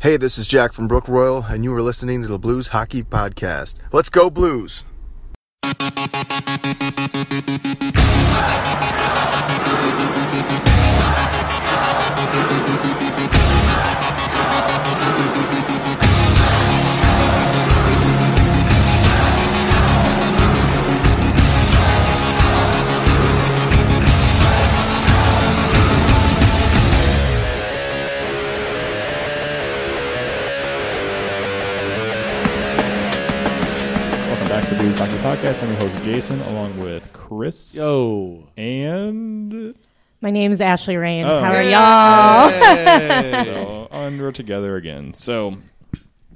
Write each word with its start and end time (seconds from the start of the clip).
Hey, 0.00 0.16
this 0.16 0.38
is 0.38 0.46
Jack 0.46 0.72
from 0.72 0.86
Brook 0.86 1.08
Royal, 1.08 1.46
and 1.46 1.64
you 1.64 1.74
are 1.74 1.82
listening 1.82 2.22
to 2.22 2.28
the 2.28 2.38
Blues 2.38 2.68
Hockey 2.68 3.02
Podcast. 3.02 3.78
Let's 3.90 4.10
go, 4.10 4.30
Blues! 4.30 4.84
Welcome 34.88 35.06
back 35.06 35.10
to 35.10 35.16
the 35.16 35.22
Blues 35.22 35.42
Hockey 35.42 35.58
Podcast. 35.58 35.62
I'm 35.62 35.68
your 35.68 35.90
host 35.90 36.02
Jason, 36.02 36.40
along 36.40 36.80
with 36.80 37.12
Chris 37.12 37.74
Yo. 37.74 38.48
and 38.56 39.76
My 40.22 40.30
name's 40.30 40.62
Ashley 40.62 40.96
Rains. 40.96 41.28
Oh. 41.30 41.40
How 41.40 41.52
are 41.52 41.62
y'all? 41.62 43.44
so 43.44 43.88
and 43.90 44.18
we're 44.18 44.32
together 44.32 44.76
again. 44.76 45.12
So 45.12 45.58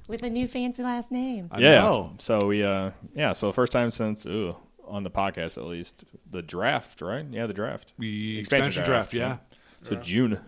With 0.07 0.23
a 0.23 0.29
new 0.29 0.47
fancy 0.47 0.83
last 0.83 1.11
name. 1.11 1.49
I 1.51 1.61
yeah, 1.61 1.81
know. 1.81 2.13
so 2.19 2.47
we 2.47 2.63
uh 2.63 2.91
yeah, 3.15 3.33
so 3.33 3.53
first 3.53 3.73
time 3.73 3.91
since 3.91 4.27
ooh, 4.27 4.55
on 4.87 5.03
the 5.03 5.11
podcast 5.11 5.57
at 5.57 5.65
least 5.65 6.05
the 6.31 6.43
draft, 6.43 7.01
right? 7.01 7.25
Yeah, 7.31 7.47
the 7.47 7.55
draft. 7.55 7.95
We 7.97 8.39
expansion, 8.39 8.85
draft, 8.85 9.15
yeah. 9.15 9.39
So 9.81 9.95
June 9.95 10.39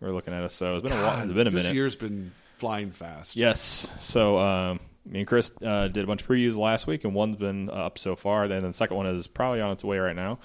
we're 0.00 0.12
looking 0.12 0.34
at 0.34 0.42
us. 0.42 0.52
So 0.52 0.76
it's 0.76 0.82
been 0.82 0.92
a 0.92 1.02
while. 1.02 1.22
It's 1.22 1.32
been 1.32 1.46
a 1.46 1.50
this 1.50 1.54
minute. 1.54 1.62
This 1.62 1.72
year's 1.72 1.96
been 1.96 2.30
flying 2.58 2.90
fast. 2.90 3.36
Yes. 3.36 3.90
So 4.00 4.36
um, 4.36 4.80
me 5.06 5.20
and 5.20 5.28
Chris 5.28 5.50
uh, 5.62 5.88
did 5.88 6.04
a 6.04 6.06
bunch 6.06 6.22
of 6.22 6.28
previews 6.28 6.56
last 6.56 6.86
week, 6.86 7.04
and 7.04 7.14
one's 7.14 7.36
been 7.36 7.70
up 7.70 7.98
so 7.98 8.16
far. 8.16 8.48
Then 8.48 8.62
the 8.62 8.72
second 8.72 8.96
one 8.96 9.06
is 9.06 9.26
probably 9.26 9.60
on 9.60 9.72
its 9.72 9.84
way 9.84 9.98
right 9.98 10.16
now. 10.16 10.38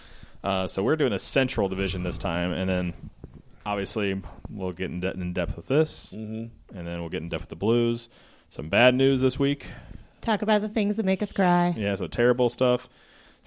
Uh, 0.44 0.67
so 0.67 0.84
we're 0.84 0.95
doing 0.95 1.14
a 1.14 1.20
Central 1.20 1.70
Division 1.70 2.03
this 2.03 2.17
time, 2.17 2.52
and 2.52 2.69
then 2.69 2.94
obviously 3.66 4.22
we'll 4.50 4.72
get 4.72 4.89
in, 4.89 5.00
de- 5.00 5.11
in 5.11 5.34
depth 5.34 5.56
with 5.56 5.67
this, 5.67 6.14
mm-hmm. 6.14 6.78
and 6.78 6.88
then 6.88 7.00
we'll 7.00 7.09
get 7.09 7.22
in 7.22 7.30
depth 7.30 7.44
with 7.44 7.50
the 7.50 7.56
Blues. 7.56 8.09
Some 8.50 8.69
bad 8.69 8.95
news 8.95 9.22
this 9.22 9.38
week. 9.38 9.67
Talk 10.22 10.42
about 10.42 10.62
the 10.62 10.69
things 10.69 10.97
that 10.97 11.06
make 11.06 11.22
us 11.22 11.31
cry. 11.31 11.73
Yeah, 11.78 11.95
so 11.95 12.08
terrible 12.08 12.50
stuff. 12.50 12.89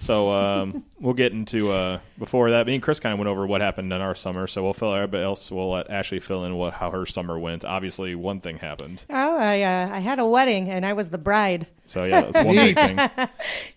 So 0.03 0.33
um, 0.33 0.83
we'll 0.99 1.13
get 1.13 1.31
into 1.31 1.71
uh, 1.71 1.99
before 2.19 2.51
that. 2.51 2.67
Me 2.67 2.73
and 2.73 2.83
Chris 2.83 2.99
kind 2.99 3.13
of 3.13 3.19
went 3.19 3.29
over 3.29 3.47
what 3.47 3.61
happened 3.61 3.93
in 3.93 4.01
our 4.01 4.15
summer, 4.15 4.47
so 4.47 4.61
we'll 4.61 4.73
fill 4.73 4.93
everybody 4.93 5.23
else. 5.23 5.49
We'll 5.49 5.71
let 5.71 5.89
Ashley 5.89 6.19
fill 6.19 6.43
in 6.43 6.57
what 6.57 6.73
how 6.73 6.91
her 6.91 7.05
summer 7.05 7.39
went. 7.39 7.63
Obviously, 7.63 8.13
one 8.13 8.41
thing 8.41 8.57
happened. 8.57 9.05
Oh, 9.09 9.37
I 9.37 9.61
uh, 9.61 9.95
I 9.95 9.99
had 9.99 10.19
a 10.19 10.25
wedding 10.25 10.69
and 10.69 10.85
I 10.85 10.91
was 10.91 11.09
the 11.09 11.17
bride. 11.17 11.67
So 11.85 12.03
yeah, 12.03 12.19
that's 12.19 12.45
one 12.45 12.55
big 12.55 12.75
thing. 12.75 12.97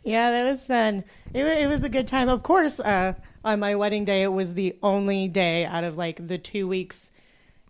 Yeah, 0.03 0.31
that 0.33 0.51
was 0.51 0.65
fun. 0.65 1.05
It, 1.33 1.45
it 1.45 1.69
was 1.69 1.85
a 1.85 1.89
good 1.89 2.09
time. 2.09 2.29
Of 2.29 2.43
course, 2.43 2.81
uh, 2.81 3.15
on 3.45 3.61
my 3.61 3.77
wedding 3.77 4.05
day, 4.05 4.23
it 4.23 4.33
was 4.33 4.55
the 4.55 4.77
only 4.83 5.29
day 5.29 5.65
out 5.65 5.85
of 5.85 5.97
like 5.97 6.27
the 6.27 6.39
two 6.39 6.67
weeks, 6.67 7.13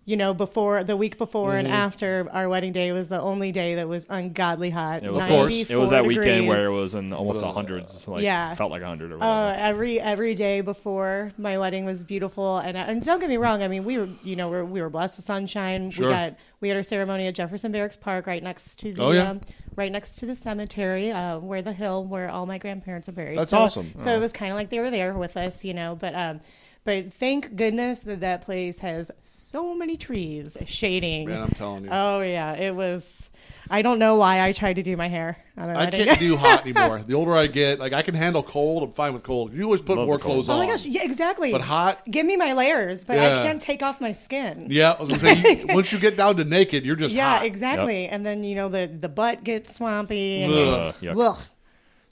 you 0.08 0.16
know, 0.16 0.32
before 0.32 0.84
the 0.84 0.96
week 0.96 1.18
before 1.18 1.56
and 1.56 1.66
after 1.68 2.28
our 2.32 2.48
wedding 2.48 2.72
day. 2.72 2.92
Was 2.92 3.08
the 3.08 3.20
only 3.20 3.50
day 3.52 3.74
that 3.74 3.88
was 3.88 4.06
ungodly 4.08 4.70
hot. 4.70 5.02
It 5.02 5.12
was, 5.12 5.28
94 5.28 5.76
it 5.76 5.78
was 5.78 5.90
that 5.90 6.06
weekend 6.06 6.46
where 6.46 6.66
it 6.66 6.70
was 6.70 6.94
in 6.94 7.12
almost 7.12 7.40
the 7.40 7.50
hundreds. 7.52 8.06
Like, 8.06 8.22
Yeah. 8.22 8.54
felt 8.54 8.70
like 8.70 8.82
a 8.82 8.86
hundred 8.86 9.12
or 9.12 9.22
Uh, 9.22 9.52
every 9.58 10.00
every 10.00 10.34
day 10.36 10.60
before 10.60 11.32
my 11.36 11.58
wedding 11.58 11.84
was 11.84 12.04
beautiful, 12.04 12.58
and 12.58 12.76
and 12.76 13.04
don't 13.04 13.18
get 13.18 13.28
me 13.28 13.36
wrong. 13.36 13.62
I 13.64 13.68
mean, 13.68 13.84
we 13.84 13.98
were 13.98 14.08
you 14.22 14.36
know 14.36 14.48
we're, 14.48 14.64
we 14.64 14.80
were 14.80 14.88
blessed 14.90 15.18
with 15.18 15.26
sunshine. 15.26 15.90
Sure. 15.90 16.06
We 16.08 16.12
got 16.14 16.34
we 16.60 16.68
had 16.68 16.76
our 16.76 16.82
ceremony 16.84 17.26
at 17.26 17.34
Jefferson 17.34 17.72
Barracks 17.72 17.96
Park, 17.96 18.26
right 18.28 18.42
next 18.42 18.78
to 18.78 18.92
the 18.92 19.02
Oh, 19.02 19.10
yeah. 19.10 19.30
um, 19.30 19.40
right 19.74 19.90
next 19.92 20.16
to 20.16 20.26
the 20.26 20.34
cemetery, 20.34 21.10
uh, 21.10 21.38
where 21.40 21.60
the 21.62 21.72
hill 21.72 22.04
where 22.04 22.30
all 22.30 22.46
my 22.46 22.58
grandparents 22.58 23.08
are 23.08 23.12
buried. 23.12 23.36
That's 23.36 23.50
So- 23.50 23.58
awesome. 23.58 23.92
So 23.98 24.10
it 24.12 24.20
was 24.20 24.32
kind 24.32 24.52
of 24.52 24.56
like 24.56 24.70
they 24.70 24.78
were 24.78 24.90
there 24.90 25.12
with 25.14 25.36
us, 25.36 25.64
you 25.64 25.74
know. 25.74 25.96
But 25.96 26.14
um, 26.14 26.40
but 26.86 27.12
thank 27.12 27.54
goodness 27.54 28.04
that 28.04 28.20
that 28.20 28.40
place 28.40 28.78
has 28.78 29.10
so 29.22 29.74
many 29.74 29.98
trees 29.98 30.56
shading. 30.64 31.28
Man, 31.28 31.42
I'm 31.42 31.50
telling 31.50 31.84
you. 31.84 31.90
Oh 31.92 32.22
yeah, 32.22 32.54
it 32.54 32.74
was. 32.74 33.28
I 33.68 33.82
don't 33.82 33.98
know 33.98 34.14
why 34.14 34.42
I 34.42 34.52
tried 34.52 34.74
to 34.74 34.82
do 34.84 34.96
my 34.96 35.08
hair 35.08 35.36
on 35.56 35.68
a 35.68 35.72
I 35.72 35.76
wedding. 35.86 36.04
can't 36.04 36.20
do 36.20 36.36
hot 36.46 36.62
anymore. 36.64 37.00
The 37.04 37.14
older 37.14 37.32
I 37.32 37.48
get, 37.48 37.80
like 37.80 37.92
I 37.92 38.02
can 38.02 38.14
handle 38.14 38.44
cold. 38.44 38.84
I'm 38.84 38.92
fine 38.92 39.12
with 39.12 39.24
cold. 39.24 39.52
You 39.52 39.64
always 39.64 39.82
put 39.82 39.98
Love 39.98 40.06
more 40.06 40.20
clothes 40.20 40.48
on. 40.48 40.54
Oh 40.54 40.58
my 40.60 40.66
gosh, 40.68 40.86
yeah, 40.86 41.02
exactly. 41.02 41.50
But 41.50 41.62
hot? 41.62 42.00
Give 42.08 42.24
me 42.24 42.36
my 42.36 42.52
layers, 42.52 43.02
but 43.02 43.16
Yeah. 43.16 43.40
I 43.40 43.42
can't 43.44 43.60
take 43.60 43.82
off 43.82 44.00
my 44.00 44.12
skin. 44.12 44.68
Yeah, 44.70 44.92
I 44.92 45.00
was 45.00 45.08
gonna 45.08 45.18
say 45.18 45.56
you, 45.56 45.66
once 45.74 45.92
you 45.92 45.98
get 45.98 46.16
down 46.16 46.36
to 46.36 46.44
naked, 46.44 46.84
you're 46.86 46.94
just 46.94 47.12
Yeah, 47.12 47.38
hot. 47.38 47.44
exactly. 47.44 48.06
And 48.06 48.24
then 48.24 48.44
you 48.44 48.54
know 48.54 48.68
the 48.68 48.86
the 48.86 49.08
butt 49.08 49.42
gets 49.42 49.74
swampy. 49.74 50.44
And 50.44 50.52
Ugh, 50.54 50.94
yuck. 51.02 51.30
Ugh. 51.30 51.38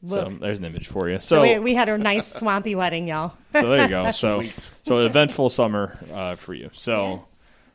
So 0.06 0.19
Ugh. 0.20 0.38
there's 0.41 0.59
an 0.59 0.65
image 0.66 0.87
for 0.88 1.09
you. 1.09 1.16
So 1.20 1.37
So, 1.37 1.42
we, 1.42 1.59
we 1.59 1.75
had 1.75 1.88
a 1.88 1.97
nice 1.98 2.32
swampy 2.32 2.75
wedding, 2.75 3.06
y'all. 3.09 3.34
so 3.54 3.69
there 3.69 3.82
you 3.82 3.88
go. 3.88 4.04
So, 4.12 4.42
so 4.84 4.98
an 4.98 5.06
eventful 5.06 5.50
summer 5.50 5.98
uh, 6.12 6.34
for 6.37 6.54
you. 6.54 6.70
So, 6.75 7.26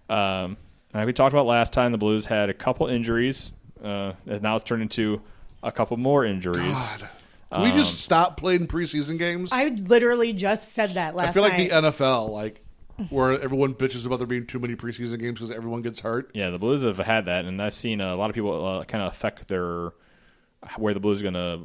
um, 0.09 0.57
like 0.93 1.05
we 1.05 1.13
talked 1.13 1.33
about 1.33 1.45
last 1.45 1.73
time, 1.73 1.91
the 1.91 1.97
Blues 1.97 2.25
had 2.25 2.49
a 2.49 2.53
couple 2.53 2.87
injuries, 2.87 3.51
uh, 3.83 4.13
and 4.27 4.41
now 4.41 4.55
it's 4.55 4.63
turned 4.65 4.81
into 4.81 5.21
a 5.63 5.71
couple 5.71 5.97
more 5.97 6.25
injuries. 6.25 6.89
God. 6.91 7.09
Can 7.51 7.61
we 7.63 7.69
Um, 7.71 7.77
just 7.77 7.99
stop 7.99 8.37
playing 8.37 8.67
preseason 8.67 9.17
games? 9.17 9.49
I 9.51 9.69
literally 9.69 10.33
just 10.33 10.71
said 10.73 10.91
that 10.91 11.15
last 11.15 11.29
I 11.29 11.31
feel 11.31 11.43
like 11.43 11.53
night. 11.57 11.69
the 11.71 11.75
NFL, 11.91 12.29
like 12.29 12.63
where 13.09 13.39
everyone 13.41 13.73
bitches 13.73 14.05
about 14.05 14.17
there 14.19 14.27
being 14.27 14.45
too 14.45 14.59
many 14.59 14.75
preseason 14.75 15.19
games 15.19 15.39
because 15.39 15.49
everyone 15.51 15.81
gets 15.81 15.99
hurt. 16.01 16.29
Yeah, 16.33 16.49
the 16.49 16.59
Blues 16.59 16.83
have 16.83 16.97
had 16.97 17.25
that, 17.25 17.45
and 17.45 17.61
I've 17.61 17.73
seen 17.73 18.01
a 18.01 18.15
lot 18.15 18.29
of 18.29 18.35
people 18.35 18.65
uh, 18.65 18.83
kind 18.83 19.03
of 19.03 19.11
affect 19.11 19.47
their 19.47 19.91
where 20.77 20.93
the 20.93 20.99
Blues 20.99 21.21
are 21.21 21.31
going 21.31 21.33
to 21.35 21.61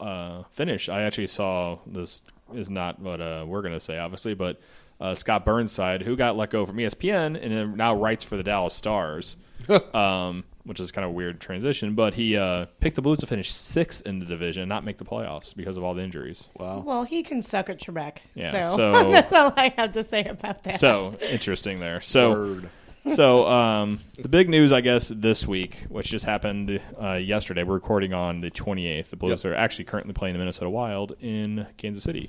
uh, 0.00 0.42
finish. 0.50 0.88
I 0.88 1.02
actually 1.02 1.26
saw 1.28 1.78
this 1.86 2.22
is 2.54 2.70
not 2.70 3.00
what 3.00 3.20
uh, 3.20 3.44
we're 3.46 3.62
going 3.62 3.74
to 3.74 3.80
say, 3.80 3.98
obviously, 3.98 4.34
but 4.34 4.60
uh, 5.00 5.14
Scott 5.14 5.44
Burnside, 5.44 6.02
who 6.02 6.16
got 6.16 6.36
let 6.36 6.50
go 6.50 6.64
from 6.64 6.76
ESPN 6.76 7.42
and 7.42 7.76
now 7.76 7.94
writes 7.94 8.24
for 8.24 8.36
the 8.36 8.42
Dallas 8.42 8.74
Stars, 8.74 9.36
um, 9.94 10.44
which 10.64 10.80
is 10.80 10.90
kind 10.90 11.04
of 11.04 11.10
a 11.10 11.14
weird 11.14 11.40
transition, 11.40 11.94
but 11.94 12.14
he 12.14 12.36
uh, 12.36 12.66
picked 12.80 12.96
the 12.96 13.02
Blues 13.02 13.18
to 13.18 13.26
finish 13.26 13.52
sixth 13.52 14.06
in 14.06 14.18
the 14.18 14.26
division, 14.26 14.62
and 14.62 14.68
not 14.68 14.84
make 14.84 14.98
the 14.98 15.04
playoffs 15.04 15.54
because 15.54 15.76
of 15.76 15.84
all 15.84 15.94
the 15.94 16.02
injuries. 16.02 16.48
Wow. 16.58 16.82
well, 16.86 17.04
he 17.04 17.22
can 17.22 17.42
suck 17.42 17.68
at 17.68 17.78
Trebek. 17.80 18.18
Yeah, 18.34 18.62
so, 18.62 18.76
so- 18.76 19.10
that's 19.12 19.32
all 19.32 19.52
I 19.56 19.72
have 19.76 19.92
to 19.92 20.04
say 20.04 20.24
about 20.24 20.62
that. 20.64 20.78
So 20.78 21.16
interesting 21.30 21.80
there. 21.80 22.00
So. 22.00 22.30
Word. 22.32 22.70
So 23.14 23.46
um, 23.46 24.00
the 24.18 24.28
big 24.28 24.48
news, 24.48 24.72
I 24.72 24.80
guess, 24.80 25.08
this 25.08 25.46
week, 25.46 25.84
which 25.88 26.08
just 26.10 26.24
happened 26.24 26.80
uh, 27.00 27.12
yesterday, 27.14 27.62
we're 27.62 27.74
recording 27.74 28.12
on 28.12 28.40
the 28.40 28.50
28th. 28.50 29.10
The 29.10 29.16
Blues 29.16 29.44
Yep. 29.44 29.52
are 29.52 29.54
actually 29.56 29.84
currently 29.84 30.12
playing 30.12 30.32
the 30.34 30.38
Minnesota 30.38 30.68
Wild 30.70 31.12
in 31.20 31.66
Kansas 31.76 32.02
City. 32.02 32.28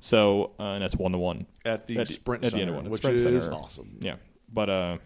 So 0.00 0.52
uh, 0.58 0.62
and 0.74 0.82
that's 0.82 0.96
one 0.96 1.12
to 1.12 1.18
one 1.18 1.46
At 1.64 1.86
the 1.86 2.04
Sprint 2.04 2.44
at 2.44 2.52
the 2.52 2.58
Center, 2.58 2.62
end 2.62 2.70
of 2.70 2.76
one, 2.76 2.84
at 2.86 2.90
which 2.90 3.00
Sprint 3.02 3.16
is 3.18 3.44
Center. 3.44 3.54
awesome. 3.56 3.96
Yeah, 4.00 4.16
but 4.52 4.68
uh, 4.70 4.98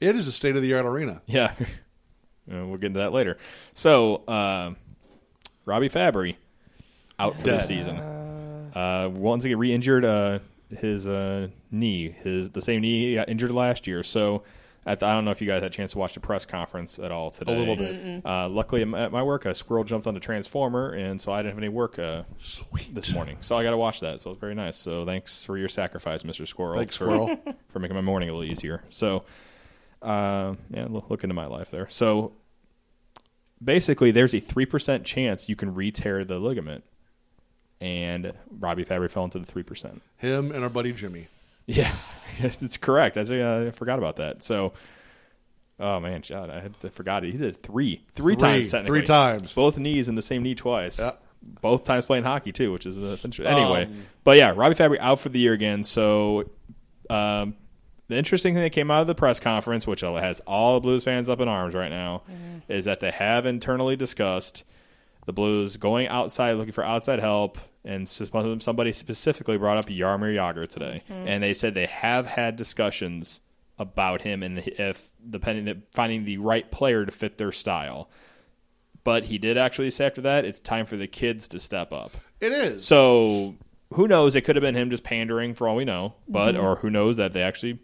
It 0.00 0.16
is 0.16 0.26
a 0.26 0.32
state 0.32 0.56
of 0.56 0.62
the 0.62 0.74
art 0.74 0.86
arena. 0.86 1.22
yeah, 1.26 1.52
Uh, 2.50 2.66
we'll 2.66 2.76
get 2.76 2.86
into 2.88 2.98
that 3.00 3.12
later. 3.12 3.38
So 3.74 4.16
uh, 4.28 4.74
Robby 5.64 5.88
Fabbri 5.88 6.36
out 7.18 7.36
for 7.38 7.44
the 7.46 7.58
season. 7.58 7.98
Uh, 7.98 9.10
once 9.14 9.44
again 9.44 9.58
re-injured 9.58 10.04
uh, 10.04 10.38
his 10.78 11.06
uh, 11.08 11.48
knee, 11.74 12.10
his 12.10 12.50
the 12.50 12.62
same 12.62 12.80
knee 12.80 13.08
he 13.10 13.14
got 13.14 13.28
injured 13.28 13.50
last 13.50 13.86
year. 13.86 14.02
So 14.02 14.42
at 14.86 15.00
the, 15.00 15.06
I 15.06 15.14
don't 15.14 15.24
know 15.24 15.30
if 15.30 15.40
you 15.40 15.46
guys 15.46 15.62
had 15.62 15.72
a 15.72 15.74
chance 15.74 15.92
to 15.92 15.98
watch 15.98 16.12
the 16.14 16.20
press 16.20 16.44
conference 16.44 16.98
at 16.98 17.10
all 17.10 17.30
today. 17.30 17.54
A 17.54 17.58
little 17.58 17.76
bit. 17.76 18.24
Uh, 18.24 18.48
luckily, 18.50 18.82
at 18.82 19.12
my- 19.12 19.22
work, 19.22 19.46
a 19.46 19.54
squirrel 19.54 19.82
jumped 19.84 20.06
on 20.06 20.12
the 20.12 20.20
transformer, 20.20 20.90
and 20.92 21.18
so 21.20 21.32
I 21.32 21.38
didn't 21.38 21.52
have 21.52 21.58
any 21.58 21.70
work 21.70 21.98
uh, 21.98 22.24
Sweet. 22.38 22.94
this 22.94 23.10
morning. 23.10 23.38
So 23.40 23.56
I 23.56 23.62
got 23.62 23.70
to 23.70 23.78
watch 23.78 24.00
that. 24.00 24.20
So 24.20 24.28
it 24.30 24.32
was 24.34 24.40
very 24.40 24.54
nice. 24.54 24.76
So 24.76 25.06
thanks 25.06 25.42
for 25.42 25.56
your 25.56 25.70
sacrifice, 25.70 26.22
Mister 26.24 26.44
Squirrel. 26.44 26.76
Thanks, 26.76 26.96
for, 26.96 27.04
Squirrel. 27.04 27.38
for 27.68 27.78
making 27.78 27.94
my 27.94 28.02
morning 28.02 28.28
a 28.28 28.34
little 28.34 28.50
easier. 28.50 28.82
So, 28.90 29.24
uh, 30.02 30.54
yeah, 30.68 30.86
look, 30.90 31.08
look 31.08 31.24
into 31.24 31.34
my 31.34 31.46
life 31.46 31.70
there. 31.70 31.88
So, 31.88 32.32
basically, 33.62 34.10
there's 34.10 34.34
a 34.34 34.40
three 34.40 34.66
percent 34.66 35.04
chance 35.04 35.48
you 35.48 35.56
can 35.56 35.74
re-tear 35.74 36.26
the 36.26 36.38
ligament, 36.38 36.84
and 37.80 38.34
Robby 38.50 38.84
Fabbri 38.84 39.10
fell 39.10 39.24
into 39.24 39.38
the 39.38 39.46
three 39.46 39.62
percent. 39.62 40.02
Him 40.18 40.52
and 40.52 40.62
our 40.62 40.68
buddy 40.70 40.92
Jimmy. 40.92 41.28
Yeah, 41.66 41.92
it's 42.38 42.76
correct. 42.76 43.16
I, 43.16 43.22
uh, 43.40 43.64
I 43.66 43.70
forgot 43.70 43.98
about 43.98 44.16
that. 44.16 44.42
So, 44.42 44.72
oh 45.80 46.00
man, 46.00 46.22
God, 46.28 46.50
I 46.50 46.60
had 46.60 46.74
I 46.84 46.88
forgot 46.88 47.24
it. 47.24 47.32
He 47.32 47.38
did 47.38 47.62
three, 47.62 48.04
three, 48.14 48.34
Three. 48.34 48.36
times, 48.36 48.70
technically. 48.70 49.00
Three 49.00 49.06
times. 49.06 49.54
both 49.54 49.78
knees 49.78 50.08
in 50.08 50.14
the 50.14 50.22
same 50.22 50.42
knee 50.42 50.54
twice. 50.54 50.98
Yeah. 50.98 51.12
Both 51.60 51.84
times 51.84 52.06
playing 52.06 52.24
hockey 52.24 52.52
too, 52.52 52.72
which 52.72 52.86
is 52.86 52.98
uh, 52.98 53.16
interesting. 53.22 53.46
Anyway, 53.46 53.84
Um, 53.84 54.06
but 54.24 54.38
yeah, 54.38 54.52
Robby 54.56 54.74
Fabbri 54.74 54.98
out 54.98 55.20
for 55.20 55.28
the 55.28 55.38
year 55.38 55.52
again. 55.52 55.84
So, 55.84 56.48
um, 57.10 57.54
the 58.08 58.16
interesting 58.16 58.54
thing 58.54 58.62
that 58.62 58.70
came 58.70 58.90
out 58.90 59.02
of 59.02 59.06
the 59.06 59.14
press 59.14 59.40
conference, 59.40 59.86
which 59.86 60.00
has 60.02 60.40
all 60.46 60.74
the 60.74 60.80
Blues 60.80 61.04
fans 61.04 61.28
up 61.28 61.40
in 61.40 61.48
arms 61.48 61.74
right 61.74 61.90
now, 61.90 62.22
is 62.68 62.84
that 62.86 63.00
they 63.00 63.10
have 63.10 63.44
internally 63.46 63.96
discussed 63.96 64.64
the 65.26 65.32
Blues 65.32 65.76
going 65.78 66.06
outside, 66.08 66.52
looking 66.52 66.72
for 66.72 66.84
outside 66.84 67.18
help, 67.20 67.58
and 67.84 68.08
somebody 68.08 68.92
specifically 68.92 69.58
brought 69.58 69.76
up 69.78 69.86
Jaromir 69.86 70.34
Jagr 70.34 70.68
today, 70.68 71.02
and 71.08 71.42
they 71.42 71.54
said 71.54 71.74
they 71.74 71.86
have 71.86 72.26
had 72.26 72.56
discussions 72.56 73.40
about 73.78 74.22
him 74.22 74.42
and 74.44 74.58
if 74.60 75.10
depending 75.28 75.68
on 75.68 75.82
finding 75.92 76.24
the 76.24 76.38
right 76.38 76.70
player 76.70 77.04
to 77.04 77.10
fit 77.10 77.38
their 77.38 77.50
style. 77.52 78.08
But 79.02 79.24
he 79.24 79.36
did 79.36 79.58
actually 79.58 79.90
say 79.90 80.06
after 80.06 80.20
that, 80.22 80.44
it's 80.44 80.60
time 80.60 80.86
for 80.86 80.96
the 80.96 81.06
kids 81.08 81.48
to 81.48 81.60
step 81.60 81.92
up. 81.92 82.12
It 82.40 82.52
is. 82.52 82.84
So 82.86 83.56
who 83.92 84.08
knows? 84.08 84.34
It 84.36 84.42
could 84.42 84.56
have 84.56 84.62
been 84.62 84.74
him 84.76 84.90
just 84.90 85.02
pandering 85.04 85.54
for 85.54 85.68
all 85.68 85.76
we 85.76 85.84
know, 85.84 86.14
but 86.28 86.54
Mm-hmm. 86.54 86.64
or 86.64 86.76
who 86.76 86.88
knows 86.90 87.16
that 87.16 87.32
they 87.32 87.42
actually. 87.42 87.80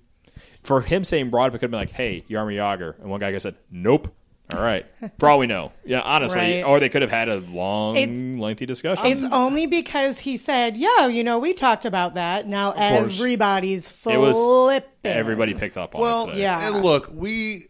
For 0.63 0.81
him 0.83 1.05
saying 1.05 1.31
broad, 1.31 1.47
it 1.49 1.53
could 1.53 1.63
have 1.63 1.71
been 1.71 1.81
like, 1.81 1.91
"Hey, 1.91 2.25
Jaromir 2.31 2.57
Jagr," 2.57 2.99
and 3.01 3.11
one 3.11 3.21
guy 3.21 3.37
said, 3.39 3.57
"Nope." 3.71 4.15
All 4.53 4.63
right, 4.63 4.85
for 5.19 5.29
all 5.29 5.39
we 5.39 5.47
know, 5.47 5.73
yeah, 5.85 6.01
honestly, 6.01 6.39
Right. 6.41 6.65
or 6.65 6.81
they 6.81 6.89
could 6.89 7.03
have 7.03 7.11
had 7.11 7.29
a 7.29 7.39
long, 7.39 7.97
It's- 7.97 8.41
lengthy 8.41 8.67
discussion. 8.67 9.07
It's 9.07 9.25
only 9.31 9.67
because 9.67 10.21
he 10.21 10.37
said, 10.37 10.77
"Yeah, 10.77 11.07
you 11.09 11.23
know, 11.23 11.39
we 11.39 11.53
talked 11.55 11.85
about 11.85 12.15
that." 12.15 12.47
Now 12.49 12.73
course. 12.73 12.81
everybody's 13.21 13.89
It 14.07 14.19
was- 14.19 14.37
flipping. 14.37 15.13
Everybody 15.13 15.55
picked 15.55 15.77
up 15.77 15.95
on 15.95 16.01
Well, 16.01 16.25
it. 16.25 16.31
today. 16.33 16.43
yeah. 16.43 16.69
and 16.69 16.83
look, 16.85 17.11
we 17.15 17.67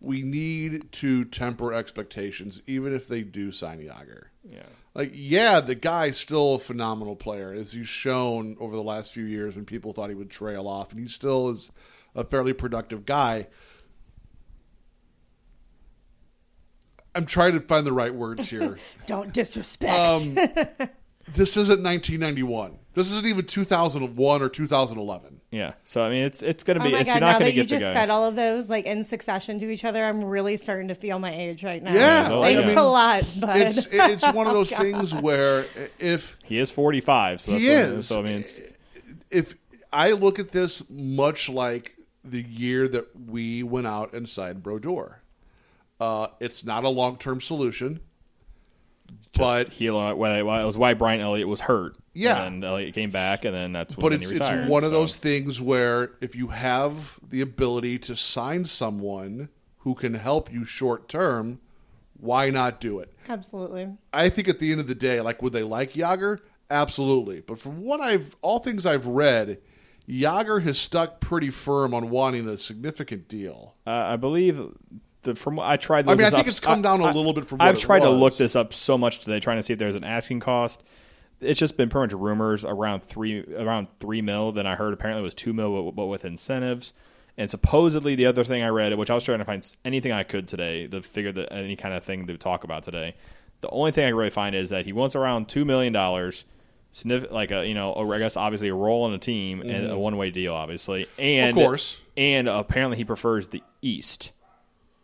we 0.00 0.22
need 0.22 0.90
to 0.92 1.24
temper 1.26 1.74
expectations, 1.74 2.62
even 2.66 2.94
if 2.94 3.06
they 3.06 3.20
do 3.22 3.52
sign 3.52 3.80
Jagr. 3.80 4.24
yeah. 4.50 4.62
Like, 4.94 5.12
yeah, 5.14 5.60
the 5.60 5.74
guy's 5.74 6.16
still 6.16 6.54
a 6.54 6.58
phenomenal 6.58 7.14
player, 7.14 7.52
as 7.52 7.72
he's 7.72 7.88
shown 7.88 8.56
over 8.58 8.74
the 8.74 8.82
last 8.82 9.12
few 9.12 9.24
years 9.24 9.54
when 9.56 9.64
people 9.66 9.92
thought 9.92 10.08
he 10.08 10.16
would 10.16 10.30
trail 10.30 10.66
off, 10.66 10.90
and 10.90 11.00
he 11.00 11.06
still 11.06 11.50
is 11.50 11.70
a 12.14 12.24
fairly 12.24 12.52
productive 12.52 13.04
guy. 13.04 13.46
I'm 17.14 17.26
trying 17.26 17.52
to 17.52 17.60
find 17.60 17.86
the 17.86 17.92
right 17.92 18.14
words 18.14 18.48
here. 18.50 18.78
Don't 19.06 19.32
disrespect. 19.32 19.92
Um, 19.98 20.34
this 21.34 21.56
isn't 21.56 21.82
1991. 21.82 22.78
This 22.92 23.10
isn't 23.12 23.26
even 23.26 23.46
2001 23.46 24.42
or 24.42 24.48
2011. 24.48 25.40
Yeah. 25.52 25.72
So 25.82 26.02
I 26.02 26.10
mean, 26.10 26.24
it's 26.24 26.42
it's 26.42 26.62
gonna 26.62 26.80
be. 26.80 26.88
oh 26.88 26.92
my 26.92 26.98
it's 27.00 27.08
god! 27.08 27.14
you're 27.14 27.20
Now 27.20 27.26
not 27.26 27.32
gonna 27.34 27.44
that 27.46 27.54
you 27.56 27.62
get 27.64 27.68
the 27.70 27.78
just 27.80 27.92
said 27.92 28.10
all 28.10 28.24
of 28.24 28.36
those 28.36 28.70
like 28.70 28.84
in 28.86 29.02
succession 29.04 29.58
to 29.60 29.70
each 29.70 29.84
other, 29.84 30.04
I'm 30.04 30.24
really 30.24 30.56
starting 30.56 30.88
to 30.88 30.94
feel 30.94 31.18
my 31.18 31.32
age 31.34 31.64
right 31.64 31.82
now. 31.82 31.92
Yeah, 31.92 32.28
well, 32.28 32.42
thanks 32.42 32.64
I 32.64 32.66
mean, 32.68 32.78
a 32.78 32.82
lot, 32.84 33.24
but 33.40 33.56
It's 33.60 33.86
it's 33.90 34.32
one 34.32 34.46
of 34.46 34.52
those 34.54 34.72
Oh, 34.72 34.76
things 34.76 35.12
where 35.14 35.66
if 35.98 36.36
he 36.44 36.58
is 36.58 36.70
45. 36.70 37.40
So 37.40 37.52
that's 37.52 37.64
He 37.64 37.68
what- 37.70 37.76
is. 37.78 38.06
So 38.08 38.20
I 38.20 38.22
mean, 38.22 38.38
it's, 38.40 38.60
if 39.30 39.54
I 39.92 40.12
look 40.12 40.38
at 40.38 40.52
this 40.52 40.88
much 40.88 41.48
like 41.48 41.96
the 42.24 42.42
year 42.42 42.86
that 42.88 43.08
we 43.28 43.62
went 43.64 43.86
out 43.88 44.12
and 44.12 44.28
signed 44.28 44.62
Brodeur, 44.62 45.19
uh, 46.00 46.28
it's 46.40 46.64
not 46.64 46.84
a 46.84 46.88
long 46.88 47.16
term 47.18 47.40
solution, 47.40 48.00
but 49.36 49.68
he 49.68 49.90
well, 49.90 50.32
it 50.34 50.42
was 50.42 50.78
why 50.78 50.94
Brian 50.94 51.20
Elliott 51.20 51.48
was 51.48 51.60
hurt. 51.60 51.96
Yeah. 52.12 52.44
and 52.44 52.64
Elliott 52.64 52.94
came 52.94 53.10
back, 53.10 53.44
and 53.44 53.54
then 53.54 53.72
that's 53.72 53.96
when 53.96 54.00
but 54.00 54.12
he 54.12 54.16
it's 54.16 54.30
retired. 54.32 54.62
it's 54.62 54.70
one 54.70 54.84
of 54.84 54.90
those 54.90 55.16
things 55.16 55.60
where 55.60 56.12
if 56.20 56.34
you 56.34 56.48
have 56.48 57.20
the 57.28 57.40
ability 57.40 57.98
to 58.00 58.16
sign 58.16 58.64
someone 58.66 59.48
who 59.78 59.94
can 59.94 60.14
help 60.14 60.52
you 60.52 60.64
short 60.64 61.08
term, 61.08 61.60
why 62.18 62.50
not 62.50 62.80
do 62.80 62.98
it? 62.98 63.12
absolutely. 63.28 63.88
I 64.12 64.28
think 64.28 64.48
at 64.48 64.58
the 64.58 64.72
end 64.72 64.80
of 64.80 64.88
the 64.88 64.94
day, 64.94 65.20
like 65.20 65.40
would 65.42 65.52
they 65.52 65.62
like 65.62 65.92
Jagr? 65.92 66.40
Absolutely. 66.68 67.40
But 67.40 67.58
from 67.58 67.82
what 67.82 68.00
I've 68.00 68.36
all 68.42 68.58
things 68.58 68.86
I've 68.86 69.06
read, 69.06 69.58
Jagr 70.08 70.62
has 70.62 70.78
stuck 70.78 71.20
pretty 71.20 71.50
firm 71.50 71.94
on 71.94 72.10
wanting 72.10 72.48
a 72.48 72.56
significant 72.58 73.28
deal. 73.28 73.74
Uh, 73.86 73.90
I 73.90 74.16
believe 74.16 74.60
the, 75.22 75.34
from 75.34 75.58
I 75.60 75.76
tried. 75.76 76.08
I 76.08 76.14
mean, 76.14 76.26
I 76.26 76.30
think 76.30 76.40
up- 76.42 76.46
it's 76.48 76.60
come 76.60 76.82
down 76.82 77.00
a 77.00 77.12
little 77.12 77.32
bit 77.32 77.46
from 77.48 77.60
I've 77.60 77.78
tried 77.78 78.00
to 78.00 78.10
look 78.10 78.36
this 78.36 78.56
up 78.56 78.72
so 78.74 78.96
much 78.98 79.20
today, 79.20 79.40
trying 79.40 79.58
to 79.58 79.62
see 79.62 79.72
if 79.72 79.78
there's 79.78 79.94
an 79.94 80.04
asking 80.04 80.40
cost. 80.40 80.82
It's 81.40 81.58
just 81.58 81.76
been 81.76 81.88
pretty 81.88 82.14
much 82.14 82.20
rumors 82.20 82.64
around 82.64 83.02
three 83.02 83.44
around 83.54 83.88
three 83.98 84.20
mil. 84.22 84.52
Then 84.52 84.66
I 84.66 84.74
heard 84.76 84.92
apparently 84.92 85.20
it 85.20 85.24
was 85.24 85.34
two 85.34 85.52
mil, 85.52 85.84
but, 85.86 85.96
but 85.96 86.06
with 86.06 86.24
incentives. 86.24 86.92
And 87.38 87.48
supposedly 87.48 88.14
the 88.16 88.26
other 88.26 88.44
thing 88.44 88.62
I 88.62 88.68
read, 88.68 88.94
which 88.98 89.08
I 89.08 89.14
was 89.14 89.24
trying 89.24 89.38
to 89.38 89.44
find 89.46 89.64
anything 89.84 90.12
I 90.12 90.22
could 90.24 90.46
today 90.46 90.86
to 90.88 91.00
figure 91.00 91.32
that 91.32 91.50
any 91.52 91.76
kind 91.76 91.94
of 91.94 92.04
thing 92.04 92.26
to 92.26 92.36
talk 92.36 92.64
about 92.64 92.82
today. 92.82 93.14
The 93.62 93.70
only 93.70 93.92
thing 93.92 94.04
I 94.04 94.08
really 94.10 94.30
find 94.30 94.54
is 94.54 94.68
that 94.70 94.84
he 94.84 94.92
wants 94.92 95.14
around 95.16 95.48
two 95.48 95.64
million 95.64 95.92
dollars, 95.94 96.44
like 97.30 97.50
a 97.50 97.66
you 97.66 97.72
know, 97.74 97.94
I 97.94 98.18
guess 98.18 98.36
obviously 98.36 98.68
a 98.68 98.74
role 98.74 99.06
in 99.06 99.14
a 99.14 99.18
team 99.18 99.62
and 99.62 99.90
a 99.90 99.98
one 99.98 100.16
way 100.18 100.30
deal, 100.30 100.52
obviously, 100.54 101.06
and 101.18 101.54
Mm-hmm. 101.56 101.58
Of 101.58 101.64
course. 101.66 102.00
and 102.16 102.48
apparently 102.48 102.98
he 102.98 103.04
prefers 103.04 103.48
the 103.48 103.62
East. 103.80 104.32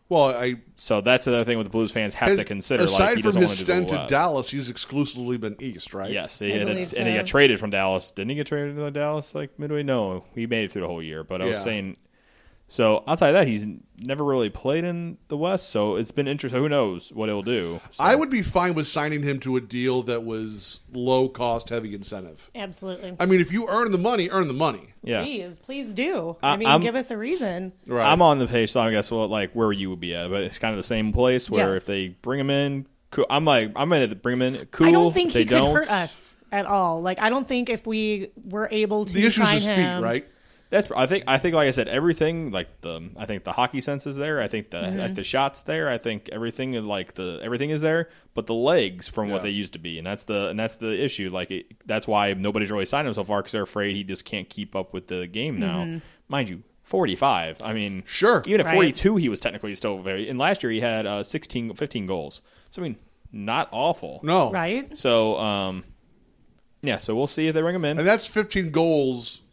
Well, 0.08 0.26
I 0.26 0.56
So 0.76 1.00
that's 1.00 1.24
the 1.24 1.32
other 1.34 1.44
thing 1.44 1.58
with 1.58 1.66
the 1.66 1.70
Blues 1.70 1.90
fans 1.90 2.14
have 2.14 2.28
his- 2.30 2.38
to 2.40 2.44
consider. 2.44 2.84
aside 2.84 3.02
like 3.04 3.16
he 3.16 3.22
from 3.22 3.28
doesn't 3.32 3.42
his 3.42 3.48
want 3.50 3.58
to 3.58 3.64
do 3.64 3.72
stint 3.72 3.88
the 3.88 4.02
in 4.02 4.08
Dallas, 4.08 4.50
he's 4.50 4.70
exclusively 4.70 5.36
been 5.36 5.56
East, 5.60 5.94
right? 5.94 6.12
Yes, 6.12 6.38
he, 6.38 6.52
and, 6.52 6.68
believe 6.68 6.94
and 6.96 7.08
he 7.08 7.14
got 7.14 7.26
traded 7.26 7.58
from 7.58 7.70
Dallas. 7.70 8.10
Didn't 8.12 8.30
he 8.30 8.36
get 8.36 8.46
traded 8.46 8.76
to 8.76 8.90
Dallas 8.92 9.34
like 9.34 9.58
midway? 9.58 9.82
No, 9.82 10.24
he 10.34 10.46
made 10.46 10.64
it 10.64 10.72
through 10.72 10.82
the 10.82 10.88
whole 10.88 11.02
year. 11.02 11.24
But 11.24 11.42
I 11.42 11.46
was 11.46 11.60
saying, 11.60 11.96
so 12.68 13.04
outside 13.06 13.28
of 13.28 13.34
that, 13.34 13.46
he's 13.46 13.66
never 14.00 14.24
really 14.24 14.50
played 14.50 14.84
in 14.84 15.16
the 15.28 15.36
West. 15.36 15.70
So 15.70 15.96
it's 15.96 16.10
been 16.10 16.28
interesting. 16.28 16.60
Who 16.60 16.68
knows 16.68 17.10
what 17.12 17.28
he'll 17.28 17.42
do? 17.42 17.80
So, 17.92 18.02
I 18.04 18.14
would 18.14 18.28
be 18.30 18.42
fine 18.42 18.74
with 18.74 18.86
signing 18.86 19.22
him 19.22 19.40
to 19.40 19.56
a 19.56 19.60
deal 19.60 20.02
that 20.02 20.24
was 20.24 20.80
low 20.92 21.28
cost, 21.28 21.68
heavy 21.70 21.94
incentive. 21.94 22.50
Absolutely. 22.54 23.16
I 23.20 23.26
mean, 23.26 23.40
if 23.40 23.52
you 23.52 23.66
earn 23.68 23.92
the 23.92 23.98
money, 23.98 24.28
earn 24.30 24.48
the 24.48 24.54
money. 24.54 24.88
yeah. 25.02 25.22
Please, 25.22 25.58
please 25.60 25.92
do. 25.92 26.36
I- 26.42 26.52
I 26.52 26.56
mean, 26.56 26.68
I'm- 26.68 26.80
give 26.80 26.94
us 26.96 27.10
a 27.10 27.16
reason. 27.16 27.72
Right. 27.86 28.04
I'm 28.10 28.20
on 28.20 28.38
the 28.38 28.46
page, 28.46 28.72
so 28.72 28.80
I 28.80 28.90
guess 28.90 29.10
well, 29.10 29.28
like 29.28 29.52
where 29.52 29.72
you 29.72 29.88
would 29.90 30.00
be 30.00 30.14
at, 30.14 30.28
but 30.30 30.42
it's 30.42 30.58
kind 30.58 30.72
of 30.72 30.78
the 30.78 30.82
same 30.86 31.12
place 31.12 31.48
where 31.48 31.74
Yes. 31.74 31.82
if 31.82 31.86
they 31.86 32.08
bring 32.08 32.40
him 32.40 32.50
in, 32.50 32.86
cool. 33.10 33.26
I'm 33.30 33.44
like 33.44 33.72
I'm 33.76 33.92
in 33.92 34.08
to 34.10 34.14
bring 34.16 34.36
him 34.36 34.42
in. 34.54 34.66
Cool. 34.72 34.88
I 34.88 34.90
don't 34.90 35.12
think 35.12 35.32
they 35.32 35.40
he 35.40 35.44
could 35.46 35.54
don't, 35.58 35.74
hurt 35.74 35.90
us 35.90 36.34
at 36.52 36.66
all. 36.66 37.00
Like, 37.02 37.20
I 37.20 37.28
don't 37.30 37.46
think 37.46 37.68
if 37.70 37.86
we 37.86 38.28
were 38.44 38.68
able 38.70 39.04
to 39.04 39.12
the 39.14 39.24
issue 39.26 39.42
is 39.42 39.48
sign 39.48 39.54
his 39.56 39.66
feet, 39.68 39.74
him, 39.76 40.02
right? 40.02 40.26
That's 40.68 40.90
I 40.90 41.06
think 41.06 41.24
I 41.28 41.38
think 41.38 41.54
like 41.54 41.68
I 41.68 41.70
said 41.70 41.86
everything 41.86 42.50
like 42.50 42.80
the 42.80 43.10
I 43.16 43.24
think 43.24 43.44
the 43.44 43.52
hockey 43.52 43.80
sense 43.80 44.04
is 44.06 44.16
there. 44.16 44.40
I 44.40 44.48
think 44.48 44.70
the 44.70 44.78
Mm-hmm. 44.78 44.98
like 44.98 45.14
the 45.14 45.22
shots 45.22 45.62
there. 45.62 45.88
I 45.88 45.96
think 45.98 46.28
everything 46.32 46.72
like 46.84 47.14
the 47.14 47.38
everything 47.42 47.70
is 47.70 47.82
there, 47.82 48.08
but 48.34 48.46
the 48.48 48.54
legs 48.54 49.06
from 49.08 49.28
what 49.30 49.42
they 49.44 49.50
used 49.50 49.74
to 49.74 49.78
be, 49.78 49.98
and 49.98 50.06
that's 50.06 50.24
the 50.24 50.48
and 50.48 50.58
that's 50.58 50.76
the 50.76 51.00
issue. 51.04 51.30
Like 51.30 51.50
it, 51.52 51.86
that's 51.86 52.08
why 52.08 52.32
nobody's 52.34 52.70
really 52.72 52.84
signed 52.86 53.06
him 53.06 53.14
so 53.14 53.22
far 53.22 53.40
because 53.40 53.52
they're 53.52 53.62
afraid 53.62 53.94
he 53.94 54.02
just 54.02 54.24
can't 54.24 54.48
keep 54.48 54.74
up 54.74 54.92
with 54.92 55.06
the 55.06 55.26
game 55.28 55.60
now. 55.60 55.84
Mm-hmm. 55.84 55.98
Mind 56.28 56.48
you, 56.48 56.62
forty 56.82 57.14
five. 57.14 57.62
I 57.62 57.72
mean, 57.72 58.02
Sure. 58.04 58.42
Even 58.46 58.60
at 58.60 58.66
Right. 58.66 58.74
forty 58.74 58.92
two, 58.92 59.14
he 59.16 59.28
was 59.28 59.38
technically 59.38 59.74
still 59.76 59.98
very. 59.98 60.28
And 60.28 60.36
last 60.38 60.64
year 60.64 60.72
he 60.72 60.80
had 60.80 61.06
uh, 61.06 61.22
16, 61.22 61.74
15 61.74 62.06
goals. 62.06 62.42
So 62.70 62.82
I 62.82 62.88
mean, 62.88 62.96
not 63.30 63.68
awful. 63.70 64.18
No. 64.24 64.50
right? 64.50 64.98
So 64.98 65.36
um, 65.38 65.84
yeah. 66.82 66.98
So 66.98 67.14
we'll 67.14 67.26
see 67.28 67.46
if 67.46 67.54
they 67.54 67.60
bring 67.60 67.76
him 67.76 67.84
in. 67.84 67.98
And 67.98 68.06
that's 68.08 68.26
15 68.26 68.72
goals 68.72 69.36
for 69.36 69.45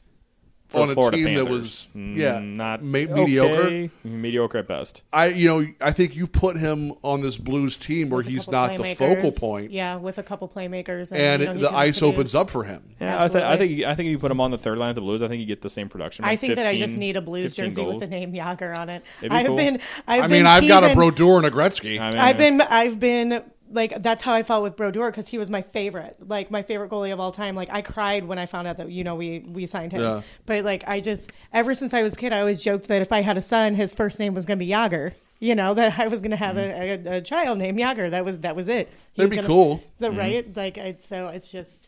on 0.73 0.89
a 0.89 0.93
Florida 0.93 1.17
team 1.17 1.35
that 1.35 1.47
was 1.47 1.87
Mm, 1.95 2.17
yeah 2.17 2.39
not 2.39 2.83
me- 2.83 3.05
mediocre. 3.05 3.61
okay, 3.63 3.89
mediocre 4.03 4.57
at 4.59 4.67
best. 4.67 5.03
I 5.13 5.27
you 5.27 5.47
know 5.49 5.65
I 5.81 5.91
think 5.91 6.15
you 6.15 6.27
put 6.27 6.57
him 6.57 6.93
on 7.03 7.21
this 7.21 7.37
Blues 7.37 7.77
team 7.77 8.09
where 8.09 8.17
With 8.17 8.27
a 8.27 8.29
he's 8.31 8.45
couple 8.45 8.53
not 8.53 8.77
the 8.77 8.83
playmakers. 8.83 8.95
focal 8.97 9.31
point, 9.31 9.71
Yeah, 9.71 9.95
with 9.97 10.17
a 10.17 10.23
couple 10.23 10.47
playmakers, 10.49 11.11
and, 11.11 11.21
and 11.21 11.41
you 11.41 11.45
know, 11.47 11.51
it- 11.51 11.55
he 11.57 11.61
the 11.63 11.67
can 11.69 11.75
ice 11.77 11.99
produce. 11.99 12.13
opens 12.15 12.35
up 12.35 12.49
for 12.49 12.63
him. 12.63 12.81
Yeah, 12.99 13.23
I, 13.23 13.27
th- 13.27 13.43
I 13.43 13.51
Absolutely. 13.53 13.75
think 13.77 13.87
I 13.87 13.95
think 13.95 14.07
if 14.07 14.11
you 14.11 14.19
put 14.19 14.31
him 14.31 14.39
on 14.41 14.51
the 14.51 14.57
third 14.57 14.77
line 14.77 14.89
of 14.89 14.95
the 14.95 15.01
Blues, 15.01 15.21
I 15.21 15.27
think 15.27 15.39
you 15.41 15.45
get 15.45 15.61
the 15.61 15.69
same 15.69 15.89
production. 15.89 16.25
I 16.25 16.29
around 16.29 16.37
think 16.39 16.55
that 16.55 16.67
I 16.67 16.77
just 16.77 16.97
need 16.97 17.15
a 17.17 17.21
Blues 17.21 17.55
15 17.55 17.65
jersey 17.65 17.81
goals. 17.81 17.93
with 18.01 18.09
the 18.09 18.15
name 18.15 18.33
Jagr 18.33 18.77
on 18.77 18.89
it. 18.89 19.03
It'd 19.19 19.31
be 19.31 19.35
I've 19.37 19.47
cool. 19.47 19.55
been, 19.55 19.79
I've 20.07 20.23
I 20.23 20.27
been 20.27 20.31
mean, 20.31 20.45
I've 20.47 20.67
got 20.67 20.83
a 20.83 20.87
teasing- 20.87 20.97
Brodeur 20.97 21.37
and 21.37 21.45
a 21.45 21.51
Gretzky. 21.51 21.99
I 21.99 22.09
mean, 22.11 22.19
I've 22.19 22.37
been, 22.37 22.61
I've 22.61 22.99
been 22.99 23.43
like 23.73 24.01
that's 24.01 24.23
how 24.23 24.33
I 24.33 24.43
felt 24.43 24.63
with 24.63 24.75
Brodeur 24.75 25.09
because 25.11 25.27
he 25.27 25.37
was 25.37 25.49
my 25.49 25.61
favorite, 25.61 26.17
like 26.27 26.51
my 26.51 26.61
favorite 26.61 26.89
goalie 26.89 27.11
of 27.11 27.19
all 27.19 27.31
time. 27.31 27.55
Like 27.55 27.69
I 27.71 27.81
cried 27.81 28.25
when 28.25 28.37
I 28.39 28.45
found 28.45 28.67
out 28.67 28.77
that 28.77 28.91
you 28.91 29.03
know 29.03 29.15
we 29.15 29.39
we 29.39 29.65
signed 29.65 29.91
him. 29.91 30.01
Yeah. 30.01 30.21
But 30.45 30.63
like 30.63 30.87
I 30.87 30.99
just 30.99 31.31
ever 31.51 31.73
since 31.73 31.93
I 31.93 32.03
was 32.03 32.13
a 32.13 32.15
kid, 32.17 32.33
I 32.33 32.39
always 32.39 32.61
joked 32.61 32.87
that 32.87 33.01
if 33.01 33.11
I 33.11 33.21
had 33.21 33.37
a 33.37 33.41
son, 33.41 33.75
his 33.75 33.93
first 33.93 34.19
name 34.19 34.33
was 34.33 34.45
going 34.45 34.59
to 34.59 34.65
be 34.65 34.71
Jagr. 34.71 35.13
You 35.39 35.55
know 35.55 35.73
that 35.75 35.99
I 35.99 36.07
was 36.07 36.21
going 36.21 36.31
to 36.31 36.37
have 36.37 36.55
mm-hmm. 36.55 37.07
a, 37.07 37.13
a, 37.13 37.17
a 37.17 37.21
child 37.21 37.57
named 37.57 37.79
Jagr. 37.79 38.11
That 38.11 38.23
was 38.23 38.39
that 38.39 38.55
was 38.55 38.67
it. 38.67 38.89
He 39.13 39.21
That'd 39.21 39.31
be 39.31 39.35
gonna- 39.37 39.47
cool. 39.47 39.83
So 39.99 40.09
mm-hmm. 40.09 40.19
right, 40.19 40.55
like 40.55 40.77
it's 40.77 41.07
so 41.07 41.27
it's 41.27 41.51
just. 41.51 41.82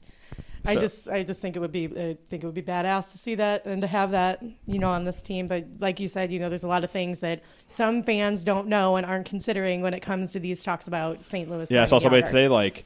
I 0.68 0.76
just, 0.76 1.08
I 1.10 1.24
just 1.24 1.42
think 1.42 1.56
it 1.56 1.60
would 1.60 1.72
be, 1.72 1.86
I 1.86 2.18
think 2.30 2.44
it 2.44 2.46
would 2.46 2.54
be 2.56 2.62
badass 2.62 3.12
to 3.14 3.18
see 3.18 3.36
that 3.36 3.66
and 3.66 3.82
to 3.82 3.88
have 3.88 4.12
that, 4.12 4.44
you 4.68 4.80
know, 4.80 4.90
on 4.92 5.04
this 5.04 5.22
team. 5.22 5.48
But 5.48 5.66
like 5.80 6.00
you 6.00 6.08
said, 6.08 6.32
you 6.32 6.40
know, 6.40 6.50
there's 6.50 6.64
a 6.64 6.68
lot 6.68 6.84
of 6.84 6.92
things 6.92 7.20
that 7.20 7.44
some 7.68 8.04
fans 8.04 8.44
don't 8.44 8.68
know 8.68 8.96
and 8.96 9.06
aren't 9.06 9.26
considering 9.26 9.82
when 9.82 9.94
it 9.94 10.02
comes 10.02 10.32
to 10.34 10.40
these 10.40 10.64
talks 10.64 10.88
about 10.88 11.24
St. 11.24 11.50
Louis. 11.50 11.70
yeah, 11.72 11.84
I 11.84 11.86
saw 11.86 12.00
signing 12.00 12.02
somebody 12.02 12.22
today 12.24 12.48
like, 12.48 12.86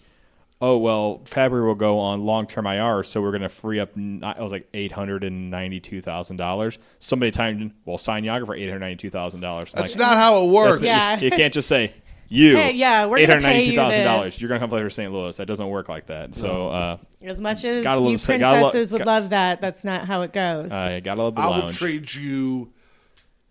oh 0.61 0.77
well, 0.77 1.21
Fabbri 1.25 1.65
will 1.65 1.73
go 1.75 1.99
on 1.99 2.25
long 2.25 2.45
term 2.45 2.65
IR, 2.67 3.03
so 3.03 3.21
we're 3.21 3.31
going 3.31 3.41
to 3.43 3.49
free 3.49 3.79
up. 3.79 3.91
n- 3.95 4.21
It 4.23 4.41
was 4.41 4.51
like 4.51 4.67
eight 4.73 4.91
hundred 4.91 5.23
and 5.23 5.49
ninety 5.49 5.79
two 5.79 6.01
thousand 6.01 6.35
dollars. 6.37 6.77
Somebody 6.99 7.31
timed, 7.31 7.61
in, 7.61 7.73
well, 7.85 7.97
sign 7.97 8.23
Jagr 8.25 8.45
for 8.45 8.55
eight 8.55 8.67
hundred 8.67 8.79
ninety 8.79 8.97
two 8.97 9.09
thousand 9.09 9.39
dollars. 9.41 9.71
That's 9.71 9.95
not 9.95 10.15
how 10.17 10.43
it 10.43 10.49
works. 10.51 10.81
Yeah. 10.81 11.19
you 11.19 11.31
can't 11.31 11.53
just 11.53 11.67
say 11.69 11.93
you. 12.29 12.55
Hey, 12.55 12.71
yeah, 12.73 13.05
we're 13.05 13.17
eight 13.17 13.27
gonna 13.27 13.33
hundred 13.35 13.47
pay 13.47 13.53
ninety 13.53 13.65
you 13.65 13.71
two 13.73 13.77
thousand 13.77 14.03
dollars. 14.05 14.33
this. 14.33 14.41
You're 14.41 14.47
going 14.49 14.59
to 14.59 14.63
come 14.63 14.69
play 14.69 14.81
for 14.81 14.89
St. 14.89 15.11
Louis. 15.11 15.35
That 15.37 15.45
doesn't 15.47 15.67
work 15.67 15.89
like 15.89 16.05
that. 16.07 16.35
So, 16.35 16.69
uh, 16.69 16.97
As 17.23 17.41
much 17.41 17.63
as 17.65 17.83
Gotta 17.83 17.99
love 17.99 18.11
you 18.11 18.17
the- 18.17 18.37
gotta 18.37 18.61
lo- 18.61 18.69
princesses 18.71 18.91
would 18.91 18.99
got- 18.99 19.07
love 19.07 19.29
that, 19.31 19.61
that's 19.61 19.83
not 19.83 20.05
how 20.05 20.21
it 20.21 20.31
goes. 20.33 20.71
I 20.71 20.99
gotta 21.01 21.21
love 21.23 21.35
the 21.35 21.41
I 21.41 21.45
will 21.47 21.51
lounge. 21.59 21.77
trade 21.77 22.13
you 22.13 22.71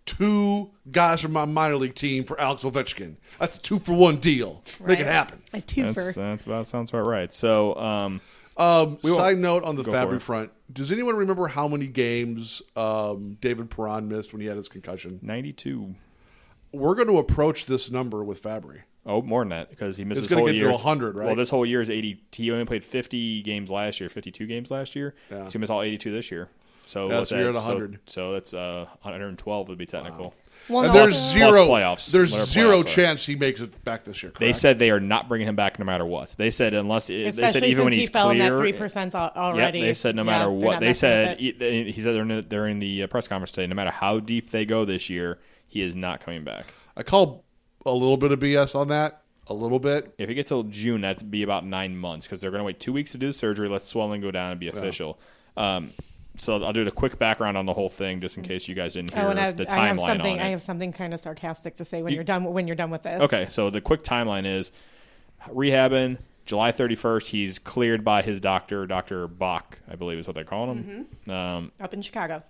two 0.05 0.71
guys 0.91 1.21
from 1.21 1.33
my 1.33 1.45
minor 1.45 1.75
league 1.75 1.93
team 1.95 2.23
for 2.23 2.39
Alex 2.39 2.63
Ovechkin. 2.63 3.15
That's 3.39 3.57
a 3.57 3.61
two 3.61 3.79
for 3.79 3.93
one 3.93 4.17
deal. 4.17 4.63
Make 4.83 4.99
it 4.99 5.05
happen. 5.05 5.41
a 5.53 5.57
twofer. 5.61 5.93
That's, 5.95 6.15
that's 6.15 6.45
about 6.45 6.67
sounds 6.67 6.89
about 6.89 7.05
right. 7.05 7.31
So, 7.33 7.75
um, 7.75 8.21
Um, 8.57 8.97
won't- 9.03 9.15
side 9.17 9.37
note 9.37 9.63
on 9.63 9.75
the 9.75 9.83
Go 9.83 9.91
for 9.91 9.97
Fabbri 9.97 10.15
it. 10.15 10.21
front: 10.21 10.51
Does 10.73 10.91
anyone 10.91 11.15
remember 11.15 11.47
how 11.47 11.67
many 11.67 11.87
games 11.87 12.61
um, 12.75 13.37
David 13.39 13.69
Perron 13.69 14.07
missed 14.09 14.33
when 14.33 14.41
he 14.41 14.47
had 14.47 14.57
his 14.57 14.67
concussion? 14.67 15.19
Ninety-two. 15.21 15.95
We're 16.71 16.95
going 16.95 17.07
to 17.07 17.17
approach 17.17 17.65
this 17.65 17.89
number 17.91 18.23
with 18.23 18.41
Fabbri. 18.43 18.81
Oh, 19.05 19.21
more 19.21 19.41
than 19.41 19.49
that 19.49 19.69
because 19.69 19.97
he 19.97 20.03
missed 20.03 20.19
It's 20.19 20.25
his 20.25 20.29
gonna 20.29 20.41
whole 20.41 20.47
get 20.47 20.53
to 20.53 20.57
year. 20.59 20.69
100, 20.71 21.15
right? 21.15 21.25
Well, 21.27 21.35
this 21.35 21.49
whole 21.49 21.65
year 21.65 21.81
is 21.81 21.89
eighty. 21.89 22.21
He 22.31 22.51
only 22.51 22.65
played 22.65 22.83
fifty 22.83 23.41
games 23.41 23.71
last 23.71 23.99
year, 23.99 24.09
fifty-two 24.09 24.45
games 24.45 24.69
last 24.69 24.95
year. 24.95 25.15
Yeah. 25.31 25.45
So 25.45 25.51
he 25.53 25.57
missed 25.59 25.71
all 25.71 25.81
eighty-two 25.81 26.11
this 26.11 26.29
year. 26.29 26.49
So 26.85 27.07
Yeah, 27.09 27.19
what's 27.19 27.29
so 27.29 27.37
you're 27.39 27.49
at 27.49 27.55
100. 27.55 27.99
So, 28.05 28.11
so 28.11 28.33
that's 28.33 28.53
uh, 28.53 28.85
one 29.01 29.13
hundred 29.13 29.27
and 29.29 29.37
twelve 29.37 29.69
would 29.69 29.77
be 29.77 29.85
technical. 29.85 30.33
Well, 30.67 30.83
and 30.83 30.93
no, 30.93 30.99
there's 30.99 31.15
zero 31.17 31.65
playoffs, 31.67 32.11
There's 32.11 32.31
whatever 32.31 32.47
zero 32.49 32.79
playoffs 32.79 32.81
are. 32.81 32.87
chance 32.87 33.25
he 33.25 33.35
makes 33.35 33.61
it 33.61 33.83
back 33.83 34.03
this 34.03 34.21
year. 34.21 34.33
They 34.37 34.53
said 34.53 34.77
they 34.79 34.91
are 34.91 34.99
not 34.99 35.29
bringing 35.29 35.47
him 35.47 35.55
back 35.55 35.79
no 35.79 35.85
matter 35.85 36.05
what. 36.05 36.35
They 36.37 36.51
said 36.51 36.73
unless 36.73 37.07
they 37.07 37.31
said 37.31 37.63
even 37.63 37.85
when 37.85 37.93
since 37.93 37.99
he's 38.01 38.09
he 38.09 38.13
fell 38.13 38.29
clear. 38.29 38.43
in 38.43 38.51
that 38.53 38.59
three 38.59 38.73
percent 38.73 39.15
already. 39.15 39.79
Yep, 39.79 39.87
they 39.87 39.93
said 39.93 40.15
no 40.15 40.23
matter 40.23 40.43
they're 40.45 40.51
what 40.51 40.79
they 40.81 40.93
said. 40.93 41.33
it. 41.33 41.39
he- 41.39 41.51
they- 41.53 41.91
He 41.91 42.01
said 42.01 42.13
during 42.13 42.27
the, 42.27 42.65
in 42.65 42.79
the 42.79 43.03
uh, 43.03 43.07
press 43.07 43.27
conference 43.27 43.51
today, 43.51 43.67
no 43.67 43.75
matter 43.75 43.91
how 43.91 44.19
deep 44.19 44.49
they 44.49 44.65
go 44.65 44.83
this 44.83 45.09
year, 45.09 45.39
he 45.69 45.81
is 45.81 45.95
not 45.95 46.19
coming 46.19 46.43
back. 46.43 46.65
I 46.97 47.03
call 47.03 47.45
a 47.85 47.93
little 47.93 48.17
bit 48.17 48.31
of 48.33 48.39
BS 48.39 48.75
on 48.75 48.89
that. 48.89 49.21
A 49.47 49.53
little 49.53 49.79
bit. 49.79 50.13
If 50.19 50.29
you 50.29 50.35
get 50.35 50.45
till 50.47 50.63
June, 50.63 51.01
that'd 51.01 51.31
be 51.31 51.41
about 51.41 51.65
nine 51.65 51.97
months 51.97 52.27
because 52.27 52.39
they're 52.41 52.51
going 52.51 52.59
to 52.59 52.65
wait 52.65 52.79
two 52.79 52.93
weeks 52.93 53.13
to 53.13 53.17
do 53.17 53.27
the 53.27 53.33
surgery, 53.33 53.67
let 53.69 53.83
swelling 53.83 54.21
go 54.21 54.29
down, 54.29 54.51
and 54.51 54.59
be 54.59 54.67
official. 54.67 55.19
Um, 55.57 55.91
so 56.37 56.63
I'll 56.63 56.71
do 56.71 56.85
a 56.87 56.91
quick 56.91 57.17
background 57.17 57.57
on 57.57 57.65
the 57.65 57.73
whole 57.73 57.89
thing, 57.89 58.21
just 58.21 58.37
in 58.37 58.43
case 58.43 58.67
you 58.67 58.75
guys 58.75 58.93
didn't 58.93 59.11
hear 59.13 59.23
Oh, 59.23 59.29
and 59.29 59.39
I, 59.39 59.51
the 59.51 59.65
I 59.73 59.87
have 59.87 59.97
timeline 59.97 60.05
something. 60.05 60.33
on 60.33 60.39
it. 60.39 60.43
I 60.45 60.49
have 60.49 60.61
something 60.61 60.91
kind 60.91 61.13
of 61.15 61.19
sarcastic 61.19 61.75
to 61.75 61.85
say 61.85 62.03
when 62.03 62.11
You- 62.13 62.17
you, 62.17 62.21
are 62.21 62.25
done. 62.25 62.43
When 62.45 62.67
you're 62.67 62.75
done 62.75 62.91
with 62.91 63.03
this. 63.03 63.21
Okay, 63.23 63.45
so 63.49 63.69
the 63.71 63.81
quick 63.81 64.03
timeline 64.03 64.45
is 64.45 64.71
rehabbing 65.49 66.17
July 66.45 66.71
31st. 66.71 67.27
He's 67.27 67.59
cleared 67.59 68.03
by 68.03 68.21
his 68.21 68.39
doctor, 68.39 68.85
Doctor 68.85 69.27
Bach, 69.27 69.79
I 69.89 69.95
believe 69.95 70.19
is 70.19 70.27
what 70.27 70.35
they're 70.35 70.43
calling 70.43 70.83
him. 70.83 71.05
Mm-hmm. 71.27 71.31
Um, 71.31 71.71
Up 71.81 71.93
in 71.93 72.01
Chicago. 72.01 72.43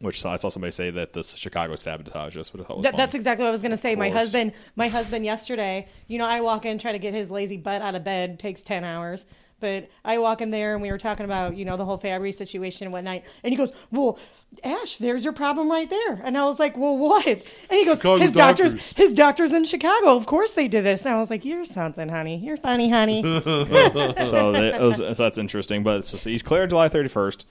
Which 0.00 0.24
I 0.24 0.36
saw 0.36 0.48
somebody 0.48 0.70
say 0.70 0.90
that 0.90 1.12
the 1.12 1.24
Chicago 1.24 1.74
sabotage 1.74 2.36
us. 2.36 2.54
What 2.54 2.62
the 2.62 2.66
hell 2.66 2.82
That, 2.82 2.96
that's 2.96 3.14
exactly 3.14 3.42
what 3.42 3.48
I 3.48 3.52
was 3.52 3.62
going 3.62 3.72
to 3.72 3.76
say. 3.76 3.96
My 3.96 4.10
husband, 4.10 4.52
my 4.76 4.86
husband 4.86 5.24
yesterday, 5.24 5.88
you 6.06 6.18
know, 6.18 6.26
I 6.26 6.40
walk 6.40 6.64
in, 6.64 6.78
try 6.78 6.92
to 6.92 7.00
get 7.00 7.14
his 7.14 7.32
lazy 7.32 7.56
butt 7.56 7.82
out 7.82 7.96
of 7.96 8.04
bed, 8.04 8.38
takes 8.38 8.62
10 8.62 8.84
hours. 8.84 9.24
But 9.60 9.90
I 10.04 10.18
walk 10.18 10.40
in 10.40 10.50
there 10.50 10.74
and 10.74 10.82
we 10.82 10.90
were 10.92 10.98
talking 10.98 11.24
about, 11.24 11.56
you 11.56 11.64
know, 11.64 11.76
the 11.76 11.84
whole 11.84 11.98
Fabbri 11.98 12.32
situation 12.32 12.86
and 12.86 12.92
whatnot. 12.92 13.22
And 13.42 13.52
he 13.52 13.56
goes, 13.56 13.72
Well, 13.90 14.18
Ash, 14.62 14.96
there's 14.96 15.24
your 15.24 15.32
problem 15.32 15.68
right 15.68 15.90
there. 15.90 16.20
And 16.22 16.38
I 16.38 16.44
was 16.44 16.60
like, 16.60 16.76
Well, 16.76 16.96
what? 16.96 17.26
And 17.26 17.44
he 17.70 17.84
goes, 17.84 17.98
Chicago 17.98 18.18
His 18.18 18.32
doctors, 18.32 18.74
doctors." 18.74 18.92
his 18.92 19.12
doctors 19.14 19.52
in 19.52 19.64
Chicago. 19.64 20.16
Of 20.16 20.26
course 20.26 20.52
they 20.52 20.68
did 20.68 20.84
this. 20.84 21.04
And 21.04 21.14
I 21.16 21.18
was 21.18 21.28
like, 21.28 21.44
You're 21.44 21.64
something, 21.64 22.08
honey. 22.08 22.36
You're 22.36 22.56
funny, 22.56 22.88
honey. 22.88 23.22
so, 23.22 24.52
that 24.52 24.76
was, 24.80 24.98
so 24.98 25.14
that's 25.14 25.38
interesting. 25.38 25.82
But 25.82 26.04
so, 26.04 26.18
so 26.18 26.30
he's 26.30 26.44
cleared 26.44 26.70
July 26.70 26.88
31st. 26.88 27.44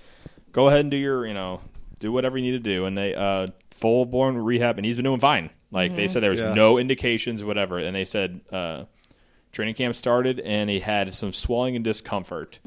Go 0.53 0.69
ahead 0.69 0.81
and 0.81 0.91
do 0.91 0.97
your, 0.97 1.27
you 1.27 1.33
know, 1.33 1.59
do 1.99 2.11
whatever 2.11 2.37
you 2.37 2.43
need 2.51 2.63
to 2.63 2.69
do. 2.71 2.85
And 2.85 2.97
they 2.97 3.13
uh, 3.15 3.47
full 3.71 4.05
blown 4.05 4.35
rehab, 4.37 4.77
and 4.77 4.85
he's 4.85 4.95
been 4.95 5.05
doing 5.05 5.19
fine. 5.19 5.49
Like 5.71 5.95
they 5.95 6.07
said, 6.07 6.23
there 6.23 6.31
was 6.31 6.39
Yeah. 6.39 6.53
no 6.53 6.77
indications, 6.77 7.43
whatever. 7.43 7.77
And 7.77 7.93
they 7.95 8.05
said 8.05 8.39
uh, 8.51 8.85
training 9.51 9.75
camp 9.75 9.95
started, 9.95 10.39
and 10.39 10.69
he 10.69 10.79
had 10.79 11.13
some 11.13 11.31
swelling 11.33 11.75
and 11.75 11.83
discomfort 11.83 12.59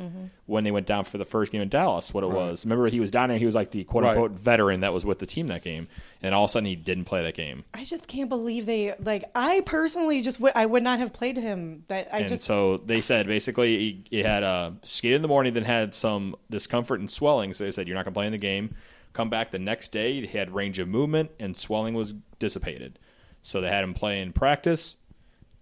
when 0.46 0.64
they 0.64 0.70
went 0.70 0.87
down 0.87 1.04
for 1.04 1.16
the 1.16 1.25
first 1.25 1.50
game 1.52 1.62
in 1.62 1.68
Dallas. 1.70 2.12
What 2.12 2.25
it 2.25 2.30
was, 2.30 2.64
remember, 2.66 2.88
he 2.88 3.00
was 3.00 3.10
down 3.10 3.28
there. 3.30 3.38
He 3.38 3.46
was 3.46 3.54
like 3.54 3.70
the 3.70 3.84
quote 3.84 4.04
Right. 4.04 4.10
unquote 4.10 4.32
veteran 4.32 4.80
that 4.80 4.92
was 4.92 5.06
with 5.06 5.18
the 5.18 5.25
team 5.26 5.46
that 5.49 5.62
game, 5.64 5.88
and 6.22 6.34
all 6.34 6.44
of 6.44 6.50
a 6.50 6.52
sudden 6.52 6.66
he 6.66 6.76
didn't 6.76 7.04
play 7.06 7.22
that 7.22 7.34
game. 7.34 7.64
I 7.72 7.84
just 7.84 8.06
can't 8.06 8.28
believe 8.28 8.66
they, 8.66 8.94
like, 9.02 9.25
I 9.34 9.62
personally 9.64 10.20
just, 10.20 10.38
would 10.40 10.52
I 10.54 10.66
would 10.66 10.82
not 10.82 10.99
have 10.99 11.12
played 11.14 11.37
him. 11.38 11.84
That 11.88 12.08
I 12.12 12.18
and 12.20 12.28
just, 12.28 12.44
so 12.44 12.76
they 12.78 13.00
said 13.00 13.26
basically 13.26 13.78
he, 13.78 14.04
he 14.10 14.22
had 14.22 14.42
uh, 14.42 14.72
skated 14.82 15.16
in 15.16 15.22
the 15.22 15.28
morning, 15.28 15.54
then 15.54 15.64
had 15.64 15.94
some 15.94 16.37
discomfort 16.50 17.00
and 17.00 17.10
swelling. 17.10 17.54
So 17.54 17.64
they 17.64 17.70
said 17.70 17.88
you're 17.88 17.94
not 17.96 18.04
going 18.04 18.12
to 18.12 18.18
play 18.18 18.26
in 18.26 18.32
the 18.32 18.38
game. 18.38 18.75
Come 19.12 19.29
back 19.31 19.50
the 19.50 19.59
next 19.59 19.88
day, 19.90 20.21
he 20.25 20.26
had 20.38 20.50
range 20.55 20.79
of 20.79 20.88
movement 20.88 21.31
and 21.40 21.57
swelling 21.57 21.95
was 21.95 22.14
dissipated. 22.38 22.99
So 23.43 23.61
they 23.61 23.69
had 23.69 23.83
him 23.85 23.95
play 23.95 24.21
in 24.21 24.33
practice. 24.33 24.97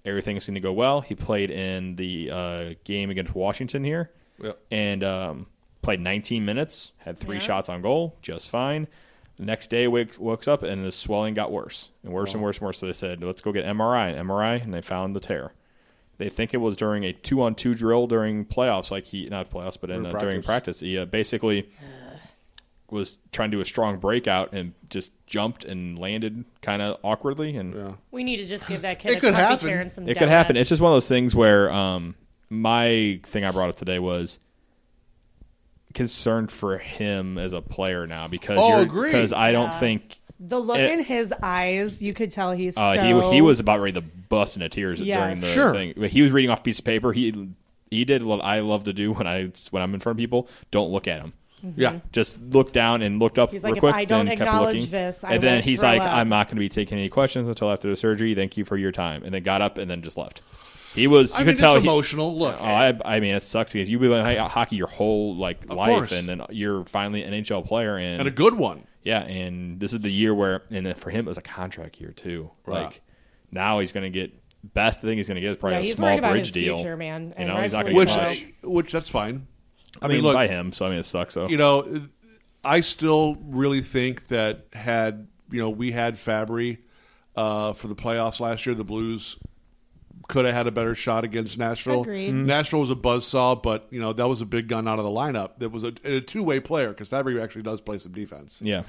Everything's 0.05 0.47
going 0.47 0.55
to 0.55 0.61
go 0.61 0.73
well. 0.73 1.00
He 1.00 1.14
played 1.14 1.50
in 1.50 1.97
the 1.97 2.31
uh, 2.31 2.75
game 2.85 3.11
against 3.11 3.35
Washington 3.35 3.85
here, 3.85 4.11
Yep. 4.43 4.59
and 4.71 5.05
um, 5.05 5.47
played 5.83 6.00
19 6.00 6.45
minutes. 6.45 6.93
Had 6.99 7.19
three 7.19 7.37
Yeah. 7.37 7.43
shots 7.43 7.69
on 7.69 7.83
goal, 7.83 8.17
just 8.23 8.49
fine. 8.49 8.87
The 9.37 9.45
next 9.45 9.69
day, 9.71 9.87
wake, 9.87 10.19
wakes 10.19 10.49
up 10.49 10.62
and 10.62 10.85
the 10.85 10.90
swelling 10.90 11.35
got 11.35 11.52
worse 11.52 11.90
and 12.02 12.12
worse 12.12 12.35
and 12.35 12.43
worse 12.43 12.59
and 12.59 12.67
worse. 12.67 12.78
So 12.78 12.87
they 12.87 12.93
said, 12.93 13.23
"Let's 13.23 13.40
go 13.40 13.52
get 13.52 13.64
MRI." 13.64 14.09
And 14.11 14.19
MRI, 14.28 14.62
and 14.62 14.75
they 14.75 14.81
found 14.83 15.14
the 15.14 15.21
tear. 15.21 15.52
They 16.17 16.28
think 16.28 16.52
it 16.52 16.57
was 16.57 16.76
during 16.76 17.05
a 17.05 17.12
two-on-two 17.12 17.75
drill 17.75 18.09
during 18.09 18.45
playoffs, 18.45 18.90
like 18.90 19.07
he 19.07 19.26
not 19.26 19.49
playoffs, 19.50 19.78
but 19.81 19.90
in, 19.90 20.02
During 20.02 20.17
uh, 20.17 20.19
during 20.19 20.43
practice. 20.43 20.47
practice. 20.47 20.81
He 20.81 20.99
uh, 20.99 21.05
basically 21.05 21.69
was 22.90 23.18
trying 23.33 23.50
to 23.50 23.57
do 23.57 23.61
a 23.61 23.64
strong 23.64 23.99
breakout 23.99 24.52
and 24.54 24.73
just 24.88 25.12
jumped 25.26 25.64
and 25.64 25.99
landed 25.99 26.45
kind 26.62 26.80
of 26.80 26.99
awkwardly, 27.02 27.57
and 27.57 27.75
Yeah. 27.75 27.92
we 28.11 28.25
need 28.25 28.38
to 28.38 28.47
just 28.47 28.66
give 28.66 28.83
that 28.83 28.99
kid 28.99 29.11
It 29.12 29.16
a 29.18 29.21
could 29.21 29.35
comfy 29.35 29.42
happen. 29.47 29.68
chair 29.68 29.80
and 29.80 29.92
some 29.92 30.09
it 30.09 30.16
could 30.18 30.28
happen. 30.28 30.54
donuts. 30.54 30.62
It's 30.62 30.68
just 30.71 30.80
one 30.83 30.90
of 30.92 30.97
those 30.97 31.09
things 31.09 31.35
where 31.35 31.71
um, 31.71 32.14
my 32.49 33.21
thing 33.25 33.45
I 33.45 33.50
brought 33.50 33.68
up 33.68 33.76
today 33.76 33.99
was 33.99 34.38
concerned 35.95 36.52
for 36.52 36.78
him 36.78 37.38
as 37.38 37.52
a 37.52 37.61
player 37.62 38.07
now 38.07 38.28
because 38.28 38.59
Oh, 38.61 38.68
you're- 38.71 38.83
agreed. 38.83 39.12
because 39.12 39.33
I 39.33 39.52
don't 39.52 39.71
Yeah. 39.71 39.80
think 39.80 40.21
The 40.40 40.61
look 40.61 40.78
It- 40.78 40.88
in 40.92 41.02
his 41.02 41.35
eyes, 41.42 42.00
you 42.00 42.14
could 42.14 42.30
tell 42.30 42.52
he's 42.52 42.76
uh, 42.76 42.95
so. 42.95 43.02
he 43.30 43.35
he 43.35 43.40
was 43.40 43.59
about 43.59 43.80
ready 43.80 43.95
to 43.95 44.00
bust 44.00 44.54
into 44.54 44.68
tears 44.68 45.00
Yeah. 45.00 45.18
during 45.25 45.40
the 45.40 45.49
Sure. 45.49 45.73
thing. 45.73 45.95
But 45.97 46.11
He 46.11 46.23
was 46.23 46.30
reading 46.30 46.49
off 46.49 46.61
a 46.61 46.62
piece 46.62 46.78
of 46.78 46.85
paper. 46.85 47.12
He 47.12 47.49
he 47.90 48.04
did 48.04 48.23
what 48.23 48.40
I 48.45 48.61
love 48.61 48.85
to 48.85 48.92
do 48.92 49.12
when 49.12 49.26
I 49.26 49.50
when 49.73 49.83
I'm 49.83 49.95
in 49.95 50.00
front 50.00 50.16
of 50.16 50.21
people. 50.21 50.49
Don't 50.71 50.92
look 50.92 51.09
at 51.09 51.21
him. 51.23 51.33
Mm-hmm. 51.65 51.81
Yeah. 51.81 52.00
Just 52.12 52.41
looked 52.41 52.73
down 52.73 53.03
and 53.03 53.19
looked 53.19 53.38
up 53.38 53.50
He's 53.50 53.62
real 53.62 53.71
like, 53.73 53.77
if 53.79 53.81
quick. 53.81 53.95
I 53.95 54.05
don't 54.05 54.21
and 54.29 54.31
kept 54.31 54.43
acknowledge 54.43 54.77
looking. 54.77 54.91
this, 54.91 55.25
I 55.25 55.35
and 55.35 55.43
then 55.43 55.62
he's 55.62 55.83
like, 55.83 56.00
up. 56.03 56.12
"I'm 56.12 56.29
not 56.29 56.47
going 56.47 56.57
to 56.57 56.61
be 56.61 56.69
taking 56.69 56.99
any 56.99 57.09
questions 57.09 57.49
until 57.49 57.71
after 57.73 57.88
the 57.88 57.97
surgery. 57.97 58.35
Thank 58.35 58.57
you 58.57 58.65
for 58.65 58.77
your 58.77 58.93
time." 58.93 59.25
And 59.25 59.33
then 59.35 59.43
got 59.43 59.61
up 59.62 59.77
and 59.79 59.91
then 59.91 60.03
just 60.03 60.17
left. 60.17 60.43
He 60.95 61.07
was. 61.07 61.35
You 61.35 61.37
I 61.37 61.38
could 61.41 61.47
mean, 61.49 61.57
tell 61.57 61.75
it's 61.75 61.83
he- 61.83 61.88
emotional. 61.88 62.37
Look, 62.38 62.57
Oh, 62.59 62.65
I, 62.65 62.99
I 63.05 63.21
mean, 63.21 63.35
it 63.35 63.43
sucks 63.43 63.73
because 63.73 63.88
you've 63.88 64.00
been 64.00 64.11
playing 64.23 64.38
hockey 64.38 64.77
your 64.77 64.87
whole 64.87 65.37
like 65.37 65.65
Of 65.65 65.77
life, 65.77 65.95
course. 65.97 66.12
and 66.12 66.29
then 66.29 66.43
you're 66.50 66.85
finally 66.87 67.23
an 67.23 67.33
NHL 67.35 67.67
player, 67.67 67.97
and, 67.97 68.21
and 68.21 68.29
a 68.29 68.33
good 68.33 68.55
one. 68.55 68.85
yeah, 69.03 69.21
and 69.25 69.79
this 69.81 69.93
is 69.93 70.00
the 70.00 70.11
year 70.11 70.35
where, 70.35 70.62
and 70.71 70.87
then 70.87 70.95
for 70.95 71.11
him, 71.11 71.27
it 71.27 71.29
was 71.29 71.38
a 71.38 71.43
contract 71.43 72.00
year 72.00 72.12
too. 72.12 72.50
Right. 72.67 72.85
Like 72.85 73.03
now 73.53 73.79
he's 73.81 73.93
going 73.93 74.05
to 74.05 74.11
get 74.11 74.33
best 74.75 75.03
thing 75.03 75.19
he's 75.19 75.29
going 75.29 75.37
to 75.37 75.41
get 75.41 75.53
is 75.53 75.57
probably 75.59 75.87
Yeah, 75.87 75.93
a 75.93 75.97
small 75.97 76.19
bridge 76.21 76.53
deal. 76.53 76.77
future, 76.77 76.97
man, 76.97 77.29
You 77.29 77.33
and 77.37 77.49
know, 77.49 77.57
he's 77.61 77.73
not 77.73 77.85
rightfully 77.87 78.07
going 78.07 78.07
to 78.19 78.29
Which, 78.29 78.38
get 78.41 78.55
so. 78.62 78.69
which 78.71 78.93
that's 78.93 79.09
fine. 79.09 79.47
I 80.02 80.09
mean, 80.09 80.23
look- 80.23 80.35
by 80.35 80.47
him, 80.49 80.73
so 80.73 80.87
I 80.87 80.90
mean, 80.90 80.99
it 80.99 81.07
sucks. 81.07 81.35
So 81.35 81.49
You 81.49 81.57
know, 81.57 82.02
I 82.64 82.81
still 82.81 83.37
really 83.43 83.81
think 83.81 84.28
that 84.28 84.67
had 84.73 85.28
you 85.50 85.61
know 85.61 85.71
we 85.71 85.93
had 85.93 86.14
Fabbri 86.14 86.78
uh, 87.37 87.73
for 87.73 87.88
the 87.88 87.95
playoffs 87.95 88.40
last 88.40 88.67
year, 88.67 88.75
the 88.75 88.85
Blues 88.85 89.37
could 90.28 90.45
have 90.45 90.55
had 90.55 90.67
a 90.67 90.71
better 90.71 90.95
shot 90.95 91.25
against 91.25 91.57
Nashville. 91.57 92.02
Agreed. 92.02 92.28
Mm-hmm. 92.31 92.47
Nashville 92.47 92.81
was 92.81 92.90
a 92.90 92.97
buzzsaw, 92.97 93.62
but 93.62 93.87
you 93.90 94.00
know 94.00 94.12
that 94.12 94.28
was 94.28 94.40
a 94.40 94.47
big 94.47 94.69
gun 94.69 94.87
out 94.87 94.99
of 94.99 95.05
the 95.05 95.11
lineup. 95.11 95.59
That 95.59 95.71
was 95.71 95.85
a, 95.85 95.93
a 96.05 96.21
two 96.21 96.43
way 96.43 96.61
player 96.61 96.88
because 96.88 97.09
Fabbri 97.09 97.43
actually 97.43 97.62
does 97.62 97.81
play 97.81 97.99
some 97.99 98.12
defense. 98.12 98.61
yeah, 98.62 98.83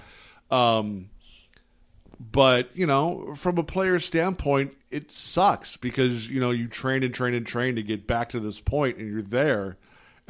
But 2.20 2.70
you 2.76 2.86
know, 2.86 3.34
from 3.36 3.58
a 3.58 3.64
player's 3.64 4.04
standpoint, 4.06 4.76
it 4.92 5.12
sucks 5.12 5.78
because 5.78 6.30
you 6.30 6.40
know 6.42 6.52
you 6.52 6.68
train 6.68 7.04
and 7.04 7.14
train 7.14 7.34
and 7.34 7.46
train 7.46 7.76
to 7.76 7.84
get 7.84 8.06
back 8.06 8.30
to 8.30 8.40
this 8.40 8.60
point, 8.60 8.98
and 8.98 9.10
you're 9.10 9.22
there, 9.22 9.78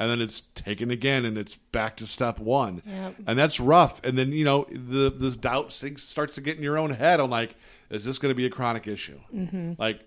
and 0.00 0.10
then 0.10 0.20
it's 0.20 0.40
taken 0.56 0.90
again, 0.90 1.24
and 1.24 1.38
it's 1.38 1.54
back 1.54 1.94
to 1.98 2.06
step 2.06 2.40
one, 2.40 2.82
Yep. 2.86 3.14
and 3.26 3.38
that's 3.38 3.60
rough. 3.60 4.00
And 4.02 4.18
then 4.18 4.32
you 4.32 4.44
know 4.44 4.66
the 4.72 5.10
this 5.14 5.36
doubt 5.36 5.70
sinks, 5.70 6.02
starts 6.02 6.34
to 6.36 6.40
get 6.40 6.56
in 6.56 6.62
your 6.64 6.78
own 6.78 6.90
head. 6.90 7.20
I'm 7.20 7.30
like, 7.30 7.54
is 7.90 8.04
this 8.04 8.18
going 8.18 8.30
to 8.32 8.36
be 8.36 8.46
a 8.46 8.50
chronic 8.50 8.88
issue? 8.88 9.20
Mm-hmm. 9.34 9.72
Like, 9.78 10.00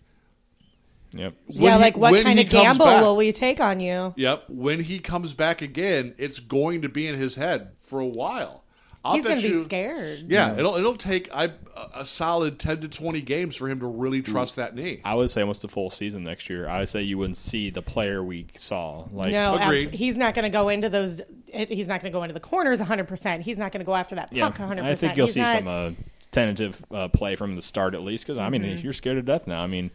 yep. 1.11 1.35
yeah, 1.47 1.61
when 1.63 1.73
he- 1.73 1.79
like 1.79 1.97
what 1.97 2.23
kind 2.23 2.39
of 2.39 2.49
gamble 2.49 2.85
back- 2.85 3.01
will 3.01 3.15
we 3.15 3.31
take 3.31 3.59
on 3.59 3.79
you? 3.79 4.13
Yep, 4.17 4.45
when 4.49 4.81
he 4.81 4.99
comes 4.99 5.33
back 5.33 5.61
again, 5.61 6.15
it's 6.17 6.39
going 6.39 6.81
to 6.81 6.89
be 6.89 7.07
in 7.07 7.15
his 7.15 7.35
head 7.35 7.69
for 7.79 7.99
a 7.99 8.07
while. 8.07 8.62
I'll 9.05 9.15
He's 9.15 9.25
going 9.25 9.41
to 9.41 9.49
be 9.49 9.63
scared. 9.65 10.25
Yeah, 10.29 10.55
it'll 10.57 10.75
it'll 10.77 10.95
take 10.95 11.29
I, 11.33 11.51
a 11.93 12.05
solid 12.05 12.57
ten 12.57 12.79
to 12.81 12.87
twenty 12.87 13.19
games 13.21 13.55
for 13.57 13.67
him 13.69 13.81
to 13.81 13.85
really 13.85 14.21
trust 14.21 14.55
that 14.55 14.75
knee. 14.75 15.01
I 15.03 15.15
would 15.15 15.29
say 15.29 15.41
almost 15.41 15.61
the 15.61 15.67
full 15.67 15.89
season 15.89 16.23
next 16.23 16.49
year. 16.49 16.69
I 16.69 16.79
would 16.79 16.89
say 16.89 17.01
you 17.01 17.17
wouldn't 17.17 17.35
see 17.37 17.69
the 17.69 17.81
player 17.81 18.23
we 18.23 18.47
saw. 18.55 19.05
Like, 19.11 19.31
no, 19.33 19.55
Agreed. 19.57 19.89
abs- 19.89 19.97
he's 19.97 20.17
not 20.17 20.33
going 20.35 20.43
to 20.43 20.49
go 20.49 20.69
into 20.69 20.87
those. 20.87 21.21
He's 21.51 21.87
not 21.89 22.01
going 22.01 22.13
to 22.13 22.17
go 22.17 22.23
into 22.23 22.33
the 22.33 22.39
corners 22.39 22.79
100. 22.79 23.07
percent 23.07 23.43
He's 23.43 23.59
not 23.59 23.71
going 23.73 23.81
to 23.81 23.85
go 23.85 23.93
after 23.95 24.15
that 24.15 24.31
yeah, 24.31 24.47
puck 24.49 24.59
100. 24.59 24.85
I 24.85 24.95
think 24.95 25.17
you'll 25.17 25.25
he's 25.27 25.33
see 25.33 25.41
not, 25.41 25.57
some 25.57 25.67
uh, 25.67 25.91
tentative 26.31 26.83
uh, 26.89 27.09
play 27.09 27.35
from 27.35 27.55
the 27.57 27.61
start 27.61 27.93
at 27.95 28.01
least. 28.03 28.25
Because 28.25 28.37
I 28.37 28.47
mean, 28.49 28.63
Mm-hmm. 28.63 28.79
you're 28.85 28.93
scared 28.93 29.17
to 29.17 29.21
death 29.21 29.47
now. 29.47 29.61
I 29.61 29.67
mean, 29.67 29.91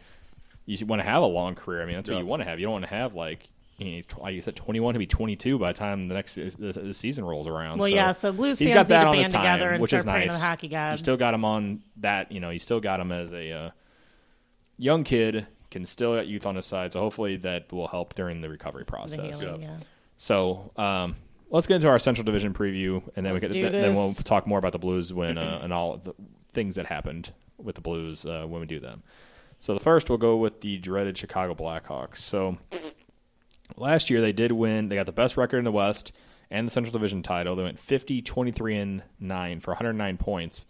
you 0.67 0.85
want 0.85 1.01
to 1.01 1.07
have 1.07 1.23
a 1.23 1.25
long 1.25 1.55
career. 1.55 1.81
I 1.81 1.85
mean, 1.87 1.95
that's 1.95 2.07
what 2.09 2.19
you 2.19 2.25
want 2.27 2.43
to 2.43 2.47
have. 2.47 2.59
You 2.59 2.67
don't 2.67 2.73
want 2.73 2.85
to 2.85 2.91
have 2.91 3.15
like. 3.15 3.47
You 3.79 3.95
know, 3.97 4.01
tw- 4.01 4.19
like 4.19 4.35
you 4.35 4.41
said, 4.41 4.55
21 4.55 4.93
to 4.93 4.99
be 4.99 5.07
22 5.07 5.57
by 5.57 5.71
the 5.71 5.77
time 5.79 6.07
the 6.07 6.13
next 6.13 6.35
the, 6.35 6.51
the 6.73 6.93
season 6.93 7.23
rolls 7.23 7.47
around. 7.47 7.79
Well, 7.79 7.87
yeah, 7.87 8.11
so 8.11 8.31
Blues 8.33 8.59
he's 8.59 8.69
fans 8.71 8.87
got 8.87 8.87
that 8.89 8.99
need 8.99 9.03
to 9.03 9.09
on 9.09 9.15
his 9.17 9.23
band 9.23 9.33
time, 9.33 9.41
together 9.57 9.69
and 9.71 9.81
which 9.81 9.93
is 9.93 10.01
start 10.01 10.15
praying 10.15 10.27
to 10.29 10.33
nice. 10.33 10.41
the 10.41 10.45
hockey 10.47 10.67
You 10.67 10.71
gods. 10.71 10.99
still 11.01 11.17
got 11.17 11.33
him 11.33 11.45
on 11.45 11.81
that. 11.97 12.31
You 12.31 12.39
know, 12.41 12.49
you 12.49 12.59
still 12.59 12.79
got 12.79 12.99
him 12.99 13.11
as 13.11 13.31
a 13.33 13.51
uh, 13.51 13.69
young 14.77 15.03
kid, 15.03 15.47
can 15.71 15.85
still 15.85 16.15
get 16.15 16.27
youth 16.27 16.45
on 16.45 16.55
his 16.55 16.65
side. 16.65 16.93
So 16.93 16.99
hopefully 16.99 17.37
that 17.37 17.71
will 17.71 17.87
help 17.87 18.15
during 18.15 18.41
the 18.41 18.49
recovery 18.49 18.83
The 18.83 18.91
process. 18.91 19.39
healing, 19.41 19.61
yeah. 19.63 19.77
So 20.17 20.71
um, 20.75 21.15
let's 21.49 21.67
get 21.67 21.75
into 21.75 21.87
our 21.87 21.99
Central 21.99 22.25
Division 22.25 22.53
preview, 22.53 23.01
and 23.15 23.25
then 23.25 23.33
Let's 23.33 23.45
we 23.45 23.53
do 23.53 23.61
can, 23.61 23.71
then 23.71 23.95
we'll 23.95 24.13
talk 24.13 24.45
more 24.47 24.59
about 24.59 24.73
the 24.73 24.79
Blues 24.79 25.13
when 25.13 25.37
uh, 25.37 25.61
and 25.63 25.71
all 25.71 25.97
the 25.97 26.13
things 26.51 26.75
that 26.75 26.85
happened 26.85 27.31
with 27.57 27.75
the 27.75 27.81
Blues 27.81 28.25
uh, 28.25 28.45
when 28.47 28.59
we 28.61 28.67
do 28.67 28.79
them. 28.79 29.03
So 29.61 29.73
the 29.73 29.79
first, 29.81 30.09
we'll 30.09 30.17
go 30.17 30.37
with 30.37 30.61
the 30.61 30.77
dreaded 30.77 31.17
Chicago 31.17 31.53
Blackhawks. 31.53 32.17
So 32.17 32.57
last 33.77 34.09
year 34.09 34.21
they 34.21 34.33
did 34.33 34.51
win. 34.51 34.89
They 34.89 34.95
got 34.95 35.05
the 35.05 35.11
best 35.11 35.37
record 35.37 35.57
in 35.59 35.63
the 35.65 35.71
West 35.71 36.11
and 36.51 36.67
the 36.67 36.71
Central 36.71 36.91
Division 36.91 37.21
title. 37.23 37.55
They 37.55 37.63
went 37.63 37.79
50, 37.79 38.21
23, 38.21 38.77
and 38.77 39.03
9 39.19 39.59
for 39.59 39.71
109 39.71 40.17
points. 40.17 40.65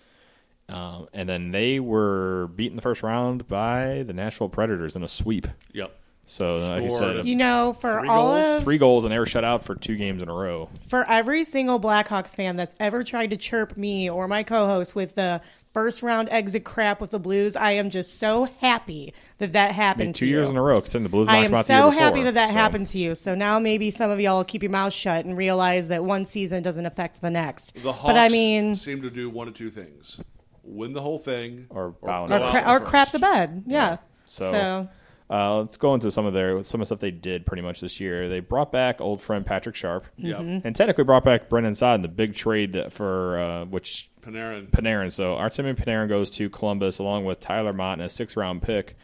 Um, 0.68 1.08
and 1.14 1.28
then 1.28 1.52
they 1.52 1.80
were 1.80 2.48
beaten 2.56 2.76
the 2.76 2.82
first 2.82 3.02
round 3.02 3.48
by 3.48 4.04
the 4.06 4.14
Nashville 4.14 4.50
Predators 4.50 4.96
in 4.96 5.04
a 5.04 5.08
sweep. 5.08 5.48
Yep. 5.74 5.96
So, 6.28 6.58
like 6.58 6.84
I 6.84 6.88
Scored 6.90 7.16
said, 7.18 7.26
You 7.26 7.36
know, 7.36 7.74
for 7.74 8.02
Three 8.02 8.08
all 8.10 8.34
goals, 8.36 8.58
of 8.58 8.64
three 8.64 8.78
goals 8.78 9.04
and 9.04 9.12
they 9.12 9.18
were 9.18 9.26
shut 9.26 9.44
out 9.44 9.64
for 9.64 9.74
two 9.74 9.96
games 9.96 10.22
in 10.22 10.30
a 10.30 10.34
row. 10.34 10.70
for 10.88 11.04
every 11.10 11.44
single 11.44 11.80
Blackhawks 11.80 12.36
fan 12.36 12.56
that's 12.56 12.76
ever 12.80 13.04
tried 13.04 13.32
to 13.32 13.38
chirp 13.38 13.76
me 13.78 14.12
or 14.12 14.28
my 14.28 14.44
co-host 14.44 14.94
with 14.94 15.16
the 15.16 15.42
first 15.74 16.02
round 16.02 16.28
exit 16.30 16.64
crap 16.64 17.00
with 17.02 17.12
the 17.12 17.20
Blues, 17.20 17.56
I 17.56 17.72
am 17.72 17.90
just 17.90 18.18
so 18.18 18.46
happy 18.60 19.14
that 19.38 19.54
that 19.54 19.70
I 19.72 19.74
happened. 19.74 20.08
mean, 20.08 20.14
two 20.14 20.26
to 20.26 20.30
years 20.30 20.46
you. 20.48 20.52
in 20.52 20.58
a 20.58 20.62
row, 20.62 20.82
considering 20.82 21.04
the 21.04 21.10
Blues 21.10 21.28
I 21.28 21.38
am 21.38 21.44
them 21.52 21.54
out 21.56 21.68
the 21.68 21.74
year 21.74 21.82
so 21.84 21.90
before. 21.92 22.04
happy 22.04 22.24
that 22.24 22.34
that 22.34 22.50
So, 22.50 22.54
happened 22.56 22.88
to 22.88 23.00
you. 23.00 23.16
So 23.16 23.36
now 23.36 23.60
maybe 23.60 23.92
some 23.92 24.10
of 24.12 24.20
y'all 24.20 24.44
keep 24.44 24.64
your 24.64 24.72
mouth 24.72 24.94
shut 24.94 25.26
and 25.26 25.38
realize 25.38 25.88
that 25.90 26.04
one 26.04 26.26
season 26.26 26.64
doesn't 26.64 26.86
affect 26.86 27.22
the 27.22 27.30
next. 27.30 27.74
The 27.76 27.92
Hawks 27.92 28.14
but 28.14 28.18
I 28.18 28.30
mean, 28.30 28.76
seem 28.76 29.02
to 29.04 29.10
do 29.10 29.30
one 29.30 29.48
of 29.48 29.54
two 29.54 29.70
things: 29.70 30.20
win 30.64 30.94
the 30.94 31.02
whole 31.02 31.20
thing, 31.20 31.68
Or 31.70 31.92
bow 31.92 32.28
go 32.28 32.36
or, 32.44 32.50
cra- 32.52 32.64
or 32.68 32.80
crap 32.80 33.12
the 33.12 33.20
bed. 33.20 33.64
Yeah. 33.68 33.98
So- 34.26 34.52
so 34.52 34.90
Uh, 35.32 35.60
let's 35.60 35.78
go 35.78 35.94
into 35.94 36.10
some 36.10 36.26
of 36.26 36.34
their 36.34 36.64
some 36.64 36.82
of 36.82 36.88
the 36.88 36.96
stuff 36.96 37.00
they 37.02 37.12
did 37.12 37.46
pretty 37.46 37.62
much 37.62 37.82
this 37.82 38.00
year. 38.00 38.28
They 38.28 38.40
brought 38.40 38.72
back 38.72 39.00
old 39.00 39.22
friend 39.22 39.46
Patrick 39.46 39.76
Sharp, 39.76 40.06
Yep. 40.18 40.40
and 40.40 40.76
technically 40.76 41.04
brought 41.04 41.24
back 41.24 41.50
Brandon 41.50 41.76
Saad 41.76 41.98
in 41.98 42.02
the 42.02 42.08
big 42.08 42.34
trade 42.34 42.74
that 42.74 42.92
for 42.92 43.38
uh, 43.40 43.66
which 43.66 44.09
Panarin. 44.22 44.70
Panarin. 44.70 45.12
So 45.12 45.36
Artemi 45.36 45.76
Panarin 45.76 46.10
goes 46.10 46.30
to 46.32 46.50
Columbus 46.50 47.00
along 47.00 47.26
with 47.26 47.40
Tyler 47.40 47.74
Motte 47.74 48.00
and 48.00 48.02
a 48.04 48.10
six 48.10 48.36
round 48.36 48.62
pick 48.62 48.96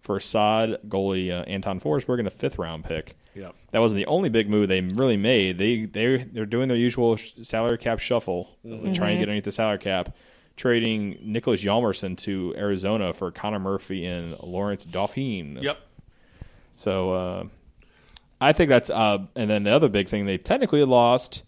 for 0.00 0.18
Saad 0.18 0.78
goalie 0.88 1.30
uh, 1.30 1.42
Anton 1.44 1.78
Forsberg 1.80 2.18
and 2.18 2.26
a 2.26 2.30
fifth 2.30 2.58
round 2.58 2.84
pick. 2.84 3.14
Yep. 3.34 3.54
That 3.70 3.78
wasn't 3.80 3.98
the 3.98 4.06
only 4.06 4.28
big 4.28 4.48
move 4.50 4.68
they 4.68 4.80
really 4.80 5.16
made. 5.16 5.58
They 5.58 5.84
they 5.84 6.18
they're 6.18 6.46
doing 6.46 6.68
their 6.68 6.76
usual 6.76 7.16
sh- 7.16 7.32
salary 7.42 7.78
cap 7.78 7.98
shuffle, 8.00 8.50
Mm-hmm. 8.66 8.92
trying 8.92 9.14
to 9.14 9.18
get 9.18 9.22
underneath 9.22 9.44
the 9.44 9.52
salary 9.52 9.78
cap, 9.78 10.14
trading 10.56 11.18
Nicholas 11.22 11.62
Hjalmarsson 11.62 12.16
to 12.18 12.54
Arizona 12.56 13.12
for 13.12 13.30
Connor 13.30 13.58
Murphy 13.60 14.04
and 14.04 14.36
Laurent 14.40 14.90
Dauphin. 14.90 15.58
Yep. 15.62 15.78
So 16.74 17.12
uh, 17.12 17.44
I 18.40 18.52
think 18.52 18.68
that's 18.70 18.90
uh, 18.90 19.18
and 19.36 19.48
then 19.48 19.62
the 19.62 19.70
other 19.70 19.88
big 19.88 20.08
thing 20.08 20.26
they 20.26 20.38
technically 20.38 20.84
lost 20.84 21.44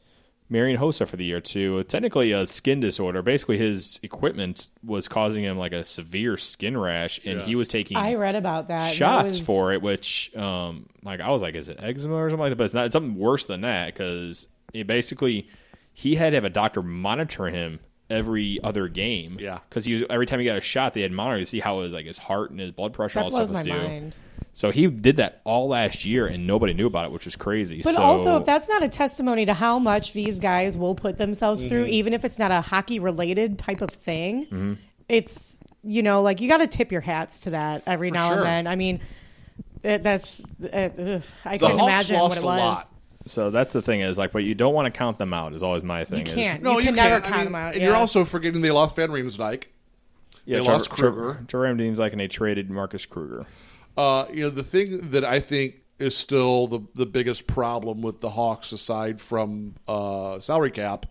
Marian 0.54 0.78
Hossa 0.80 1.06
for 1.06 1.16
the 1.16 1.24
year 1.24 1.40
too. 1.40 1.82
Technically 1.84 2.30
a 2.30 2.46
skin 2.46 2.78
disorder. 2.78 3.22
Basically 3.22 3.58
his 3.58 3.98
equipment 4.04 4.68
was 4.84 5.08
causing 5.08 5.42
him 5.42 5.58
like 5.58 5.72
a 5.72 5.84
severe 5.84 6.36
skin 6.36 6.78
rash, 6.78 7.18
and 7.26 7.40
Yeah. 7.40 7.44
he 7.44 7.56
was 7.56 7.66
taking 7.66 7.96
I 7.96 8.14
read 8.14 8.36
about 8.36 8.68
that. 8.68 8.82
That 8.88 8.94
shots 8.94 9.24
was- 9.24 9.40
for 9.40 9.72
it, 9.72 9.82
which 9.82 10.34
um, 10.36 10.86
like 11.02 11.20
I 11.20 11.30
was 11.30 11.42
like, 11.42 11.56
is 11.56 11.68
it 11.68 11.80
eczema 11.82 12.14
or 12.14 12.30
something 12.30 12.40
like 12.40 12.50
that? 12.50 12.56
But 12.56 12.64
it's 12.66 12.74
not. 12.74 12.86
It's 12.86 12.92
something 12.92 13.16
worse 13.16 13.44
than 13.46 13.62
that 13.62 13.86
because 13.92 14.46
it 14.72 14.86
basically 14.86 15.48
he 15.92 16.14
had 16.14 16.30
to 16.30 16.36
have 16.36 16.44
a 16.44 16.50
doctor 16.50 16.82
monitor 16.82 17.46
him 17.46 17.80
every 18.08 18.60
other 18.62 18.86
game. 18.86 19.36
Yeah. 19.40 19.58
because 19.68 19.84
he 19.86 19.94
was 19.94 20.04
every 20.08 20.26
time 20.26 20.38
he 20.38 20.44
got 20.44 20.56
a 20.58 20.60
shot, 20.60 20.94
they 20.94 21.00
had 21.00 21.10
monitor 21.10 21.40
to 21.40 21.46
see 21.46 21.58
how 21.58 21.80
his 21.80 21.90
like 21.92 22.06
his 22.06 22.18
heart 22.18 22.52
and 22.52 22.60
his 22.60 22.70
blood 22.70 22.92
pressure 22.92 23.18
and 23.18 23.32
That 23.32 23.34
all 23.40 23.46
that 23.46 23.52
blows 23.52 23.60
stuff 23.64 23.76
was 23.76 23.82
due. 23.82 23.88
mind. 23.88 24.14
So 24.56 24.70
he 24.70 24.86
did 24.86 25.16
that 25.16 25.40
all 25.44 25.66
last 25.68 26.04
year, 26.06 26.26
and 26.28 26.46
nobody 26.46 26.74
knew 26.74 26.86
about 26.86 27.06
it, 27.06 27.10
which 27.10 27.26
is 27.26 27.34
crazy. 27.34 27.80
But 27.82 27.96
so, 27.96 28.00
also, 28.02 28.36
if 28.38 28.46
that's 28.46 28.68
not 28.68 28.84
a 28.84 28.88
testimony 28.88 29.46
to 29.46 29.52
how 29.52 29.80
much 29.80 30.12
these 30.12 30.38
guys 30.38 30.78
will 30.78 30.94
put 30.94 31.18
themselves 31.18 31.60
Mm-hmm. 31.60 31.68
through, 31.68 31.84
even 31.86 32.14
if 32.14 32.24
it's 32.24 32.38
not 32.38 32.52
a 32.52 32.60
hockey 32.60 33.00
related 33.00 33.58
type 33.58 33.80
of 33.80 33.90
thing, 33.90 34.44
Mm-hmm. 34.46 34.72
it's 35.08 35.58
you 35.82 36.02
know 36.04 36.22
like 36.22 36.40
you 36.40 36.48
got 36.48 36.58
to 36.58 36.66
tip 36.68 36.92
your 36.92 37.00
hats 37.02 37.42
to 37.42 37.50
that 37.50 37.82
every 37.86 38.08
For 38.10 38.14
now 38.14 38.28
sure. 38.28 38.36
and 38.38 38.46
then. 38.46 38.66
I 38.68 38.76
mean, 38.76 39.00
it, 39.82 40.02
that's 40.04 40.40
uh, 40.62 40.66
ugh, 40.66 41.22
I 41.44 41.56
The 41.56 41.58
couldn't 41.58 41.78
Hawks 41.78 42.08
imagine 42.08 42.16
lost 42.16 42.28
what 42.30 42.38
it 42.38 42.42
a 42.42 42.46
was. 42.46 42.58
lot. 42.60 42.88
so 43.26 43.50
that's 43.50 43.72
the 43.72 43.82
thing 43.82 44.02
is 44.02 44.16
like, 44.16 44.30
but 44.30 44.44
you 44.44 44.54
don't 44.54 44.72
want 44.72 44.86
to 44.86 44.96
count 44.96 45.18
them 45.18 45.34
out. 45.34 45.52
Is 45.52 45.64
always 45.64 45.82
my 45.82 46.04
thing. 46.04 46.26
You 46.26 46.32
can't. 46.32 46.62
No, 46.62 46.72
you 46.74 46.78
you, 46.78 46.84
can 46.86 46.94
never 46.94 47.20
can't. 47.20 47.24
I 47.24 47.28
count 47.28 47.36
mean, 47.38 47.44
them 47.46 47.54
out. 47.56 47.72
And 47.72 47.82
yeah. 47.82 47.88
you're 47.88 47.96
also 47.96 48.24
forgetting 48.24 48.60
they 48.62 48.70
lost 48.70 48.94
Van 48.94 49.10
Riemsdyk. 49.10 49.64
Yeah, 50.46 50.58
They 50.58 50.64
Trevor- 50.64 50.72
lost 50.72 50.90
Kruger. 50.90 51.16
Trevor- 51.20 51.44
Trevor 51.48 51.74
Deems 51.74 51.98
like, 51.98 52.12
and 52.12 52.20
they 52.20 52.28
traded 52.28 52.70
Marcus 52.70 53.04
Kruger. 53.04 53.46
Uh, 53.96 54.26
you 54.32 54.42
know, 54.42 54.50
the 54.50 54.62
thing 54.64 55.10
that 55.10 55.24
I 55.24 55.40
think 55.40 55.76
is 55.98 56.16
still 56.16 56.66
the 56.66 56.80
the 56.94 57.06
biggest 57.06 57.46
problem 57.46 58.02
with 58.02 58.20
the 58.20 58.30
Hawks, 58.30 58.72
aside 58.72 59.20
from 59.20 59.74
uh, 59.86 60.40
salary 60.40 60.70
cap, 60.72 61.06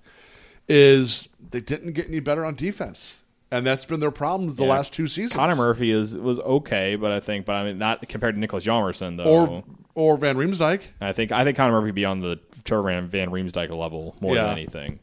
is 0.68 1.30
they 1.52 1.62
didn't 1.62 1.94
get 1.94 2.08
any 2.08 2.20
better 2.20 2.46
on 2.46 2.56
defense, 2.56 3.24
and 3.52 3.66
that's 3.66 3.86
been 3.86 4.00
their 4.00 4.12
problem 4.12 4.56
the 4.56 4.64
Yeah. 4.64 4.70
last 4.72 4.94
two 4.94 5.08
seasons. 5.08 5.34
Connor 5.34 5.56
Murphy 5.56 5.92
is 5.92 6.14
was 6.16 6.40
okay, 6.40 6.96
but 6.96 7.12
I 7.12 7.20
think, 7.20 7.46
but 7.46 7.56
I 7.56 7.64
mean, 7.66 7.78
not 7.78 8.08
compared 8.10 8.36
to 8.36 8.40
Nicholas 8.40 8.66
Hjalmarsson 8.66 9.18
though. 9.18 9.24
or 9.26 9.64
or 9.96 10.18
Van 10.18 10.36
Riemsdyk. 10.36 10.82
I 11.02 11.14
think 11.14 11.32
I 11.32 11.44
think 11.44 11.58
Connor 11.58 11.80
Murphy 11.80 11.92
be 11.92 12.06
on 12.06 12.20
the 12.20 12.40
Trevor 12.64 12.84
Van, 12.90 13.08
Van 13.08 13.30
Riemsdyk 13.30 13.70
level 13.70 14.16
more 14.20 14.36
Yeah. 14.36 14.44
than 14.44 14.52
anything. 14.54 15.00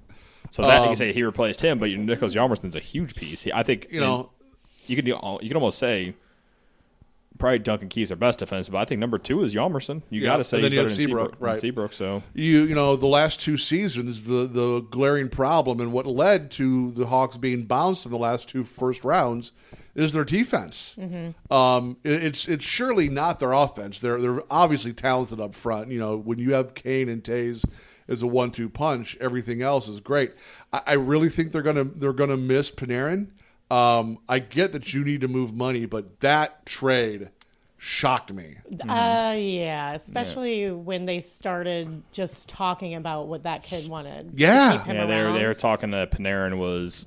So 0.50 0.62
that 0.62 0.76
you 0.78 0.80
Um, 0.82 0.86
can 0.88 0.96
say 0.96 1.12
he 1.12 1.22
replaced 1.22 1.60
him, 1.60 1.78
but 1.78 1.90
Nicholas 1.90 2.34
Hjalmarsson's 2.34 2.74
a 2.74 2.80
huge 2.80 3.14
piece. 3.14 3.42
He, 3.42 3.52
I 3.52 3.62
think 3.62 3.86
You 3.90 4.00
know, 4.00 4.30
you 4.88 4.96
could 4.96 5.04
do, 5.04 5.12
you 5.40 5.48
could 5.48 5.54
almost 5.56 5.78
say 5.78 6.14
probably 7.40 7.58
Duncan 7.58 7.88
Keith's 7.88 8.10
their 8.10 8.16
best 8.16 8.38
defense, 8.38 8.68
but 8.68 8.78
I 8.78 8.84
think 8.84 9.00
number 9.00 9.18
two 9.18 9.42
is 9.42 9.54
Hjalmarsson. 9.54 10.02
You 10.10 10.20
Yeah, 10.20 10.26
got 10.28 10.36
to 10.36 10.44
say 10.44 10.58
and 10.58 10.64
then 10.66 10.70
he's 10.72 10.76
you 10.76 10.78
better 10.84 10.88
have 10.90 10.96
than 10.96 11.06
Seabrook, 11.06 11.30
Seabrook, 11.32 11.40
right. 11.48 11.56
Seabrook. 11.56 11.92
So 11.92 12.22
you 12.34 12.62
you 12.64 12.74
know 12.76 12.94
the 12.96 13.06
last 13.08 13.40
two 13.40 13.56
seasons 13.56 14.24
the 14.24 14.46
the 14.46 14.80
glaring 14.90 15.28
problem 15.28 15.80
and 15.80 15.92
what 15.92 16.06
led 16.06 16.50
to 16.52 16.92
the 16.92 17.06
Hawks 17.06 17.36
being 17.36 17.64
bounced 17.64 18.04
in 18.06 18.12
the 18.12 18.18
last 18.18 18.48
two 18.48 18.62
first 18.64 19.02
rounds 19.04 19.52
is 19.96 20.12
their 20.12 20.24
defense. 20.24 20.96
Um, 21.50 21.96
it- 22.04 22.22
it's 22.22 22.48
it's 22.48 22.64
surely 22.64 23.08
not 23.08 23.40
their 23.40 23.52
offense. 23.52 24.00
They're 24.00 24.20
they're 24.20 24.42
obviously 24.50 24.92
talented 24.92 25.40
up 25.40 25.54
front. 25.54 25.88
You 25.88 25.98
know 25.98 26.16
when 26.16 26.38
you 26.38 26.54
have 26.54 26.74
Kane 26.74 27.08
and 27.08 27.22
Toews 27.22 27.64
as 28.08 28.22
a 28.22 28.26
one-two 28.26 28.68
punch, 28.68 29.16
everything 29.20 29.62
else 29.62 29.86
is 29.88 30.00
great. 30.00 30.32
I, 30.72 30.80
I 30.86 30.92
really 30.94 31.28
think 31.28 31.52
they're 31.52 31.62
gonna 31.62 31.84
they're 31.84 32.12
gonna 32.12 32.36
miss 32.36 32.70
Panarin. 32.70 33.28
Um, 33.70 34.18
I 34.28 34.40
get 34.40 34.72
that 34.72 34.92
you 34.92 35.04
need 35.04 35.20
to 35.20 35.28
move 35.28 35.54
money, 35.54 35.86
but 35.86 36.20
that 36.20 36.66
trade 36.66 37.30
shocked 37.78 38.32
me. 38.32 38.56
Uh, 38.88 39.34
yeah, 39.38 39.92
especially 39.92 40.70
when 40.70 41.06
they 41.06 41.20
started 41.20 42.02
just 42.12 42.48
talking 42.48 42.94
about 42.94 43.28
what 43.28 43.44
that 43.44 43.62
kid 43.62 43.88
wanted. 43.88 44.32
Yeah. 44.34 44.84
yeah, 44.86 45.06
they 45.06 45.22
were 45.24 45.32
they 45.32 45.46
were 45.46 45.54
talking 45.54 45.92
that 45.92 46.10
Panarin 46.10 46.58
was. 46.58 47.06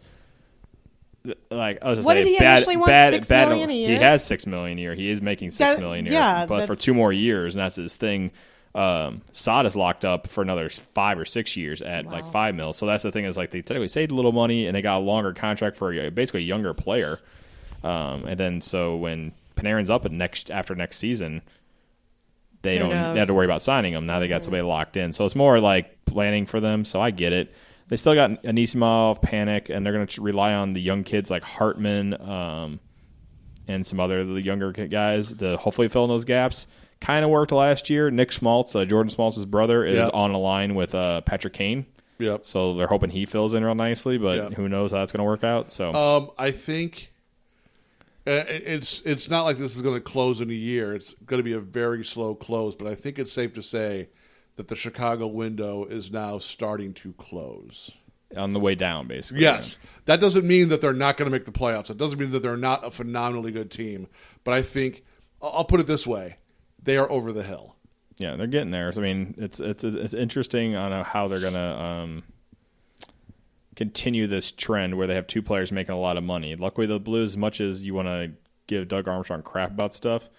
Like 1.49 1.80
I 1.82 1.91
was 1.91 2.04
What 2.04 2.15
say, 2.17 2.23
did 2.23 2.28
he 2.32 2.38
bad, 2.38 2.58
initially 2.58 2.76
want, 2.78 2.88
bad, 2.89 3.13
six 3.13 3.28
bad, 3.30 3.47
million 3.47 3.69
a 3.69 3.73
year. 3.73 3.89
He 3.89 3.95
has 3.95 4.26
six 4.26 4.45
million 4.45 4.78
a 4.78 4.82
year. 4.82 4.93
He 4.93 5.10
is 5.10 5.21
making 5.21 5.52
six 5.52 5.76
That- 5.76 5.80
million 5.80 6.06
a 6.08 6.10
year, 6.10 6.19
yeah, 6.19 6.45
but 6.47 6.67
for 6.67 6.76
two 6.76 6.93
more 6.93 7.13
years, 7.13 7.56
and 7.56 7.63
that's 7.63 7.78
his 7.78 7.95
thing. 7.95 8.32
Um, 8.76 9.22
Saad 9.32 9.68
is 9.68 9.76
locked 9.76 10.04
up 10.04 10.28
for 10.28 10.42
another 10.42 10.68
five 10.70 11.20
or 11.20 11.26
six 11.26 11.56
years 11.56 11.82
at 11.82 12.06
like 12.08 12.26
five 12.28 12.56
mil. 12.56 12.74
So 12.74 12.86
that's 12.88 13.04
the 13.04 13.12
thing 13.12 13.26
is 13.26 13.38
like 13.38 13.52
they 13.52 13.62
technically 13.62 13.88
saved 13.88 14.12
a 14.12 14.16
little 14.16 14.32
money 14.32 14.66
and 14.66 14.76
they 14.76 14.82
got 14.82 14.98
a 14.98 15.04
longer 15.04 15.34
contract 15.34 15.78
for 15.78 15.94
a, 15.94 16.10
basically 16.10 16.42
a 16.42 16.46
younger 16.46 16.74
player. 16.74 17.20
Um, 17.84 18.26
and 18.26 18.40
then 18.40 18.62
so 18.62 18.96
when 18.96 19.34
Panarin's 19.56 19.90
up 19.90 20.10
next 20.10 20.50
after 20.50 20.74
next 20.74 20.98
season, 20.98 21.44
they 22.64 22.78
Who 22.78 22.84
don't 22.84 22.90
knows? 22.92 23.14
they 23.14 23.20
have 23.20 23.28
to 23.28 23.34
worry 23.34 23.46
about 23.46 23.62
signing 23.62 23.94
him. 23.94 24.06
Now 24.08 24.20
they 24.20 24.28
got 24.28 24.44
somebody 24.44 24.64
locked 24.64 24.98
in. 24.98 25.14
So 25.14 25.26
it's 25.26 25.36
more 25.36 25.60
like 25.60 26.04
planning 26.06 26.46
for 26.46 26.60
them. 26.60 26.86
So 26.86 27.00
I 27.00 27.12
get 27.12 27.34
it. 27.34 27.54
They 27.90 27.98
still 27.98 28.16
got 28.16 28.42
Anisimov, 28.44 29.22
Panik, 29.22 29.70
and 29.70 29.86
they're 29.86 29.94
going 29.94 30.08
to 30.08 30.22
rely 30.22 30.54
on 30.54 30.74
the 30.74 30.82
young 30.82 31.04
kids 31.04 31.30
like 31.30 31.44
Hartman 31.44 32.20
um, 32.22 32.80
and 33.68 33.86
some 33.86 34.00
other 34.00 34.24
the 34.26 34.42
younger 34.42 34.72
guys 34.72 35.34
to 35.34 35.58
hopefully 35.58 35.90
fill 35.90 36.06
in 36.06 36.10
those 36.10 36.26
gaps. 36.26 36.66
Kind 37.04 37.26
of 37.26 37.32
worked 37.32 37.52
last 37.52 37.89
year. 37.89 38.10
Nick 38.10 38.32
Schmaltz, 38.32 38.76
uh, 38.76 38.86
Jordan 38.86 39.10
Schmaltz's 39.10 39.46
brother, 39.46 39.86
is 39.86 39.98
Yeah. 39.98 40.08
on 40.13 40.32
a 40.32 40.38
line 40.39 40.74
with 40.74 40.96
uh, 40.96 41.20
Patrick 41.22 41.54
Kane. 41.54 41.86
Yep. 42.20 42.46
So 42.46 42.76
they're 42.76 42.88
hoping 42.88 43.10
he 43.10 43.26
fills 43.26 43.54
in 43.54 43.63
real 43.66 43.76
nicely, 43.76 44.18
but 44.18 44.38
Yeah. 44.38 44.50
who 44.56 44.70
knows 44.70 44.92
how 44.92 45.00
that's 45.00 45.12
going 45.12 45.20
to 45.20 45.26
work 45.26 45.44
out. 45.44 45.72
So 45.72 45.94
Um, 45.94 46.32
I 46.38 46.52
think 46.52 47.12
uh, 48.26 48.44
it's 48.48 49.02
it's 49.02 49.30
not 49.30 49.44
like 49.44 49.58
this 49.58 49.76
is 49.76 49.82
going 49.82 49.96
to 49.96 50.02
close 50.02 50.39
in 50.39 50.50
a 50.50 50.54
year. 50.54 50.94
It's 50.96 51.13
going 51.26 51.39
to 51.39 51.44
be 51.44 51.52
a 51.54 51.60
very 51.60 52.06
slow 52.06 52.36
close, 52.36 52.74
but 52.76 52.88
I 52.88 52.96
think 52.96 53.20
it's 53.20 53.34
safe 53.34 53.54
to 53.56 53.62
say 53.62 54.08
that 54.56 54.70
the 54.70 54.76
Chicago 54.76 55.28
window 55.28 55.84
is 55.86 56.10
now 56.12 56.38
starting 56.38 56.94
to 56.96 57.12
close. 57.13 57.92
on 58.38 58.54
the 58.54 58.60
way 58.60 58.74
down, 58.76 59.06
basically. 59.08 59.44
Yes, 59.44 59.78
that 60.06 60.20
doesn't 60.20 60.48
mean 60.48 60.70
that 60.70 60.82
they're 60.82 60.92
not 60.94 61.18
going 61.18 61.28
to 61.30 61.32
make 61.32 61.46
the 61.46 61.52
playoffs. 61.52 61.92
It 61.92 61.98
doesn't 62.00 62.18
mean 62.18 62.32
that 62.32 62.42
they're 62.42 62.58
not 62.58 62.84
a 62.84 62.89
phenomenally 62.89 63.52
good 63.52 63.70
team. 63.70 64.08
But 64.44 64.54
I 64.56 64.62
think 64.63 65.04
I'll 65.42 65.66
put 65.66 65.80
it 65.80 65.86
this 65.86 66.08
way: 66.08 66.38
they 66.84 66.98
are 66.98 67.10
over 67.12 67.32
the 67.32 67.43
hill. 67.43 67.76
Yeah, 68.19 68.36
they're 68.36 68.48
getting 68.48 68.72
there. 68.72 68.91
So, 68.91 69.02
I 69.02 69.04
mean, 69.04 69.36
it's 69.38 69.60
it's 69.60 69.84
it's 69.84 70.13
interesting 70.13 70.76
on 70.76 71.04
how 71.04 71.28
they're 71.28 71.39
gonna 71.41 71.76
um, 72.04 72.24
continue 73.76 74.28
this 74.28 74.52
trend 74.52 74.96
where 74.98 75.08
they 75.08 75.15
have 75.15 75.28
two 75.28 75.41
players 75.41 75.72
making 75.72 75.96
a 75.96 76.00
lot 76.00 76.17
of 76.17 76.24
money. 76.24 76.56
Luckily, 76.56 76.88
the 76.88 77.00
Blues, 77.00 77.32
as 77.32 77.38
much 77.38 77.60
as 77.60 77.86
you 77.86 77.93
want 77.93 78.08
to 78.08 78.32
give 78.67 78.88
Doug 78.88 79.08
Armstrong 79.08 79.41
crap 79.41 79.72
about 79.72 79.93
stuff, 79.93 80.30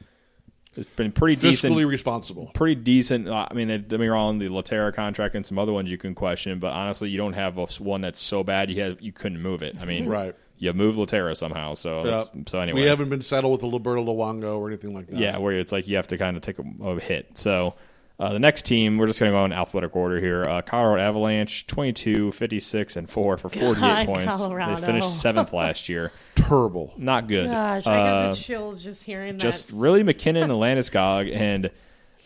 It's 0.77 0.89
been 0.91 1.13
pretty 1.13 1.37
fiscally 1.37 1.51
decent. 1.51 1.87
responsible. 1.89 2.51
Pretty 2.55 2.77
decent. 2.81 3.29
Uh, 3.29 3.47
I 3.51 3.55
mean, 3.55 3.69
they, 3.69 3.79
don't 3.79 4.01
me 4.01 4.07
wrong. 4.07 4.39
The 4.39 4.49
Lehtera 4.49 4.95
contract 4.95 5.35
and 5.35 5.45
some 5.45 5.59
other 5.59 5.73
ones 5.73 5.91
you 5.91 5.99
can 5.99 6.15
question, 6.15 6.59
but 6.61 6.73
honestly, 6.73 7.11
you 7.11 7.19
don't 7.19 7.33
have 7.35 7.57
one 7.81 8.01
that's 8.01 8.21
so 8.21 8.45
bad 8.45 8.71
you 8.71 8.81
have 8.83 9.01
you 9.03 9.13
couldn't 9.13 9.43
move 9.43 9.63
it. 9.63 9.77
I 9.81 9.85
mean, 9.85 10.07
Right. 10.09 10.35
You 10.59 10.73
move 10.73 10.97
Lehtera 10.97 11.37
somehow. 11.37 11.75
So 11.75 11.99
Yeah. 12.05 12.11
that's- 12.11 12.31
so 12.47 12.61
anyway, 12.61 12.83
we 12.83 12.87
haven't 12.87 13.09
been 13.09 13.23
settled 13.23 13.53
with 13.53 13.61
the 13.63 13.69
Roberto 13.69 14.05
Luongo 14.05 14.59
or 14.59 14.69
anything 14.69 14.95
like 14.95 15.09
that. 15.09 15.19
Yeah, 15.19 15.39
where 15.39 15.53
it's 15.59 15.73
like 15.73 15.89
you 15.89 15.97
have 15.97 16.09
to 16.09 16.19
kind 16.19 16.37
of 16.37 16.43
take 16.43 16.59
a, 16.59 16.65
a 16.85 17.01
hit. 17.01 17.37
So 17.37 17.75
uh, 18.21 18.33
the 18.33 18.39
next 18.39 18.65
team, 18.65 18.97
we're 18.97 19.09
just 19.09 19.19
going 19.19 19.33
to 19.33 19.37
go 19.37 19.45
in 19.45 19.53
alphabetic 19.53 19.97
order 19.97 20.21
here. 20.21 20.45
Uh, 20.45 20.63
Colorado 20.63 21.03
Avalanche, 21.03 21.67
22, 21.67 22.31
56, 22.31 22.97
and 22.97 23.11
4 23.11 23.37
for 23.37 23.49
48 23.49 23.81
God, 23.81 24.07
points. 24.07 24.37
Colorado. 24.37 24.77
They 24.81 24.87
finished 24.87 25.21
seventh 25.21 25.53
last 25.53 25.89
year. 25.89 26.13
terrible. 26.37 26.95
Not 26.97 27.27
good. 27.27 27.49
Gosh, 27.51 27.87
I 27.89 27.97
got 27.97 28.07
Uh, 28.07 28.31
the 28.31 28.37
chills 28.37 28.85
just 28.85 29.03
hearing 29.03 29.33
that. 29.33 29.39
just 29.43 29.73
really 29.73 30.05
MacKinnon 30.05 30.45
and 30.51 30.53
Landeskog 30.53 31.35
and 31.35 31.71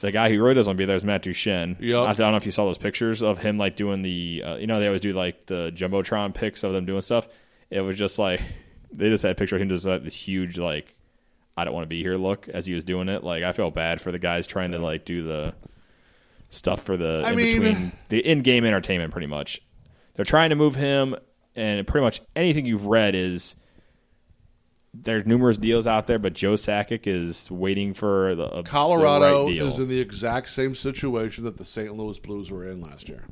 the 0.02 0.12
guy 0.12 0.28
who 0.28 0.40
really 0.42 0.54
doesn't 0.54 0.68
want 0.68 0.76
to 0.76 0.82
be 0.82 0.84
there 0.84 0.96
is 0.96 1.04
Matt 1.06 1.22
Duchene. 1.22 1.76
Yep. 1.80 2.06
I 2.06 2.12
don't 2.12 2.32
know 2.32 2.36
if 2.36 2.44
you 2.46 2.52
saw 2.52 2.66
those 2.66 2.78
pictures 2.78 3.22
of 3.22 3.38
him 3.38 3.56
like 3.58 3.74
doing 3.74 4.02
the 4.02 4.42
uh, 4.46 4.54
you 4.56 4.66
know 4.66 4.78
they 4.80 4.86
always 4.86 5.00
do 5.00 5.12
like 5.14 5.46
the 5.46 5.72
jumbotron 5.74 6.34
pics 6.34 6.62
of 6.64 6.72
them 6.74 6.84
doing 6.84 7.00
stuff. 7.00 7.26
It 7.70 7.80
was 7.80 7.96
just 7.96 8.18
like 8.18 8.40
they 8.92 9.08
just 9.10 9.22
had 9.22 9.32
a 9.32 9.34
picture 9.34 9.56
of 9.56 9.62
him 9.62 9.68
just 9.68 9.84
like 9.84 10.04
this 10.04 10.14
huge 10.14 10.58
like 10.58 10.94
I 11.56 11.64
don't 11.64 11.74
want 11.74 11.84
to 11.84 11.88
be 11.88 12.02
here 12.02 12.16
look 12.16 12.48
as 12.48 12.66
he 12.66 12.74
was 12.74 12.84
doing 12.84 13.08
it. 13.08 13.22
Like 13.24 13.42
I 13.42 13.52
felt 13.52 13.74
bad 13.74 14.00
for 14.00 14.12
the 14.12 14.18
guys 14.18 14.46
trying 14.46 14.72
to 14.72 14.78
like 14.78 15.04
do 15.04 15.22
the 15.24 15.54
stuff 16.48 16.82
for 16.82 16.96
the 16.96 17.22
I 17.24 17.30
in 17.32 17.36
mean- 17.36 17.60
between 17.60 17.92
the 18.08 18.20
in 18.20 18.40
game 18.42 18.64
entertainment 18.64 19.12
pretty 19.12 19.26
much. 19.26 19.60
They're 20.14 20.24
trying 20.24 20.50
to 20.50 20.56
move 20.56 20.74
him 20.74 21.14
and 21.54 21.86
pretty 21.86 22.04
much 22.04 22.20
anything 22.34 22.64
you've 22.66 22.86
read 22.86 23.14
is 23.14 23.54
there's 24.94 25.26
numerous 25.26 25.56
deals 25.56 25.86
out 25.86 26.06
there, 26.06 26.18
but 26.18 26.32
Joe 26.32 26.54
Sakic 26.54 27.06
is 27.06 27.50
waiting 27.50 27.94
for 27.94 28.34
the 28.34 28.62
Colorado 28.62 29.48
the 29.48 29.60
right 29.60 29.68
is 29.68 29.78
in 29.78 29.88
the 29.88 30.00
exact 30.00 30.48
same 30.48 30.74
situation 30.74 31.44
that 31.44 31.56
the 31.56 31.64
St. 31.64 31.94
Louis 31.94 32.18
Blues 32.18 32.50
were 32.50 32.66
in 32.66 32.80
last 32.80 33.08
year. 33.08 33.24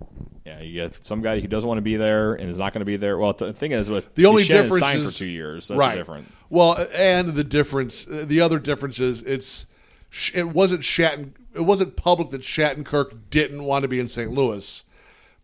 yeah, 0.45 0.61
you 0.61 0.75
get 0.75 0.95
some 1.03 1.23
guy 1.23 1.41
who 1.41 1.49
doesn't 1.49 1.67
want 1.67 1.79
to 1.79 1.83
be 1.83 1.97
there 1.97 2.35
and 2.35 2.51
is 2.51 2.59
not 2.59 2.73
going 2.73 2.81
to 2.81 2.87
be 2.87 2.97
there. 2.97 3.19
Well, 3.19 3.33
the 3.33 3.53
thing 3.53 3.73
is, 3.73 3.89
with 3.89 4.15
The 4.15 4.27
only 4.27 4.43
Duchene 4.43 4.63
difference 4.63 4.81
signed 4.81 4.99
is 5.01 5.13
for 5.13 5.19
two 5.19 5.29
years. 5.29 5.69
That's 5.69 5.79
right. 5.79 5.95
different. 5.95 6.31
Well, 6.51 6.77
and 6.95 7.29
the 7.29 7.45
difference, 7.45 8.05
the 8.05 8.41
other 8.41 8.59
difference 8.59 9.01
is 9.01 9.23
it's 9.23 9.67
it 10.35 10.49
wasn't 10.51 10.85
Shatten, 10.85 11.35
it 11.55 11.63
wasn't 11.63 11.97
public 11.97 12.31
that 12.31 12.43
Shattenkirk 12.43 13.19
didn't 13.31 13.65
want 13.65 13.83
to 13.83 13.89
be 13.89 13.99
in 13.99 14.09
St. 14.09 14.31
Louis. 14.31 14.85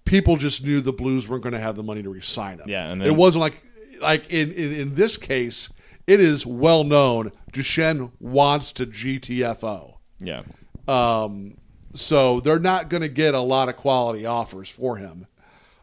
People 0.04 0.36
just 0.36 0.64
knew 0.64 0.80
the 0.80 0.92
Blues 0.92 1.28
weren't 1.28 1.42
going 1.42 1.52
to 1.52 1.58
have 1.60 1.76
the 1.76 1.82
money 1.82 2.02
to 2.02 2.10
re-sign 2.10 2.58
him. 2.58 2.68
Yeah, 2.68 2.90
and 2.90 3.00
then- 3.00 3.08
it 3.08 3.16
wasn't 3.16 3.40
like 3.40 3.62
like 4.00 4.30
in, 4.30 4.52
in 4.52 4.72
in 4.72 4.94
this 4.94 5.16
case, 5.16 5.72
it 6.06 6.20
is 6.20 6.44
well 6.46 6.84
known 6.84 7.32
Duchene 7.52 8.12
wants 8.18 8.72
to 8.74 8.86
GTFO. 8.86 9.94
Yeah, 10.18 10.42
Um, 10.88 11.56
so 11.94 12.40
they're 12.40 12.58
not 12.58 12.88
going 12.88 13.02
to 13.02 13.08
get 13.08 13.34
a 13.34 13.40
lot 13.40 13.68
of 13.68 13.76
quality 13.76 14.24
offers 14.24 14.70
for 14.70 14.96
him, 14.96 15.26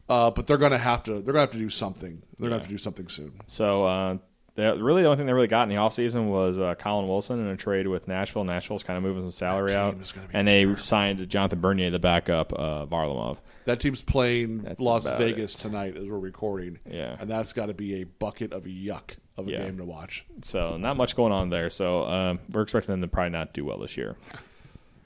uh, 0.07 0.31
but 0.31 0.47
they're 0.47 0.57
going 0.57 0.71
to 0.71 0.77
have 0.77 1.03
to. 1.03 1.13
They're 1.13 1.33
going 1.33 1.35
to 1.35 1.39
have 1.41 1.51
to 1.51 1.57
do 1.57 1.69
something. 1.69 2.23
They're 2.37 2.49
going 2.49 2.59
to 2.59 2.63
have 2.63 2.67
to 2.67 2.73
do 2.73 2.77
something 2.77 3.07
soon. 3.09 3.33
So 3.47 3.83
uh, 3.85 4.17
the, 4.59 4.83
really, 4.83 5.01
the 5.01 5.07
only 5.07 5.17
thing 5.17 5.25
they 5.25 5.33
really 5.33 5.47
got 5.47 5.63
in 5.63 5.69
the 5.69 5.75
offseason 5.75 6.27
was 6.29 6.59
uh, 6.59 6.75
Colin 6.75 7.07
Wilson 7.07 7.39
in 7.39 7.47
a 7.47 7.57
trade 7.57 7.87
with 7.87 8.07
Nashville. 8.07 8.43
Nashville's 8.43 8.83
kind 8.83 8.97
of 8.97 9.03
moving 9.03 9.23
some 9.23 9.31
salary 9.31 9.73
out, 9.73 9.99
is 10.01 10.11
gonna 10.11 10.27
be 10.27 10.33
and 10.35 10.47
they 10.47 10.75
signed 10.75 11.27
Jonathan 11.29 11.59
Bernier, 11.59 11.89
the 11.89 11.99
backup 11.99 12.53
uh, 12.53 12.85
Varlamov. 12.85 13.37
That 13.65 13.79
team's 13.79 14.01
playing 14.01 14.63
That's 14.63 14.79
Las 14.79 15.05
Vegas 15.17 15.53
it. 15.55 15.57
tonight 15.59 15.95
as 15.97 16.07
we're 16.07 16.17
recording. 16.19 16.79
Yeah. 16.89 17.15
and 17.19 17.29
that's 17.29 17.53
got 17.53 17.67
to 17.67 17.73
be 17.73 18.01
a 18.01 18.03
bucket 18.05 18.51
of 18.53 18.63
yuck 18.65 19.11
of 19.37 19.47
a 19.47 19.51
Yeah. 19.51 19.59
game 19.65 19.77
to 19.77 19.85
watch. 19.85 20.25
So 20.41 20.77
not 20.77 20.97
much 20.97 21.15
going 21.15 21.31
on 21.31 21.49
there. 21.49 21.69
So 21.69 22.01
uh, 22.03 22.37
we're 22.51 22.61
expecting 22.63 22.93
them 22.93 23.01
to 23.01 23.07
probably 23.07 23.29
not 23.31 23.53
do 23.53 23.65
well 23.65 23.77
this 23.77 23.95
year. 23.97 24.15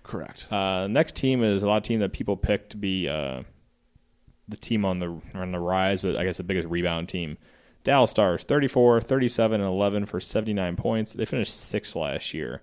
Correct. 0.03 0.51
Uh, 0.51 0.87
next 0.87 1.15
team 1.15 1.43
is 1.43 1.63
a 1.63 1.67
lot 1.67 1.77
of 1.77 1.83
team 1.83 1.99
that 2.01 2.11
people 2.13 2.35
pick 2.35 2.69
to 2.69 2.77
be 2.77 3.07
uh, 3.07 3.43
the 4.47 4.57
team 4.57 4.83
on 4.85 4.99
the 4.99 5.19
on 5.33 5.51
the 5.51 5.59
rise, 5.59 6.01
but 6.01 6.15
I 6.17 6.25
guess 6.25 6.37
the 6.37 6.43
biggest 6.43 6.67
rebound 6.67 7.07
team. 7.09 7.37
Dallas 7.83 8.11
Stars 8.11 8.43
34, 8.43 9.01
37, 9.01 9.59
and 9.59 9.69
11 9.69 10.05
for 10.05 10.19
79 10.19 10.75
points. 10.75 11.13
They 11.13 11.25
finished 11.25 11.53
sixth 11.53 11.95
last 11.95 12.33
year. 12.33 12.61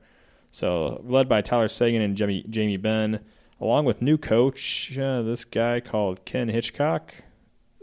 So 0.50 1.02
led 1.04 1.28
by 1.28 1.42
Tyler 1.42 1.68
Seguin 1.68 2.02
and 2.02 2.16
Jamie, 2.16 2.44
Jamie 2.48 2.76
Benn, 2.76 3.20
along 3.60 3.84
with 3.84 4.02
new 4.02 4.18
coach, 4.18 4.96
uh, 4.98 5.22
this 5.22 5.44
guy 5.44 5.80
called 5.80 6.24
Ken 6.24 6.48
Hitchcock. 6.48 7.14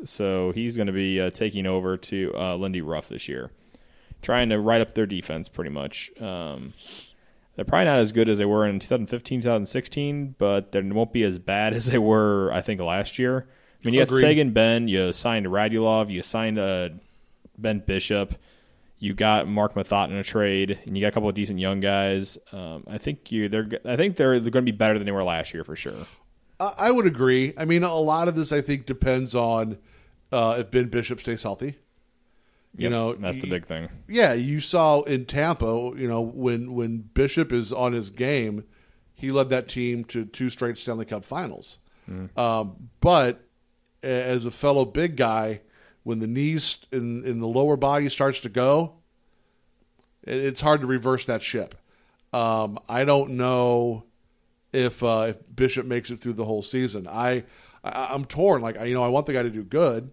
So 0.03 0.51
he's 0.51 0.75
going 0.75 0.87
to 0.87 0.93
be 0.93 1.19
uh, 1.21 1.29
taking 1.29 1.65
over 1.65 1.97
to 1.97 2.33
uh, 2.35 2.55
Lindy 2.55 2.81
Ruff 2.81 3.07
this 3.09 3.27
year, 3.27 3.51
trying 4.21 4.49
to 4.49 4.59
write 4.59 4.81
up 4.81 4.95
their 4.95 5.05
defense 5.05 5.49
pretty 5.49 5.71
much. 5.71 6.11
Um, 6.19 6.73
they're 7.55 7.65
probably 7.65 7.85
not 7.85 7.99
as 7.99 8.11
good 8.11 8.29
as 8.29 8.37
they 8.37 8.45
were 8.45 8.67
in 8.67 8.79
2015, 8.79 9.41
2016, 9.41 10.35
but 10.37 10.71
they 10.71 10.81
won't 10.81 11.13
be 11.13 11.23
as 11.23 11.39
bad 11.39 11.73
as 11.75 11.87
they 11.87 11.97
were, 11.97 12.51
I 12.51 12.61
think, 12.61 12.81
last 12.81 13.17
year. 13.17 13.47
I 13.83 13.85
mean, 13.85 13.93
you 13.93 14.05
got. 14.05 14.09
Seguin 14.09 14.51
Benn, 14.51 14.87
you 14.87 15.11
signed 15.13 15.45
Radulov, 15.45 16.09
you 16.09 16.21
signed 16.23 16.59
uh, 16.59 16.89
Ben 17.57 17.79
Bishop, 17.79 18.35
you 18.99 19.13
got 19.13 19.47
Marc 19.47 19.73
Methot 19.75 20.09
in 20.09 20.15
a 20.15 20.23
trade, 20.23 20.79
and 20.85 20.97
you 20.97 21.01
got 21.01 21.09
a 21.09 21.11
couple 21.11 21.29
of 21.29 21.35
decent 21.35 21.59
young 21.59 21.79
guys. 21.79 22.37
Um, 22.51 22.83
I 22.87 22.97
think 22.97 23.31
you 23.31 23.49
they're 23.49 23.67
I 23.85 23.95
think 23.95 24.15
they're 24.15 24.39
they're 24.39 24.51
going 24.51 24.65
to 24.65 24.71
be 24.71 24.75
better 24.77 24.97
than 24.97 25.05
they 25.05 25.11
were 25.11 25.23
last 25.23 25.53
year 25.53 25.63
for 25.63 25.75
sure. 25.75 25.93
I, 26.59 26.73
I 26.79 26.91
would 26.91 27.05
agree. 27.05 27.53
I 27.57 27.65
mean, 27.65 27.83
a 27.83 27.93
lot 27.95 28.27
of 28.27 28.35
this 28.35 28.51
I 28.51 28.61
think 28.61 28.85
depends 28.85 29.35
on 29.35 29.77
uh, 30.31 30.57
if 30.59 30.71
Ben 30.71 30.87
Bishop 30.89 31.19
stays 31.19 31.43
healthy. 31.43 31.75
You 32.75 32.83
Yep, 32.83 32.91
know, 32.91 33.13
that's 33.15 33.37
the 33.37 33.49
big 33.49 33.65
thing. 33.65 33.89
Yeah, 34.07 34.33
you 34.33 34.59
saw 34.59 35.01
in 35.01 35.25
Tampa. 35.25 35.65
You 35.97 36.07
know, 36.07 36.21
when 36.21 36.73
when 36.73 36.97
Bishop 37.13 37.51
is 37.51 37.73
on 37.73 37.93
his 37.93 38.09
game, 38.11 38.65
he 39.15 39.31
led 39.31 39.49
that 39.49 39.67
team 39.67 40.03
to 40.05 40.25
two 40.25 40.49
straight 40.51 40.77
Stanley 40.77 41.05
Cup 41.05 41.25
Finals. 41.25 41.79
Um, 42.37 42.89
but 43.01 43.43
as 44.03 44.45
a 44.45 44.51
fellow 44.51 44.85
big 44.85 45.15
guy, 45.17 45.61
when 46.07 46.19
the 46.19 46.27
knees 46.27 46.85
in 46.89 47.25
in 47.25 47.41
the 47.41 47.47
lower 47.47 47.75
body 47.75 48.07
starts 48.07 48.39
to 48.39 48.47
go, 48.47 48.93
it, 50.23 50.37
it's 50.37 50.61
hard 50.61 50.79
to 50.79 50.87
reverse 50.87 51.25
that 51.25 51.43
ship. 51.43 51.75
Um, 52.31 52.79
I 52.87 53.03
don't 53.03 53.31
know 53.31 54.05
if 54.71 55.03
uh, 55.03 55.25
if 55.31 55.37
Bishop 55.53 55.85
makes 55.85 56.09
it 56.09 56.21
through 56.21 56.33
the 56.33 56.45
whole 56.45 56.61
season. 56.61 57.09
I, 57.09 57.43
I 57.83 58.07
I'm 58.13 58.23
torn. 58.23 58.61
Like 58.61 58.79
you 58.79 58.93
know, 58.93 59.03
I 59.03 59.09
want 59.09 59.25
the 59.25 59.33
guy 59.33 59.43
to 59.43 59.49
do 59.49 59.65
good, 59.65 60.11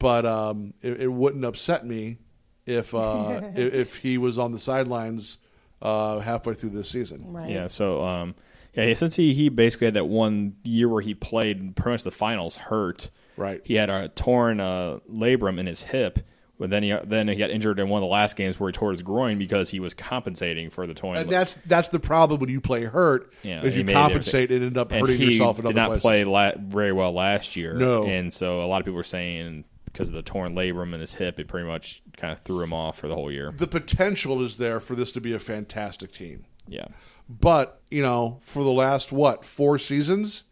but 0.00 0.26
um, 0.26 0.74
it, 0.82 1.02
it 1.02 1.08
wouldn't 1.12 1.44
upset 1.44 1.86
me 1.86 2.18
if 2.66 2.92
uh, 2.92 3.40
if, 3.54 3.72
if 3.72 3.96
he 3.98 4.18
was 4.18 4.40
on 4.40 4.50
the 4.50 4.58
sidelines 4.58 5.38
uh, 5.80 6.18
halfway 6.18 6.54
through 6.54 6.70
this 6.70 6.88
season. 6.88 7.22
right. 7.24 7.48
Yeah, 7.48 7.68
so 7.68 8.02
um, 8.02 8.34
yeah, 8.74 8.92
since 8.94 9.14
he 9.14 9.32
he 9.32 9.48
basically 9.48 9.84
had 9.84 9.94
that 9.94 10.06
one 10.06 10.56
year 10.64 10.88
where 10.88 11.02
he 11.02 11.14
played 11.14 11.76
pretty 11.76 11.94
much 11.94 12.02
the 12.02 12.10
finals 12.10 12.56
hurt. 12.56 13.10
Right. 13.36 13.60
He 13.64 13.74
had 13.74 13.90
a 13.90 14.08
torn 14.08 14.60
uh, 14.60 14.98
labrum 15.10 15.58
in 15.58 15.66
his 15.66 15.82
hip, 15.84 16.20
but 16.58 16.70
then 16.70 16.82
he 16.82 16.96
then 17.04 17.28
he 17.28 17.36
got 17.36 17.50
injured 17.50 17.78
in 17.78 17.88
one 17.88 18.02
of 18.02 18.06
the 18.06 18.12
last 18.12 18.36
games 18.36 18.58
where 18.58 18.70
he 18.70 18.72
tore 18.72 18.90
his 18.90 19.02
groin 19.02 19.36
because 19.38 19.70
he 19.70 19.80
was 19.80 19.92
compensating 19.94 20.70
for 20.70 20.86
the 20.86 20.94
torn. 20.94 21.18
And 21.18 21.30
that's 21.30 21.54
that's 21.66 21.88
the 21.90 22.00
problem 22.00 22.40
when 22.40 22.48
you 22.48 22.60
play 22.60 22.84
hurt. 22.84 23.32
Yeah, 23.42 23.62
is 23.62 23.76
you 23.76 23.84
compensate 23.84 24.50
and 24.50 24.64
end 24.64 24.78
up 24.78 24.90
and 24.92 25.00
hurting 25.02 25.20
yourself 25.20 25.58
in 25.58 25.66
did 25.66 25.76
not 25.76 25.88
places. 25.88 26.02
play 26.02 26.24
la- 26.24 26.52
very 26.58 26.92
well 26.92 27.12
last 27.12 27.56
year. 27.56 27.74
No. 27.74 28.04
and 28.04 28.32
so 28.32 28.62
a 28.62 28.66
lot 28.66 28.80
of 28.80 28.86
people 28.86 28.96
were 28.96 29.04
saying 29.04 29.64
because 29.84 30.08
of 30.08 30.14
the 30.14 30.22
torn 30.22 30.54
labrum 30.54 30.92
in 30.94 31.00
his 31.00 31.14
hip, 31.14 31.40
it 31.40 31.48
pretty 31.48 31.66
much 31.66 32.02
kind 32.18 32.30
of 32.32 32.38
threw 32.40 32.62
him 32.62 32.72
off 32.72 32.98
for 32.98 33.08
the 33.08 33.14
whole 33.14 33.32
year. 33.32 33.50
the 33.50 33.66
potential 33.66 34.42
is 34.42 34.58
there 34.58 34.78
for 34.78 34.94
this 34.94 35.10
to 35.12 35.20
be 35.22 35.32
a 35.32 35.38
fantastic 35.38 36.12
team. 36.12 36.44
Yeah, 36.68 36.88
But, 37.30 37.80
you 37.90 38.02
know, 38.02 38.38
for 38.42 38.62
the 38.64 38.72
last, 38.72 39.10
what, 39.12 39.42
four 39.44 39.78
seasons, 39.78 40.44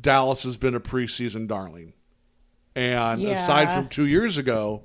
Dallas 0.00 0.42
has 0.44 0.56
been 0.56 0.74
a 0.74 0.80
preseason 0.80 1.46
darling. 1.46 1.92
And 2.74 3.22
Yeah. 3.22 3.30
aside 3.30 3.72
from 3.72 3.88
two 3.88 4.06
years 4.06 4.36
ago, 4.36 4.82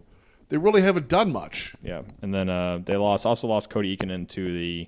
they 0.49 0.57
really 0.57 0.81
haven't 0.81 1.07
done 1.07 1.31
much. 1.31 1.75
yeah, 1.83 2.01
and 2.21 2.33
then 2.33 2.49
uh, 2.49 2.79
they 2.83 2.95
lost 2.97 3.25
also 3.25 3.47
lost 3.47 3.69
Cody 3.69 3.95
Eakin 3.95 4.27
to 4.29 4.57
the 4.57 4.87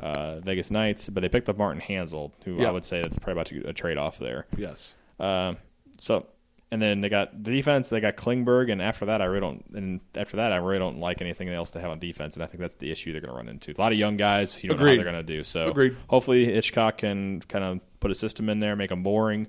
uh, 0.00 0.40
Vegas 0.40 0.70
Knights, 0.70 1.08
but 1.10 1.20
they 1.20 1.28
picked 1.28 1.48
up 1.48 1.58
Martin 1.58 1.80
Hanzal, 1.82 2.32
who 2.44 2.60
Yeah. 2.60 2.68
I 2.68 2.70
would 2.72 2.84
say 2.84 3.02
that's 3.02 3.18
probably 3.18 3.32
about 3.34 3.46
to 3.46 3.54
get 3.54 3.66
a 3.66 3.72
trade 3.72 3.98
off 3.98 4.18
there. 4.18 4.46
Yes. 4.56 4.94
Uh, 5.20 5.54
so, 5.98 6.26
and 6.72 6.80
then 6.82 7.02
they 7.02 7.08
got 7.10 7.44
the 7.44 7.52
defense. 7.52 7.90
They 7.90 8.00
got 8.00 8.16
Klingberg, 8.16 8.72
and 8.72 8.80
after 8.82 9.04
that, 9.06 9.20
I 9.22 9.26
really 9.26 9.40
don't. 9.42 9.64
And 9.74 10.00
after 10.16 10.38
that, 10.38 10.52
I 10.52 10.56
really 10.56 10.78
don't 10.78 10.98
like 10.98 11.20
anything 11.20 11.48
else 11.50 11.70
to 11.72 11.80
have 11.80 11.90
on 11.90 11.98
defense. 12.00 12.34
And 12.34 12.42
I 12.42 12.46
think 12.46 12.60
that's 12.60 12.74
the 12.76 12.90
issue 12.90 13.12
they're 13.12 13.20
going 13.20 13.30
to 13.32 13.36
run 13.36 13.48
into. 13.48 13.72
A 13.72 13.80
lot 13.80 13.92
of 13.92 13.98
young 13.98 14.16
guys. 14.16 14.60
You 14.64 14.70
don't 14.70 14.78
know 14.78 14.84
Agreed. 14.86 14.96
how 14.98 15.04
they're 15.04 15.12
going 15.12 15.26
to 15.26 15.32
do. 15.36 15.44
So, 15.44 15.68
Agreed. 15.68 15.94
hopefully, 16.08 16.46
Hitchcock 16.46 16.96
can 16.98 17.40
kind 17.42 17.62
of 17.62 17.80
put 18.00 18.10
a 18.10 18.14
system 18.14 18.48
in 18.48 18.58
there, 18.58 18.74
make 18.74 18.88
them 18.88 19.02
boring, 19.02 19.46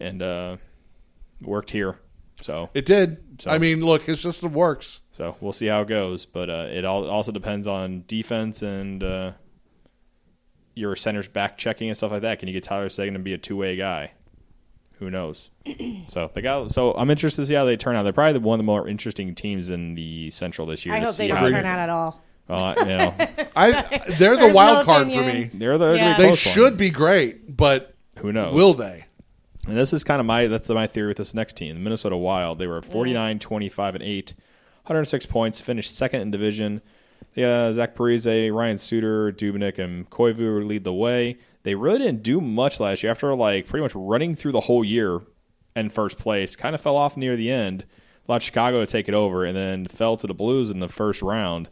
and 0.00 0.22
uh, 0.22 0.56
worked 1.42 1.70
here. 1.70 1.98
So, 2.40 2.70
It 2.74 2.86
did. 2.86 3.42
So- 3.42 3.50
I 3.50 3.58
mean, 3.58 3.84
look, 3.84 4.02
his 4.04 4.20
system 4.20 4.52
works. 4.52 5.00
so 5.10 5.36
we'll 5.40 5.52
see 5.52 5.66
how 5.66 5.82
it 5.82 5.88
goes. 5.88 6.26
But 6.26 6.48
uh, 6.48 6.68
it 6.72 6.84
all 6.84 7.08
also 7.08 7.32
depends 7.32 7.66
on 7.66 8.04
defense 8.06 8.62
and 8.62 9.02
uh, 9.02 9.32
your 10.74 10.96
center's 10.96 11.28
back 11.28 11.58
checking 11.58 11.88
and 11.88 11.96
stuff 11.96 12.12
like 12.12 12.22
that. 12.22 12.38
Can 12.38 12.48
you 12.48 12.54
get 12.54 12.62
Tyler 12.64 12.88
Seguin 12.88 13.14
to 13.14 13.20
be 13.20 13.34
a 13.34 13.38
two 13.38 13.56
way 13.56 13.76
guy? 13.76 14.12
Who 15.02 15.10
knows? 15.10 15.50
so 16.06 16.30
they 16.32 16.40
got. 16.42 16.70
So 16.70 16.92
I'm 16.92 17.10
interested 17.10 17.42
to 17.42 17.46
see 17.46 17.54
how 17.54 17.64
they 17.64 17.76
turn 17.76 17.96
out. 17.96 18.04
They're 18.04 18.12
probably 18.12 18.38
one 18.38 18.54
of 18.54 18.58
the 18.58 18.64
more 18.64 18.86
interesting 18.86 19.34
teams 19.34 19.68
in 19.68 19.96
the 19.96 20.30
Central 20.30 20.64
this 20.64 20.86
year. 20.86 20.94
I 20.94 21.00
to 21.00 21.06
hope 21.06 21.14
see 21.16 21.26
they 21.26 21.34
how 21.34 21.42
don't 21.42 21.50
turn 21.52 21.66
out 21.66 21.78
at 21.80 21.90
all. 21.90 22.22
Well, 22.46 22.74
you 22.78 22.84
know, 22.84 23.14
I 23.56 23.70
they're 24.18 24.36
the 24.36 24.36
Personal 24.36 24.54
wild 24.54 24.86
card 24.86 25.08
for 25.10 25.20
opinion. 25.20 25.50
me. 25.54 25.58
they're 25.58 25.76
the 25.76 25.94
Yeah. 25.94 26.16
They 26.16 26.24
close 26.28 26.46
one. 26.46 26.54
should 26.54 26.76
be 26.76 26.88
great, 26.90 27.56
but 27.56 27.96
Who 28.20 28.32
knows? 28.32 28.54
will 28.54 28.74
they? 28.74 29.06
And 29.66 29.76
this 29.76 29.92
is 29.92 30.04
kind 30.04 30.20
of 30.20 30.26
my 30.26 30.46
that's 30.46 30.68
my 30.68 30.86
theory 30.86 31.08
with 31.08 31.16
this 31.16 31.34
next 31.34 31.56
team, 31.56 31.74
the 31.74 31.80
Minnesota 31.80 32.16
Wild. 32.16 32.58
They 32.60 32.68
were 32.68 32.80
49, 32.80 33.40
25, 33.40 33.94
and 33.96 34.04
8, 34.04 34.34
106 34.84 35.26
points, 35.26 35.60
finished 35.60 35.96
second 35.96 36.20
in 36.20 36.30
division. 36.30 36.80
Yeah, 37.34 37.72
Zach 37.72 37.96
Parise, 37.96 38.52
Ryan 38.54 38.78
Suter, 38.78 39.32
Dubnyk, 39.32 39.78
and 39.78 40.08
Koivu 40.10 40.64
lead 40.66 40.84
the 40.84 40.92
way. 40.92 41.38
They 41.64 41.74
really 41.74 41.98
didn't 41.98 42.22
do 42.22 42.40
much 42.40 42.80
last 42.80 43.02
year 43.02 43.10
after 43.12 43.34
like 43.34 43.66
pretty 43.66 43.82
much 43.82 43.92
running 43.94 44.34
through 44.34 44.52
the 44.52 44.60
whole 44.60 44.84
year 44.84 45.20
in 45.76 45.90
first 45.90 46.18
place. 46.18 46.56
Kind 46.56 46.74
of 46.74 46.80
fell 46.80 46.96
off 46.96 47.16
near 47.16 47.36
the 47.36 47.50
end. 47.50 47.84
Allowed 48.28 48.42
Chicago 48.42 48.80
to 48.80 48.86
take 48.86 49.08
it 49.08 49.14
over, 49.14 49.44
and 49.44 49.56
then 49.56 49.84
fell 49.84 50.16
to 50.16 50.26
the 50.28 50.34
Blues 50.34 50.70
in 50.70 50.78
the 50.80 50.88
first 50.88 51.22
round 51.22 51.68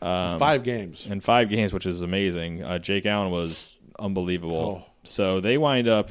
Five 0.00 0.64
games. 0.64 1.06
in 1.06 1.20
five 1.20 1.48
games, 1.48 1.72
which 1.72 1.86
is 1.86 2.02
amazing. 2.02 2.62
Uh, 2.62 2.78
Jake 2.78 3.06
Allen 3.06 3.30
was 3.30 3.74
unbelievable. 3.98 4.84
Oh. 4.86 4.90
So 5.04 5.40
they 5.40 5.58
wind 5.58 5.88
up 5.88 6.10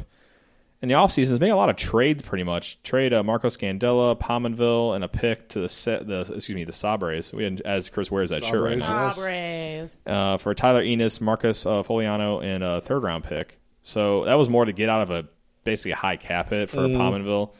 in 0.84 0.90
the 0.90 0.96
offseason, 0.96 1.30
has 1.30 1.40
made 1.40 1.50
a 1.50 1.56
lot 1.56 1.70
of 1.70 1.78
trades 1.78 2.22
pretty 2.22 2.44
much. 2.44 2.82
Trade 2.84 3.14
uh, 3.14 3.24
Marco 3.24 3.48
Scandella, 3.48 4.20
Pominville, 4.20 4.94
and 4.94 5.04
a 5.04 5.08
pick 5.08 5.50
to 5.50 5.62
the 5.62 5.70
set, 5.70 6.06
the 6.06 6.20
excuse 6.36 6.50
me, 6.56 6.64
the 6.66 6.74
Sabres. 6.74 7.34
We 7.34 7.46
had, 7.46 7.62
as 7.62 7.90
Chris 7.90 8.12
wears 8.12 8.30
that 8.30 8.44
shirt 8.44 8.62
right 8.62 8.78
now. 8.78 9.14
Yes. 9.18 10.00
Uh, 10.06 10.38
for 10.38 10.54
Tyler 10.54 10.82
Ennis, 10.82 11.20
Marcus 11.22 11.66
uh, 11.66 11.82
Foligno, 11.84 12.42
and 12.42 12.64
a 12.64 12.82
third 12.82 13.02
round 13.02 13.24
pick. 13.24 13.58
So 13.82 14.26
that 14.26 14.36
was 14.36 14.50
more 14.50 14.66
to 14.66 14.74
get 14.74 14.90
out 14.90 15.02
of 15.02 15.10
a 15.10 15.28
basically 15.64 15.92
a 15.92 15.96
high 15.96 16.18
cap 16.18 16.50
hit 16.50 16.70
for 16.70 16.80
Mm-hmm. 16.82 17.02
Pominville. 17.02 17.54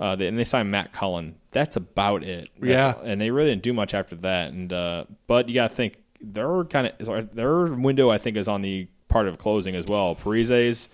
Uh, 0.00 0.16
they, 0.16 0.26
and 0.28 0.38
they 0.38 0.44
signed 0.44 0.70
Matt 0.70 0.92
Cullen. 0.92 1.34
That's 1.50 1.76
about 1.76 2.22
it. 2.24 2.48
That's- 2.58 2.96
Yeah. 2.96 3.08
and 3.10 3.20
they 3.20 3.30
really 3.30 3.50
didn't 3.50 3.62
do 3.62 3.74
much 3.74 3.92
after 3.92 4.16
that. 4.16 4.52
And 4.52 4.72
uh, 4.72 5.04
but 5.26 5.48
you 5.48 5.54
got 5.54 5.68
to 5.68 5.74
think 5.76 5.98
their 6.22 6.64
kind 6.64 6.92
of 6.98 7.34
their 7.34 7.66
window. 7.66 8.08
I 8.10 8.16
think 8.16 8.38
is 8.38 8.48
on 8.48 8.62
the 8.62 8.88
part 9.08 9.28
of 9.28 9.36
closing 9.36 9.74
as 9.74 9.84
well. 9.86 10.14
Parise's 10.14 10.88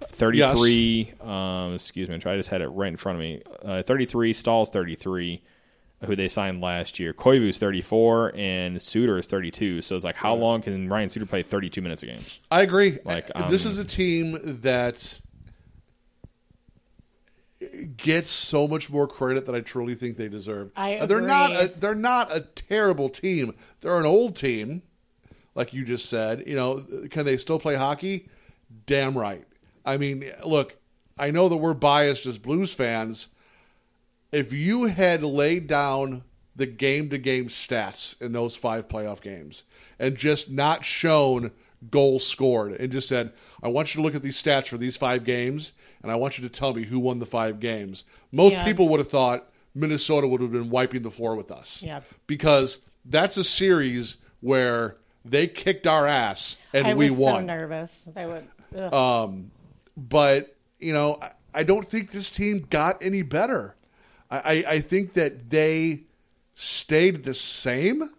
thirty 0.00 0.42
three. 0.54 1.12
Um, 1.20 1.74
excuse 1.74 2.08
me, 2.08 2.14
I 2.14 2.36
just 2.36 2.48
had 2.48 2.60
it 2.60 2.68
right 2.68 2.88
in 2.88 2.96
front 2.96 3.16
of 3.16 3.20
me. 3.20 3.42
Uh, 3.62 3.82
thirty 3.82 4.06
three. 4.06 4.32
Staal's 4.32 4.70
thirty 4.70 4.94
three. 4.94 5.42
Who 6.04 6.14
they 6.14 6.28
signed 6.28 6.60
last 6.60 6.98
year? 6.98 7.14
Koivu's 7.14 7.56
thirty 7.58 7.80
four, 7.80 8.30
and 8.36 8.80
Suter 8.80 9.18
is 9.18 9.26
thirty 9.26 9.50
two. 9.50 9.80
So 9.80 9.96
it's 9.96 10.04
like, 10.04 10.14
how 10.14 10.34
long 10.34 10.60
can 10.60 10.88
Ryan 10.90 11.08
Suter 11.08 11.24
play 11.24 11.42
thirty 11.42 11.70
two 11.70 11.80
minutes 11.80 12.02
a 12.02 12.06
game? 12.06 12.20
I 12.50 12.60
agree. 12.60 12.98
Like, 13.04 13.28
this 13.48 13.64
um, 13.64 13.72
is 13.72 13.78
a 13.78 13.84
team 13.84 14.38
that 14.60 15.18
gets 17.96 18.28
so 18.28 18.68
much 18.68 18.90
more 18.90 19.08
credit 19.08 19.46
than 19.46 19.54
I 19.54 19.60
truly 19.60 19.94
think 19.94 20.18
they 20.18 20.28
deserve. 20.28 20.70
I 20.76 20.96
Uh, 20.96 21.06
They're 21.06 21.22
not. 21.22 21.52
A, 21.52 21.72
they're 21.74 21.94
not 21.94 22.34
a 22.34 22.40
terrible 22.40 23.08
team. 23.08 23.54
They're 23.80 23.98
an 23.98 24.06
old 24.06 24.36
team, 24.36 24.82
like 25.54 25.72
you 25.72 25.82
just 25.82 26.10
said. 26.10 26.44
You 26.46 26.56
know, 26.56 26.84
can 27.10 27.24
they 27.24 27.38
still 27.38 27.58
play 27.58 27.74
hockey? 27.74 28.28
Damn 28.84 29.16
right. 29.16 29.46
I 29.86 29.96
mean, 29.96 30.30
look, 30.44 30.76
I 31.18 31.30
know 31.30 31.48
that 31.48 31.56
we're 31.56 31.72
biased 31.74 32.26
as 32.26 32.36
Blues 32.38 32.74
fans. 32.74 33.28
If 34.32 34.52
you 34.52 34.84
had 34.86 35.22
laid 35.22 35.66
down 35.68 36.24
the 36.54 36.66
game 36.66 37.08
to 37.10 37.18
game 37.18 37.48
stats 37.48 38.20
in 38.20 38.32
those 38.32 38.56
five 38.56 38.88
playoff 38.88 39.20
games 39.20 39.62
and 39.98 40.16
just 40.16 40.50
not 40.50 40.84
shown 40.84 41.52
goals 41.90 42.26
scored 42.26 42.72
and 42.72 42.90
just 42.90 43.08
said, 43.08 43.32
I 43.62 43.68
want 43.68 43.94
you 43.94 44.00
to 44.00 44.04
look 44.04 44.14
at 44.14 44.22
these 44.22 44.40
stats 44.42 44.68
for 44.68 44.78
these 44.78 44.96
five 44.96 45.24
games 45.24 45.72
and 46.02 46.10
I 46.10 46.16
want 46.16 46.38
you 46.38 46.42
to 46.48 46.50
tell 46.52 46.74
me 46.74 46.84
who 46.84 46.98
won 46.98 47.18
the 47.18 47.26
five 47.26 47.60
games, 47.60 48.04
most 48.32 48.54
Yeah. 48.54 48.64
people 48.64 48.88
would 48.88 49.00
have 49.00 49.08
thought 49.08 49.48
Minnesota 49.74 50.26
would 50.26 50.40
have 50.40 50.52
been 50.52 50.70
wiping 50.70 51.02
the 51.02 51.10
floor 51.10 51.36
with 51.36 51.50
us. 51.52 51.82
Yeah. 51.82 52.00
Because 52.26 52.80
that's 53.04 53.36
a 53.36 53.44
series 53.44 54.16
where 54.40 54.96
they 55.24 55.46
kicked 55.46 55.86
our 55.86 56.06
ass 56.06 56.56
and 56.72 56.86
I 56.88 56.94
we 56.94 57.10
was 57.10 57.18
won 57.18 57.42
so 57.42 57.46
nervous. 57.46 58.08
They 58.14 58.26
would. 58.26 58.48
ugh. 58.76 58.92
Um, 58.94 59.50
but 59.96 60.56
you 60.78 60.92
know, 60.92 61.18
I, 61.22 61.30
I 61.54 61.62
don't 61.62 61.86
think 61.86 62.10
this 62.10 62.30
team 62.30 62.66
got 62.68 63.02
any 63.02 63.22
better. 63.22 63.76
I, 64.30 64.36
I, 64.38 64.64
I 64.74 64.80
think 64.80 65.14
that 65.14 65.50
they 65.50 66.02
stayed 66.54 67.24
the 67.24 67.34
same, 67.34 68.10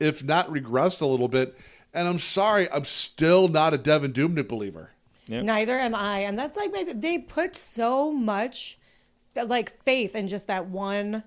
if 0.00 0.22
not 0.24 0.48
regressed 0.50 1.00
a 1.00 1.06
little 1.06 1.28
bit. 1.28 1.56
And 1.94 2.06
I'm 2.06 2.18
sorry, 2.18 2.70
I'm 2.70 2.84
still 2.84 3.48
not 3.48 3.72
a 3.74 3.78
Devan 3.78 4.12
Dubnyk 4.12 4.48
believer. 4.48 4.90
Yep. 5.26 5.44
Neither 5.44 5.78
am 5.78 5.94
I, 5.94 6.20
and 6.20 6.38
that's 6.38 6.56
like 6.56 6.72
maybe 6.72 6.92
they 6.92 7.18
put 7.18 7.54
so 7.56 8.12
much, 8.12 8.78
like 9.36 9.82
faith 9.84 10.14
in 10.14 10.28
just 10.28 10.46
that 10.46 10.66
one, 10.66 11.22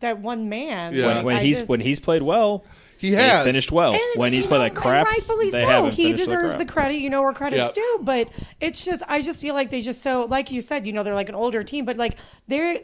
that 0.00 0.18
one 0.20 0.48
man. 0.48 0.94
Yeah. 0.94 1.06
When, 1.06 1.16
Like, 1.16 1.24
when 1.24 1.36
I 1.36 1.42
he's 1.42 1.58
just- 1.60 1.68
when 1.68 1.80
he's 1.80 2.00
played 2.00 2.22
well, 2.22 2.64
He 2.98 3.10
they 3.10 3.16
has 3.16 3.44
finished 3.44 3.70
well. 3.72 3.92
And, 3.94 4.02
when 4.16 4.32
he's 4.32 4.44
you 4.44 4.48
played 4.48 4.58
know, 4.58 4.64
like 4.64 4.74
crap, 4.74 5.06
rightfully 5.06 5.50
they 5.50 5.60
so. 5.62 5.66
haven't 5.66 5.90
He 5.92 6.04
finished 6.04 6.20
like 6.20 6.28
deserves 6.28 6.54
crap. 6.56 6.66
the 6.66 6.72
credit. 6.72 6.94
You 6.98 7.10
know 7.10 7.22
where 7.22 7.32
credit's 7.32 7.72
Yeah. 7.76 7.82
due, 7.82 7.98
but 8.02 8.28
it's 8.60 8.84
just 8.84 9.02
I 9.08 9.20
just 9.22 9.40
feel 9.40 9.54
like 9.54 9.70
they 9.70 9.82
just 9.82 10.02
so 10.02 10.24
like 10.24 10.50
you 10.50 10.62
said, 10.62 10.86
you 10.86 10.92
know, 10.92 11.02
they're 11.02 11.14
like 11.14 11.28
an 11.28 11.34
older 11.34 11.62
team, 11.64 11.84
but 11.84 11.96
like 11.96 12.16
they're 12.48 12.78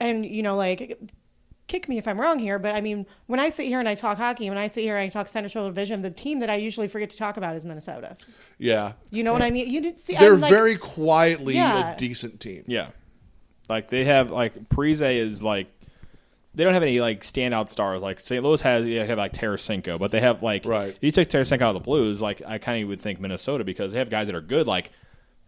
and 0.00 0.26
you 0.26 0.42
know 0.42 0.56
like 0.56 0.98
kick 1.68 1.88
me 1.88 1.98
if 1.98 2.06
I'm 2.06 2.20
wrong 2.20 2.38
here, 2.38 2.58
but 2.58 2.74
I 2.74 2.80
mean 2.80 3.06
when 3.26 3.40
I 3.40 3.48
sit 3.48 3.66
here 3.66 3.80
and 3.80 3.88
I 3.88 3.94
talk 3.96 4.18
hockey, 4.18 4.48
when 4.48 4.58
I 4.58 4.66
sit 4.68 4.82
here 4.82 4.96
and 4.96 5.04
I 5.04 5.08
talk 5.08 5.26
Central 5.28 5.66
Division, 5.66 6.00
the 6.02 6.10
team 6.10 6.38
that 6.40 6.50
I 6.50 6.56
usually 6.56 6.86
forget 6.88 7.10
to 7.10 7.16
talk 7.16 7.36
about 7.36 7.56
is 7.56 7.64
Minnesota. 7.64 8.16
Yeah. 8.58 8.92
You 9.10 9.24
know 9.24 9.32
what 9.32 9.42
I 9.42 9.50
mean? 9.50 9.68
You 9.68 9.94
see. 9.96 10.14
They're 10.16 10.36
like, 10.36 10.50
very 10.50 10.76
quietly 10.76 11.54
Yeah. 11.54 11.94
a 11.94 11.96
decent 11.96 12.40
team. 12.40 12.62
Yeah, 12.68 12.88
like 13.68 13.90
they 13.90 14.04
have 14.04 14.30
like 14.30 14.68
Parise 14.68 15.16
is 15.16 15.42
like 15.42 15.66
they 16.56 16.64
don't 16.64 16.74
have 16.74 16.82
any 16.82 17.00
like 17.00 17.22
standout 17.22 17.68
stars 17.68 18.02
like 18.02 18.18
St. 18.18 18.42
Louis 18.42 18.60
has. 18.62 18.84
You 18.84 18.98
have 18.98 19.18
like 19.18 19.32
Tarasenko, 19.34 19.98
but 19.98 20.10
they 20.10 20.20
have 20.20 20.42
like 20.42 20.64
Right. 20.64 20.88
If 20.96 21.02
you 21.02 21.12
take 21.12 21.28
Tarasenko 21.28 21.60
out 21.62 21.68
of 21.70 21.74
the 21.74 21.80
Blues, 21.80 22.20
like 22.20 22.42
I 22.44 22.58
kind 22.58 22.82
of 22.82 22.88
would 22.88 23.00
think 23.00 23.20
Minnesota 23.20 23.62
because 23.62 23.92
they 23.92 23.98
have 23.98 24.10
guys 24.10 24.26
that 24.26 24.34
are 24.34 24.40
good 24.40 24.66
like. 24.66 24.90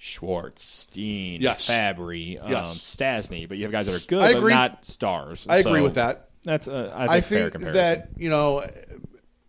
Schwartz, 0.00 0.62
Steen, 0.62 1.40
Yes. 1.42 1.68
Fabbri, 1.68 2.40
um, 2.40 2.48
Yes. 2.48 2.78
Stastny, 2.78 3.48
but 3.48 3.56
you 3.56 3.64
have 3.64 3.72
guys 3.72 3.86
that 3.86 3.96
are 4.00 4.06
good, 4.06 4.40
but 4.40 4.48
not 4.48 4.84
stars. 4.84 5.44
I 5.50 5.56
agree 5.56 5.80
with 5.80 5.96
that. 5.96 6.28
That's 6.44 6.68
a, 6.68 6.92
I 6.94 7.20
think, 7.20 7.56
I 7.56 7.58
think 7.58 7.72
that 7.74 8.10
you 8.16 8.30
know 8.30 8.62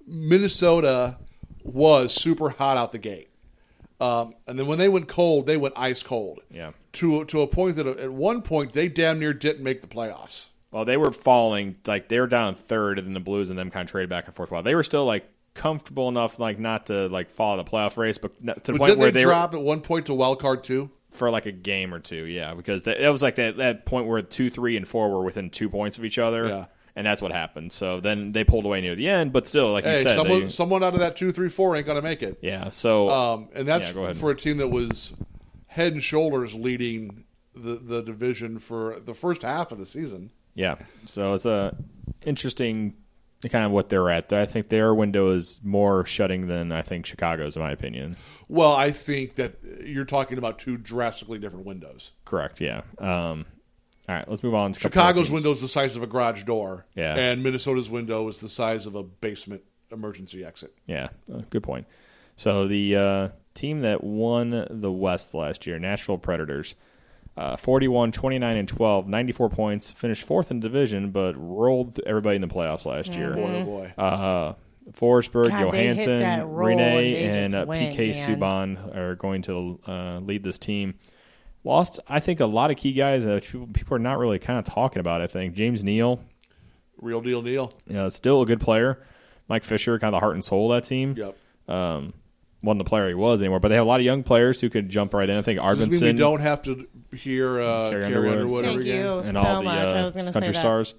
Minnesota 0.08 1.17
was 1.63 2.13
super 2.13 2.50
hot 2.50 2.78
out 2.78 2.91
the 2.91 2.98
gate, 2.98 3.30
um, 4.02 4.34
and 4.48 4.58
then 4.58 4.65
when 4.65 4.80
they 4.80 4.89
went 4.89 5.08
cold, 5.08 5.45
they 5.45 5.58
went 5.58 5.76
ice 5.78 6.02
cold. 6.04 6.39
Yeah. 6.50 6.72
To 6.93 7.26
to 7.26 7.41
a 7.41 7.48
point 7.48 7.76
that 7.76 7.86
at 7.86 8.12
one 8.12 8.41
point 8.41 8.74
they 8.74 8.88
damn 8.88 9.19
near 9.19 9.34
didn't 9.34 9.63
make 9.63 9.82
the 9.82 9.88
playoffs. 9.88 10.48
Well, 10.71 10.86
they 10.86 10.97
were 10.97 11.12
falling 11.12 11.77
like 11.88 12.10
they 12.10 12.19
were 12.19 12.27
down 12.27 12.55
third, 12.55 12.99
and 12.99 13.08
then 13.08 13.13
the 13.13 13.19
Blues 13.19 13.49
and 13.49 13.58
them 13.58 13.71
kind 13.71 13.88
of 13.88 13.91
traded 13.91 14.10
back 14.10 14.27
and 14.27 14.36
forth. 14.36 14.51
While 14.51 14.63
they 14.63 14.75
were 14.75 14.84
still 14.84 15.05
like 15.05 15.27
comfortable 15.55 16.08
enough, 16.10 16.39
like 16.39 16.60
not 16.60 16.86
to 16.88 17.08
like 17.08 17.29
follow 17.32 17.58
the 17.58 17.69
playoff 17.69 17.97
race, 17.97 18.17
but 18.17 18.36
to 18.65 18.71
the 18.73 18.77
point 18.77 18.97
where 18.97 19.12
they, 19.12 19.21
they 19.21 19.25
were 19.25 19.32
drop 19.32 19.53
at 19.53 19.62
one 19.62 19.82
point 19.82 20.05
to 20.08 20.13
wild 20.13 20.39
card 20.39 20.63
two? 20.63 20.91
for 21.12 21.32
like 21.32 21.47
a 21.47 21.51
game 21.51 21.91
or 21.91 21.99
two. 21.99 22.25
Yeah, 22.25 22.53
because 22.53 22.84
that, 22.84 23.03
it 23.03 23.10
was 23.10 23.23
like 23.23 23.36
that 23.36 23.58
that 23.58 23.86
point 23.88 24.05
where 24.05 24.21
two, 24.21 24.51
three, 24.51 24.77
and 24.77 24.88
four 24.88 25.10
were 25.10 25.23
within 25.23 25.49
two 25.49 25.67
points 25.69 25.97
of 25.97 26.05
each 26.05 26.19
other. 26.19 26.47
Yeah. 26.47 26.65
and 26.95 27.03
that's 27.05 27.19
what 27.19 27.32
happened. 27.32 27.73
So 27.73 27.99
then 27.99 28.32
they 28.32 28.43
pulled 28.43 28.65
away 28.65 28.79
near 28.82 28.93
the 28.95 29.10
end, 29.10 29.34
but 29.34 29.47
still, 29.47 29.71
like 29.71 29.86
you 29.86 29.97
said, 29.97 30.15
someone 30.15 30.41
they- 30.41 30.47
someone 30.49 30.84
out 30.84 30.93
of 30.93 30.99
that 30.99 31.15
two 31.15 31.32
three 31.32 31.49
four 31.49 31.75
ain't 31.75 31.88
gonna 31.88 32.03
make 32.03 32.21
it. 32.21 32.38
yeah. 32.43 32.69
So 32.69 33.10
Um, 33.10 33.49
and 33.55 33.67
that's 33.67 33.95
Yeah, 33.95 34.13
for 34.13 34.29
a 34.29 34.36
team 34.36 34.58
that 34.58 34.67
was 34.67 35.13
head 35.65 35.93
and 35.93 36.03
shoulders 36.03 36.53
leading 36.53 37.23
the 37.55 37.75
the 37.75 38.01
division 38.03 38.60
for 38.60 38.99
the 38.99 39.15
first 39.15 39.41
half 39.41 39.71
of 39.71 39.79
the 39.79 39.88
season. 39.88 40.32
Yeah, 40.60 40.76
so 41.06 41.36
it's 41.36 41.45
a 41.45 41.74
interesting 42.26 42.95
kind 43.50 43.65
of 43.65 43.72
what 43.72 43.88
they're 43.88 44.10
at. 44.10 44.34
I 44.34 44.45
think 44.45 44.67
their 44.67 44.93
window 44.93 45.32
is 45.32 45.62
more 45.63 46.06
shutting 46.06 46.48
than 46.48 46.74
I 46.74 46.82
think 46.82 47.06
Chicago's, 47.06 47.56
in 47.56 47.62
my 47.62 47.72
opinion. 47.72 48.17
Well, 48.50 48.74
I 48.74 48.91
think 48.91 49.36
that 49.36 49.54
you're 49.86 50.04
talking 50.04 50.38
about 50.38 50.60
two 50.60 50.76
drastically 50.76 51.39
different 51.39 51.65
windows. 51.65 52.12
Correct. 52.26 52.60
Yeah. 52.60 52.82
Um, 52.98 53.45
all 54.10 54.15
right, 54.15 54.28
let's 54.28 54.43
move 54.43 54.54
on. 54.54 54.74
to 54.74 54.80
Chicago's 54.82 55.32
window 55.32 55.52
is 55.52 55.62
the 55.62 55.67
size 55.69 55.95
of 55.95 56.04
a 56.04 56.08
garage 56.08 56.43
door, 56.43 56.86
Yeah. 56.93 57.15
and 57.15 57.41
Minnesota's 57.41 57.89
window 57.89 58.28
is 58.28 58.39
the 58.39 58.50
size 58.50 58.86
of 58.86 58.95
a 58.95 59.04
basement 59.04 59.62
emergency 59.91 60.43
exit. 60.43 60.74
Yeah, 60.88 61.08
uh, 61.34 61.43
good 61.50 61.63
point. 61.63 61.88
So 62.36 62.67
the 62.67 62.95
uh, 62.98 63.28
team 63.54 63.80
that 63.82 64.04
won 64.04 64.67
the 64.69 64.91
West 64.91 65.34
last 65.34 65.65
year, 65.65 65.80
Nashville 65.80 66.17
Predators, 66.17 66.76
uh, 67.39 67.56
41, 67.56 68.12
29, 68.12 68.58
and 68.58 68.67
12, 68.67 69.08
94 69.08 69.49
points, 69.49 69.91
finished 69.91 70.25
fourth 70.25 70.52
in 70.52 70.60
division, 70.60 71.12
but 71.12 71.36
rolled 71.38 71.97
everybody 72.06 72.36
in 72.36 72.41
the 72.41 72.49
playoffs 72.49 72.86
last 72.86 73.15
year. 73.15 73.34
Boy, 73.34 73.56
oh 73.62 73.63
boy. 73.63 73.93
Uh, 73.97 74.54
Forsberg, 74.91 75.47
God, 75.47 75.62
Johansen, 75.62 76.19
that 76.19 76.45
roll 76.45 76.67
Rene, 76.67 77.15
and 77.23 77.38
and 77.38 77.56
uh, 77.56 77.65
went, 77.65 77.95
PK 77.95 78.13
man. 78.13 78.75
Subban 78.78 78.95
are 78.97 79.15
going 79.15 79.41
to 79.43 79.80
uh, 79.88 80.19
lead 80.19 80.43
this 80.43 80.60
team. 80.60 80.95
Lost, 81.63 82.02
I 82.10 82.19
think, 82.19 82.41
a 82.41 82.45
lot 82.45 82.71
of 82.71 82.78
key 82.78 82.91
guys 82.91 83.23
that 83.23 83.43
people, 83.43 83.67
people 83.67 83.95
are 83.95 83.99
not 83.99 84.17
really 84.17 84.39
kind 84.39 84.60
of 84.60 84.65
talking 84.65 84.99
about. 84.99 85.21
I 85.21 85.28
think 85.28 85.54
James 85.54 85.82
Neal, 85.82 86.19
Real 87.02 87.21
deal, 87.21 87.41
deal. 87.41 87.71
you 87.88 87.93
know, 87.93 88.10
still 88.10 88.41
a 88.41 88.45
good 88.45 88.60
player. 88.60 89.02
Mike 89.47 89.63
Fisher, 89.63 89.97
kind 89.97 90.13
of 90.13 90.19
the 90.19 90.25
heart 90.25 90.36
and 90.36 90.43
soul 90.43 90.73
of 90.73 90.82
that 90.82 90.89
team. 90.89 91.15
Yep. 91.17 91.38
Um, 91.73 92.13
wasn't 92.62 92.80
the 92.80 92.89
player 92.89 93.08
he 93.08 93.13
was 93.13 93.41
anymore, 93.41 93.62
but 93.62 93.69
they 93.69 93.75
have 93.75 93.86
a 93.86 93.88
lot 93.88 94.02
of 94.02 94.06
young 94.06 94.23
players 94.23 94.60
who 94.60 94.69
could 94.69 94.89
jump 94.89 95.13
right 95.13 95.30
in. 95.30 95.38
I 95.38 95.41
think 95.41 95.62
Does 95.62 95.80
this 95.80 96.02
mean 96.02 96.02
we 96.02 96.12
Arvidsson 96.13 96.17
don't 96.17 96.41
have 96.41 96.62
to 96.63 96.88
hear 97.17 97.60
uh, 97.62 97.89
Carrie 97.89 98.08
Carrie 98.12 98.30
Underwood. 98.30 98.32
Underwood, 98.38 98.65
Thank 98.65 98.84
you 98.86 99.19
and 99.19 99.34
so 99.34 99.39
all 99.41 99.58
the 99.58 99.63
much. 99.63 99.88
uh, 99.88 99.91
I 99.91 100.04
was 100.06 100.13
going 100.13 100.26
to 100.28 100.32
say 100.32 100.34
country 100.34 100.54
that. 100.54 100.60
stars. 100.60 100.95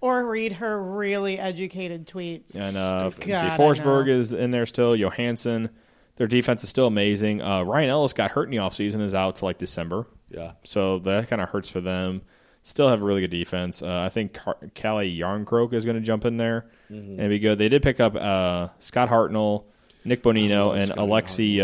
or 0.00 0.26
read 0.26 0.52
her 0.54 0.82
really 0.82 1.38
educated 1.38 2.06
tweets. 2.06 2.54
And 2.54 2.76
uh, 2.76 3.00
let's 3.04 3.24
see, 3.24 3.32
Forsberg 3.32 4.08
is 4.08 4.32
in 4.32 4.50
there 4.50 4.66
still. 4.66 4.94
Johansen, 4.96 5.70
their 6.16 6.26
defense 6.26 6.62
is 6.64 6.70
still 6.70 6.86
amazing. 6.86 7.40
Uh, 7.42 7.62
Ryan 7.62 7.90
Ellis 7.90 8.12
got 8.12 8.30
hurt 8.32 8.44
in 8.44 8.50
the 8.50 8.58
offseason, 8.58 9.00
is 9.00 9.14
out 9.14 9.36
to 9.36 9.44
like 9.44 9.58
December. 9.58 10.06
Yeah. 10.30 10.52
So 10.64 10.98
that 11.00 11.28
kind 11.28 11.40
of 11.42 11.48
hurts 11.50 11.70
for 11.70 11.80
them. 11.80 12.22
Still 12.66 12.88
have 12.88 13.02
a 13.02 13.04
really 13.04 13.20
good 13.20 13.30
defense. 13.30 13.82
Uh, 13.82 13.98
I 14.00 14.08
think 14.08 14.32
Car- 14.34 14.56
Calle 14.74 15.04
Jarnkrok 15.04 15.74
is 15.74 15.84
going 15.84 15.96
to 15.96 16.02
jump 16.02 16.24
in 16.24 16.36
there 16.38 16.66
Mm-hmm. 16.90 17.20
and 17.20 17.28
be 17.28 17.38
good. 17.38 17.58
They 17.58 17.68
did 17.68 17.82
pick 17.82 18.00
up 18.00 18.14
uh, 18.14 18.68
Scott 18.78 19.08
Hartnell, 19.10 19.64
Nick 20.04 20.22
Bonino, 20.22 20.68
love 20.68 20.76
and 20.76 20.86
Scotty 20.88 21.00
Alexi 21.00 21.60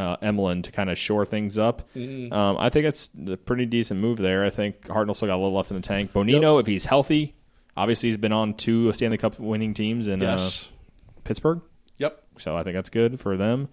uh, 0.00 0.02
uh, 0.02 0.16
Emelin 0.22 0.62
to 0.64 0.72
kind 0.72 0.90
of 0.90 0.98
shore 0.98 1.26
things 1.26 1.58
up. 1.58 1.82
Mm-hmm. 1.94 2.32
Um, 2.32 2.56
I 2.58 2.68
think 2.70 2.86
it's 2.86 3.10
a 3.28 3.36
pretty 3.36 3.66
decent 3.66 4.00
move 4.00 4.18
there. 4.18 4.44
I 4.44 4.50
think 4.50 4.82
Hartnell 4.86 5.14
still 5.14 5.28
got 5.28 5.34
a 5.34 5.42
little 5.42 5.52
left 5.56 5.70
in 5.70 5.76
the 5.76 5.82
tank. 5.82 6.12
Bonino, 6.12 6.60
if 6.60 6.66
he's 6.66 6.84
healthy, 6.86 7.34
obviously 7.76 8.08
he's 8.08 8.16
been 8.16 8.32
on 8.32 8.54
two 8.54 8.92
Stanley 8.92 9.18
Cup 9.18 9.38
winning 9.38 9.74
teams 9.74 10.08
in 10.08 10.20
Yes. 10.20 10.68
uh, 10.68 11.20
Pittsburgh. 11.24 11.60
Yep. 11.98 12.22
So 12.38 12.56
I 12.56 12.62
think 12.62 12.74
that's 12.74 12.90
good 12.90 13.20
for 13.20 13.36
them. 13.36 13.68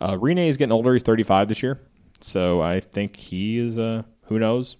Uh, 0.00 0.14
Rinne 0.14 0.48
is 0.48 0.56
getting 0.56 0.72
older. 0.72 0.92
He's 0.92 1.02
35 1.02 1.48
this 1.48 1.62
year. 1.62 1.80
So 2.20 2.60
I 2.60 2.80
think 2.80 3.16
he 3.16 3.58
is, 3.58 3.78
uh, 3.78 4.02
who 4.24 4.38
knows? 4.38 4.76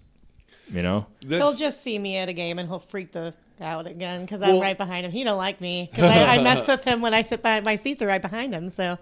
You 0.71 0.83
know? 0.83 1.07
He'll 1.27 1.53
just 1.55 1.81
see 1.81 1.97
me 1.97 2.17
at 2.17 2.29
a 2.29 2.33
game 2.33 2.59
and 2.59 2.67
he'll 2.69 2.79
freak 2.79 3.11
the 3.11 3.33
out 3.59 3.87
again 3.87 4.21
because 4.21 4.41
Well- 4.41 4.55
I'm 4.55 4.61
right 4.61 4.77
behind 4.77 5.05
him. 5.05 5.11
He 5.11 5.23
don't 5.23 5.37
like 5.37 5.61
me 5.61 5.87
because 5.89 6.05
I, 6.11 6.37
I 6.37 6.43
mess 6.43 6.67
with 6.67 6.83
him 6.83 7.01
when 7.01 7.13
I 7.13 7.21
sit 7.21 7.41
by 7.41 7.61
my 7.61 7.75
seats 7.75 8.01
are 8.01 8.07
right 8.07 8.21
behind 8.21 8.53
him, 8.53 8.69
so 8.69 8.97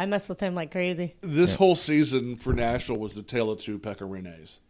I 0.00 0.06
mess 0.06 0.28
with 0.28 0.40
him 0.40 0.54
like 0.54 0.70
crazy. 0.72 1.14
this 1.20 1.54
whole 1.56 1.74
season 1.74 2.36
for 2.36 2.52
Nashville 2.52 2.96
was 2.96 3.14
the 3.14 3.22
tale 3.22 3.50
of 3.50 3.58
two 3.58 3.78
Pekka 3.78 4.08
Rinnes. 4.08 4.60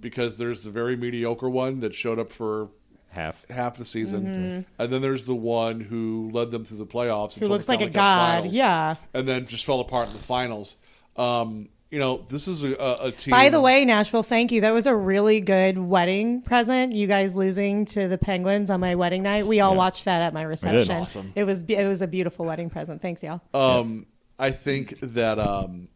Because 0.00 0.38
there's 0.38 0.62
the 0.62 0.70
very 0.70 0.96
mediocre 0.96 1.48
one 1.50 1.80
that 1.80 1.94
showed 1.94 2.18
up 2.18 2.32
for 2.32 2.70
Half. 3.10 3.46
half 3.50 3.76
the 3.76 3.84
season, 3.84 4.64
and 4.78 4.92
then 4.92 5.02
there's 5.02 5.24
the 5.24 5.34
one 5.34 5.80
who 5.80 6.30
led 6.32 6.50
them 6.52 6.64
through 6.64 6.78
the 6.78 6.86
playoffs. 6.86 7.32
Mm-hmm. 7.34 7.40
Who 7.40 7.44
until 7.46 7.48
looks 7.50 7.66
the 7.66 7.72
like 7.72 7.80
a 7.80 7.84
Stanley 7.84 7.92
Cup 7.92 8.00
god? 8.02 8.36
Finals, 8.38 8.54
Yeah. 8.54 8.94
and 9.14 9.28
then 9.28 9.46
just 9.46 9.64
fell 9.64 9.80
apart 9.80 10.08
in 10.08 10.14
the 10.14 10.20
finals. 10.22 10.76
Um, 11.16 11.68
you 11.90 11.98
know, 11.98 12.24
this 12.28 12.46
is 12.46 12.62
a, 12.62 12.74
a, 12.76 13.06
a 13.08 13.12
team. 13.12 13.32
By 13.32 13.48
the 13.48 13.60
way, 13.60 13.84
Nashville, 13.84 14.22
thank 14.22 14.52
you. 14.52 14.60
That 14.60 14.70
was 14.72 14.86
a 14.86 14.94
really 14.94 15.40
good 15.40 15.76
wedding 15.76 16.40
present. 16.40 16.92
You 16.94 17.08
guys 17.08 17.34
losing 17.34 17.84
to 17.86 18.06
the 18.06 18.16
Penguins 18.16 18.70
on 18.70 18.78
my 18.78 18.94
wedding 18.94 19.24
night. 19.24 19.44
We 19.46 19.58
all 19.58 19.72
Yeah. 19.72 19.78
watched 19.78 20.04
that 20.04 20.22
at 20.22 20.32
my 20.32 20.42
reception. 20.42 20.96
Awesome. 21.02 21.32
It 21.34 21.42
was 21.44 21.62
it 21.66 21.86
was 21.88 22.00
a 22.00 22.06
beautiful 22.06 22.46
wedding 22.46 22.70
present. 22.70 23.02
Thanks, 23.02 23.22
y'all. 23.24 23.40
Um, 23.52 24.06
I 24.40 24.52
think 24.52 24.98
that 25.02 25.38
um, 25.38 25.88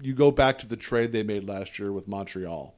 you 0.00 0.14
go 0.14 0.30
back 0.30 0.58
to 0.60 0.66
the 0.66 0.76
trade 0.76 1.12
they 1.12 1.22
made 1.22 1.46
last 1.46 1.78
year 1.78 1.92
with 1.92 2.08
Montreal, 2.08 2.74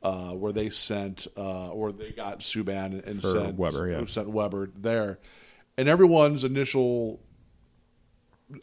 uh, 0.00 0.30
where 0.30 0.52
they 0.52 0.70
sent 0.70 1.26
uh, 1.36 1.70
or 1.70 1.90
they 1.90 2.12
got 2.12 2.38
Subban 2.38 3.04
and 3.04 3.20
For 3.20 3.32
sent 3.32 3.56
Weber, 3.56 3.90
yeah. 3.90 4.04
sent 4.06 4.30
Weber 4.30 4.70
there, 4.76 5.18
and 5.76 5.88
everyone's 5.88 6.44
initial 6.44 7.20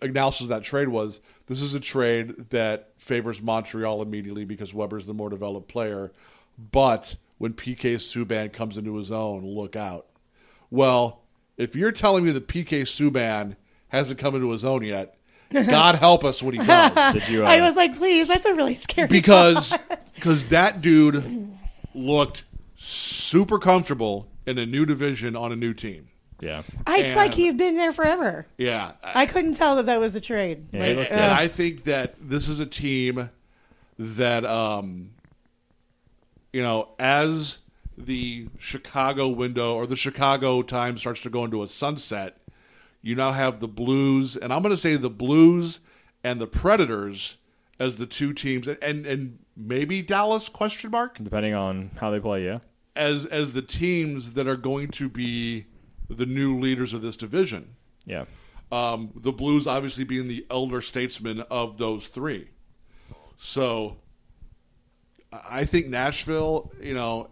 analysis 0.01 0.43
of 0.43 0.47
that 0.47 0.63
trade 0.63 0.87
was 0.87 1.19
this 1.47 1.61
is 1.61 1.73
a 1.73 1.79
trade 1.79 2.49
that 2.51 2.93
favors 2.97 3.41
Montreal 3.41 4.01
immediately 4.01 4.45
because 4.45 4.73
Weber's 4.73 5.07
the 5.07 5.13
more 5.13 5.29
developed 5.29 5.67
player, 5.67 6.13
but 6.57 7.17
when 7.37 7.53
PK 7.53 7.95
Subban 7.95 8.53
comes 8.53 8.77
into 8.77 8.95
his 8.95 9.11
own, 9.11 9.45
look 9.45 9.75
out. 9.75 10.07
Well, 10.69 11.23
if 11.57 11.75
you're 11.75 11.91
telling 11.91 12.23
me 12.23 12.31
that 12.31 12.47
PK 12.47 12.83
Subban 12.83 13.57
hasn't 13.89 14.19
come 14.19 14.35
into 14.35 14.51
his 14.51 14.63
own 14.63 14.83
yet, 14.83 15.18
God 15.53 15.95
help 15.95 16.23
us 16.23 16.41
when 16.43 16.53
he 16.59 16.65
does. 16.65 17.13
Did 17.13 17.27
you? 17.29 17.45
Uh, 17.45 17.49
I 17.49 17.61
was 17.61 17.75
like, 17.75 17.95
please, 17.97 18.27
that's 18.27 18.45
a 18.45 18.53
really 18.53 18.73
scary. 18.75 19.07
because 19.07 19.77
because 20.15 20.47
that 20.49 20.81
dude 20.81 21.49
looked 21.95 22.43
super 22.75 23.59
comfortable 23.59 24.27
in 24.45 24.57
a 24.57 24.65
new 24.65 24.85
division 24.85 25.35
on 25.35 25.51
a 25.51 25.55
new 25.55 25.73
team. 25.73 26.07
yeah. 26.39 26.61
I- 26.87 26.99
it's 26.99 27.15
like 27.15 27.33
he'd 27.33 27.57
been 27.57 27.75
there 27.75 27.91
forever. 27.91 28.45
Yeah, 28.57 28.91
I 29.03 29.25
couldn't 29.25 29.53
tell 29.55 29.75
that 29.77 29.85
that 29.87 29.99
was 29.99 30.15
a 30.15 30.21
trade. 30.21 30.67
Yeah, 30.71 30.79
Like, 30.79 30.97
looked- 30.97 31.11
ugh. 31.11 31.17
and 31.19 31.31
I 31.31 31.47
think 31.47 31.83
that 31.85 32.15
this 32.19 32.47
is 32.47 32.59
a 32.59 32.65
team 32.65 33.29
that 33.97 34.45
um 34.45 35.11
you 36.53 36.61
know 36.61 36.89
as 36.99 37.59
the 37.97 38.47
Chicago 38.59 39.27
window 39.27 39.75
or 39.75 39.85
the 39.85 39.95
Chicago 39.97 40.61
time 40.61 40.97
starts 40.97 41.21
to 41.21 41.29
go 41.29 41.43
into 41.43 41.61
a 41.63 41.67
sunset, 41.67 42.37
you 43.01 43.15
now 43.15 43.31
have 43.31 43.59
the 43.59 43.67
Blues, 43.67 44.35
and 44.35 44.51
I'm 44.53 44.61
going 44.61 44.73
to 44.73 44.77
say 44.77 44.95
the 44.95 45.09
Blues 45.09 45.79
and 46.23 46.39
the 46.39 46.47
Predators 46.47 47.37
as 47.79 47.95
the 47.95 48.05
two 48.05 48.33
teams, 48.33 48.67
and 48.67 49.05
and 49.05 49.39
maybe 49.55 50.01
Dallas 50.01 50.49
question 50.49 50.91
mark 50.91 51.17
Depending 51.21 51.53
on 51.53 51.91
how 51.99 52.11
they 52.11 52.19
play, 52.19 52.43
yeah. 52.43 52.59
as 52.95 53.25
as 53.25 53.53
the 53.53 53.61
teams 53.61 54.33
that 54.33 54.47
are 54.47 54.57
going 54.57 54.89
to 54.89 55.09
be 55.09 55.65
the 56.09 56.25
new 56.25 56.59
leaders 56.59 56.93
of 56.93 57.01
this 57.01 57.15
division. 57.15 57.75
Yeah. 58.05 58.25
Um, 58.71 59.11
the 59.15 59.31
Blues 59.31 59.65
obviously 59.65 60.03
being 60.03 60.27
the 60.27 60.45
elder 60.51 60.81
statesman 60.81 61.41
of 61.49 61.77
those 61.77 62.07
three. 62.07 62.49
So 63.37 63.97
I 65.31 65.65
think 65.65 65.87
Nashville, 65.87 66.71
you 66.81 66.93
know, 66.93 67.29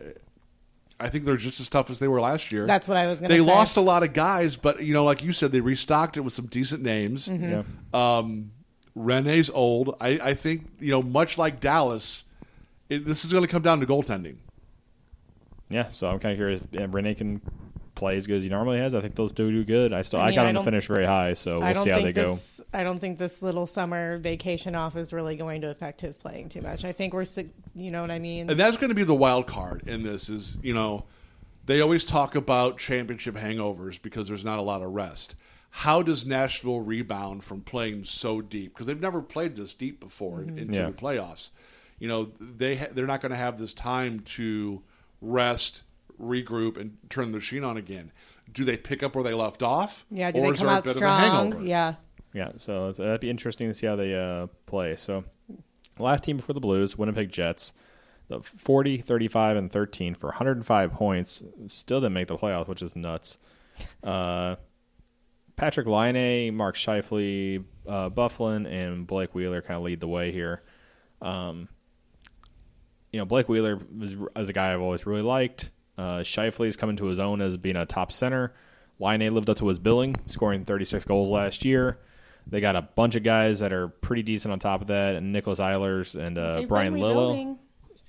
I 0.99 1.09
think 1.09 1.25
they're 1.25 1.37
just 1.37 1.59
as 1.59 1.69
tough 1.69 1.89
as 1.89 1.99
they 1.99 2.07
were 2.07 2.19
last 2.19 2.51
year. 2.51 2.65
That's 2.65 2.87
what 2.87 2.97
I 2.97 3.07
was 3.07 3.19
gonna 3.19 3.29
say. 3.29 3.37
They 3.37 3.43
say. 3.43 3.51
lost 3.51 3.77
a 3.77 3.81
lot 3.81 4.03
of 4.03 4.13
guys, 4.13 4.57
but 4.57 4.83
you 4.83 4.93
know, 4.93 5.03
like 5.03 5.23
you 5.23 5.31
said, 5.31 5.51
they 5.51 5.61
restocked 5.61 6.17
it 6.17 6.21
with 6.21 6.33
some 6.33 6.47
decent 6.47 6.81
names. 6.81 7.27
Mm-hmm. 7.27 7.51
Yeah. 7.51 7.63
Um, 7.93 8.51
Rinne's 8.97 9.49
old. 9.51 9.95
I, 10.01 10.19
I 10.21 10.33
think 10.33 10.67
you 10.79 10.91
know, 10.91 11.03
much 11.03 11.37
like 11.37 11.59
Dallas, 11.59 12.23
it, 12.89 13.05
this 13.05 13.23
is 13.23 13.31
going 13.31 13.43
to 13.43 13.47
come 13.47 13.61
down 13.61 13.79
to 13.79 13.85
goaltending. 13.85 14.37
Yeah. 15.69 15.89
So 15.89 16.09
I'm 16.09 16.19
kind 16.19 16.33
of 16.33 16.37
curious. 16.37 16.67
if 16.71 16.89
Rinne 16.91 17.15
can 17.15 17.41
play 17.97 18.15
as 18.15 18.25
good 18.27 18.37
as 18.37 18.43
he 18.43 18.49
normally 18.49 18.77
has. 18.79 18.95
I 18.95 19.01
think 19.01 19.15
those 19.15 19.31
two 19.33 19.51
do 19.51 19.63
good. 19.65 19.91
I 19.91 20.01
still, 20.03 20.19
I 20.21 20.27
I, 20.27 20.35
got 20.35 20.45
I 20.45 20.49
him 20.49 20.55
to 20.55 20.63
finish 20.63 20.87
very 20.87 21.05
high. 21.05 21.33
So 21.33 21.59
we'll 21.59 21.75
see 21.75 21.89
how 21.89 21.97
they 21.97 22.13
think 22.13 22.15
go. 22.15 22.37
I 22.73 22.83
don't 22.83 22.99
think 22.99 23.17
this 23.17 23.41
little 23.41 23.65
summer 23.67 24.17
vacation 24.19 24.75
off 24.75 24.95
is 24.95 25.11
really 25.11 25.35
going 25.35 25.61
to 25.61 25.69
affect 25.69 25.99
his 26.01 26.17
playing 26.17 26.49
too 26.49 26.61
much. 26.61 26.85
I 26.85 26.91
think 26.93 27.13
we're, 27.13 27.25
si- 27.25 27.49
you 27.75 27.91
know 27.91 28.01
what 28.01 28.11
I 28.11 28.19
mean. 28.19 28.49
And 28.49 28.59
that's 28.59 28.77
going 28.77 28.89
to 28.89 28.95
be 28.95 29.03
the 29.03 29.15
wild 29.15 29.47
card 29.47 29.83
in 29.87 30.03
this 30.03 30.29
is, 30.29 30.57
you 30.63 30.73
know, 30.73 31.05
they 31.65 31.81
always 31.81 32.05
talk 32.05 32.35
about 32.35 32.77
championship 32.77 33.35
hangovers 33.35 34.01
because 34.01 34.27
there's 34.27 34.45
not 34.45 34.59
a 34.59 34.61
lot 34.61 34.81
of 34.81 34.91
rest. 34.93 35.35
How 35.69 36.01
does 36.01 36.25
Nashville 36.25 36.79
rebound 36.79 37.43
from 37.43 37.61
playing 37.61 38.05
so 38.05 38.41
deep? 38.41 38.73
Because 38.73 38.87
they've 38.87 39.01
never 39.01 39.21
played 39.21 39.55
this 39.55 39.73
deep 39.73 39.99
before 39.99 40.41
in- 40.43 40.57
into 40.57 40.79
Yeah. 40.79 40.85
the 40.87 40.93
playoffs. 40.93 41.49
You 41.99 42.07
know, 42.07 42.31
they 42.39 42.77
ha- 42.77 42.87
they're 42.91 43.07
not 43.07 43.21
going 43.21 43.31
to 43.31 43.35
have 43.37 43.59
this 43.59 43.73
time 43.73 44.19
to 44.21 44.81
rest, 45.19 45.81
regroup, 46.19 46.77
and 46.77 46.97
turn 47.09 47.31
the 47.31 47.37
machine 47.37 47.63
on 47.63 47.77
again. 47.77 48.11
Do 48.51 48.63
they 48.63 48.77
pick 48.77 49.03
up 49.03 49.15
where 49.15 49.23
they 49.23 49.33
left 49.33 49.61
off? 49.63 50.05
yeah, 50.09 50.31
do 50.31 50.39
or 50.39 50.51
they 50.51 50.57
come 50.57 50.69
out 50.69 50.83
bit 50.83 50.95
strong? 50.95 51.65
Yeah. 51.67 51.95
Yeah, 52.33 52.51
so 52.57 52.89
it's- 52.89 52.97
that'd 52.97 53.21
be 53.21 53.29
interesting 53.29 53.67
to 53.67 53.73
see 53.73 53.87
how 53.87 53.95
they 53.95 54.13
uh, 54.15 54.47
play. 54.65 54.95
So, 54.95 55.23
last 55.97 56.23
team 56.23 56.37
before 56.37 56.53
the 56.53 56.59
Blues, 56.59 56.97
Winnipeg 56.97 57.31
Jets, 57.31 57.73
the 58.27 58.41
40, 58.41 58.97
35, 58.97 59.57
and 59.57 59.71
13 59.71 60.13
for 60.13 60.27
105 60.27 60.91
points. 60.93 61.43
Still 61.67 62.01
didn't 62.01 62.13
make 62.13 62.27
the 62.27 62.37
playoffs, 62.37 62.67
which 62.67 62.81
is 62.81 62.95
nuts. 62.95 63.37
Uh, 64.03 64.57
Patrik 65.57 65.87
Laine, 65.87 66.53
Mark 66.55 66.75
Scheifele, 66.75 67.63
uh, 67.87 68.09
Byfuglien, 68.09 68.67
and 68.71 69.07
Blake 69.07 69.33
Wheeler 69.33 69.61
kind 69.61 69.77
of 69.77 69.83
lead 69.83 69.99
the 70.01 70.07
way 70.07 70.31
here. 70.31 70.61
Um, 71.21 71.67
you 73.11 73.19
know, 73.19 73.25
Blake 73.25 73.49
Wheeler 73.49 73.79
was 73.97 74.17
as 74.35 74.49
a 74.49 74.53
guy 74.53 74.73
I've 74.73 74.81
always 74.81 75.05
really 75.07 75.21
liked. 75.23 75.71
Uh, 75.97 76.19
Scheifele's 76.19 76.75
coming 76.75 76.95
to 76.97 77.05
his 77.05 77.19
own 77.19 77.41
as 77.41 77.57
being 77.57 77.75
a 77.75 77.85
top 77.85 78.11
center. 78.11 78.53
Laine 78.99 79.33
lived 79.33 79.49
up 79.49 79.57
to 79.57 79.67
his 79.67 79.79
billing, 79.79 80.15
scoring 80.27 80.65
36 80.65 81.05
goals 81.05 81.29
last 81.29 81.65
year. 81.65 81.99
They 82.49 82.61
got 82.61 82.75
a 82.75 82.81
bunch 82.81 83.15
of 83.15 83.23
guys 83.23 83.59
that 83.59 83.73
are 83.73 83.89
pretty 83.89 84.23
decent 84.23 84.51
on 84.51 84.59
top 84.59 84.81
of 84.81 84.87
that, 84.87 85.15
and 85.15 85.35
Nikolaj 85.35 85.57
Ehlers 85.59 86.15
and 86.15 86.37
uh, 86.37 86.61
Bryan 86.63 86.93
Little. 86.93 87.59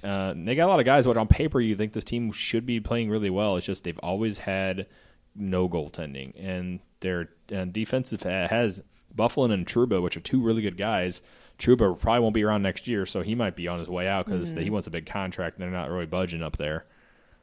Uh, 0.03 0.33
they 0.37 0.55
got 0.55 0.67
a 0.67 0.71
lot 0.71 0.79
of 0.79 0.87
guys. 0.87 1.09
What 1.09 1.17
on 1.17 1.27
paper 1.27 1.61
you 1.61 1.75
think 1.75 1.93
this 1.93 2.05
team 2.05 2.31
should 2.31 2.65
be 2.65 2.79
playing 2.79 3.11
really 3.11 3.31
well. 3.31 3.57
It's 3.57 3.67
just 3.67 3.83
they've 3.85 3.99
always 4.01 4.39
had 4.39 4.87
no 5.35 5.69
goaltending, 5.69 6.35
and 6.39 6.81
their 7.01 7.31
uh, 7.53 7.65
defensive 7.65 8.23
has 8.23 8.81
Byfuglien 9.15 9.53
and 9.53 9.67
Trouba, 9.67 10.01
which 10.01 10.17
are 10.17 10.21
two 10.21 10.41
really 10.41 10.63
good 10.63 10.77
guys. 10.77 11.21
Trouba 11.59 11.99
probably 11.99 12.21
won't 12.21 12.35
be 12.35 12.45
around 12.45 12.63
next 12.63 12.87
year, 12.87 13.07
so 13.07 13.23
he 13.23 13.35
might 13.35 13.57
be 13.57 13.67
on 13.67 13.81
his 13.81 13.89
way 13.89 14.07
out 14.07 14.27
because 14.27 14.53
he 14.53 14.71
wants 14.71 14.87
a 14.87 14.91
big 14.93 15.07
contract, 15.07 15.57
and 15.57 15.65
they're 15.65 15.71
not 15.81 15.91
really 15.91 16.07
budging 16.07 16.43
up 16.43 16.57
there. 16.57 16.87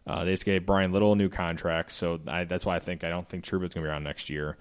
Uh, 0.08 0.24
they 0.24 0.32
just 0.32 0.46
gave 0.46 0.66
Bryan 0.66 0.92
Little 0.92 1.14
a 1.14 1.16
new 1.16 1.30
contract, 1.30 1.92
so 1.92 2.20
I, 2.28 2.44
that's 2.44 2.66
why 2.66 2.76
I 2.76 2.80
think 2.80 3.04
I 3.04 3.10
don't 3.10 3.28
think 3.28 3.44
Trouba's 3.44 3.74
going 3.74 3.84
to 3.84 3.88
be 3.88 3.88
around 3.88 4.04
next 4.04 4.30
year. 4.30 4.58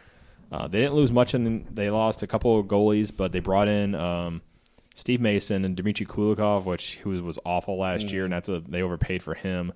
Uh, 0.51 0.69
they 0.69 0.81
didn't 0.81 0.95
lose 0.95 1.13
much, 1.13 1.35
and 1.35 1.67
they 1.75 1.91
lost 1.91 2.23
a 2.23 2.27
couple 2.27 2.59
of 2.59 2.67
goalies, 2.67 3.15
but 3.15 3.33
they 3.33 3.41
brought 3.41 3.69
in 3.69 3.95
um, 3.95 4.41
Steve 4.95 5.21
Mason 5.21 5.65
and 5.65 5.77
Dmitry 5.77 6.07
Kulikov, 6.07 6.65
which 6.65 6.97
who 6.97 7.11
was 7.23 7.39
awful 7.45 7.79
last 7.79 8.11
year, 8.11 8.25
and 8.25 8.33
that's 8.33 8.49
a 8.49 8.61
they 8.61 8.83
overpaid 8.83 9.23
for 9.23 9.35
him. 9.35 9.73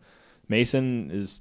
Mason 0.48 1.10
is 1.10 1.40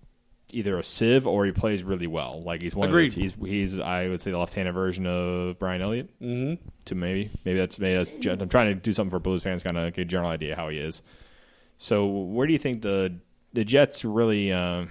either 0.51 0.79
a 0.79 0.83
sieve 0.83 1.27
or 1.27 1.45
he 1.45 1.51
plays 1.51 1.83
really 1.83 2.07
well. 2.07 2.41
Like 2.41 2.61
he's 2.61 2.75
one 2.75 2.89
Agreed. 2.89 3.07
of 3.09 3.15
the, 3.15 3.21
he's 3.21 3.35
he's 3.35 3.79
I 3.79 4.07
would 4.07 4.21
say 4.21 4.31
the 4.31 4.37
left-handed 4.37 4.73
version 4.73 5.05
of 5.05 5.59
Brian 5.59 5.81
Elliott. 5.81 6.09
Mm-hmm. 6.19 6.65
To 6.85 6.95
maybe 6.95 7.29
maybe 7.45 7.59
that's 7.59 7.79
maybe 7.79 8.03
that's 8.03 8.41
I'm 8.41 8.49
trying 8.49 8.73
to 8.73 8.75
do 8.75 8.91
something 8.91 9.11
for 9.11 9.19
Blues 9.19 9.43
fans, 9.43 9.63
kind 9.63 9.77
of 9.77 9.93
get 9.93 10.01
a 10.01 10.05
general 10.05 10.29
idea 10.29 10.55
how 10.55 10.69
he 10.69 10.77
is. 10.77 11.03
So 11.77 12.07
where 12.07 12.47
do 12.47 12.53
you 12.53 12.59
think 12.59 12.81
the 12.81 13.19
the 13.53 13.63
Jets 13.65 14.03
really? 14.05 14.51
Uh, 14.51 14.85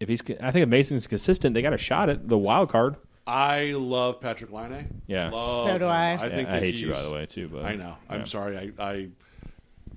if 0.00 0.08
he's, 0.08 0.20
I 0.40 0.50
think 0.50 0.62
if 0.64 0.68
Mason's 0.68 1.06
consistent, 1.06 1.54
they 1.54 1.62
got 1.62 1.72
a 1.72 1.78
shot 1.78 2.08
at 2.08 2.28
the 2.28 2.36
wild 2.38 2.68
card. 2.68 2.96
I 3.26 3.72
love 3.72 4.20
Patrik 4.20 4.52
Laine. 4.52 5.02
Yeah. 5.06 5.30
Love 5.30 5.68
So 5.68 5.78
do 5.78 5.84
him. 5.86 5.90
I. 5.90 5.96
I 5.96 6.12
Yeah, 6.12 6.28
think 6.28 6.48
I 6.48 6.60
hate 6.60 6.80
you 6.80 6.92
by 6.92 7.02
the 7.02 7.10
way 7.10 7.26
too, 7.26 7.48
but 7.48 7.64
I 7.64 7.74
know. 7.74 7.96
I'm 8.08 8.24
sorry. 8.26 8.56
I, 8.78 8.84
I 8.90 9.08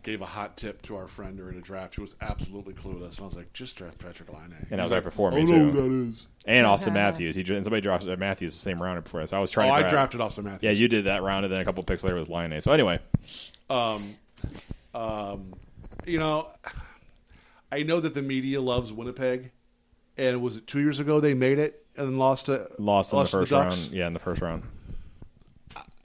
gave 0.01 0.21
a 0.21 0.25
hot 0.25 0.55
tip 0.57 0.81
to 0.83 0.95
our 0.95 1.07
friend 1.07 1.37
during 1.37 1.57
a 1.57 1.61
draft 1.61 1.93
who 1.95 2.01
was 2.01 2.15
absolutely 2.21 2.73
clueless, 2.73 3.17
and 3.17 3.19
I 3.19 3.25
was 3.25 3.35
like, 3.35 3.51
"Just 3.53 3.75
draft 3.75 3.99
Patrik 3.99 4.33
Laine." 4.33 4.55
And 4.71 4.79
I 4.81 4.83
was 4.83 4.91
right 4.91 5.03
before 5.03 5.29
me 5.31 5.41
I 5.41 5.43
know 5.43 5.51
too. 5.51 5.69
who 5.71 5.89
that 6.05 6.09
is. 6.09 6.27
And 6.45 6.65
Auston 6.65 6.93
Matthews. 6.93 7.35
He 7.35 7.43
dra- 7.43 7.63
somebody 7.63 7.81
dropped 7.81 8.05
Matthews 8.17 8.53
the 8.53 8.59
same 8.59 8.81
round 8.81 9.03
before 9.03 9.21
us. 9.21 9.31
I 9.33 9.37
was 9.39 9.51
trying 9.51 9.69
Oh, 9.71 9.77
to 9.79 9.85
I 9.85 9.87
drafted 9.89 10.21
Auston 10.21 10.45
Matthews. 10.45 10.63
Yeah, 10.63 10.71
you 10.71 10.87
did 10.87 11.03
that 11.03 11.21
round, 11.21 11.43
and 11.45 11.53
then 11.53 11.61
a 11.61 11.65
couple 11.65 11.83
picks 11.83 12.03
later 12.03 12.15
was 12.15 12.29
Laine 12.29 12.59
So 12.61 12.71
anyway, 12.71 12.99
um, 13.69 14.15
Um 14.95 15.53
you 16.05 16.17
know, 16.17 16.49
I 17.71 17.83
know 17.83 17.99
that 17.99 18.13
the 18.13 18.21
media 18.21 18.61
loves 18.61 18.91
Winnipeg, 18.91 19.51
and 20.17 20.41
was 20.41 20.57
it 20.57 20.67
two 20.67 20.79
years 20.79 20.99
ago 20.99 21.19
they 21.19 21.33
made 21.33 21.59
it 21.59 21.85
and 21.95 22.17
lost 22.19 22.47
to 22.47 22.67
lost 22.77 23.13
in 23.13 23.19
the 23.19 23.25
first 23.27 23.51
Ducks? 23.51 23.83
round. 23.83 23.91
Yeah, 23.91 24.07
in 24.07 24.13
the 24.13 24.19
first 24.19 24.41
round. 24.41 24.63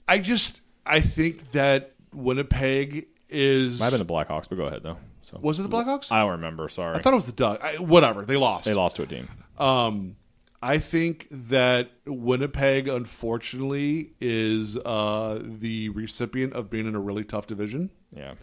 I 0.07 0.19
just 0.19 0.61
I 0.85 0.99
think 0.99 1.51
that 1.51 1.93
Winnipeg 2.13 3.07
is 3.29 3.79
Might 3.79 3.85
have 3.91 3.93
been 3.99 4.05
the 4.07 4.13
Blackhawks, 4.13 4.47
but 4.47 4.55
go 4.55 4.65
ahead 4.65 4.83
though. 4.83 4.97
So 5.21 5.39
was 5.41 5.59
it 5.59 5.63
the 5.63 5.69
Blackhawks? 5.69 6.11
I 6.11 6.19
don't 6.19 6.31
remember. 6.33 6.69
Sorry, 6.69 6.95
I 6.95 6.99
thought 7.01 7.13
it 7.13 7.15
was 7.15 7.25
the 7.25 7.31
Duck. 7.31 7.63
I, 7.63 7.75
whatever, 7.77 8.23
they 8.25 8.35
lost. 8.37 8.65
they 8.65 8.73
lost 8.75 8.95
to 8.97 9.03
a 9.03 9.07
team. 9.07 9.27
Um, 9.57 10.15
I 10.61 10.77
think 10.77 11.27
that 11.31 11.89
Winnipeg, 12.05 12.87
unfortunately, 12.87 14.13
is 14.21 14.77
uh, 14.77 15.39
the 15.43 15.89
recipient 15.89 16.53
of 16.53 16.69
being 16.69 16.87
in 16.87 16.95
a 16.95 16.99
really 16.99 17.23
tough 17.23 17.47
division, 17.47 17.89
Yeah, 18.15 18.35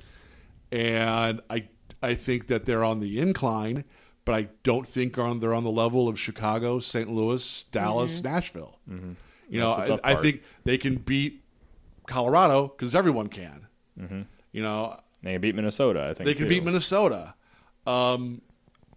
and 0.72 1.40
I 1.48 1.68
I 2.02 2.14
think 2.14 2.48
that 2.48 2.64
they're 2.64 2.84
on 2.84 3.00
the 3.00 3.20
incline, 3.20 3.84
but 4.24 4.34
I 4.34 4.48
don't 4.62 4.86
think 4.86 5.18
on 5.18 5.40
they're 5.40 5.54
on 5.54 5.64
the 5.64 5.70
level 5.70 6.08
of 6.08 6.18
Chicago, 6.18 6.78
St. 6.78 7.10
Louis, 7.10 7.64
Dallas, 7.70 8.20
mm-hmm. 8.20 8.32
Nashville. 8.32 8.78
Mm-hmm. 8.90 9.12
You 9.48 9.60
know, 9.60 9.76
That's 9.76 9.88
the 9.88 10.06
I, 10.06 10.12
I 10.12 10.14
think 10.14 10.42
they 10.64 10.78
can 10.78 10.96
beat 10.96 11.42
Colorado 12.06 12.68
because 12.68 12.94
everyone 12.94 13.28
can. 13.28 13.66
Mm-hmm. 14.00 14.22
You 14.52 14.62
know, 14.62 14.98
they 15.22 15.32
can 15.32 15.40
beat 15.40 15.54
Minnesota. 15.54 16.08
I 16.08 16.14
think 16.14 16.26
they 16.26 16.34
can 16.34 16.44
too. 16.44 16.48
beat 16.48 16.64
Minnesota. 16.64 17.34
Um, 17.86 18.42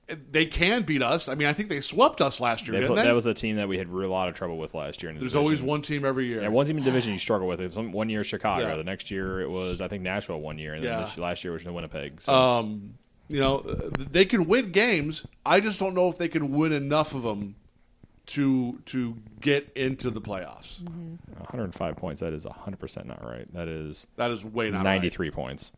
they 0.07 0.45
can 0.45 0.83
beat 0.83 1.01
us. 1.01 1.27
I 1.27 1.35
mean, 1.35 1.47
I 1.47 1.53
think 1.53 1.69
they 1.69 1.81
swept 1.81 2.21
us 2.21 2.39
last 2.39 2.67
year, 2.67 2.85
put- 2.87 2.95
that 2.95 3.11
was 3.13 3.25
a 3.25 3.33
team 3.33 3.55
that 3.55 3.67
we 3.67 3.77
had 3.77 3.87
a 3.89 4.07
lot 4.07 4.29
of 4.29 4.35
trouble 4.35 4.57
with 4.57 4.73
last 4.73 5.01
year. 5.01 5.11
The 5.11 5.19
There's 5.19 5.31
division. 5.31 5.39
always 5.39 5.61
one 5.63 5.81
team 5.81 6.05
every 6.05 6.27
year. 6.27 6.41
Yeah, 6.41 6.49
one 6.49 6.65
team 6.65 6.77
in 6.77 6.83
division 6.83 7.13
you 7.13 7.19
struggle 7.19 7.47
with. 7.47 7.59
It's 7.59 7.75
one, 7.75 7.91
one 7.91 8.09
year 8.09 8.23
Chicago. 8.23 8.67
Yeah. 8.67 8.75
The 8.75 8.83
next 8.83 9.09
year 9.09 9.41
it 9.41 9.49
was 9.49 9.81
I 9.81 9.87
think 9.87 10.03
Nashville 10.03 10.39
one 10.41 10.57
year, 10.59 10.73
and 10.75 10.83
then 10.83 10.91
Yeah. 10.99 11.05
this, 11.05 11.17
last 11.17 11.43
year 11.43 11.53
was 11.53 11.63
Winnipeg. 11.65 12.21
So 12.21 12.31
Um, 12.33 12.95
you 13.29 13.39
know, 13.39 13.61
they 13.61 14.25
can 14.25 14.45
win 14.45 14.71
games. 14.71 15.25
I 15.45 15.59
just 15.59 15.79
don't 15.79 15.95
know 15.95 16.07
if 16.09 16.17
they 16.19 16.27
can 16.27 16.51
win 16.51 16.71
enough 16.71 17.15
of 17.15 17.23
them 17.23 17.55
to 18.27 18.79
to 18.85 19.17
get 19.41 19.71
into 19.75 20.11
the 20.11 20.21
playoffs. 20.21 20.81
105 21.37 21.95
points. 21.95 22.21
That 22.21 22.33
is 22.33 22.45
100 22.45 22.77
percent 22.77 23.07
not 23.07 23.23
right. 23.25 23.51
That 23.53 23.67
is 23.67 24.05
That 24.17 24.29
is 24.31 24.43
way 24.45 24.69
not 24.69 24.83
93 24.83 25.31
points. 25.31 25.71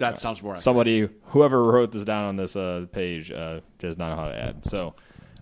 Right. 0.00 0.10
That 0.10 0.18
sounds 0.18 0.42
more. 0.42 0.52
accurate. 0.52 0.62
Somebody, 0.64 1.08
whoever 1.26 1.62
wrote 1.62 1.92
this 1.92 2.04
down 2.04 2.24
on 2.24 2.36
this 2.36 2.56
uh, 2.56 2.86
page, 2.92 3.30
uh, 3.30 3.60
does 3.78 3.98
not 3.98 4.10
know 4.10 4.16
how 4.16 4.28
to 4.28 4.36
add. 4.42 4.64
So 4.64 4.94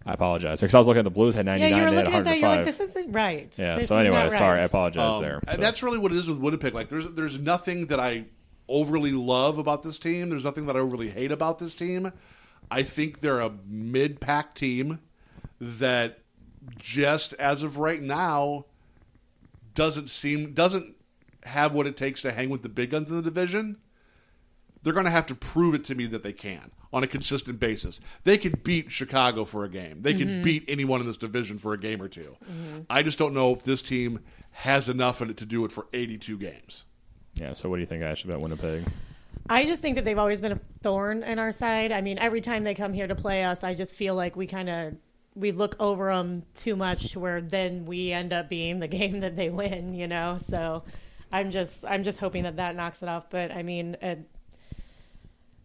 I 0.04 0.12
apologize 0.14 0.60
because 0.60 0.74
I 0.74 0.78
was 0.78 0.86
looking 0.88 0.98
at 1.00 1.04
the 1.04 1.10
Blues 1.10 1.34
had 1.34 1.46
Yeah, 1.46 1.52
99. 1.52 1.78
you 1.78 1.84
were 1.84 1.90
they 1.90 1.96
had 1.96 2.04
looking 2.06 2.18
at 2.18 2.24
that. 2.24 2.38
You're 2.38 2.48
like, 2.48 2.64
this 2.64 2.80
isn't 2.80 3.12
right. 3.12 3.54
yeah. 3.58 3.76
This 3.76 3.88
So 3.88 3.96
is 3.98 4.00
anyway, 4.00 4.16
not 4.16 4.30
right. 4.32 4.38
sorry, 4.38 4.60
I 4.60 4.64
apologize 4.64 5.16
Um, 5.16 5.22
there. 5.22 5.40
So- 5.50 5.56
That's 5.60 5.82
really 5.82 5.98
what 5.98 6.12
it 6.12 6.16
is 6.18 6.28
with 6.28 6.38
Winnipeg. 6.38 6.74
Like, 6.74 6.88
there's 6.88 7.10
there's 7.12 7.38
nothing 7.38 7.86
that 7.86 8.00
I 8.00 8.24
overly 8.68 9.12
love 9.12 9.58
about 9.58 9.82
this 9.82 9.98
team. 9.98 10.28
There's 10.30 10.44
nothing 10.44 10.66
that 10.66 10.76
I 10.76 10.80
overly 10.80 11.08
hate 11.10 11.32
about 11.32 11.58
this 11.58 11.74
team. 11.74 12.12
I 12.70 12.82
think 12.82 13.20
they're 13.20 13.40
a 13.40 13.52
mid 13.66 14.20
pack 14.20 14.54
team 14.54 14.98
that 15.60 16.18
just 16.76 17.32
as 17.34 17.62
of 17.62 17.78
right 17.78 18.02
now 18.02 18.66
doesn't 19.74 20.10
seem 20.10 20.52
doesn't 20.52 20.96
have 21.44 21.72
what 21.74 21.86
it 21.86 21.96
takes 21.96 22.20
to 22.22 22.32
hang 22.32 22.50
with 22.50 22.62
the 22.62 22.68
big 22.68 22.90
guns 22.90 23.10
in 23.10 23.16
the 23.16 23.22
division. 23.22 23.76
They're 24.82 24.92
going 24.92 25.04
to 25.06 25.10
have 25.10 25.26
to 25.26 25.34
prove 25.34 25.74
it 25.74 25.84
to 25.84 25.94
me 25.94 26.06
that 26.06 26.22
they 26.22 26.32
can 26.32 26.70
on 26.92 27.02
a 27.02 27.06
consistent 27.06 27.60
basis. 27.60 28.00
They 28.24 28.38
can 28.38 28.52
beat 28.62 28.90
Chicago 28.90 29.44
for 29.44 29.64
a 29.64 29.68
game. 29.68 30.02
They 30.02 30.14
can 30.14 30.42
beat 30.42 30.64
anyone 30.68 31.00
in 31.00 31.06
this 31.06 31.16
division 31.16 31.58
for 31.58 31.72
a 31.72 31.78
game 31.78 32.00
or 32.00 32.08
2 32.08 32.36
I 32.88 33.02
just 33.02 33.18
don't 33.18 33.34
know 33.34 33.52
if 33.52 33.62
this 33.64 33.82
team 33.82 34.20
has 34.52 34.88
enough 34.88 35.20
in 35.20 35.30
it 35.30 35.36
to 35.38 35.46
do 35.46 35.64
it 35.64 35.72
for 35.72 35.86
82 35.92 36.38
games. 36.38 36.84
yeah. 37.34 37.52
So 37.52 37.68
what 37.68 37.76
do 37.76 37.80
you 37.80 37.86
think, 37.86 38.02
Ash, 38.02 38.24
about 38.24 38.40
Winnipeg? 38.40 38.86
I 39.50 39.64
just 39.64 39.80
think 39.80 39.96
that 39.96 40.04
they've 40.04 40.18
always 40.18 40.40
been 40.40 40.52
a 40.52 40.60
thorn 40.82 41.22
in 41.22 41.38
our 41.38 41.52
side. 41.52 41.92
I 41.92 42.00
mean, 42.00 42.18
every 42.18 42.40
time 42.40 42.64
they 42.64 42.74
come 42.74 42.92
here 42.92 43.06
to 43.06 43.14
play 43.14 43.44
us, 43.44 43.64
I 43.64 43.74
just 43.74 43.96
feel 43.96 44.14
like 44.14 44.36
we 44.36 44.46
kind 44.46 44.68
of 44.68 44.94
we 45.34 45.52
look 45.52 45.76
over 45.78 46.12
them 46.12 46.42
too 46.54 46.74
much, 46.74 47.12
to 47.12 47.20
where 47.20 47.40
then 47.40 47.86
we 47.86 48.12
end 48.12 48.32
up 48.32 48.48
being 48.48 48.80
the 48.80 48.88
game 48.98 49.20
that 49.20 49.36
they 49.36 49.48
win. 49.50 49.94
You 49.94 50.08
know, 50.08 50.38
so 50.44 50.84
I'm 51.32 51.50
just 51.50 51.84
I'm 51.86 52.02
just 52.04 52.18
hoping 52.18 52.42
that 52.42 52.56
that 52.56 52.76
knocks 52.76 53.02
it 53.02 53.08
off. 53.08 53.30
But 53.30 53.52
I 53.52 53.62
mean, 53.62 53.96
uh, 54.02 54.16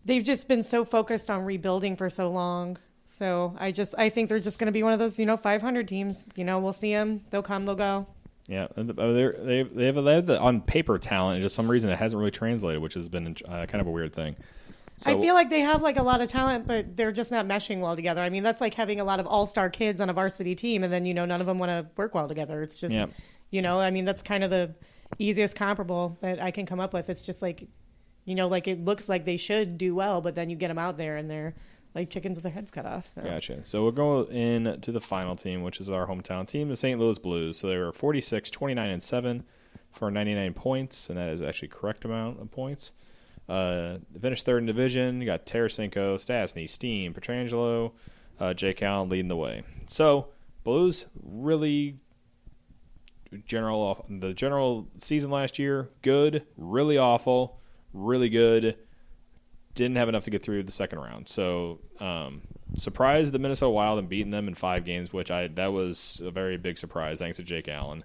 they've 0.05 0.23
just 0.23 0.47
been 0.47 0.63
so 0.63 0.85
focused 0.85 1.29
on 1.29 1.43
rebuilding 1.45 1.95
for 1.95 2.09
so 2.09 2.29
long. 2.29 2.77
So 3.05 3.55
I 3.59 3.71
just 3.71 3.93
I 3.97 4.09
think 4.09 4.29
they're 4.29 4.39
just 4.39 4.57
going 4.59 4.65
to 4.67 4.71
be 4.71 4.83
one 4.83 4.93
of 4.93 4.99
those 4.99 5.19
you 5.19 5.25
know 5.25 5.37
500 5.37 5.87
teams. 5.87 6.25
You 6.35 6.43
know, 6.43 6.59
we'll 6.59 6.73
see 6.73 6.93
them. 6.93 7.21
They'll 7.29 7.43
come. 7.43 7.65
They'll 7.65 7.75
go. 7.75 8.07
Yeah, 8.47 8.67
and 8.75 8.89
the- 8.89 9.01
oh, 9.01 9.13
they're, 9.13 9.31
they 9.33 9.63
they 9.63 9.85
have, 9.85 10.03
they 10.03 10.15
have 10.15 10.25
the 10.25 10.39
on 10.39 10.61
paper 10.61 10.97
talent, 10.97 11.35
and 11.35 11.43
just 11.43 11.55
some 11.55 11.69
reason 11.69 11.89
it 11.89 11.97
hasn't 11.97 12.17
really 12.19 12.31
translated, 12.31 12.81
which 12.81 12.93
has 12.95 13.07
been 13.07 13.35
uh, 13.47 13.65
kind 13.67 13.81
of 13.81 13.87
a 13.87 13.91
weird 13.91 14.13
thing. 14.13 14.35
So, 14.97 15.11
I 15.17 15.19
feel 15.19 15.33
like 15.33 15.49
they 15.49 15.61
have 15.61 15.81
like 15.81 15.97
a 15.97 16.03
lot 16.03 16.21
of 16.21 16.29
talent, 16.29 16.67
but 16.67 16.95
they're 16.95 17.11
just 17.11 17.31
not 17.31 17.47
meshing 17.47 17.79
well 17.79 17.95
together. 17.95 18.21
I 18.21 18.29
mean, 18.29 18.43
that's 18.43 18.61
like 18.61 18.73
having 18.75 18.99
a 18.99 19.03
lot 19.03 19.19
of 19.19 19.25
all 19.25 19.47
star 19.47 19.69
kids 19.69 19.99
on 20.01 20.09
a 20.09 20.13
varsity 20.13 20.55
team, 20.55 20.83
and 20.83 20.91
then 20.93 21.03
you 21.05 21.13
know 21.13 21.25
none 21.25 21.41
of 21.41 21.47
them 21.47 21.57
want 21.57 21.71
to 21.71 21.87
work 21.97 22.13
well 22.13 22.27
together. 22.27 22.61
It's 22.61 22.79
just, 22.79 22.93
Yeah. 22.93 23.07
you 23.49 23.61
know, 23.61 23.79
I 23.79 23.91
mean, 23.91 24.05
that's 24.05 24.21
kind 24.21 24.43
of 24.43 24.49
the 24.51 24.75
easiest 25.19 25.55
comparable 25.55 26.17
that 26.21 26.41
I 26.41 26.51
can 26.51 26.65
come 26.65 26.79
up 26.79 26.93
with. 26.93 27.09
It's 27.09 27.21
just 27.23 27.41
like, 27.41 27.67
you 28.25 28.35
know, 28.35 28.47
like 28.47 28.67
it 28.67 28.83
looks 28.83 29.09
like 29.09 29.25
they 29.25 29.37
should 29.37 29.77
do 29.77 29.95
well, 29.95 30.21
but 30.21 30.35
then 30.35 30.49
you 30.49 30.55
get 30.55 30.69
them 30.69 30.79
out 30.79 30.97
there 30.97 31.17
and 31.17 31.29
they're 31.29 31.53
like 31.93 32.09
chickens 32.09 32.35
with 32.35 32.43
their 32.43 32.51
heads 32.51 32.71
cut 32.71 32.85
off. 32.85 33.07
So. 33.07 33.21
Gotcha. 33.21 33.63
So 33.63 33.83
we'll 33.83 33.91
go 33.91 34.23
in 34.23 34.79
to 34.81 34.91
the 34.91 35.01
final 35.01 35.35
team, 35.35 35.61
which 35.61 35.79
is 35.79 35.89
our 35.89 36.07
hometown 36.07 36.47
team, 36.47 36.69
the 36.69 36.75
St. 36.75 36.99
Louis 36.99 37.19
Blues. 37.19 37.59
So 37.59 37.67
they 37.67 37.77
were 37.77 37.91
46, 37.91 38.49
29, 38.49 38.89
and 38.89 39.03
7 39.03 39.43
for 39.91 40.09
99 40.09 40.53
points, 40.53 41.09
and 41.09 41.17
that 41.17 41.29
is 41.29 41.41
actually 41.41 41.67
correct 41.67 42.03
amount 42.03 42.41
of 42.41 42.49
points. 42.49 42.93
Uh, 43.47 43.97
finished 44.19 44.45
third 44.45 44.59
in 44.59 44.65
division. 44.65 45.19
You 45.19 45.25
got 45.25 45.45
Tarasenko, 45.45 46.15
Stastny, 46.15 46.67
Steen, 46.67 47.13
Pietrangelo, 47.13 47.91
uh, 48.39 48.53
Jake 48.53 48.81
Allen 48.81 49.09
leading 49.09 49.27
the 49.27 49.35
way. 49.35 49.63
So 49.87 50.29
Blues 50.63 51.05
really 51.21 51.97
general 53.45 54.05
the 54.09 54.33
general 54.33 54.87
season 54.97 55.31
last 55.31 55.59
year 55.59 55.89
good, 56.01 56.45
really 56.55 56.97
awful, 56.97 57.59
really 57.93 58.29
good 58.29 58.75
didn't 59.75 59.95
have 59.97 60.07
enough 60.09 60.23
to 60.25 60.29
get 60.29 60.43
through 60.43 60.61
the 60.63 60.71
second 60.71 60.99
round. 60.99 61.27
So 61.27 61.79
um, 61.99 62.41
surprised 62.75 63.33
the 63.33 63.39
Minnesota 63.39 63.71
Wild 63.71 63.97
and 63.99 64.07
beating 64.07 64.29
them 64.29 64.47
in 64.47 64.53
five 64.53 64.85
games, 64.85 65.11
which 65.11 65.31
I 65.31 65.47
that 65.47 65.73
was 65.73 66.21
a 66.23 66.29
very 66.31 66.57
big 66.57 66.77
surprise 66.77 67.19
thanks 67.19 67.37
to 67.37 67.43
Jake 67.43 67.67
Allen. 67.67 68.03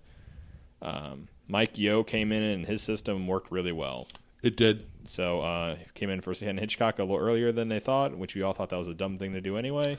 Um, 0.80 1.28
Mike 1.47 1.76
Yeo 1.78 2.03
came 2.05 2.32
in 2.32 2.43
and 2.43 2.66
his 2.66 2.82
system 2.82 3.26
worked 3.26 3.51
really 3.51 3.72
well. 3.72 4.09
It 4.43 4.57
did. 4.57 4.86
So 5.05 5.41
uh, 5.41 5.76
he 5.76 5.84
came 5.95 6.11
in 6.11 6.20
for 6.20 6.32
Ken 6.34 6.57
Hitchcock 6.57 6.99
a 6.99 7.03
little 7.03 7.18
earlier 7.18 7.51
than 7.53 7.68
they 7.68 7.80
thought, 7.80 8.16
which 8.16 8.34
we 8.34 8.43
all 8.43 8.53
thought 8.53 8.68
that 8.70 8.76
was 8.76 8.89
a 8.89 8.95
dumb 8.95 9.18
thing 9.18 9.32
to 9.32 9.41
do 9.41 9.57
anyway. 9.57 9.99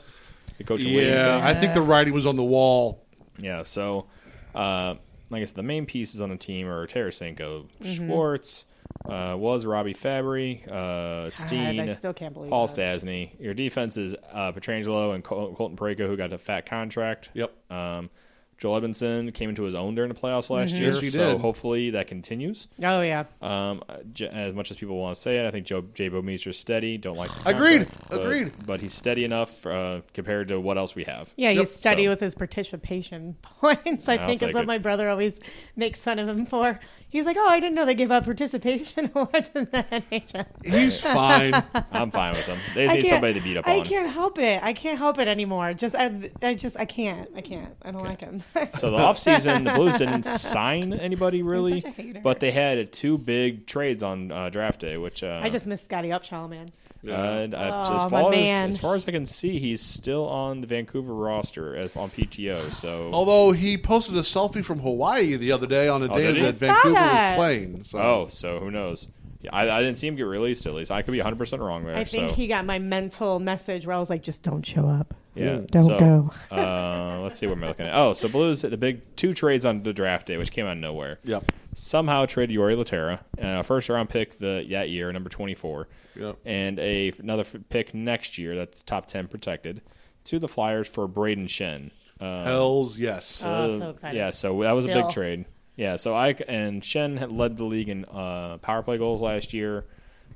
The 0.58 0.64
coach 0.64 0.82
of 0.82 0.88
Yeah. 0.88 1.40
I 1.42 1.54
think 1.54 1.74
the 1.74 1.82
writing 1.82 2.14
was 2.14 2.26
on 2.26 2.36
the 2.36 2.42
wall. 2.44 3.04
Yeah, 3.38 3.62
so 3.64 4.06
uh, 4.54 4.94
like 5.30 5.42
I 5.42 5.44
said, 5.44 5.56
the 5.56 5.62
main 5.62 5.86
pieces 5.86 6.20
on 6.20 6.30
the 6.30 6.36
team 6.36 6.66
are 6.66 6.86
Tarasenko, 6.86 7.66
Mm-hmm. 7.80 7.92
Schwartz, 8.08 8.66
uh, 9.08 9.36
was 9.36 9.66
Robby 9.66 9.94
Fabbri, 9.94 10.66
uh, 10.68 11.30
Steen, 11.30 11.80
I 11.80 11.94
still 11.94 12.12
can't 12.12 12.34
believe 12.34 12.50
Paul 12.50 12.66
that. 12.66 12.76
Stastny. 12.76 13.30
Your 13.40 13.54
defense 13.54 13.96
is 13.96 14.14
uh, 14.32 14.52
Pietrangelo 14.52 15.14
and 15.14 15.24
Col- 15.24 15.54
Colton 15.54 15.76
Parayko, 15.76 16.06
who 16.06 16.16
got 16.16 16.32
a 16.32 16.38
fat 16.38 16.66
contract. 16.66 17.30
Yep. 17.34 17.72
Um, 17.72 18.10
Joel 18.60 18.80
Edmundson 18.80 19.32
came 19.32 19.48
into 19.48 19.62
his 19.62 19.74
own 19.74 19.94
during 19.94 20.12
the 20.12 20.20
playoffs 20.20 20.50
last 20.50 20.74
year, 20.74 20.90
Yes, 20.92 21.00
he 21.00 21.08
so 21.08 21.32
did. 21.32 21.40
hopefully 21.40 21.90
that 21.90 22.06
continues. 22.08 22.68
Oh 22.82 23.00
yeah, 23.00 23.24
Um, 23.40 23.82
as 24.30 24.52
much 24.54 24.70
as 24.70 24.76
people 24.76 24.98
want 24.98 25.14
to 25.14 25.20
say 25.20 25.38
it, 25.38 25.46
I 25.46 25.50
think 25.50 25.64
Joe 25.66 25.82
Jay 25.94 26.10
Bouwmeester's 26.10 26.58
steady. 26.58 26.98
Don't 26.98 27.16
like 27.16 27.30
the 27.42 27.48
Agreed. 27.50 27.88
but- 28.10 28.20
Agreed. 28.20 28.52
But 28.66 28.82
he's 28.82 28.92
steady 28.92 29.24
enough 29.24 29.64
uh, 29.66 30.02
compared 30.12 30.48
to 30.48 30.60
what 30.60 30.76
else 30.76 30.94
we 30.94 31.04
have. 31.04 31.32
yeah. 31.36 31.48
Yep. 31.50 31.58
He's 31.60 31.74
steady 31.74 32.04
So- 32.04 32.10
with 32.10 32.20
his 32.20 32.34
participation 32.34 33.36
points. 33.42 34.08
I 34.08 34.16
I'll 34.16 34.26
think 34.28 34.42
is 34.42 34.52
what 34.52 34.64
it. 34.64 34.66
my 34.66 34.76
brother 34.78 35.08
always 35.08 35.40
makes 35.74 36.02
fun 36.04 36.18
of 36.18 36.28
him 36.28 36.44
for. 36.44 36.78
He's 37.08 37.24
like, 37.24 37.36
oh, 37.38 37.48
I 37.48 37.60
didn't 37.60 37.74
know 37.76 37.86
they 37.86 37.94
give 37.94 38.12
out 38.12 38.24
participation 38.24 39.10
awards 39.14 39.50
in 39.54 39.64
the 39.72 39.84
NHL. 40.10 40.46
He's 40.66 41.00
fine. 41.00 41.54
I'm 41.92 42.10
fine 42.10 42.34
with 42.34 42.46
them. 42.46 42.58
They 42.74 42.86
I 42.88 42.92
need 42.92 42.98
can't- 43.04 43.08
somebody 43.08 43.34
to 43.34 43.40
beat 43.40 43.56
up 43.56 43.66
I 43.66 43.78
on. 43.78 43.86
can't 43.86 44.10
help 44.12 44.38
it. 44.38 44.62
I 44.62 44.74
can't 44.74 44.98
help 44.98 45.18
it 45.18 45.28
anymore. 45.28 45.72
Just 45.72 45.96
I, 45.96 46.30
I 46.42 46.54
just 46.54 46.78
I 46.78 46.84
can't. 46.84 47.30
I 47.34 47.40
can't. 47.40 47.74
I 47.82 47.90
don't 47.90 48.04
like 48.04 48.20
him. 48.20 48.42
So 48.74 48.90
the 48.90 48.98
offseason, 48.98 49.64
the 49.64 49.72
Blues 49.72 49.96
didn't 49.96 50.24
sign 50.24 50.92
anybody 50.92 51.42
really, 51.42 51.80
such 51.80 51.90
a 51.98 52.02
hater. 52.02 52.20
but 52.22 52.40
they 52.40 52.50
had 52.50 52.92
two 52.92 53.18
big 53.18 53.66
trades 53.66 54.02
on 54.02 54.30
uh, 54.32 54.48
draft 54.50 54.80
day, 54.80 54.96
which 54.96 55.22
uh, 55.22 55.40
I 55.42 55.48
just 55.50 55.66
missed 55.66 55.84
Scottie 55.84 56.08
Upshall, 56.08 56.48
man. 56.48 56.68
Uh, 57.06 57.12
and, 57.12 57.54
uh, 57.54 57.70
Oh, 57.88 58.04
as, 58.06 58.12
my 58.12 58.20
far 58.22 58.30
man. 58.30 58.68
as, 58.70 58.74
as 58.76 58.80
far 58.80 58.94
as 58.94 59.08
I 59.08 59.12
can 59.12 59.24
see, 59.24 59.58
he's 59.58 59.80
still 59.80 60.28
on 60.28 60.60
the 60.60 60.66
Vancouver 60.66 61.14
roster 61.14 61.74
as, 61.74 61.96
on 61.96 62.10
PTO. 62.10 62.70
So, 62.72 63.08
Although 63.12 63.52
he 63.52 63.78
posted 63.78 64.16
a 64.16 64.20
selfie 64.20 64.62
from 64.62 64.80
Hawaii 64.80 65.36
the 65.36 65.50
other 65.52 65.66
day 65.66 65.88
on 65.88 66.02
a 66.02 66.12
Oh, 66.12 66.18
day 66.18 66.38
that 66.42 66.54
Vancouver 66.56 66.94
that. 66.94 67.38
was 67.38 67.42
playing. 67.42 67.84
So. 67.84 67.98
oh, 67.98 68.26
so 68.28 68.58
who 68.58 68.70
knows? 68.70 69.08
Yeah, 69.42 69.50
I, 69.54 69.78
I 69.78 69.80
didn't 69.80 69.96
see 69.96 70.06
him 70.06 70.16
get 70.16 70.24
released 70.24 70.66
at 70.66 70.74
least. 70.74 70.90
I 70.90 71.02
could 71.02 71.12
be 71.12 71.18
100 71.18 71.36
percent 71.36 71.62
wrong 71.62 71.84
there. 71.84 71.96
I 71.96 72.04
think 72.04 72.30
so. 72.30 72.36
he 72.36 72.46
got 72.46 72.64
my 72.64 72.78
mental 72.78 73.38
message 73.38 73.86
where 73.86 73.96
I 73.96 73.98
was 73.98 74.10
like, 74.10 74.22
just 74.22 74.42
don't 74.42 74.64
show 74.64 74.86
up. 74.86 75.14
Yeah. 75.34 75.60
Don't 75.70 75.84
so, 75.84 75.98
go. 75.98 76.32
uh, 76.56 77.20
let's 77.20 77.38
see 77.38 77.46
what 77.46 77.58
we're 77.58 77.68
looking 77.68 77.86
at. 77.86 77.94
Oh, 77.94 78.12
so 78.12 78.28
Blues 78.28 78.62
the 78.62 78.76
big 78.76 79.00
two 79.16 79.32
trades 79.32 79.64
on 79.64 79.82
the 79.82 79.92
draft 79.92 80.26
day, 80.26 80.36
which 80.36 80.50
came 80.50 80.66
out 80.66 80.72
of 80.72 80.78
nowhere. 80.78 81.18
Yep. 81.24 81.52
Somehow 81.74 82.26
traded 82.26 82.56
Jori 82.56 82.76
Lehtera, 82.76 83.20
uh, 83.42 83.62
first 83.62 83.88
round 83.88 84.10
pick 84.10 84.38
the 84.38 84.66
that 84.70 84.90
year, 84.90 85.12
number 85.12 85.30
twenty 85.30 85.54
four, 85.54 85.88
Yep. 86.16 86.38
and 86.44 86.78
a 86.80 87.12
another 87.20 87.44
pick 87.68 87.94
next 87.94 88.38
year 88.38 88.56
that's 88.56 88.82
top 88.82 89.06
ten 89.06 89.28
protected 89.28 89.80
to 90.24 90.38
the 90.38 90.48
Flyers 90.48 90.88
for 90.88 91.08
Brayden 91.08 91.46
Schenn. 91.46 91.90
Uh, 92.20 92.44
Hells 92.44 92.98
yes. 92.98 93.42
Oh, 93.46 93.78
so 93.78 93.90
excited. 93.90 94.16
Yeah, 94.16 94.32
so 94.32 94.60
that 94.62 94.72
was 94.72 94.84
a 94.84 94.88
big 94.88 95.08
trade. 95.10 95.46
Yeah, 95.76 95.96
so 95.96 96.14
I 96.14 96.34
and 96.48 96.82
Schenn 96.82 97.18
had 97.18 97.32
led 97.32 97.56
the 97.56 97.64
league 97.64 97.88
in 97.88 98.04
uh, 98.04 98.58
power 98.58 98.82
play 98.82 98.98
goals 98.98 99.22
last 99.22 99.54
year. 99.54 99.86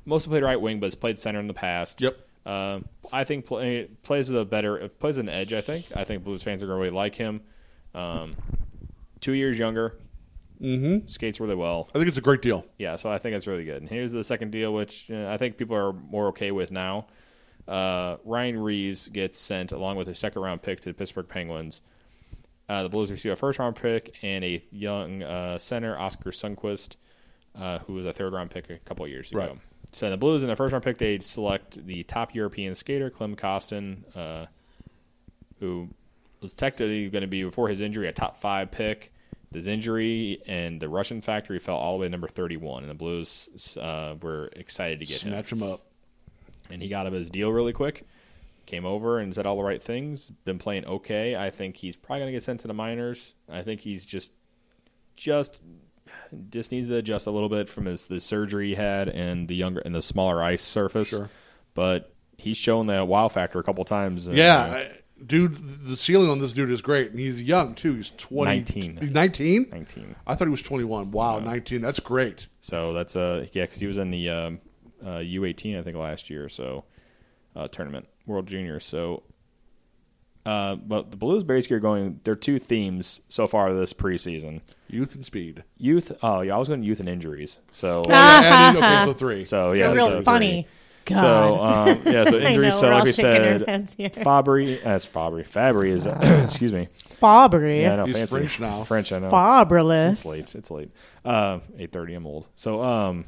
Mostly 0.05 0.31
played 0.31 0.43
right 0.43 0.61
wing, 0.61 0.81
but 0.81 0.87
has 0.87 0.95
played 0.95 1.19
center 1.19 1.41
in 1.41 1.47
the 1.47 1.55
past. 1.55 2.01
Yep. 2.01 2.17
Uh, 2.47 2.81
I 3.13 3.25
think 3.25 3.47
play, 3.47 3.89
plays 4.03 4.31
with 4.31 4.41
a 4.41 4.45
better 4.45 4.89
plays 4.89 5.19
an 5.19 5.29
edge. 5.29 5.53
I 5.53 5.61
think. 5.61 5.87
I 5.95 6.05
think 6.05 6.25
Blues 6.25 6.43
fans 6.43 6.63
are 6.63 6.67
going 6.67 6.79
to 6.79 6.83
really 6.83 6.95
like 6.95 7.15
him. 7.15 7.43
Um, 7.95 8.37
two 9.21 9.33
years 9.33 9.59
younger. 9.59 9.99
Mm-hmm. 10.61 11.07
Skates 11.09 11.41
really 11.41 11.55
well. 11.55 11.89
I 11.95 11.99
think 11.99 12.09
it's 12.09 12.19
a 12.19 12.23
great 12.23 12.43
deal. 12.43 12.65
Yeah, 12.79 12.97
so 12.97 13.11
I 13.11 13.19
think 13.19 13.35
it's 13.35 13.47
really 13.47 13.65
good. 13.65 13.83
And 13.83 13.89
here's 13.89 14.13
the 14.13 14.25
second 14.25 14.51
deal, 14.51 14.73
which 14.73 15.11
uh, 15.11 15.29
I 15.29 15.37
think 15.37 15.57
people 15.57 15.77
are 15.77 15.93
more 15.93 16.29
okay 16.29 16.53
with 16.53 16.71
now. 16.71 17.07
Uh, 17.67 18.17
Ryan 18.25 18.59
Reaves 18.59 19.09
gets 19.09 19.39
sent 19.39 19.73
along 19.73 19.97
with 19.97 20.09
a 20.09 20.15
second 20.15 20.43
round 20.43 20.63
pick 20.63 20.81
to 20.81 20.91
the 20.91 20.95
Pittsburgh 20.95 21.29
Penguins. 21.29 21.81
Uh, 22.69 22.83
the 22.83 22.89
Blues 22.89 23.11
receive 23.11 23.33
a 23.33 23.37
first 23.37 23.59
round 23.59 23.77
pick 23.77 24.17
and 24.23 24.45
a 24.45 24.65
young 24.71 25.23
uh, 25.23 25.59
center, 25.59 25.99
Oskar 25.99 26.31
Sundqvist, 26.31 26.97
uh, 27.59 27.79
who 27.81 27.95
was 27.95 28.07
a 28.07 28.13
third 28.13 28.33
round 28.33 28.51
pick 28.51 28.71
a 28.71 28.79
couple 28.79 29.05
of 29.05 29.11
years 29.11 29.31
ago. 29.31 29.39
Right. 29.41 29.59
So 29.93 30.09
the 30.11 30.17
Blues 30.17 30.43
in 30.43 30.49
the 30.49 30.57
first 30.57 30.73
round 30.73 30.85
pick, 30.85 30.99
they 30.99 31.19
select 31.19 31.87
the 31.87 32.03
top 32.05 32.35
European 32.35 32.75
skater, 32.75 33.11
Klim 33.11 33.37
Kostin, 33.37 34.03
uh, 34.17 34.47
who 35.61 35.89
was 36.41 36.55
technically 36.55 37.09
going 37.11 37.23
to 37.23 37.29
be 37.29 37.45
before 37.45 37.69
his 37.69 37.81
injury 37.81 38.09
a 38.09 38.13
top 38.13 38.37
five 38.37 38.71
pick. 38.71 39.13
His 39.53 39.69
injury 39.69 40.43
and 40.49 40.81
the 40.81 40.89
Russian 40.89 41.21
factory 41.21 41.61
fell 41.61 41.77
all 41.77 41.93
the 41.93 41.99
way 42.01 42.07
to 42.07 42.11
number 42.11 42.27
31, 42.27 42.83
and 42.83 42.91
the 42.91 42.95
Blues 42.95 43.77
uh, 43.81 44.17
were 44.21 44.51
excited 44.57 44.99
to 44.99 45.07
get 45.07 45.23
him 45.23 45.31
Snatch 45.31 45.53
him 45.53 45.63
up. 45.63 45.83
and 46.71 46.83
he 46.83 46.89
got 46.89 47.07
him 47.07 47.13
his 47.13 47.31
deal 47.31 47.53
really 47.53 47.73
quick. 47.73 48.05
Came 48.67 48.87
over 48.87 49.19
and 49.19 49.35
said 49.35 49.47
all 49.47 49.57
the 49.57 49.63
right 49.63 49.83
things. 49.83 50.31
Been 50.31 50.59
playing 50.59 50.87
okay. 50.87 51.37
I 51.37 51.51
think 51.51 51.77
he's 51.77 51.97
probably 51.97 52.21
going 52.21 52.29
to 52.29 52.37
get 52.37 52.43
sent 52.43 52.61
to 52.61 52.69
the 52.69 52.75
minors. 52.75 53.35
I 53.49 53.63
think 53.63 53.81
he's 53.81 54.07
just, 54.07 54.33
just, 55.17 55.63
just 56.51 56.73
needs 56.73 56.89
to 56.89 56.97
adjust 56.97 57.27
a 57.27 57.31
little 57.31 57.49
bit 57.49 57.69
from 57.69 57.87
his 57.87 58.07
the 58.07 58.21
surgery 58.21 58.69
he 58.69 58.75
had 58.75 59.09
and 59.09 59.49
the 59.49 59.55
younger 59.55 59.81
and 59.81 59.95
the 59.95 60.03
smaller 60.03 60.43
ice 60.43 60.63
surface. 60.63 61.09
Sure. 61.09 61.29
But 61.75 62.15
he's 62.37 62.57
shown 62.57 62.87
that 62.89 63.07
wow 63.09 63.29
factor 63.29 63.59
a 63.59 63.63
couple 63.63 63.85
times. 63.85 64.29
Yeah, 64.29 64.59
uh, 64.59 64.93
dude. 65.25 65.57
The 65.57 65.97
ceiling 65.97 66.31
on 66.31 66.39
this 66.39 66.53
dude 66.53 66.71
is 66.71 66.83
great, 66.83 67.11
and 67.11 67.19
he's 67.19 67.43
young 67.43 67.75
too. 67.75 67.95
He's 67.95 68.11
20, 68.11 68.51
19. 68.51 69.13
19? 69.13 69.69
19. 69.71 70.17
I 70.27 70.35
thought 70.35 70.47
he 70.47 70.51
was 70.51 70.63
twenty 70.63 70.85
one. 70.85 71.11
Wow, 71.11 71.41
nineteen. 71.41 71.81
That's 71.81 72.01
great. 72.01 72.49
So 72.61 72.93
that's 72.93 73.17
uh 73.17 73.47
yeah, 73.53 73.65
because 73.65 73.81
he 73.81 73.87
was 73.87 73.99
in 73.99 74.11
the 74.11 74.29
um, 74.31 74.61
uh, 75.05 75.19
U18 75.19 75.79
I 75.79 75.83
think 75.83 75.97
last 75.97 76.31
year, 76.31 76.45
or 76.45 76.49
so 76.49 76.85
uh, 77.57 77.69
tournament 77.69 78.07
World 78.27 78.47
Junior. 78.47 78.81
So, 78.81 79.23
uh, 80.47 80.75
but 80.77 81.11
the 81.11 81.17
Blues 81.17 81.45
basically 81.45 81.77
are 81.77 81.81
going. 81.81 82.21
There 82.25 82.33
are 82.33 82.37
two 82.37 82.59
themes 82.59 83.21
so 83.29 83.47
far 83.47 83.73
this 83.75 83.93
preseason: 83.93 84.61
Youth 84.89 85.15
and 85.15 85.25
speed. 85.25 85.65
youth. 85.79 86.13
Oh 86.23 86.41
yeah, 86.43 86.55
I 86.55 86.59
was 86.59 86.69
going 86.69 86.83
youth 86.83 87.01
and 87.01 87.09
injuries. 87.09 87.59
So 87.73 88.03
Oh, 88.07 88.11
yeah, 88.11 88.69
and- 88.71 88.77
okay, 88.79 89.05
so 89.07 89.13
three. 89.19 89.43
so 89.43 89.73
yeah, 89.73 89.87
You're 89.87 89.95
real 89.95 90.09
so 90.11 90.23
funny. 90.23 90.67
God. 91.07 91.21
So 91.21 91.63
um, 91.63 91.89
yeah, 92.07 92.25
so 92.25 92.39
injuries. 92.39 92.57
know, 92.57 92.71
so 92.81 92.87
we're 92.87 92.93
like 92.95 93.01
all 93.01 93.05
we 93.05 93.13
shaking 93.13 93.31
our 93.43 93.59
said, 93.59 93.69
heads 93.69 93.95
here. 93.95 94.09
Fabbri. 94.09 94.83
That's 94.83 95.05
Fabbri. 95.05 95.47
Fabbri 95.47 95.89
is. 95.89 96.07
excuse 96.45 96.73
me. 96.73 96.89
Fabbri. 96.97 97.83
Yeah, 97.83 97.93
I 97.93 97.97
know, 97.97 98.05
He's 98.07 98.17
fancy. 98.17 98.37
French 98.39 98.61
now. 98.61 98.85
French, 98.85 99.13
I 99.13 99.19
know. 99.19 99.29
Fabreless. 99.31 100.13
It's 100.13 100.25
late. 100.25 100.55
It's 100.55 100.71
late. 100.71 100.91
Uh, 101.23 101.59
eight 101.79 101.93
thirty. 101.93 102.15
I'm 102.15 102.27
old. 102.27 102.47
So 102.57 102.83
um, 102.83 103.27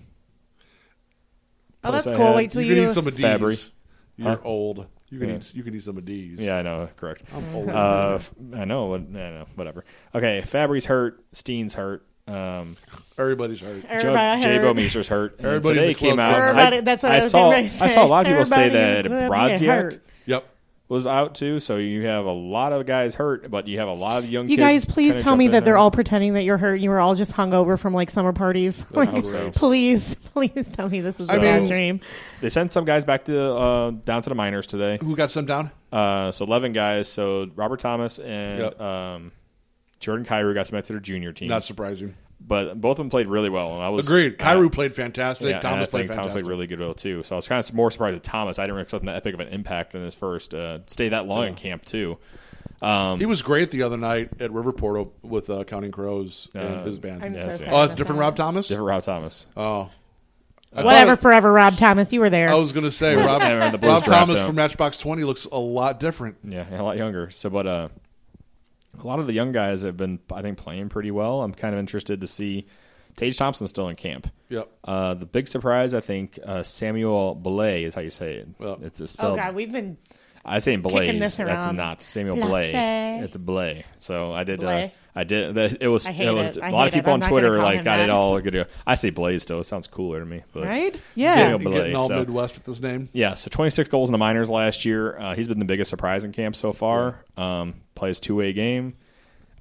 Oh, 1.84 1.92
that's 1.92 2.06
I 2.06 2.16
cool. 2.16 2.26
had- 2.28 2.36
Wait 2.36 2.50
till 2.50 2.62
you 2.62 2.74
you. 2.74 2.80
can 2.82 2.90
eat 2.90 2.94
some 2.94 3.06
of 3.06 3.14
D's. 3.16 3.24
Fabbri. 3.24 3.70
You're 4.16 4.30
Huh? 4.30 4.38
old. 4.44 4.86
You 5.10 5.18
can 5.20 5.28
Yeah. 5.28 5.36
eat. 5.36 5.54
You 5.54 5.62
can 5.62 5.74
eat 5.74 5.84
some 5.84 5.96
of 5.98 6.04
these. 6.06 6.40
yeah, 6.40 6.56
I 6.56 6.62
know. 6.62 6.88
Correct. 6.96 7.22
I'm 7.34 7.54
old. 7.54 7.68
Uh, 7.70 8.12
f- 8.16 8.32
I 8.54 8.64
know. 8.64 8.94
I 8.94 8.98
know. 8.98 9.46
Whatever. 9.54 9.84
Okay. 10.14 10.42
Fabbri's 10.44 10.86
hurt. 10.86 11.22
Steen's 11.32 11.74
hurt. 11.74 12.04
Um, 12.28 12.76
Everybody's 13.16 13.60
hurt. 13.60 13.82
Joe, 13.82 13.88
Everybody 13.88 14.42
Jay 14.42 14.56
heard. 14.56 14.76
Bouwmeester's 14.76 15.06
hurt. 15.08 15.36
Everybody 15.38 15.74
today 15.78 15.94
came 15.94 16.18
out. 16.18 16.34
Everybody- 16.34 16.78
I, 16.78 16.80
that's 16.80 17.02
what 17.04 17.12
I 17.12 17.16
I 17.16 17.18
was 17.20 17.30
saw. 17.30 17.50
getting 17.50 17.66
I 17.80 17.86
saw 17.88 18.04
a 18.04 18.08
lot 18.08 18.26
of 18.26 18.30
people 18.32 18.44
say 18.46 18.66
Everybody 18.66 19.08
in 19.08 19.12
that 19.12 19.28
the 19.28 19.32
Brodziak 19.32 19.66
hurt. 19.68 19.92
Yep. 19.92 20.02
Was 20.88 21.04
out 21.04 21.34
too. 21.34 21.58
So 21.58 21.78
you 21.78 22.06
have 22.06 22.26
a 22.26 22.32
lot 22.32 22.72
of 22.72 22.86
guys 22.86 23.16
hurt, 23.16 23.50
but 23.50 23.66
you 23.66 23.80
have 23.80 23.88
a 23.88 23.92
lot 23.92 24.22
of 24.22 24.30
young. 24.30 24.48
You 24.48 24.56
kids 24.56 24.84
guys, 24.84 24.84
please 24.84 25.20
tell 25.20 25.34
me 25.34 25.48
that 25.48 25.64
they're 25.64 25.76
all 25.76 25.90
pretending 25.90 26.34
that 26.34 26.44
you're 26.44 26.58
hurt. 26.58 26.76
You 26.76 26.90
were 26.90 27.00
all 27.00 27.16
just 27.16 27.32
hungover 27.32 27.76
from 27.76 27.92
like 27.92 28.08
summer 28.08 28.32
parties. 28.32 28.84
Like, 28.92 29.26
so. 29.26 29.50
please, 29.50 30.14
please 30.32 30.70
tell 30.70 30.88
me 30.88 31.00
this 31.00 31.18
is 31.18 31.28
a 31.28 31.40
bad 31.40 31.66
dream. 31.66 32.00
They 32.40 32.50
sent 32.50 32.70
some 32.70 32.84
guys 32.84 33.04
back 33.04 33.24
to 33.24 33.52
uh, 33.52 33.90
down 34.04 34.22
to 34.22 34.28
the 34.28 34.36
minors 34.36 34.68
today. 34.68 34.98
Who 35.02 35.16
got 35.16 35.32
some 35.32 35.44
down? 35.44 35.72
Uh, 35.90 36.30
so 36.30 36.44
eleven 36.44 36.70
guys. 36.70 37.08
So 37.08 37.50
Robert 37.56 37.80
Thomas 37.80 38.20
and 38.20 38.60
Yep. 38.60 38.80
um, 38.80 39.32
Jordan 39.98 40.24
Kyrou 40.24 40.54
got 40.54 40.68
sent 40.68 40.84
to 40.86 40.92
their 40.92 41.00
junior 41.00 41.32
team. 41.32 41.48
Not 41.48 41.64
surprising. 41.64 42.14
But 42.38 42.80
both 42.80 42.92
of 42.92 42.96
them 42.98 43.10
played 43.10 43.26
really 43.26 43.48
well. 43.50 43.74
And 43.74 43.82
I 43.82 43.88
was 43.88 44.06
Agreed. 44.06 44.40
uh, 44.40 44.44
Kyrou 44.44 44.70
played 44.70 44.94
fantastic. 44.94 45.48
Yeah, 45.48 45.56
and 45.56 45.66
I 45.66 45.70
Thomas 45.70 45.90
played 45.90 46.08
think 46.08 46.18
Thomas 46.20 46.32
played 46.32 46.44
really 46.44 46.66
good 46.66 46.78
well 46.78 46.94
too. 46.94 47.22
So 47.22 47.34
I 47.34 47.36
was 47.36 47.48
kind 47.48 47.58
of 47.62 47.74
more 47.74 47.90
surprised 47.90 48.16
at 48.16 48.22
Thomas. 48.22 48.58
I 48.58 48.66
didn't 48.66 48.80
expect 48.80 49.02
him 49.02 49.06
that 49.06 49.16
epic 49.16 49.34
of 49.34 49.40
an 49.40 49.48
impact 49.48 49.94
in 49.94 50.02
his 50.02 50.14
first 50.14 50.54
uh, 50.54 50.80
stay 50.86 51.08
that 51.08 51.26
long 51.26 51.46
in 51.48 51.54
camp 51.54 51.84
too. 51.84 52.18
Um, 52.82 53.18
he 53.18 53.26
was 53.26 53.40
great 53.42 53.70
the 53.70 53.82
other 53.82 53.96
night 53.96 54.28
at 54.38 54.50
Riverport 54.50 55.10
with 55.22 55.48
uh, 55.48 55.64
Counting 55.64 55.90
Crows 55.92 56.48
and 56.54 56.86
his 56.86 56.98
band. 56.98 57.24
I'm 57.24 57.32
Yeah, 57.34 57.40
so 57.40 57.46
that's 57.46 57.64
sad. 57.64 57.72
oh, 57.72 57.82
it's 57.84 57.94
different. 57.94 58.20
Rob 58.20 58.36
Thomas. 58.36 58.68
different 58.68 58.88
Rob 58.88 59.02
Thomas. 59.02 59.46
Oh, 59.56 59.90
I 60.74 60.82
Whatever, 60.84 61.12
thought- 61.16 61.22
forever, 61.22 61.50
Rob 61.52 61.74
Thomas. 61.76 62.12
You 62.12 62.20
were 62.20 62.28
there. 62.28 62.50
I 62.50 62.54
was 62.54 62.72
going 62.72 62.84
to 62.84 62.90
say 62.90 63.14
Rob, 63.16 63.40
Yeah, 63.40 63.58
we're 63.60 63.66
in 63.66 63.72
the 63.72 63.78
Blues 63.78 64.02
Rob 64.02 64.04
Thomas 64.04 64.40
out. 64.40 64.46
from 64.46 64.56
Matchbox 64.56 64.98
Twenty 64.98 65.24
looks 65.24 65.46
a 65.46 65.58
lot 65.58 65.98
different. 65.98 66.36
Yeah, 66.44 66.66
a 66.78 66.82
lot 66.82 66.98
younger. 66.98 67.30
So, 67.30 67.48
but 67.48 67.66
uh, 67.66 67.88
a 69.02 69.06
lot 69.06 69.18
of 69.18 69.26
the 69.26 69.32
young 69.32 69.52
guys 69.52 69.82
have 69.82 69.96
been, 69.96 70.18
I 70.32 70.42
think, 70.42 70.58
playing 70.58 70.88
pretty 70.88 71.10
well. 71.10 71.42
I'm 71.42 71.52
kind 71.54 71.74
of 71.74 71.80
interested 71.80 72.20
to 72.20 72.26
see. 72.26 72.66
Tage 73.16 73.38
Thompson 73.38 73.66
still 73.66 73.88
in 73.88 73.96
camp. 73.96 74.30
Yep. 74.50 74.70
Uh, 74.84 75.14
the 75.14 75.24
big 75.24 75.48
surprise, 75.48 75.94
I 75.94 76.00
think, 76.00 76.38
uh, 76.44 76.62
Samuel 76.62 77.34
Belay 77.34 77.84
is 77.84 77.94
how 77.94 78.02
you 78.02 78.10
say 78.10 78.34
it. 78.34 78.48
Well- 78.58 78.78
it's 78.82 79.00
a 79.00 79.04
oh 79.04 79.06
spelled. 79.06 79.38
God, 79.38 79.54
we've 79.54 79.72
been. 79.72 79.96
I 80.48 80.60
say 80.60 80.76
Blaze. 80.76 81.36
That's 81.36 81.72
not 81.72 82.00
Samuel 82.02 82.36
Blase. 82.36 82.72
Blay. 82.72 83.18
It's 83.22 83.36
Blay. 83.36 83.84
So 83.98 84.32
I 84.32 84.44
did. 84.44 84.62
Uh, 84.62 84.88
I 85.14 85.24
did. 85.24 85.54
The, 85.54 85.76
it 85.80 85.88
was. 85.88 86.06
I 86.06 86.12
it 86.12 86.32
was 86.32 86.56
it. 86.56 86.62
I 86.62 86.68
a 86.68 86.72
lot 86.72 86.86
of 86.88 86.94
people 86.94 87.10
it. 87.10 87.22
on 87.22 87.28
Twitter 87.28 87.58
like 87.58 87.78
him 87.78 87.84
got 87.84 88.00
it 88.00 88.10
all 88.10 88.38
good. 88.40 88.68
I 88.86 88.94
say 88.94 89.10
Blaze 89.10 89.42
still. 89.42 89.60
It 89.60 89.64
sounds 89.64 89.86
cooler 89.86 90.20
to 90.20 90.26
me. 90.26 90.42
But 90.52 90.64
Right? 90.64 91.00
Yeah. 91.14 91.34
Samuel 91.34 91.62
You're 91.72 91.80
getting 91.82 91.96
all 91.96 92.08
so- 92.08 92.18
Midwest 92.20 92.54
with 92.54 92.66
his 92.66 92.80
name. 92.80 93.08
Yeah, 93.12 93.34
so 93.34 93.48
26 93.50 93.88
goals 93.88 94.08
in 94.08 94.12
the 94.12 94.18
minors 94.18 94.48
last 94.50 94.84
year. 94.84 95.16
Uh, 95.18 95.34
he's 95.34 95.48
been 95.48 95.58
the 95.58 95.64
biggest 95.64 95.88
surprise 95.90 96.24
in 96.24 96.32
camp 96.32 96.54
so 96.54 96.72
far. 96.72 97.24
Um, 97.36 97.74
plays 97.94 98.20
two 98.20 98.36
way 98.36 98.52
game. 98.52 98.94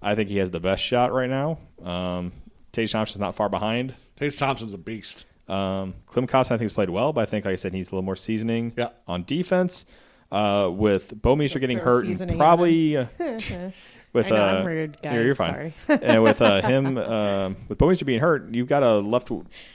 I 0.01 0.13
think 0.15 0.29
he 0.29 0.38
has 0.38 0.51
the 0.51 0.59
best 0.59 0.83
shot 0.83 1.11
right 1.13 1.29
now. 1.29 1.57
Um, 1.83 2.33
Tage 2.73 2.91
Thompson's 2.91 3.19
not 3.21 3.33
far 3.36 3.49
behind. 3.49 3.95
Tage 4.19 4.38
Thompson's 4.38 4.73
a 4.73 4.77
beast. 4.77 5.25
Um, 5.47 5.93
Klim 6.07 6.27
Kostin, 6.27 6.51
I 6.53 6.57
think, 6.57 6.61
has 6.61 6.73
played 6.73 6.89
well, 6.89 7.13
but 7.13 7.21
I 7.21 7.25
think, 7.25 7.45
like 7.45 7.53
I 7.53 7.55
said, 7.55 7.71
he 7.71 7.77
needs 7.79 7.89
a 7.89 7.91
little 7.95 8.03
more 8.03 8.15
seasoning 8.15 8.73
Yeah. 8.77 8.89
on 9.07 9.23
defense. 9.23 9.86
Uh, 10.32 10.69
with 10.69 11.13
Bouwmeester 11.21 11.59
getting 11.59 11.78
hurt, 11.78 12.07
and 12.07 12.38
probably 12.38 12.97
uh, 12.97 13.05
with 13.19 13.51
I 14.32 14.36
know, 14.36 14.36
uh, 14.36 14.45
I'm 14.45 14.65
rude, 14.65 15.01
guys. 15.01 15.13
You're, 15.13 15.26
you're 15.28 15.36
fine. 15.36 15.73
Sorry. 15.80 15.99
and 16.01 16.23
with 16.23 16.41
uh, 16.41 16.61
him, 16.61 16.97
um 16.97 17.57
with 17.69 17.78
Bouwmeester 17.78 18.05
being 18.05 18.19
hurt, 18.19 18.53
you've 18.53 18.67
got 18.67 18.84
a 18.84 18.99
left 18.99 19.30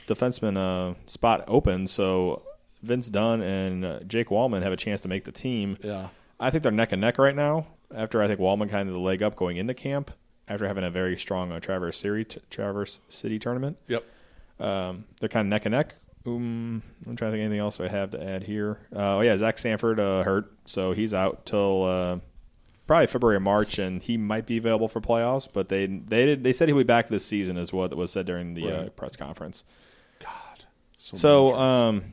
defenseman 0.07 0.57
uh, 0.57 0.95
spot 1.07 1.45
open. 1.47 1.87
So 1.87 2.43
Vince 2.83 3.09
Dunn 3.09 3.41
and 3.41 3.85
uh, 3.85 3.99
Jake 4.01 4.29
Walman 4.29 4.63
have 4.63 4.73
a 4.73 4.77
chance 4.77 5.01
to 5.01 5.07
make 5.07 5.23
the 5.23 5.31
team. 5.31 5.77
Yeah. 5.81 6.09
I 6.39 6.49
think 6.49 6.63
they're 6.63 6.71
neck 6.71 6.91
and 6.91 7.01
neck 7.01 7.17
right 7.17 7.35
now. 7.35 7.67
After 7.93 8.21
I 8.21 8.27
think 8.27 8.39
Walman 8.39 8.69
kind 8.69 8.87
of 8.87 8.95
the 8.95 9.01
leg 9.01 9.21
up 9.21 9.35
going 9.35 9.57
into 9.57 9.73
camp 9.73 10.11
after 10.47 10.67
having 10.67 10.83
a 10.83 10.89
very 10.91 11.17
strong 11.17 11.51
uh, 11.51 11.59
Traverse 11.59 11.97
City 11.97 12.39
Traverse 12.49 12.99
City 13.07 13.39
tournament. 13.39 13.77
Yep. 13.87 14.03
Um, 14.59 15.05
they're 15.19 15.29
kind 15.29 15.45
of 15.45 15.49
neck 15.49 15.65
and 15.65 15.73
neck. 15.73 15.95
Um, 16.25 16.81
I'm 17.07 17.15
trying 17.15 17.31
to 17.31 17.37
think 17.37 17.41
of 17.41 17.45
anything 17.45 17.59
else 17.59 17.79
I 17.79 17.87
have 17.87 18.11
to 18.11 18.23
add 18.23 18.43
here. 18.43 18.77
Uh, 18.95 19.17
oh 19.17 19.21
yeah, 19.21 19.37
Zach 19.37 19.57
Sanford 19.57 19.99
uh, 19.99 20.23
hurt, 20.23 20.51
so 20.65 20.91
he's 20.91 21.13
out 21.13 21.45
till 21.45 21.83
uh, 21.83 22.19
probably 22.85 23.07
February 23.07 23.37
or 23.37 23.39
March, 23.39 23.79
and 23.79 24.01
he 24.01 24.17
might 24.17 24.45
be 24.45 24.57
available 24.57 24.87
for 24.87 25.01
playoffs. 25.01 25.47
But 25.51 25.69
they 25.69 25.87
they 25.87 26.25
did, 26.25 26.43
they 26.43 26.53
said 26.53 26.67
he'll 26.69 26.77
be 26.77 26.83
back 26.83 27.07
this 27.07 27.25
season, 27.25 27.57
is 27.57 27.73
what 27.73 27.95
was 27.95 28.11
said 28.11 28.25
during 28.27 28.53
the 28.53 28.69
uh, 28.71 28.81
Right. 28.83 28.95
press 28.95 29.15
conference. 29.15 29.63
God. 30.19 30.65
So 30.97 31.55
um, 31.55 32.03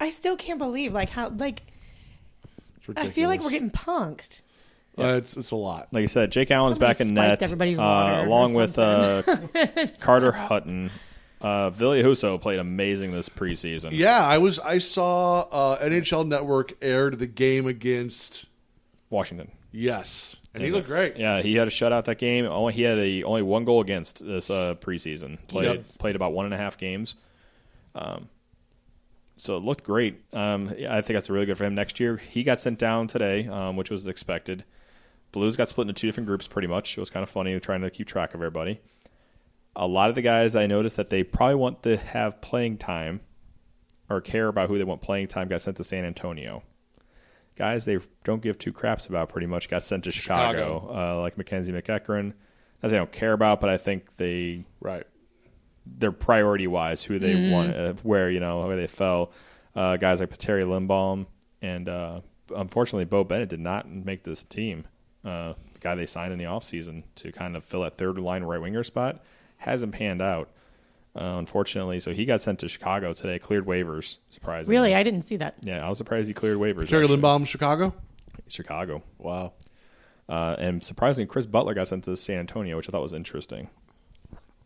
I 0.00 0.08
still 0.10 0.36
can't 0.36 0.58
believe 0.58 0.94
like 0.94 1.10
how 1.10 1.28
like 1.28 1.62
I 2.96 3.08
feel 3.08 3.28
like 3.28 3.42
we're 3.42 3.50
getting 3.50 3.70
punked. 3.70 4.40
Uh, 4.98 5.14
it's 5.18 5.36
it's 5.36 5.50
a 5.50 5.56
lot. 5.56 5.88
Like 5.92 6.04
I 6.04 6.06
said, 6.06 6.32
Jake 6.32 6.50
Allen's 6.50 6.76
Somebody 6.76 6.92
back 6.94 7.00
in 7.00 7.08
spiked 7.38 7.58
net, 7.60 7.78
uh, 7.78 8.24
along 8.26 8.54
with 8.54 8.78
uh. 8.78 9.22
Carter 10.00 10.32
Hutton. 10.32 10.90
Uh, 11.42 11.70
Ville 11.70 11.92
Husso 12.02 12.40
played 12.40 12.58
amazing 12.60 13.10
this 13.10 13.28
preseason. 13.28 13.90
Yeah, 13.92 14.24
I 14.24 14.38
was. 14.38 14.58
I 14.60 14.78
saw 14.78 15.40
uh, 15.50 15.78
NHL 15.80 16.26
Network 16.26 16.74
aired 16.80 17.18
the 17.18 17.26
game 17.26 17.66
against. 17.66 18.46
Washington. 19.10 19.50
Yes, 19.72 20.36
and 20.54 20.62
he 20.62 20.70
looked 20.70 20.86
great. 20.86 21.16
Yeah, 21.16 21.42
he 21.42 21.54
had 21.56 21.66
a 21.66 21.70
shutout 21.70 22.04
that 22.04 22.18
game. 22.18 22.46
Only 22.46 22.72
he 22.74 22.82
had 22.82 22.98
a 22.98 23.22
only 23.24 23.42
one 23.42 23.64
goal 23.64 23.80
against 23.80 24.24
this 24.24 24.50
uh, 24.50 24.74
preseason. 24.80 25.38
Played 25.48 25.64
Yep. 25.76 25.84
played 25.98 26.16
about 26.16 26.32
one 26.32 26.44
and 26.44 26.54
a 26.54 26.58
half 26.58 26.78
games. 26.78 27.16
Um, 27.94 28.28
so 29.36 29.56
it 29.56 29.60
looked 29.64 29.82
great. 29.84 30.20
Um, 30.32 30.72
yeah, 30.78 30.94
I 30.94 31.00
think 31.00 31.16
that's 31.16 31.28
really 31.28 31.46
good 31.46 31.58
for 31.58 31.64
him 31.64 31.74
next 31.74 31.98
year. 31.98 32.18
He 32.18 32.42
got 32.42 32.60
sent 32.60 32.78
down 32.78 33.06
today, 33.08 33.46
um, 33.48 33.76
which 33.76 33.90
was 33.90 34.06
expected. 34.06 34.64
Blues 35.32 35.56
got 35.56 35.68
split 35.70 35.88
into 35.88 35.98
two 35.98 36.06
different 36.06 36.26
groups, 36.26 36.46
pretty 36.46 36.68
much. 36.68 36.96
It 36.96 37.00
was 37.00 37.10
kind 37.10 37.22
of 37.24 37.30
funny 37.30 37.58
trying 37.58 37.80
to 37.80 37.90
keep 37.90 38.06
track 38.06 38.30
of 38.34 38.40
everybody. 38.40 38.80
A 39.74 39.86
lot 39.86 40.08
of 40.10 40.14
the 40.14 40.22
guys 40.22 40.54
I 40.54 40.66
noticed 40.66 40.96
that 40.96 41.10
they 41.10 41.22
probably 41.22 41.54
want 41.56 41.82
to 41.84 41.96
have 41.96 42.40
playing 42.40 42.78
time 42.78 43.20
or 44.10 44.20
care 44.20 44.48
about 44.48 44.68
who 44.68 44.76
they 44.78 44.84
want 44.84 45.00
playing 45.00 45.28
time 45.28 45.48
got 45.48 45.62
sent 45.62 45.76
to 45.78 45.84
San 45.84 46.04
Antonio 46.04 46.62
guys 47.56 47.84
they 47.84 47.98
don't 48.24 48.40
give 48.40 48.58
two 48.58 48.72
craps 48.72 49.06
about 49.06 49.28
pretty 49.28 49.46
much 49.46 49.68
got 49.68 49.84
sent 49.84 50.04
to 50.04 50.10
Chicago, 50.10 50.88
Uh, 50.90 51.20
like 51.20 51.36
MacKenzie 51.36 51.68
MacEachern. 51.70 52.32
As 52.82 52.90
they 52.90 52.96
don't 52.96 53.12
care 53.12 53.34
about, 53.34 53.60
but 53.60 53.68
I 53.68 53.76
think 53.76 54.16
they 54.16 54.64
Right. 54.80 55.04
they're 55.84 56.12
priority 56.12 56.66
wise 56.66 57.02
who 57.02 57.18
they 57.18 57.50
want, 57.50 57.76
uh, 57.76 57.92
where 58.02 58.30
you 58.30 58.40
know 58.40 58.66
where 58.66 58.76
they 58.76 58.86
fell. 58.86 59.32
Uh, 59.76 59.96
guys 59.98 60.20
like 60.20 60.30
Petteri 60.30 60.64
Lindbohm 60.64 61.26
and 61.60 61.88
uh, 61.88 62.20
unfortunately 62.56 63.04
Beau 63.04 63.22
Bennett 63.22 63.50
did 63.50 63.60
not 63.60 63.88
make 63.90 64.22
this 64.24 64.44
team. 64.44 64.86
Uh, 65.24 65.52
the 65.74 65.80
guy 65.80 65.94
they 65.94 66.06
signed 66.06 66.32
in 66.32 66.38
the 66.38 66.46
offseason 66.46 67.02
to 67.16 67.32
kind 67.32 67.54
of 67.54 67.64
fill 67.64 67.82
that 67.82 67.94
third 67.94 68.18
line 68.18 68.44
right 68.44 68.60
winger 68.62 68.82
spot 68.82 69.22
hasn't 69.62 69.92
panned 69.92 70.22
out. 70.22 70.48
Uh, 71.14 71.36
unfortunately, 71.38 72.00
so 72.00 72.12
he 72.12 72.24
got 72.24 72.40
sent 72.40 72.58
to 72.60 72.68
Chicago 72.68 73.12
today. 73.12 73.38
Cleared 73.38 73.66
waivers, 73.66 74.18
surprisingly. 74.30 74.76
really, 74.76 74.94
I 74.94 75.02
didn't 75.02 75.22
see 75.22 75.36
that. 75.36 75.56
Yeah, 75.60 75.84
I 75.84 75.88
was 75.88 75.98
surprised 75.98 76.28
he 76.28 76.34
cleared 76.34 76.56
waivers. 76.56 76.88
Terry 76.88 77.04
actually. 77.04 77.18
Lindbohm, 77.18 77.46
Chicago. 77.46 77.94
Chicago. 78.48 79.02
Wow. 79.18 79.52
Uh, 80.28 80.56
and 80.58 80.82
surprisingly, 80.82 81.26
Chris 81.26 81.44
Butler 81.44 81.74
got 81.74 81.88
sent 81.88 82.04
to 82.04 82.16
San 82.16 82.38
Antonio, 82.38 82.76
which 82.78 82.88
I 82.88 82.92
thought 82.92 83.02
was 83.02 83.12
interesting. 83.12 83.68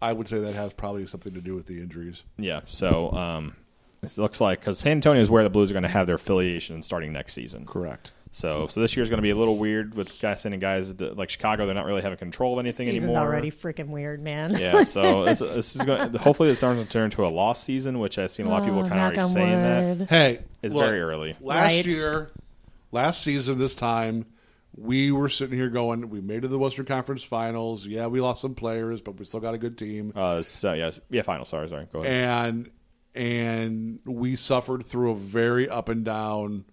I 0.01 0.13
would 0.13 0.29
say 0.29 0.39
that 0.39 0.55
has 0.55 0.73
probably 0.73 1.07
something 1.07 1.35
to 1.35 1.41
do 1.41 1.55
with 1.55 1.67
the 1.67 1.79
injuries. 1.81 2.23
Yeah, 2.39 2.61
so 2.67 3.11
um, 3.13 3.57
it 4.03 4.17
looks 4.19 4.41
like 4.41 4.61
because 4.61 4.79
San 4.79 4.93
Antonio 4.93 5.21
is 5.21 5.31
where 5.31 5.43
the 5.43 5.51
Blues 5.51 5.71
are 5.71 5.75
going 5.75 5.83
to 5.83 5.89
have 5.89 6.07
their 6.07 6.17
affiliation 6.17 6.83
starting 6.83 7.13
next 7.13 7.33
season. 7.33 7.67
Correct. 7.67 8.13
So, 8.37 8.67
so 8.67 8.83
this 8.83 8.95
year's 8.95 9.09
going 9.09 9.17
to 9.17 9.23
be 9.23 9.31
a 9.31 9.35
little 9.35 9.57
weird 9.57 9.95
with 9.95 10.21
guys 10.21 10.43
sending 10.43 10.61
guys 10.61 10.93
to, 10.93 11.15
like 11.15 11.31
Chicago. 11.31 11.65
They're 11.65 11.75
not 11.75 11.87
really 11.87 12.03
having 12.03 12.19
control 12.19 12.53
of 12.53 12.59
anything 12.59 12.87
Season's 12.87 13.05
anymore. 13.05 13.23
already 13.27 13.51
freaking 13.51 13.89
weird, 13.89 14.23
man. 14.23 14.59
yeah, 14.59 14.83
so 14.83 15.25
this, 15.25 15.39
this 15.39 15.75
is 15.75 15.81
going. 15.83 16.13
Hopefully, 16.17 16.51
this 16.51 16.59
starting 16.59 16.85
to 16.85 16.91
turn 16.91 17.05
into 17.07 17.25
a 17.25 17.29
lost 17.29 17.65
season, 17.65 17.99
which 17.99 18.19
I've 18.19 18.31
seen 18.31 18.45
a 18.45 18.51
lot 18.51 18.59
of 18.61 18.67
people 18.67 18.81
Oh, 18.81 18.89
kind 18.91 18.93
of 18.93 18.99
knock 18.99 19.05
already 19.07 19.21
on 19.21 19.29
saying 19.29 19.99
that. 20.01 20.11
Hey, 20.11 20.41
It's 20.63 20.75
look, 20.75 20.85
very 20.85 21.01
early. 21.01 21.35
Last 21.41 21.77
Right. 21.77 21.87
year, 21.87 22.31
last 22.93 23.23
season, 23.23 23.59
this 23.59 23.75
time, 23.75 24.27
we 24.77 25.13
were 25.13 25.31
sitting 25.31 25.57
here 25.57 25.71
going, 25.71 26.11
we 26.11 26.21
made 26.21 26.37
it 26.37 26.41
to 26.43 26.49
the 26.49 26.59
Western 26.59 26.85
Conference 26.85 27.25
Finals. 27.25 27.87
Yeah, 27.87 28.09
we 28.09 28.21
lost 28.21 28.43
some 28.43 28.55
players, 28.55 29.01
but 29.01 29.19
we 29.19 29.25
still 29.25 29.41
got 29.41 29.55
a 29.55 29.59
good 29.59 29.79
team. 29.79 30.13
Uh, 30.15 30.43
so 30.43 30.75
yeah, 30.75 30.91
yeah, 31.09 31.23
final. 31.23 31.47
Sorry, 31.47 31.71
sorry. 31.71 31.89
Go 31.91 32.01
ahead. 32.01 32.13
and 32.13 32.71
and 33.15 33.99
we 34.05 34.37
suffered 34.37 34.85
through 34.85 35.13
a 35.13 35.17
very 35.17 35.71
up 35.71 35.89
and 35.89 36.05
down 36.05 36.67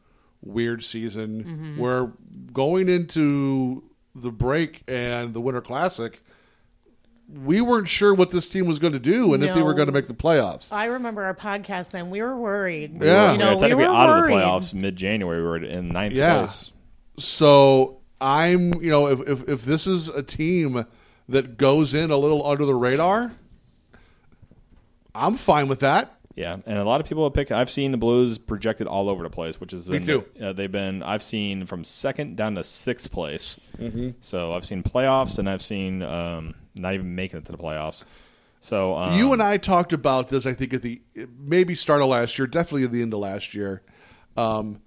weird 0.43 0.83
season 0.83 1.43
Mm-hmm. 1.43 1.81
where 1.81 2.11
going 2.51 2.89
into 2.89 3.83
the 4.15 4.31
break 4.31 4.83
and 4.87 5.33
the 5.33 5.41
winter 5.41 5.61
classic 5.61 6.21
we 7.45 7.61
weren't 7.61 7.87
sure 7.87 8.13
what 8.13 8.29
this 8.31 8.47
team 8.47 8.65
was 8.67 8.77
going 8.77 8.93
to 8.93 8.99
do 8.99 9.33
and 9.33 9.43
if 9.43 9.55
they 9.55 9.61
were 9.63 9.73
going 9.73 9.87
to 9.87 9.91
make 9.93 10.05
the 10.07 10.13
playoffs 10.13 10.71
I 10.71 10.85
remember 10.85 11.23
our 11.23 11.33
podcast 11.33 11.91
then. 11.91 12.09
We 12.11 12.21
were 12.21 12.35
worried. 12.35 13.01
Yeah. 13.01 13.31
you 13.31 13.37
know, 13.39 13.45
yeah, 13.45 13.53
we 13.55 13.59
technically 13.61 13.85
were 13.85 13.91
out 13.93 14.09
of 14.09 14.15
the 14.15 14.21
worried. 14.31 14.43
playoffs 14.43 14.73
mid 14.73 14.95
January. 14.97 15.41
We 15.41 15.47
were 15.47 15.57
in 15.63 15.87
ninth 15.87 16.13
Yeah. 16.13 16.39
place. 16.39 16.71
so 17.17 18.01
i'm 18.21 18.73
you 18.81 18.91
know 18.91 19.07
if, 19.07 19.21
if 19.27 19.49
if 19.49 19.61
this 19.63 19.87
is 19.87 20.09
a 20.09 20.21
team 20.21 20.85
that 21.29 21.57
goes 21.57 21.93
in 21.93 22.11
a 22.11 22.17
little 22.17 22.45
under 22.45 22.65
the 22.65 22.75
radar 22.75 23.31
i'm 25.15 25.35
fine 25.35 25.67
with 25.67 25.79
that 25.79 26.13
Yeah, 26.35 26.57
and 26.65 26.79
a 26.79 26.83
lot 26.83 26.99
of 26.99 27.07
people 27.07 27.23
have 27.25 27.33
picked. 27.33 27.51
I've 27.51 27.69
seen 27.69 27.91
the 27.91 27.97
Blues 27.97 28.39
projected 28.39 28.87
all 28.87 29.07
over 29.07 29.21
the 29.21 29.29
place, 29.29 29.59
which 29.59 29.71
is 29.71 29.87
Me 29.87 29.99
too. 29.99 30.25
Uh, 30.41 30.51
they've 30.51 30.71
been. 30.71 31.03
I've 31.03 31.21
seen 31.21 31.65
from 31.67 31.83
second 31.83 32.37
down 32.37 32.55
to 32.55 32.63
sixth 32.63 33.11
place. 33.11 33.59
Mm-hmm. 33.77 34.11
So 34.21 34.53
I've 34.53 34.65
seen 34.65 34.81
playoffs, 34.81 35.37
and 35.37 35.47
I've 35.47 35.61
seen 35.61 36.01
um, 36.01 36.55
not 36.75 36.95
even 36.95 37.13
making 37.13 37.37
it 37.39 37.45
to 37.45 37.51
the 37.51 37.57
playoffs. 37.57 38.03
So 38.61 38.95
um, 38.95 39.17
You 39.17 39.33
and 39.33 39.43
I 39.43 39.57
talked 39.57 39.93
about 39.93 40.29
this. 40.29 40.45
I 40.47 40.53
think 40.53 40.73
at 40.73 40.81
the 40.81 41.01
maybe 41.37 41.75
start 41.75 42.01
of 42.01 42.07
last 42.07 42.39
year, 42.39 42.47
definitely 42.47 42.85
at 42.85 42.91
the 42.91 43.01
end 43.03 43.13
of 43.13 43.19
last 43.19 43.53
year. 43.53 43.83
Um, 44.35 44.81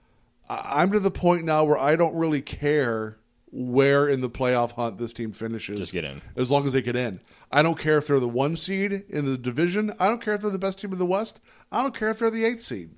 I'm 0.48 0.90
to 0.92 1.00
the 1.00 1.10
point 1.10 1.44
now 1.44 1.64
where 1.64 1.78
I 1.78 1.94
don't 1.94 2.14
really 2.16 2.42
care 2.42 3.18
where 3.52 4.08
in 4.08 4.20
the 4.20 4.30
playoff 4.30 4.72
hunt 4.72 4.98
this 4.98 5.12
team 5.12 5.32
finishes. 5.32 5.78
Just 5.78 5.92
get 5.92 6.04
in. 6.04 6.20
as 6.36 6.50
long 6.50 6.66
as 6.66 6.72
they 6.72 6.82
get 6.82 6.96
in. 6.96 7.20
I 7.50 7.62
don't 7.62 7.78
care 7.78 7.98
if 7.98 8.06
they're 8.06 8.20
the 8.20 8.28
one 8.28 8.56
seed 8.56 8.92
in 9.08 9.24
the 9.24 9.38
division. 9.38 9.92
I 10.00 10.08
don't 10.08 10.20
care 10.20 10.34
if 10.34 10.40
they're 10.40 10.50
the 10.50 10.58
best 10.58 10.78
team 10.80 10.92
in 10.92 10.98
the 10.98 11.06
West. 11.06 11.40
I 11.70 11.82
don't 11.82 11.94
care 11.94 12.10
if 12.10 12.18
they're 12.18 12.30
the 12.30 12.44
eighth 12.44 12.62
seed. 12.62 12.90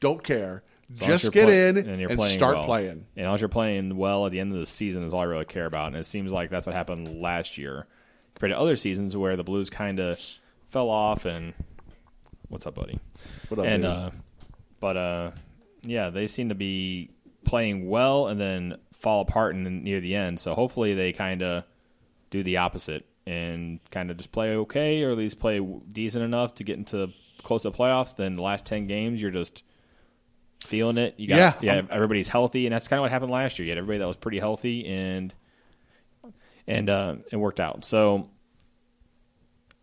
Don't 0.00 0.24
care. 0.24 0.62
as 0.90 0.98
Just 0.98 1.32
get 1.32 1.46
play- 1.46 1.68
in 1.68 1.76
and, 1.76 1.88
and, 1.88 2.00
you're 2.00 2.16
playing 2.16 2.36
start 2.36 2.56
well. 2.56 2.64
playing. 2.64 3.06
And 3.16 3.26
as 3.26 3.40
you're 3.40 3.48
playing 3.48 3.96
well 3.96 4.26
at 4.26 4.32
the 4.32 4.40
end 4.40 4.52
of 4.52 4.58
the 4.58 4.66
season 4.66 5.04
is 5.04 5.12
all 5.12 5.20
I 5.20 5.24
really 5.24 5.44
care 5.44 5.66
about. 5.66 5.88
And 5.88 5.96
it 5.96 6.06
seems 6.06 6.32
like 6.32 6.50
that's 6.50 6.66
what 6.66 6.74
happened 6.74 7.20
last 7.20 7.58
year 7.58 7.86
compared 8.34 8.52
to 8.52 8.58
other 8.58 8.76
seasons 8.76 9.16
where 9.16 9.36
the 9.36 9.44
Blues 9.44 9.70
kind 9.70 10.00
of 10.00 10.18
fell 10.70 10.88
off. 10.88 11.24
And 11.26 11.52
what's 12.48 12.66
up, 12.66 12.74
buddy? 12.74 12.98
What 13.48 13.60
up, 13.60 13.66
and 13.66 13.84
uh, 13.84 14.10
but 14.80 14.96
uh, 14.96 15.30
yeah, 15.82 16.10
they 16.10 16.26
seem 16.26 16.48
to 16.48 16.54
be 16.54 17.10
playing 17.44 17.88
well 17.88 18.28
and 18.28 18.40
then 18.40 18.78
fall 18.92 19.20
apart 19.20 19.54
in, 19.54 19.84
near 19.84 20.00
the 20.00 20.14
end. 20.14 20.40
So 20.40 20.54
hopefully 20.54 20.94
they 20.94 21.12
kind 21.12 21.42
of 21.42 21.64
do 22.30 22.42
the 22.42 22.56
opposite 22.56 23.04
and 23.26 23.80
kind 23.90 24.10
of 24.10 24.16
just 24.16 24.32
play 24.32 24.56
okay, 24.56 25.02
or 25.02 25.10
at 25.10 25.18
least 25.18 25.38
play 25.38 25.60
decent 25.60 26.24
enough 26.24 26.54
to 26.56 26.64
get 26.64 26.78
into 26.78 27.10
close 27.42 27.62
to 27.62 27.70
the 27.70 27.76
playoffs. 27.76 28.16
Then 28.16 28.36
the 28.36 28.42
last 28.42 28.66
ten 28.66 28.86
games, 28.86 29.20
you're 29.20 29.30
just 29.30 29.62
feeling 30.60 30.98
it. 30.98 31.14
You 31.16 31.28
got 31.28 31.36
Yeah, 31.62 31.74
yeah, 31.76 31.82
everybody's 31.90 32.28
healthy, 32.28 32.66
and 32.66 32.74
that's 32.74 32.88
kind 32.88 32.98
of 32.98 33.02
what 33.02 33.10
happened 33.10 33.30
last 33.30 33.58
year. 33.58 33.66
You 33.66 33.72
had 33.72 33.78
everybody 33.78 33.98
that 33.98 34.06
was 34.06 34.16
pretty 34.16 34.38
healthy 34.38 34.86
and 34.86 35.34
and 36.66 36.88
uh, 36.88 37.16
it 37.30 37.36
worked 37.36 37.60
out. 37.60 37.84
So 37.84 38.28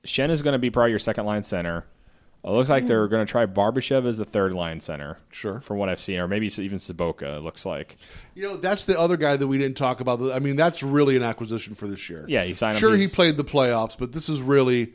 Schenn 0.05 0.29
is 0.29 0.41
going 0.41 0.53
to 0.53 0.59
be 0.59 0.69
probably 0.69 0.91
your 0.91 0.99
second 0.99 1.25
line 1.25 1.43
center. 1.43 1.85
It 2.43 2.51
looks 2.51 2.69
like 2.69 2.85
they're 2.85 3.05
hmm. 3.05 3.11
going 3.11 3.25
to 3.25 3.31
try 3.31 3.45
Barbashev 3.45 4.07
as 4.07 4.17
the 4.17 4.25
third 4.25 4.53
line 4.53 4.79
center. 4.79 5.17
Sure. 5.29 5.59
From 5.59 5.77
what 5.77 5.89
I've 5.89 5.99
seen, 5.99 6.19
or 6.19 6.27
maybe 6.27 6.47
even 6.47 6.77
Sobotka, 6.77 7.37
it 7.37 7.41
looks 7.41 7.65
like. 7.65 7.97
You 8.33 8.43
know, 8.43 8.57
that's 8.57 8.85
the 8.85 8.97
other 8.97 9.17
guy 9.17 9.35
that 9.35 9.47
we 9.47 9.57
didn't 9.57 9.77
talk 9.77 9.99
about. 9.99 10.21
I 10.31 10.39
mean, 10.39 10.55
that's 10.55 10.81
really 10.81 11.17
an 11.17 11.23
acquisition 11.23 11.75
for 11.75 11.87
this 11.87 12.09
year. 12.09 12.25
Yeah, 12.27 12.43
you 12.43 12.55
signed 12.55 12.75
him. 12.75 12.79
Sure, 12.79 12.95
he 12.95 13.07
played 13.07 13.35
the 13.35 13.43
playoffs, 13.43 13.97
but 13.97 14.13
this 14.13 14.29
is 14.29 14.41
really 14.41 14.93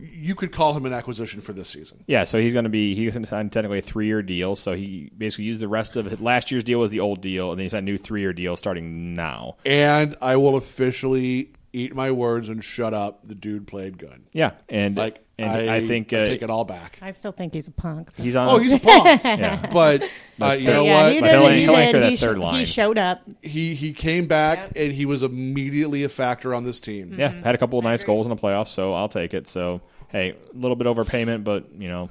you 0.00 0.34
could 0.34 0.52
call 0.52 0.74
him 0.74 0.86
an 0.86 0.92
acquisition 0.92 1.40
for 1.40 1.52
this 1.52 1.68
season. 1.68 2.04
Yeah, 2.06 2.24
so 2.24 2.40
he's 2.40 2.52
going 2.52 2.64
to 2.64 2.70
be 2.70 2.94
he's 2.94 3.14
going 3.14 3.22
to 3.22 3.28
sign 3.28 3.50
technically 3.50 3.78
a 3.78 3.82
three 3.82 4.06
year 4.06 4.22
deal. 4.22 4.56
So 4.56 4.74
he 4.74 5.10
basically 5.16 5.44
used 5.44 5.60
the 5.60 5.68
rest 5.68 5.96
of 5.96 6.12
it. 6.12 6.20
Last 6.20 6.50
year's 6.50 6.64
deal 6.64 6.80
was 6.80 6.90
the 6.90 7.00
old 7.00 7.20
deal, 7.20 7.50
and 7.50 7.58
then 7.58 7.64
he 7.64 7.68
signed 7.68 7.88
a 7.88 7.90
new 7.90 7.98
three 7.98 8.20
year 8.20 8.32
deal 8.32 8.56
starting 8.56 9.14
now. 9.14 9.56
And 9.64 10.16
I 10.20 10.36
will 10.36 10.56
officially 10.56 11.52
eat 11.72 11.94
my 11.94 12.10
words 12.10 12.48
and 12.48 12.62
shut 12.62 12.94
up. 12.94 13.26
The 13.26 13.34
dude 13.34 13.66
played 13.66 13.98
good. 13.98 14.24
Yeah, 14.32 14.52
and 14.68 14.96
Like 14.96 15.23
and 15.38 15.50
I, 15.70 15.76
I, 15.76 15.86
think 15.86 16.12
I 16.12 16.18
uh, 16.18 16.26
take 16.26 16.42
it 16.42 16.50
all 16.50 16.64
back. 16.64 16.98
I 17.02 17.10
still 17.10 17.32
think 17.32 17.52
he's 17.54 17.66
a 17.68 17.72
punk. 17.72 18.08
he's 18.16 18.36
on. 18.36 18.48
Oh, 18.48 18.58
he's 18.58 18.72
a 18.72 18.78
punk. 18.78 19.20
yeah. 19.24 19.68
but 19.72 20.02
uh, 20.40 20.52
you 20.58 20.66
know 20.68 20.84
yeah, 20.84 21.02
what? 21.02 21.12
he 21.12 21.20
did. 21.20 21.30
he'll- 21.30 21.48
he 21.48 21.62
he'll 21.62 21.92
did. 21.92 22.10
He, 22.10 22.16
sh- 22.16 22.56
he 22.58 22.64
showed 22.64 22.98
up. 22.98 23.22
he 23.42 23.74
he 23.74 23.92
came 23.92 24.26
back 24.26 24.58
Yep. 24.58 24.72
and 24.76 24.92
he 24.92 25.06
was 25.06 25.22
immediately 25.22 26.04
a 26.04 26.08
factor 26.08 26.54
on 26.54 26.64
this 26.64 26.80
team. 26.80 27.14
Yeah, 27.18 27.30
had 27.30 27.54
a 27.54 27.58
couple 27.58 27.78
of 27.78 27.84
nice 27.84 28.04
goals 28.04 28.26
in 28.26 28.30
the 28.30 28.40
playoffs, 28.40 28.68
so 28.68 28.94
I'll 28.94 29.08
take 29.08 29.34
it. 29.34 29.48
So 29.48 29.80
hey, 30.08 30.30
a 30.30 30.56
little 30.56 30.76
bit 30.76 30.86
overpayment, 30.86 31.42
but 31.44 31.72
you 31.78 31.88
know, 31.88 32.10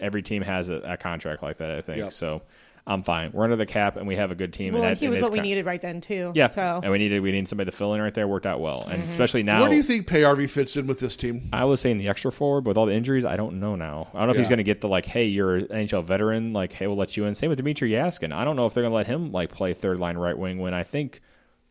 every 0.00 0.22
team 0.22 0.42
has 0.42 0.68
a, 0.68 0.74
a 0.84 0.96
contract 0.96 1.42
like 1.42 1.58
that. 1.58 1.70
I 1.70 1.80
think 1.80 1.98
Yep. 1.98 2.12
so. 2.12 2.42
I'm 2.86 3.02
fine. 3.02 3.30
We're 3.32 3.44
under 3.44 3.56
the 3.56 3.64
cap, 3.64 3.96
and 3.96 4.06
we 4.06 4.16
have 4.16 4.30
a 4.30 4.34
good 4.34 4.52
team. 4.52 4.74
Well, 4.74 4.82
and 4.82 4.90
that, 4.94 4.98
he 5.00 5.08
was 5.08 5.18
it's 5.18 5.22
what 5.22 5.32
we 5.32 5.38
kind- 5.38 5.48
needed 5.48 5.64
right 5.64 5.80
then 5.80 6.02
too. 6.02 6.32
Yeah, 6.34 6.48
So 6.48 6.80
and 6.82 6.92
we 6.92 6.98
needed 6.98 7.22
we 7.22 7.32
needed 7.32 7.48
somebody 7.48 7.70
to 7.70 7.76
fill 7.76 7.94
in 7.94 8.02
right 8.02 8.12
there. 8.12 8.28
Worked 8.28 8.44
out 8.44 8.60
well, 8.60 8.86
and 8.90 9.02
Mm-hmm. 9.02 9.10
especially 9.12 9.42
now. 9.42 9.60
Where 9.60 9.70
do 9.70 9.76
you 9.76 9.82
think 9.82 10.06
Paajarvi 10.06 10.50
fits 10.50 10.76
in 10.76 10.86
with 10.86 10.98
this 10.98 11.16
team? 11.16 11.48
I 11.52 11.64
was 11.64 11.80
saying 11.80 11.96
the 11.96 12.08
extra 12.08 12.30
forward 12.30 12.62
but 12.64 12.70
with 12.70 12.76
all 12.76 12.84
the 12.86 12.92
injuries. 12.94 13.24
I 13.24 13.36
don't 13.36 13.58
know 13.58 13.74
now. 13.74 14.08
I 14.12 14.18
don't 14.18 14.28
know 14.28 14.32
if 14.32 14.38
he's 14.38 14.48
going 14.48 14.58
to 14.58 14.64
get 14.64 14.82
the 14.82 14.88
like, 14.88 15.06
hey, 15.06 15.24
you're 15.24 15.56
an 15.56 15.66
NHL 15.68 16.04
veteran. 16.04 16.52
Like, 16.52 16.72
hey, 16.74 16.86
we'll 16.86 16.96
let 16.98 17.16
you 17.16 17.24
in. 17.24 17.34
Same 17.34 17.48
with 17.48 17.58
Dmitrij 17.64 17.90
Jaskin. 17.90 18.32
I 18.32 18.44
don't 18.44 18.56
know 18.56 18.66
if 18.66 18.74
they're 18.74 18.82
going 18.82 18.92
to 18.92 18.96
let 18.96 19.06
him 19.06 19.32
like 19.32 19.50
play 19.50 19.72
third 19.72 19.98
line 19.98 20.18
right 20.18 20.36
wing 20.36 20.58
when 20.58 20.74
I 20.74 20.82
think, 20.82 21.22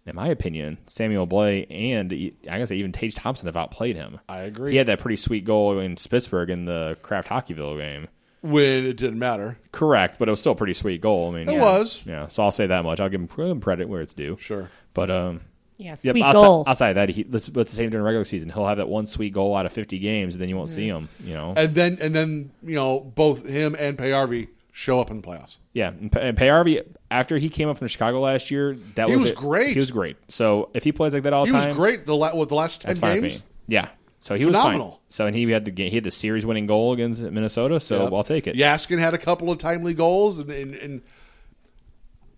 in 0.08 0.16
my 0.16 0.30
opinion, 0.30 0.80
Samuel 0.88 1.28
Blais 1.28 1.68
and 1.70 2.12
I 2.50 2.58
guess 2.58 2.72
even 2.72 2.92
Tage 2.92 3.14
Thompson 3.14 3.46
have 3.46 3.56
outplayed 3.56 3.96
him. 3.96 4.20
I 4.28 4.40
agree. 4.40 4.72
He 4.72 4.78
had 4.78 4.88
that 4.88 5.00
pretty 5.00 5.18
sweet 5.18 5.46
goal 5.46 5.78
in 5.78 5.96
Pittsburgh 5.96 6.50
in 6.50 6.66
the 6.66 6.98
Kraft 7.04 7.30
Hockeyville 7.30 7.78
game. 7.78 8.08
When 8.44 8.86
it 8.86 8.98
didn't 8.98 9.18
matter. 9.20 9.58
Correct, 9.72 10.20
but 10.20 10.28
it 10.28 10.32
was 10.32 10.42
still 10.42 10.52
a 10.52 10.56
pretty 10.56 10.74
sweet 10.74 11.00
goal. 11.02 11.32
I 11.32 11.40
mean, 11.40 11.50
It 11.50 11.54
yeah. 11.54 11.62
was. 11.62 12.04
Yeah, 12.06 12.28
so 12.28 12.44
I'll 12.44 12.52
say 12.52 12.68
that 12.68 12.84
much. 12.84 13.00
I'll 13.00 13.08
give 13.10 13.22
him 13.22 13.60
credit 13.62 13.88
where 13.88 14.02
it's 14.02 14.14
due. 14.14 14.38
Sure. 14.40 14.70
But 14.94 15.10
um, 15.10 15.42
Yeah, 15.78 15.92
yep, 15.92 16.00
sweet 16.00 16.24
outside, 16.24 16.42
goal. 16.42 16.64
outside 16.68 16.90
of 16.90 16.96
that, 16.96 17.10
he, 17.10 17.24
that's, 17.24 17.48
that's 17.48 17.72
the 17.72 17.76
same 17.78 17.90
during 17.90 18.04
regular 18.06 18.26
season. 18.26 18.50
He'll 18.50 18.68
have 18.68 18.78
that 18.78 18.90
one 18.90 19.06
sweet 19.06 19.32
goal 19.34 19.56
out 19.56 19.66
of 19.66 19.72
50 19.72 19.98
games, 20.00 20.36
and 20.36 20.42
then 20.42 20.50
you 20.50 20.58
won't 20.58 20.70
see 20.70 20.86
him. 20.88 21.08
You 21.24 21.36
know, 21.36 21.54
And 21.56 21.74
then 21.74 21.98
and 22.02 22.14
then 22.14 22.52
you 22.62 22.76
know 22.76 23.00
both 23.00 23.48
him 23.48 23.76
and 23.80 23.98
Paajarvi 23.98 24.50
show 24.74 25.00
up 25.00 25.10
in 25.10 25.22
the 25.22 25.28
playoffs. 25.28 25.60
yeah. 25.72 25.90
And, 25.90 26.12
P- 26.12 26.20
and 26.20 26.38
Paajarvi, 26.38 26.84
after 27.12 27.38
he 27.38 27.48
came 27.48 27.70
up 27.70 27.78
from 27.78 27.88
Chicago 27.88 28.20
last 28.20 28.52
year, 28.52 28.76
that 28.96 29.08
He 29.08 29.14
was 29.14 29.22
was 29.24 29.32
it. 29.32 29.38
great. 29.38 29.74
He 29.74 29.80
was 29.80 29.92
great. 29.92 30.18
So 30.28 30.70
if 30.74 30.84
he 30.84 30.92
plays 30.92 31.14
like 31.14 31.24
that 31.24 31.32
all 31.34 31.46
He 31.46 31.52
the 31.52 31.58
was 31.58 31.66
time, 31.66 31.76
great 31.76 32.06
the 32.06 32.16
la- 32.16 32.36
what, 32.36 32.50
the 32.50 32.56
last 32.56 32.82
ten 32.82 32.90
That's 32.90 33.00
fine 33.00 33.22
with 33.22 33.32
games. 33.32 33.40
me. 33.42 33.46
Yeah. 33.76 33.88
So 34.24 34.36
he 34.36 34.46
Phenomenal. 34.46 34.86
was 34.88 34.96
fine. 34.96 35.00
So 35.10 35.26
and 35.28 35.36
he 35.36 35.52
had 35.52 35.66
the 35.66 35.90
he 35.90 35.96
had 35.96 36.06
the 36.06 36.10
series 36.12 36.46
winning 36.46 36.66
goal 36.66 36.94
against 36.94 37.22
Minnesota. 37.22 37.82
So 37.82 38.04
Yep. 38.06 38.14
I'll 38.14 38.24
take 38.24 38.48
it. 38.48 38.56
Jaskin 38.56 38.98
had 38.98 39.14
a 39.14 39.18
couple 39.18 39.52
of 39.52 39.58
timely 39.58 39.94
goals, 39.94 40.40
and, 40.40 40.50
and, 40.50 40.74
and 40.76 41.02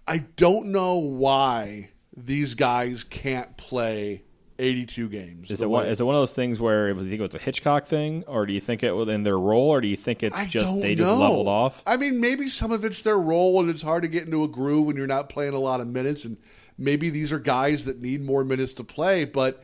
I 0.07 0.19
don't 0.35 0.67
know 0.67 0.95
why 0.97 1.89
these 2.17 2.55
guys 2.55 3.03
can't 3.03 3.55
play 3.57 4.23
82 4.57 5.09
games. 5.09 5.51
Is 5.51 5.61
it 5.61 5.69
one? 5.69 5.83
way- 5.85 5.91
Is 5.91 5.99
it 5.99 6.05
one 6.05 6.15
of 6.15 6.21
those 6.21 6.33
things 6.33 6.59
where 6.59 6.89
it 6.89 6.95
was, 6.95 7.05
you 7.05 7.11
think 7.11 7.19
it 7.19 7.33
was 7.33 7.39
a 7.39 7.43
Hitchcock 7.43 7.85
thing, 7.85 8.23
or 8.25 8.45
do 8.47 8.53
you 8.53 8.59
think 8.61 8.81
it 8.83 8.91
was 8.91 9.07
in 9.09 9.21
their 9.23 9.37
role, 9.37 9.69
or 9.69 9.79
do 9.81 9.87
you 9.87 9.95
think 9.95 10.23
it's 10.23 10.37
I 10.39 10.45
just 10.45 10.81
they 10.81 10.95
just 10.95 11.11
leveled 11.11 11.47
off? 11.47 11.83
I 11.85 11.97
mean, 11.97 12.19
maybe 12.19 12.47
some 12.47 12.71
of 12.71 12.83
it's 12.85 13.01
their 13.03 13.19
role, 13.19 13.59
and 13.61 13.69
it's 13.69 13.81
hard 13.83 14.01
to 14.03 14.07
get 14.09 14.23
into 14.25 14.43
a 14.43 14.47
groove 14.47 14.87
when 14.87 14.95
you're 14.95 15.05
not 15.07 15.29
playing 15.29 15.53
a 15.53 15.59
lot 15.59 15.81
of 15.81 15.87
minutes, 15.87 16.25
and 16.25 16.37
maybe 16.79 17.09
these 17.11 17.31
are 17.33 17.39
guys 17.39 17.85
that 17.85 17.99
need 18.01 18.23
more 18.23 18.43
minutes 18.43 18.73
to 18.73 18.83
play. 18.83 19.25
But 19.25 19.61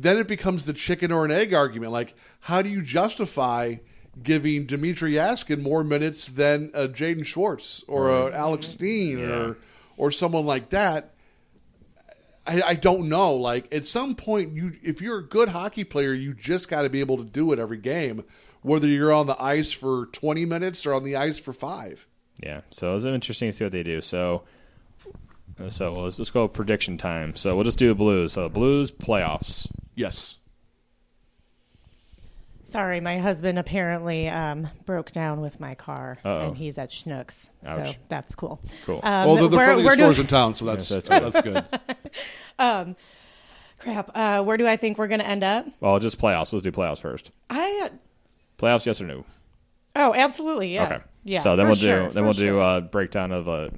then 0.00 0.16
it 0.18 0.28
becomes 0.28 0.64
the 0.64 0.72
chicken 0.72 1.12
or 1.12 1.24
an 1.24 1.30
egg 1.30 1.52
argument. 1.54 1.92
Like, 1.92 2.14
how 2.40 2.62
do 2.62 2.68
you 2.68 2.82
justify 2.82 3.76
giving 4.22 4.66
Dmitrij 4.66 5.14
Jaskin 5.14 5.62
more 5.62 5.82
minutes 5.82 6.26
than 6.26 6.70
uh, 6.74 6.88
Jaden 6.88 7.24
Schwartz 7.26 7.82
or 7.88 8.10
uh, 8.10 8.30
Alex 8.32 8.66
Steen 8.68 9.18
Yeah. 9.18 9.26
or 9.26 9.56
or 9.96 10.10
someone 10.10 10.46
like 10.46 10.70
that? 10.70 11.14
I, 12.46 12.62
I 12.62 12.74
don't 12.74 13.08
know. 13.08 13.34
Like 13.34 13.72
at 13.72 13.86
some 13.86 14.14
point, 14.14 14.52
you 14.54 14.72
if 14.82 15.00
you're 15.00 15.18
a 15.18 15.24
good 15.26 15.48
hockey 15.50 15.84
player, 15.84 16.12
you 16.12 16.34
just 16.34 16.68
got 16.68 16.82
to 16.82 16.90
be 16.90 17.00
able 17.00 17.16
to 17.18 17.24
do 17.24 17.52
it 17.52 17.58
every 17.58 17.78
game, 17.78 18.24
whether 18.62 18.88
you're 18.88 19.12
on 19.12 19.26
the 19.26 19.40
ice 19.42 19.70
for 19.72 20.06
20 20.06 20.44
minutes 20.46 20.84
or 20.84 20.94
on 20.94 21.04
the 21.04 21.14
ice 21.16 21.38
for 21.38 21.52
five. 21.52 22.06
Yeah. 22.42 22.62
So 22.70 22.96
it's 22.96 23.04
interesting 23.04 23.50
to 23.50 23.56
see 23.56 23.64
what 23.64 23.72
they 23.72 23.82
do. 23.82 24.00
So. 24.00 24.42
So 25.68 25.92
let's 26.00 26.16
just 26.16 26.32
go 26.32 26.48
prediction 26.48 26.96
time. 26.96 27.36
So 27.36 27.54
we'll 27.54 27.64
just 27.64 27.78
do 27.78 27.88
the 27.88 27.94
Blues. 27.94 28.32
So 28.32 28.48
Blues 28.48 28.90
playoffs. 28.90 29.68
Yes. 29.94 30.38
Sorry, 32.64 33.00
my 33.00 33.18
husband 33.18 33.58
apparently 33.58 34.28
um, 34.28 34.68
broke 34.86 35.12
down 35.12 35.40
with 35.42 35.60
my 35.60 35.74
car, 35.74 36.16
Uh-oh. 36.24 36.46
and 36.48 36.56
he's 36.56 36.78
at 36.78 36.88
Schnucks, 36.90 37.50
so 37.62 37.68
Ouch. 37.68 37.98
that's 38.08 38.34
cool. 38.34 38.62
Cool. 38.86 39.00
Um, 39.02 39.26
well, 39.26 39.34
they're 39.34 39.48
the 39.48 39.56
where- 39.56 39.66
friendliest 39.66 39.86
where 39.86 39.96
do- 39.96 40.02
stores 40.02 40.18
in 40.20 40.26
town, 40.26 40.54
so 40.54 40.64
that's 40.64 40.90
Yes, 40.90 41.06
that's, 41.06 41.34
that's 41.34 41.40
good. 41.42 42.96
crap. 43.78 44.10
Uh, 44.14 44.42
where 44.44 44.56
do 44.56 44.66
I 44.66 44.76
think 44.76 44.96
we're 44.96 45.08
going 45.08 45.20
to 45.20 45.26
end 45.28 45.44
up? 45.44 45.66
Well, 45.80 45.98
just 45.98 46.18
playoffs. 46.18 46.52
Let's 46.52 46.62
do 46.62 46.72
playoffs 46.72 47.00
first. 47.00 47.30
I 47.50 47.90
Playoffs, 48.58 48.86
yes 48.86 49.00
or 49.00 49.06
no? 49.06 49.24
oh, 49.96 50.14
absolutely, 50.14 50.72
yeah, 50.74 50.84
Okay. 50.86 50.98
yeah. 51.24 51.40
So 51.40 51.56
then 51.56 51.64
for 51.66 51.70
we'll 51.70 51.76
sure, 51.76 51.98
do 52.08 52.10
then 52.14 52.22
for 52.22 52.24
we'll 52.24 52.32
do 52.32 52.46
sure. 52.46 52.76
a 52.76 52.80
breakdown 52.80 53.32
of 53.32 53.48
uh, 53.48 53.68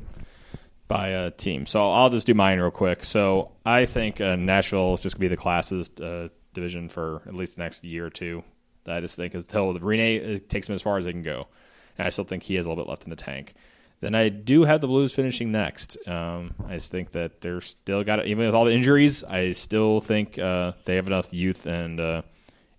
by 0.89 1.09
a 1.09 1.31
team. 1.31 1.67
So 1.67 1.91
I'll 1.91 2.11
just 2.11 2.27
do 2.27 2.35
mine 2.35 2.61
real 2.61 2.71
quick. 2.71 3.05
So 3.05 3.53
I 3.65 3.87
think 3.87 4.21
uh, 4.21 4.37
Nashville 4.37 4.95
is 4.95 5.01
just 5.01 5.17
gonna 5.17 5.23
be 5.23 5.29
the 5.29 5.37
classes 5.37 5.91
uh, 6.01 6.29
division 6.53 6.89
for 6.89 7.23
at 7.27 7.35
least 7.35 7.57
the 7.57 7.63
next 7.63 7.85
year 7.85 8.07
or 8.07 8.11
two. 8.11 8.45
I 8.87 9.01
just 9.01 9.17
think 9.17 9.35
until 9.35 9.73
Rinne 9.75 10.21
it 10.21 10.49
takes 10.49 10.67
them 10.67 10.77
as 10.77 10.83
far 10.83 10.99
as 10.99 11.05
they 11.05 11.13
can 11.13 11.23
go, 11.23 11.49
and 11.97 12.07
I 12.07 12.11
still 12.11 12.25
think 12.25 12.43
he 12.43 12.57
has 12.57 12.67
a 12.67 12.69
little 12.69 12.85
bit 12.85 12.91
left 12.91 13.05
in 13.05 13.11
the 13.11 13.17
tank. 13.17 13.55
Then 14.01 14.15
I 14.15 14.29
do 14.29 14.65
have 14.65 14.83
the 14.83 14.87
Blues 14.87 15.15
finishing 15.15 15.51
next. 15.51 15.97
Um, 16.07 16.55
I 16.69 16.75
just 16.75 16.91
think 16.91 17.13
that 17.13 17.41
they're 17.41 17.63
still 17.63 18.05
got 18.05 18.19
it, 18.19 18.27
even 18.27 18.45
with 18.45 18.55
all 18.55 18.67
the 18.67 18.75
injuries. 18.75 19.25
I 19.25 19.53
still 19.53 20.01
think 20.01 20.39
uh, 20.39 20.73
they 20.85 20.97
have 20.97 21.07
enough 21.07 21.33
youth, 21.33 21.65
and 21.65 21.99
uh, 21.99 22.23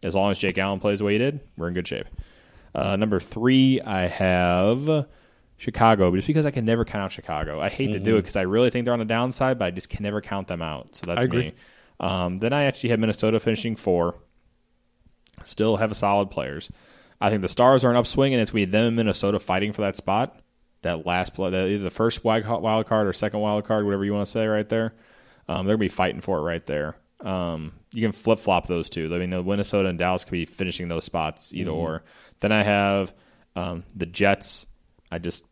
as 0.03 0.13
long 0.13 0.29
as 0.29 0.37
Jake 0.37 0.59
Allen 0.59 0.79
plays 0.79 0.99
the 0.99 1.05
way 1.05 1.13
he 1.13 1.17
did, 1.17 1.39
we're 1.57 1.69
in 1.69 1.73
good 1.73 1.87
shape. 1.87 2.05
Uh, 2.75 2.95
number 2.97 3.19
three, 3.19 3.81
I 3.81 4.07
have 4.07 5.07
Chicago, 5.57 6.11
but 6.11 6.17
just 6.17 6.27
because 6.27 6.45
I 6.45 6.51
can 6.51 6.65
never 6.65 6.83
count 6.85 7.03
out 7.03 7.11
Chicago, 7.11 7.61
I 7.61 7.69
hate 7.69 7.93
to 7.93 7.99
do 7.99 8.17
it 8.17 8.21
because 8.21 8.35
I 8.35 8.41
really 8.41 8.69
think 8.69 8.85
they're 8.85 8.93
on 8.93 8.99
the 8.99 9.05
downside, 9.05 9.57
but 9.57 9.65
I 9.65 9.71
just 9.71 9.89
can 9.89 10.03
never 10.03 10.21
count 10.21 10.47
them 10.47 10.61
out. 10.61 10.95
So 10.95 11.05
that's 11.05 11.21
me. 11.31 11.53
Um, 11.99 12.39
then 12.39 12.51
I 12.53 12.65
actually 12.65 12.89
have 12.89 12.99
Minnesota 12.99 13.39
finishing 13.39 13.75
four. 13.75 14.15
Still 15.43 15.77
have 15.77 15.91
a 15.91 15.95
solid 15.95 16.29
players. 16.29 16.71
I 17.21 17.29
think 17.29 17.41
the 17.41 17.49
Stars 17.49 17.85
are 17.85 17.89
an 17.89 17.95
upswing, 17.95 18.33
and 18.33 18.41
it's 18.41 18.51
going 18.51 18.63
to 18.63 18.67
be 18.67 18.71
them 18.71 18.85
and 18.87 18.95
Minnesota 18.97 19.39
fighting 19.39 19.71
for 19.71 19.81
that 19.83 19.95
spot. 19.95 20.39
That 20.81 21.05
last 21.05 21.33
play, 21.33 21.49
that 21.49 21.67
either 21.67 21.83
the 21.83 21.89
first 21.89 22.23
wild 22.23 22.85
card 22.85 23.07
or 23.07 23.13
second 23.13 23.39
wild 23.39 23.65
card, 23.65 23.85
whatever 23.85 24.05
you 24.05 24.13
want 24.13 24.25
to 24.25 24.31
say, 24.31 24.45
right 24.45 24.67
there. 24.67 24.93
Um, 25.47 25.65
they're 25.65 25.77
going 25.77 25.87
to 25.87 25.93
be 25.93 25.95
fighting 25.95 26.21
for 26.21 26.39
it 26.39 26.41
right 26.41 26.65
there. 26.65 26.95
Um, 27.21 27.73
you 27.93 28.01
can 28.01 28.11
flip 28.11 28.39
flop 28.39 28.67
those 28.67 28.89
two. 28.89 29.13
I 29.15 29.17
mean, 29.19 29.29
the 29.29 29.41
Minnesota 29.41 29.89
and 29.89 29.97
Dallas 29.97 30.25
could 30.25 30.33
be 30.33 30.45
finishing 30.45 30.89
those 30.89 31.05
spots 31.05 31.53
either 31.53 31.71
or. 31.71 32.03
Then 32.41 32.51
I 32.51 32.61
have 32.61 33.13
um, 33.55 33.83
the 33.95 34.05
Jets. 34.05 34.67
I 35.15 35.19
just 35.19 35.45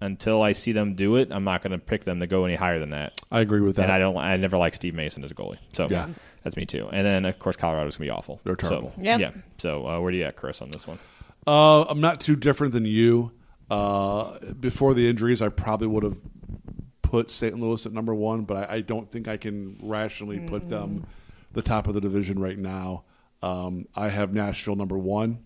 until 0.00 0.42
I 0.42 0.52
see 0.52 0.72
them 0.72 0.94
do 0.96 1.14
it, 1.16 1.28
I'm 1.30 1.44
not 1.44 1.62
going 1.62 1.70
to 1.70 1.78
pick 1.78 2.02
them 2.04 2.18
to 2.20 2.26
go 2.26 2.44
any 2.44 2.56
higher 2.56 2.80
than 2.80 2.90
that. 2.90 3.20
I 3.30 3.38
agree 3.40 3.60
with 3.60 3.76
that. 3.76 3.84
And 3.84 3.92
I 3.92 3.98
don't. 3.98 4.16
I 4.16 4.36
never 4.36 4.58
like 4.58 4.74
Steve 4.74 4.94
Mason 4.94 5.22
as 5.22 5.30
a 5.30 5.34
goalie. 5.34 5.58
So 5.72 5.86
Yeah. 5.88 6.08
that's 6.42 6.56
me 6.56 6.66
too. 6.66 6.88
And 6.92 7.06
then 7.06 7.24
of 7.24 7.38
course 7.38 7.54
Colorado's 7.56 7.96
gonna 7.96 8.06
be 8.06 8.10
awful. 8.10 8.40
They're 8.44 8.56
terrible. 8.56 8.92
So, 8.96 9.02
Yeah. 9.02 9.18
Yeah. 9.18 9.30
So 9.58 9.86
uh, 9.86 10.00
where 10.00 10.10
do 10.10 10.18
you 10.18 10.24
at, 10.24 10.34
Chris, 10.36 10.60
on 10.60 10.68
this 10.68 10.86
one? 10.88 10.98
Uh, 11.46 11.82
I'm 11.84 12.00
not 12.00 12.20
too 12.20 12.34
different 12.36 12.72
than 12.72 12.84
you. 12.84 13.30
Uh, 13.70 14.38
before 14.60 14.92
the 14.92 15.08
injuries, 15.08 15.40
I 15.40 15.48
probably 15.48 15.86
would 15.86 16.02
have 16.02 16.18
put 17.02 17.30
St. 17.30 17.58
Louis 17.58 17.86
at 17.86 17.92
number 17.92 18.14
one, 18.14 18.42
but 18.42 18.68
I, 18.70 18.76
I 18.76 18.80
don't 18.80 19.10
think 19.10 19.28
I 19.28 19.36
can 19.36 19.76
rationally 19.82 20.40
put 20.40 20.68
them 20.68 21.06
the 21.52 21.62
top 21.62 21.86
of 21.86 21.94
the 21.94 22.00
division 22.00 22.38
right 22.40 22.58
now. 22.58 23.04
Um, 23.42 23.86
I 23.94 24.08
have 24.08 24.32
Nashville 24.32 24.76
number 24.76 24.98
one. 24.98 25.44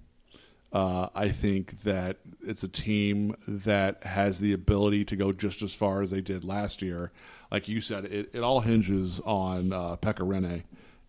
Uh, 0.73 1.09
I 1.15 1.29
think 1.29 1.83
that 1.85 2.19
it's 2.43 2.63
a 2.65 2.69
team 2.69 3.35
that 3.47 4.03
has 4.05 4.39
the 4.39 4.53
ability 4.53 5.05
to 5.07 5.17
go 5.17 5.33
just 5.33 5.63
as 5.63 5.73
far 5.73 6.03
as 6.03 6.11
they 6.11 6.21
did 6.21 6.45
last 6.45 6.83
year. 6.83 7.13
Like 7.51 7.69
you 7.69 7.81
said, 7.81 8.05
it, 8.07 8.31
it 8.35 8.41
all 8.41 8.61
hinges 8.61 9.21
on 9.21 9.73
uh, 9.73 9.97
Pekka 9.97 10.27
Rinne 10.27 10.65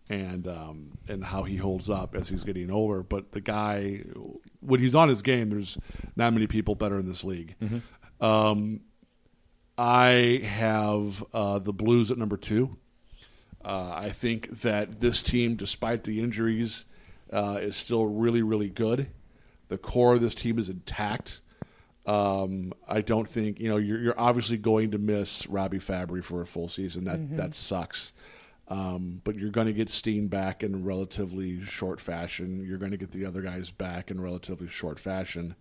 and 0.08 0.46
um, 0.48 0.92
and 1.08 1.22
how 1.24 1.42
he 1.42 1.56
holds 1.56 1.90
up 1.90 2.14
as 2.14 2.28
he's 2.28 2.44
getting 2.44 2.70
older. 2.70 3.02
But 3.02 3.32
the 3.32 3.40
guy, 3.40 4.02
when 4.60 4.80
he's 4.80 4.94
on 4.94 5.08
his 5.08 5.22
game, 5.22 5.50
there's 5.50 5.76
not 6.16 6.32
many 6.32 6.46
people 6.46 6.74
better 6.74 6.98
in 6.98 7.06
this 7.06 7.24
league. 7.24 7.56
Um, 8.20 8.80
I 9.76 10.42
have 10.44 11.24
uh, 11.34 11.58
the 11.58 11.72
Blues 11.72 12.10
at 12.10 12.16
number 12.18 12.36
two. 12.36 12.78
Uh, 13.64 13.92
I 13.94 14.08
think 14.10 14.62
that 14.62 15.00
this 15.00 15.20
team, 15.20 15.56
despite 15.56 16.04
the 16.04 16.20
injuries, 16.20 16.84
uh, 17.32 17.58
is 17.60 17.76
still 17.76 18.06
really, 18.06 18.40
really 18.42 18.70
good. 18.70 19.08
The 19.68 19.78
core 19.78 20.14
of 20.14 20.20
this 20.20 20.34
team 20.34 20.58
is 20.58 20.68
intact. 20.68 21.40
Um, 22.06 22.72
I 22.88 23.02
don't 23.02 23.28
think 23.28 23.60
you 23.60 23.68
know 23.68 23.76
you're, 23.76 24.00
you're 24.00 24.20
obviously 24.20 24.56
going 24.56 24.92
to 24.92 24.98
miss 24.98 25.46
Robby 25.46 25.78
Fabbri 25.78 26.24
for 26.24 26.40
a 26.40 26.46
full 26.46 26.68
season. 26.68 27.04
That 27.04 27.36
that 27.36 27.54
sucks. 27.54 28.12
Um, 28.68 29.22
but 29.24 29.36
you're 29.36 29.50
going 29.50 29.66
to 29.66 29.72
get 29.72 29.88
Steen 29.88 30.28
back 30.28 30.62
in 30.62 30.84
relatively 30.84 31.64
short 31.64 32.00
fashion. 32.00 32.64
You're 32.66 32.78
going 32.78 32.90
to 32.90 32.98
get 32.98 33.12
the 33.12 33.24
other 33.24 33.40
guys 33.40 33.70
back 33.70 34.10
in 34.10 34.20
relatively 34.20 34.68
short 34.68 35.00
fashion. 35.00 35.54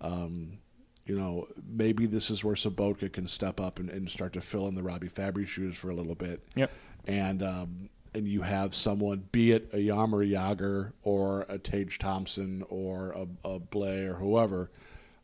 Um, 0.00 0.58
you 1.04 1.18
know, 1.18 1.48
maybe 1.66 2.06
this 2.06 2.30
is 2.30 2.44
where 2.44 2.54
Sobotka 2.54 3.12
can 3.12 3.26
step 3.26 3.60
up 3.60 3.78
and, 3.78 3.90
and 3.90 4.10
start 4.10 4.34
to 4.34 4.40
fill 4.40 4.66
in 4.68 4.74
the 4.74 4.82
Robby 4.82 5.08
Fabbri 5.08 5.46
shoes 5.46 5.76
for 5.76 5.90
a 5.90 5.94
little 5.94 6.14
bit. 6.14 6.42
Yep. 6.54 6.70
And 7.06 7.42
um, 7.42 7.88
and 8.14 8.26
you 8.28 8.42
have 8.42 8.74
someone, 8.74 9.24
be 9.32 9.52
it 9.52 9.70
a 9.72 9.76
Jaromir 9.76 10.30
Jagr 10.30 10.92
or 11.02 11.46
a 11.48 11.58
Tage 11.58 11.98
Thompson 11.98 12.64
or 12.68 13.10
a, 13.12 13.48
a 13.48 13.60
Blais 13.60 14.08
or 14.08 14.14
whoever, 14.14 14.70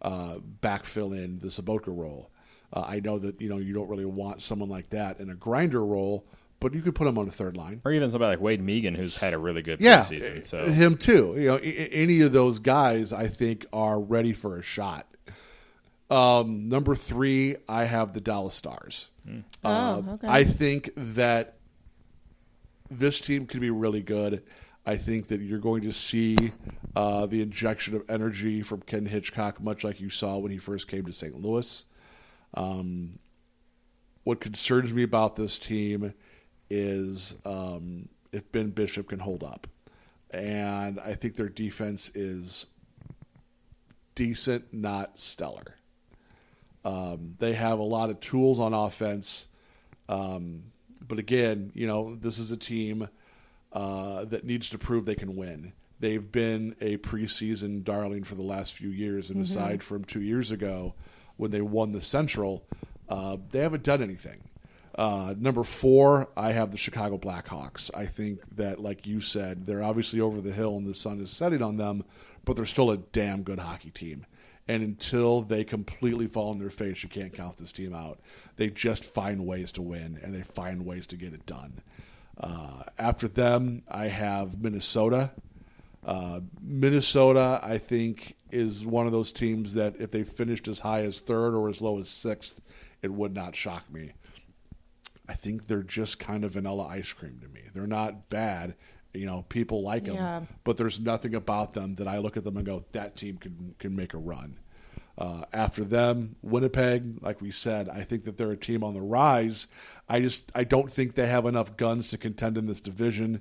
uh, 0.02 0.36
backfill 0.60 1.16
in 1.16 1.38
the 1.40 1.48
Sobotka 1.48 1.88
role. 1.96 2.30
Uh, 2.72 2.84
I 2.86 3.00
know 3.00 3.18
that 3.18 3.40
you 3.40 3.48
know 3.48 3.58
you 3.58 3.72
don't 3.72 3.88
really 3.88 4.04
want 4.04 4.42
someone 4.42 4.68
like 4.68 4.90
that 4.90 5.20
in 5.20 5.30
a 5.30 5.34
grinder 5.34 5.84
role, 5.84 6.24
but 6.60 6.74
you 6.74 6.82
could 6.82 6.94
put 6.94 7.06
him 7.06 7.16
on 7.18 7.26
the 7.26 7.32
third 7.32 7.56
line. 7.56 7.80
Or 7.84 7.92
even 7.92 8.10
somebody 8.10 8.30
like 8.36 8.40
Wade 8.40 8.60
Megan, 8.62 8.94
who's 8.94 9.16
had 9.16 9.32
a 9.32 9.38
really 9.38 9.62
good 9.62 9.80
Yeah, 9.80 10.00
preseason. 10.00 10.44
So 10.44 10.58
him 10.58 10.96
too. 10.96 11.34
You 11.38 11.46
know, 11.48 11.56
a- 11.56 11.60
a- 11.62 11.88
any 11.92 12.20
of 12.22 12.32
those 12.32 12.58
guys, 12.58 13.12
I 13.12 13.28
think, 13.28 13.64
are 13.72 14.00
ready 14.00 14.32
for 14.32 14.58
a 14.58 14.62
shot. 14.62 15.06
Um, 16.10 16.68
number 16.68 16.94
three, 16.94 17.56
I 17.68 17.84
have 17.84 18.12
the 18.12 18.20
Dallas 18.20 18.54
Stars. 18.54 19.10
Uh, 19.26 19.32
Oh, 19.64 20.04
okay. 20.14 20.28
I 20.28 20.44
think 20.44 20.90
that 20.96 21.54
this 22.98 23.20
team 23.20 23.46
could 23.46 23.60
be 23.60 23.70
really 23.70 24.02
good. 24.02 24.42
I 24.86 24.96
think 24.96 25.28
that 25.28 25.40
you're 25.40 25.58
going 25.58 25.82
to 25.82 25.92
see 25.92 26.36
uh, 26.94 27.26
the 27.26 27.40
injection 27.40 27.94
of 27.94 28.02
energy 28.08 28.62
from 28.62 28.82
Ken 28.82 29.06
Hitchcock, 29.06 29.60
much 29.62 29.82
like 29.82 30.00
you 30.00 30.10
saw 30.10 30.36
when 30.38 30.52
he 30.52 30.58
first 30.58 30.88
came 30.88 31.06
to 31.06 31.12
St. 31.12 31.34
Louis. 31.34 31.84
Um, 32.52 33.16
what 34.24 34.40
concerns 34.40 34.92
me 34.92 35.02
about 35.02 35.36
this 35.36 35.58
team 35.58 36.14
is 36.68 37.36
um, 37.44 38.08
if 38.32 38.50
Ben 38.52 38.70
Bishop 38.70 39.08
can 39.08 39.20
hold 39.20 39.42
up. 39.42 39.66
And 40.30 40.98
I 41.00 41.14
think 41.14 41.36
their 41.36 41.48
defense 41.48 42.10
is 42.14 42.66
decent, 44.14 44.72
not 44.72 45.18
stellar. 45.18 45.76
Um, 46.84 47.36
they 47.38 47.54
have 47.54 47.78
a 47.78 47.84
lot 47.84 48.10
of 48.10 48.20
tools 48.20 48.58
on 48.58 48.74
offense, 48.74 49.48
um, 50.08 50.64
but 51.06 51.18
again, 51.18 51.72
you 51.74 51.86
know, 51.86 52.14
this 52.14 52.38
is 52.38 52.50
a 52.50 52.56
team 52.56 53.08
uh, 53.72 54.24
that 54.26 54.44
needs 54.44 54.70
to 54.70 54.78
prove 54.78 55.04
they 55.04 55.14
can 55.14 55.36
win. 55.36 55.72
They've 56.00 56.30
been 56.30 56.76
a 56.80 56.96
preseason 56.98 57.84
darling 57.84 58.24
for 58.24 58.34
the 58.34 58.42
last 58.42 58.72
few 58.74 58.90
years, 58.90 59.30
and 59.30 59.40
aside 59.40 59.82
from 59.82 60.04
two 60.04 60.20
years 60.20 60.50
ago 60.50 60.94
when 61.36 61.50
they 61.50 61.60
won 61.60 61.92
the 61.92 62.00
Central, 62.00 62.66
uh, 63.08 63.36
they 63.50 63.60
haven't 63.60 63.82
done 63.82 64.02
anything. 64.02 64.48
Uh, 64.96 65.34
number 65.36 65.64
four, 65.64 66.28
I 66.36 66.52
have 66.52 66.70
the 66.70 66.78
Chicago 66.78 67.18
Blackhawks. 67.18 67.90
I 67.94 68.06
think 68.06 68.56
that, 68.56 68.80
like 68.80 69.06
you 69.06 69.20
said, 69.20 69.66
they're 69.66 69.82
obviously 69.82 70.20
over 70.20 70.40
the 70.40 70.52
hill 70.52 70.76
and 70.76 70.86
the 70.86 70.94
sun 70.94 71.20
is 71.20 71.30
setting 71.30 71.62
on 71.62 71.76
them, 71.76 72.04
but 72.44 72.54
they're 72.54 72.64
still 72.64 72.90
a 72.90 72.98
damn 72.98 73.42
good 73.42 73.58
hockey 73.58 73.90
team. 73.90 74.26
And 74.66 74.82
until 74.82 75.42
they 75.42 75.62
completely 75.62 76.26
fall 76.26 76.50
on 76.50 76.58
their 76.58 76.70
face, 76.70 77.02
you 77.02 77.08
can't 77.08 77.34
count 77.34 77.58
this 77.58 77.72
team 77.72 77.94
out. 77.94 78.18
They 78.56 78.70
just 78.70 79.04
find 79.04 79.46
ways 79.46 79.72
to 79.72 79.82
win 79.82 80.18
and 80.22 80.34
they 80.34 80.42
find 80.42 80.86
ways 80.86 81.06
to 81.08 81.16
get 81.16 81.34
it 81.34 81.44
done. 81.44 81.82
Uh, 82.38 82.84
after 82.98 83.28
them, 83.28 83.82
I 83.88 84.06
have 84.06 84.60
Minnesota. 84.62 85.32
Uh, 86.04 86.40
Minnesota, 86.62 87.60
I 87.62 87.78
think, 87.78 88.36
is 88.50 88.86
one 88.86 89.06
of 89.06 89.12
those 89.12 89.32
teams 89.32 89.74
that 89.74 89.96
if 90.00 90.10
they 90.10 90.24
finished 90.24 90.68
as 90.68 90.80
high 90.80 91.02
as 91.02 91.20
third 91.20 91.54
or 91.54 91.68
as 91.68 91.80
low 91.80 91.98
as 91.98 92.08
sixth, 92.08 92.60
it 93.02 93.12
would 93.12 93.34
not 93.34 93.54
shock 93.54 93.90
me. 93.92 94.12
I 95.28 95.34
think 95.34 95.66
they're 95.66 95.82
just 95.82 96.18
kind 96.18 96.44
of 96.44 96.52
vanilla 96.52 96.86
ice 96.86 97.12
cream 97.12 97.38
to 97.40 97.48
me. 97.48 97.62
They're 97.72 97.86
not 97.86 98.28
bad. 98.28 98.76
You 99.14 99.26
know, 99.26 99.42
people 99.48 99.82
like 99.82 100.04
them, 100.04 100.16
Yeah. 100.16 100.42
but 100.64 100.76
there's 100.76 100.98
nothing 101.00 101.34
about 101.34 101.72
them 101.72 101.94
that 101.96 102.08
I 102.08 102.18
look 102.18 102.36
at 102.36 102.44
them 102.44 102.56
and 102.56 102.66
go, 102.66 102.84
that 102.92 103.16
team 103.16 103.36
can 103.38 103.74
can 103.78 103.94
make 103.94 104.12
a 104.14 104.18
run. 104.18 104.58
Uh, 105.16 105.44
after 105.52 105.84
them, 105.84 106.34
Winnipeg, 106.42 107.22
like 107.22 107.40
we 107.40 107.52
said, 107.52 107.88
I 107.88 108.02
think 108.02 108.24
that 108.24 108.36
they're 108.36 108.50
a 108.50 108.56
team 108.56 108.82
on 108.82 108.94
the 108.94 109.00
rise. 109.00 109.68
I 110.08 110.18
just 110.20 110.50
I 110.54 110.64
don't 110.64 110.90
think 110.90 111.14
they 111.14 111.28
have 111.28 111.46
enough 111.46 111.76
guns 111.76 112.10
to 112.10 112.18
contend 112.18 112.58
in 112.58 112.66
this 112.66 112.80
division. 112.80 113.40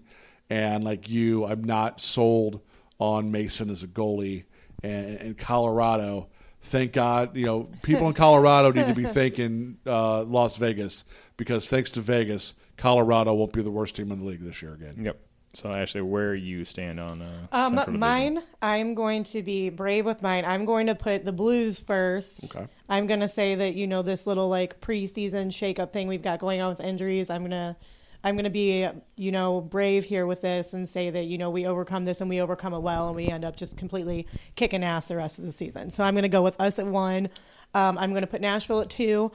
And 0.49 0.83
like 0.83 1.09
you, 1.09 1.45
I'm 1.45 1.63
not 1.63 1.99
sold 1.99 2.61
on 2.99 3.31
Mason 3.31 3.69
as 3.71 3.81
a 3.81 3.87
goalie. 3.87 4.43
And, 4.83 5.17
and 5.17 5.37
Colorado, 5.37 6.27
thank 6.61 6.91
God, 6.93 7.35
you 7.35 7.45
know, 7.47 7.67
people 7.81 8.07
in 8.07 8.13
Colorado 8.13 8.71
need 8.71 8.85
to 8.87 8.93
be 8.93 9.03
thanking 9.19 9.77
uh, 9.87 10.21
Las 10.23 10.57
Vegas 10.57 11.05
because 11.37 11.67
thanks 11.67 11.89
to 11.91 12.01
Vegas, 12.01 12.53
Colorado 12.77 13.33
won't 13.33 13.53
be 13.53 13.63
the 13.63 13.71
worst 13.71 13.95
team 13.95 14.11
in 14.11 14.19
the 14.19 14.25
league 14.25 14.41
this 14.41 14.61
year 14.61 14.73
again. 14.73 14.93
Yep. 14.99 15.19
So 15.55 15.71
Ashley, 15.71 16.01
where 16.01 16.33
you 16.33 16.65
stand 16.65 16.99
on 16.99 17.21
uh, 17.21 17.47
Um, 17.51 17.99
mine, 17.99 18.41
I'm 18.63 18.95
going 18.95 19.23
to 19.25 19.43
be 19.43 19.69
brave 19.69 20.03
with 20.03 20.23
mine. 20.23 20.45
I'm 20.45 20.65
going 20.65 20.87
to 20.87 20.95
put 20.95 21.25
the 21.25 21.31
Blues 21.31 21.79
first. 21.79 22.55
Okay. 22.55 22.67
I'm 22.89 23.05
going 23.05 23.19
to 23.19 23.27
say 23.27 23.53
that 23.53 23.75
you 23.75 23.85
know 23.85 24.01
this 24.01 24.25
little 24.25 24.49
like 24.49 24.81
preseason 24.81 25.47
shakeup 25.47 25.93
thing 25.93 26.07
we've 26.07 26.23
got 26.23 26.39
going 26.39 26.59
on 26.59 26.69
with 26.69 26.81
injuries. 26.81 27.29
I'm 27.29 27.43
gonna, 27.43 27.77
I'm 28.23 28.35
gonna 28.35 28.49
be 28.49 28.87
you 29.15 29.31
know 29.31 29.61
brave 29.61 30.05
here 30.05 30.25
with 30.25 30.41
this 30.41 30.73
and 30.73 30.89
say 30.89 31.11
that 31.11 31.25
you 31.25 31.37
know 31.37 31.51
we 31.51 31.67
overcome 31.67 32.05
this 32.05 32.21
and 32.21 32.29
we 32.29 32.41
overcome 32.41 32.73
it 32.73 32.79
well 32.79 33.07
and 33.07 33.15
we 33.15 33.27
end 33.27 33.45
up 33.45 33.55
just 33.55 33.77
completely 33.77 34.25
kicking 34.55 34.83
ass 34.83 35.07
the 35.07 35.17
rest 35.17 35.37
of 35.37 35.45
the 35.45 35.51
season. 35.51 35.91
So 35.91 36.03
I'm 36.03 36.15
gonna 36.15 36.29
go 36.29 36.41
with 36.41 36.59
us 36.59 36.79
at 36.79 36.87
one. 36.87 37.29
Um, 37.75 37.97
I'm 37.99 38.13
gonna 38.13 38.27
put 38.27 38.41
Nashville 38.41 38.81
at 38.81 38.89
two. 38.89 39.31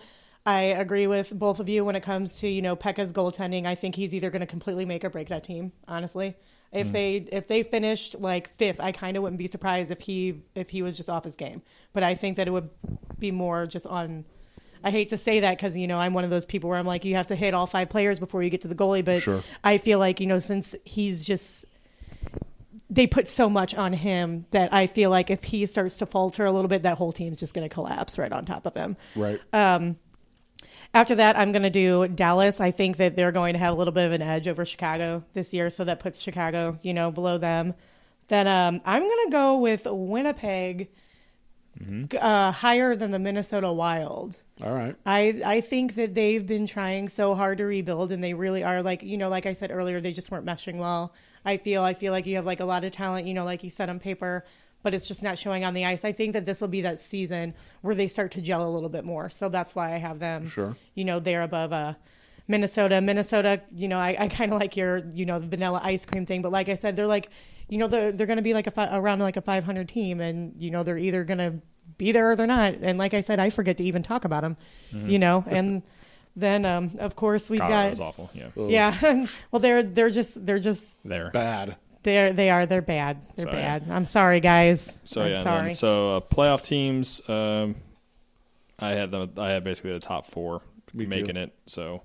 I 0.48 0.60
agree 0.62 1.06
with 1.06 1.38
both 1.38 1.60
of 1.60 1.68
you 1.68 1.84
when 1.84 1.94
it 1.94 2.02
comes 2.02 2.38
to 2.38 2.48
you 2.48 2.62
know 2.62 2.74
Pekka's 2.74 3.12
goaltending. 3.12 3.66
I 3.66 3.74
think 3.74 3.94
he's 3.94 4.14
either 4.14 4.30
going 4.30 4.40
to 4.40 4.46
completely 4.46 4.86
make 4.86 5.04
or 5.04 5.10
break 5.10 5.28
that 5.28 5.44
team. 5.44 5.72
Honestly, 5.86 6.36
if 6.72 6.88
mm. 6.88 6.92
they 6.92 7.16
if 7.16 7.48
they 7.48 7.62
finished 7.62 8.18
like 8.18 8.56
fifth, 8.56 8.80
I 8.80 8.92
kind 8.92 9.18
of 9.18 9.22
wouldn't 9.22 9.38
be 9.38 9.46
surprised 9.46 9.90
if 9.90 10.00
he 10.00 10.40
if 10.54 10.70
he 10.70 10.80
was 10.80 10.96
just 10.96 11.10
off 11.10 11.24
his 11.24 11.36
game. 11.36 11.60
But 11.92 12.02
I 12.02 12.14
think 12.14 12.38
that 12.38 12.48
it 12.48 12.50
would 12.52 12.70
be 13.18 13.30
more 13.30 13.66
just 13.66 13.86
on. 13.86 14.24
I 14.82 14.90
hate 14.90 15.10
to 15.10 15.18
say 15.18 15.40
that 15.40 15.58
because 15.58 15.76
you 15.76 15.86
know 15.86 15.98
I'm 15.98 16.14
one 16.14 16.24
of 16.24 16.30
those 16.30 16.46
people 16.46 16.70
where 16.70 16.78
I'm 16.78 16.86
like 16.86 17.04
you 17.04 17.16
have 17.16 17.26
to 17.26 17.36
hit 17.36 17.52
all 17.52 17.66
five 17.66 17.90
players 17.90 18.18
before 18.18 18.42
you 18.42 18.48
get 18.48 18.62
to 18.62 18.68
the 18.68 18.74
goalie. 18.74 19.04
But 19.04 19.20
Sure. 19.20 19.42
I 19.62 19.76
feel 19.76 19.98
like 19.98 20.18
you 20.18 20.26
know 20.26 20.38
since 20.38 20.74
he's 20.86 21.26
just 21.26 21.66
they 22.88 23.06
put 23.06 23.28
so 23.28 23.50
much 23.50 23.74
on 23.74 23.92
him 23.92 24.46
that 24.52 24.72
I 24.72 24.86
feel 24.86 25.10
like 25.10 25.28
if 25.28 25.44
he 25.44 25.66
starts 25.66 25.98
to 25.98 26.06
falter 26.06 26.46
a 26.46 26.50
little 26.50 26.70
bit, 26.70 26.84
that 26.84 26.96
whole 26.96 27.12
team's 27.12 27.38
just 27.38 27.52
going 27.52 27.68
to 27.68 27.74
collapse 27.74 28.16
right 28.18 28.32
on 28.32 28.46
top 28.46 28.64
of 28.64 28.74
him. 28.74 28.96
Right. 29.14 29.38
Um, 29.52 29.96
After 30.94 31.14
that, 31.16 31.38
I'm 31.38 31.52
going 31.52 31.62
to 31.62 31.70
do 31.70 32.08
Dallas. 32.08 32.60
I 32.60 32.70
think 32.70 32.96
that 32.96 33.14
they're 33.14 33.32
going 33.32 33.52
to 33.52 33.58
have 33.58 33.74
a 33.74 33.76
little 33.76 33.92
bit 33.92 34.06
of 34.06 34.12
an 34.12 34.22
edge 34.22 34.48
over 34.48 34.64
Chicago 34.64 35.22
this 35.34 35.52
year, 35.52 35.70
so 35.70 35.84
that 35.84 36.00
puts 36.00 36.20
Chicago, 36.20 36.78
you 36.82 36.94
know, 36.94 37.10
below 37.10 37.38
them. 37.38 37.74
Then 38.28 38.46
um, 38.46 38.80
I'm 38.84 39.02
going 39.02 39.26
to 39.26 39.30
go 39.30 39.58
with 39.58 39.86
Winnipeg 39.86 40.88
uh, 42.20 42.52
higher 42.52 42.96
than 42.96 43.10
the 43.10 43.18
Minnesota 43.18 43.72
Wild. 43.72 44.42
All 44.62 44.72
right. 44.72 44.96
I 45.06 45.40
I 45.44 45.60
think 45.60 45.94
that 45.94 46.14
they've 46.14 46.46
been 46.46 46.66
trying 46.66 47.08
so 47.08 47.34
hard 47.34 47.58
to 47.58 47.64
rebuild, 47.64 48.10
and 48.10 48.22
they 48.22 48.34
really 48.34 48.64
are. 48.64 48.82
Like 48.82 49.02
you 49.02 49.16
know, 49.16 49.28
like 49.28 49.46
I 49.46 49.52
said 49.52 49.70
earlier, 49.70 50.00
they 50.00 50.12
just 50.12 50.30
weren't 50.30 50.46
meshing 50.46 50.78
well. 50.78 51.14
I 51.44 51.56
feel 51.56 51.82
I 51.82 51.94
feel 51.94 52.12
like 52.12 52.26
you 52.26 52.36
have 52.36 52.46
like 52.46 52.60
a 52.60 52.64
lot 52.64 52.84
of 52.84 52.92
talent, 52.92 53.26
you 53.26 53.34
know, 53.34 53.44
like 53.44 53.62
you 53.62 53.70
said 53.70 53.88
on 53.88 54.00
paper, 54.00 54.44
but 54.82 54.94
it's 54.94 55.08
just 55.08 55.22
not 55.22 55.38
showing 55.38 55.64
on 55.64 55.74
the 55.74 55.84
ice. 55.84 56.04
I 56.04 56.12
think 56.12 56.32
that 56.34 56.46
this 56.46 56.60
will 56.60 56.68
be 56.68 56.82
that 56.82 56.98
season 56.98 57.54
where 57.82 57.94
they 57.94 58.08
start 58.08 58.32
to 58.32 58.40
gel 58.40 58.66
a 58.66 58.70
little 58.70 58.88
bit 58.88 59.04
more. 59.04 59.28
So 59.30 59.48
that's 59.48 59.74
why 59.74 59.94
I 59.94 59.98
have 59.98 60.18
them. 60.18 60.48
Sure. 60.48 60.76
You 60.94 61.04
know, 61.04 61.20
they're 61.20 61.42
above 61.42 61.72
uh, 61.72 61.94
Minnesota. 62.46 63.00
Minnesota. 63.00 63.62
You 63.74 63.88
know, 63.88 63.98
I, 63.98 64.16
I 64.18 64.28
kind 64.28 64.52
of 64.52 64.58
like 64.58 64.76
your 64.76 64.98
you 65.12 65.26
know 65.26 65.38
the 65.38 65.46
vanilla 65.46 65.80
ice 65.82 66.06
cream 66.06 66.26
thing, 66.26 66.42
but 66.42 66.52
like 66.52 66.68
I 66.68 66.74
said, 66.74 66.96
they're 66.96 67.06
like 67.06 67.30
you 67.68 67.78
know 67.78 67.88
they're 67.88 68.12
they're 68.12 68.26
going 68.26 68.38
to 68.38 68.42
be 68.42 68.54
like 68.54 68.66
a 68.66 68.70
fi- 68.70 68.96
around 68.96 69.18
like 69.20 69.36
a 69.36 69.42
500 69.42 69.88
team, 69.88 70.20
and 70.20 70.54
you 70.60 70.70
know 70.70 70.82
they're 70.82 70.98
either 70.98 71.24
going 71.24 71.38
to 71.38 71.54
be 71.96 72.12
there 72.12 72.30
or 72.30 72.36
they're 72.36 72.46
not. 72.46 72.74
And 72.74 72.98
like 72.98 73.14
I 73.14 73.20
said, 73.20 73.40
I 73.40 73.50
forget 73.50 73.76
to 73.78 73.84
even 73.84 74.02
talk 74.02 74.24
about 74.24 74.42
them. 74.42 74.56
You 74.92 75.18
know, 75.18 75.44
and 75.48 75.82
then 76.36 76.64
um, 76.64 76.92
of 76.98 77.16
course 77.16 77.50
we've 77.50 77.60
Colorado's 77.60 77.98
got 77.98 78.04
awful. 78.06 78.30
Yeah. 78.32 78.50
yeah. 78.56 79.26
well, 79.50 79.60
they're 79.60 79.82
they're 79.82 80.10
just 80.10 80.46
they're 80.46 80.60
just 80.60 80.96
they're 81.04 81.30
Bad. 81.30 81.76
They're 82.08 82.32
they 82.32 82.50
are 82.50 82.66
they're 82.66 82.82
bad. 82.82 83.18
They're 83.36 83.44
Sorry. 83.44 83.56
bad. 83.56 83.84
I'm 83.90 84.04
sorry, 84.04 84.40
guys. 84.40 84.96
So 85.04 85.22
I'm 85.22 85.30
yeah, 85.32 85.42
sorry. 85.42 85.62
then, 85.68 85.74
so 85.74 86.16
uh, 86.16 86.20
playoff 86.20 86.64
teams. 86.64 87.20
Um, 87.28 87.76
I 88.78 88.90
had 88.90 89.10
them. 89.10 89.30
I 89.36 89.50
had 89.50 89.64
basically 89.64 89.92
the 89.92 90.00
top 90.00 90.26
four 90.26 90.62
Me 90.94 91.04
too. 91.04 91.10
making 91.10 91.36
it. 91.36 91.52
So 91.66 92.02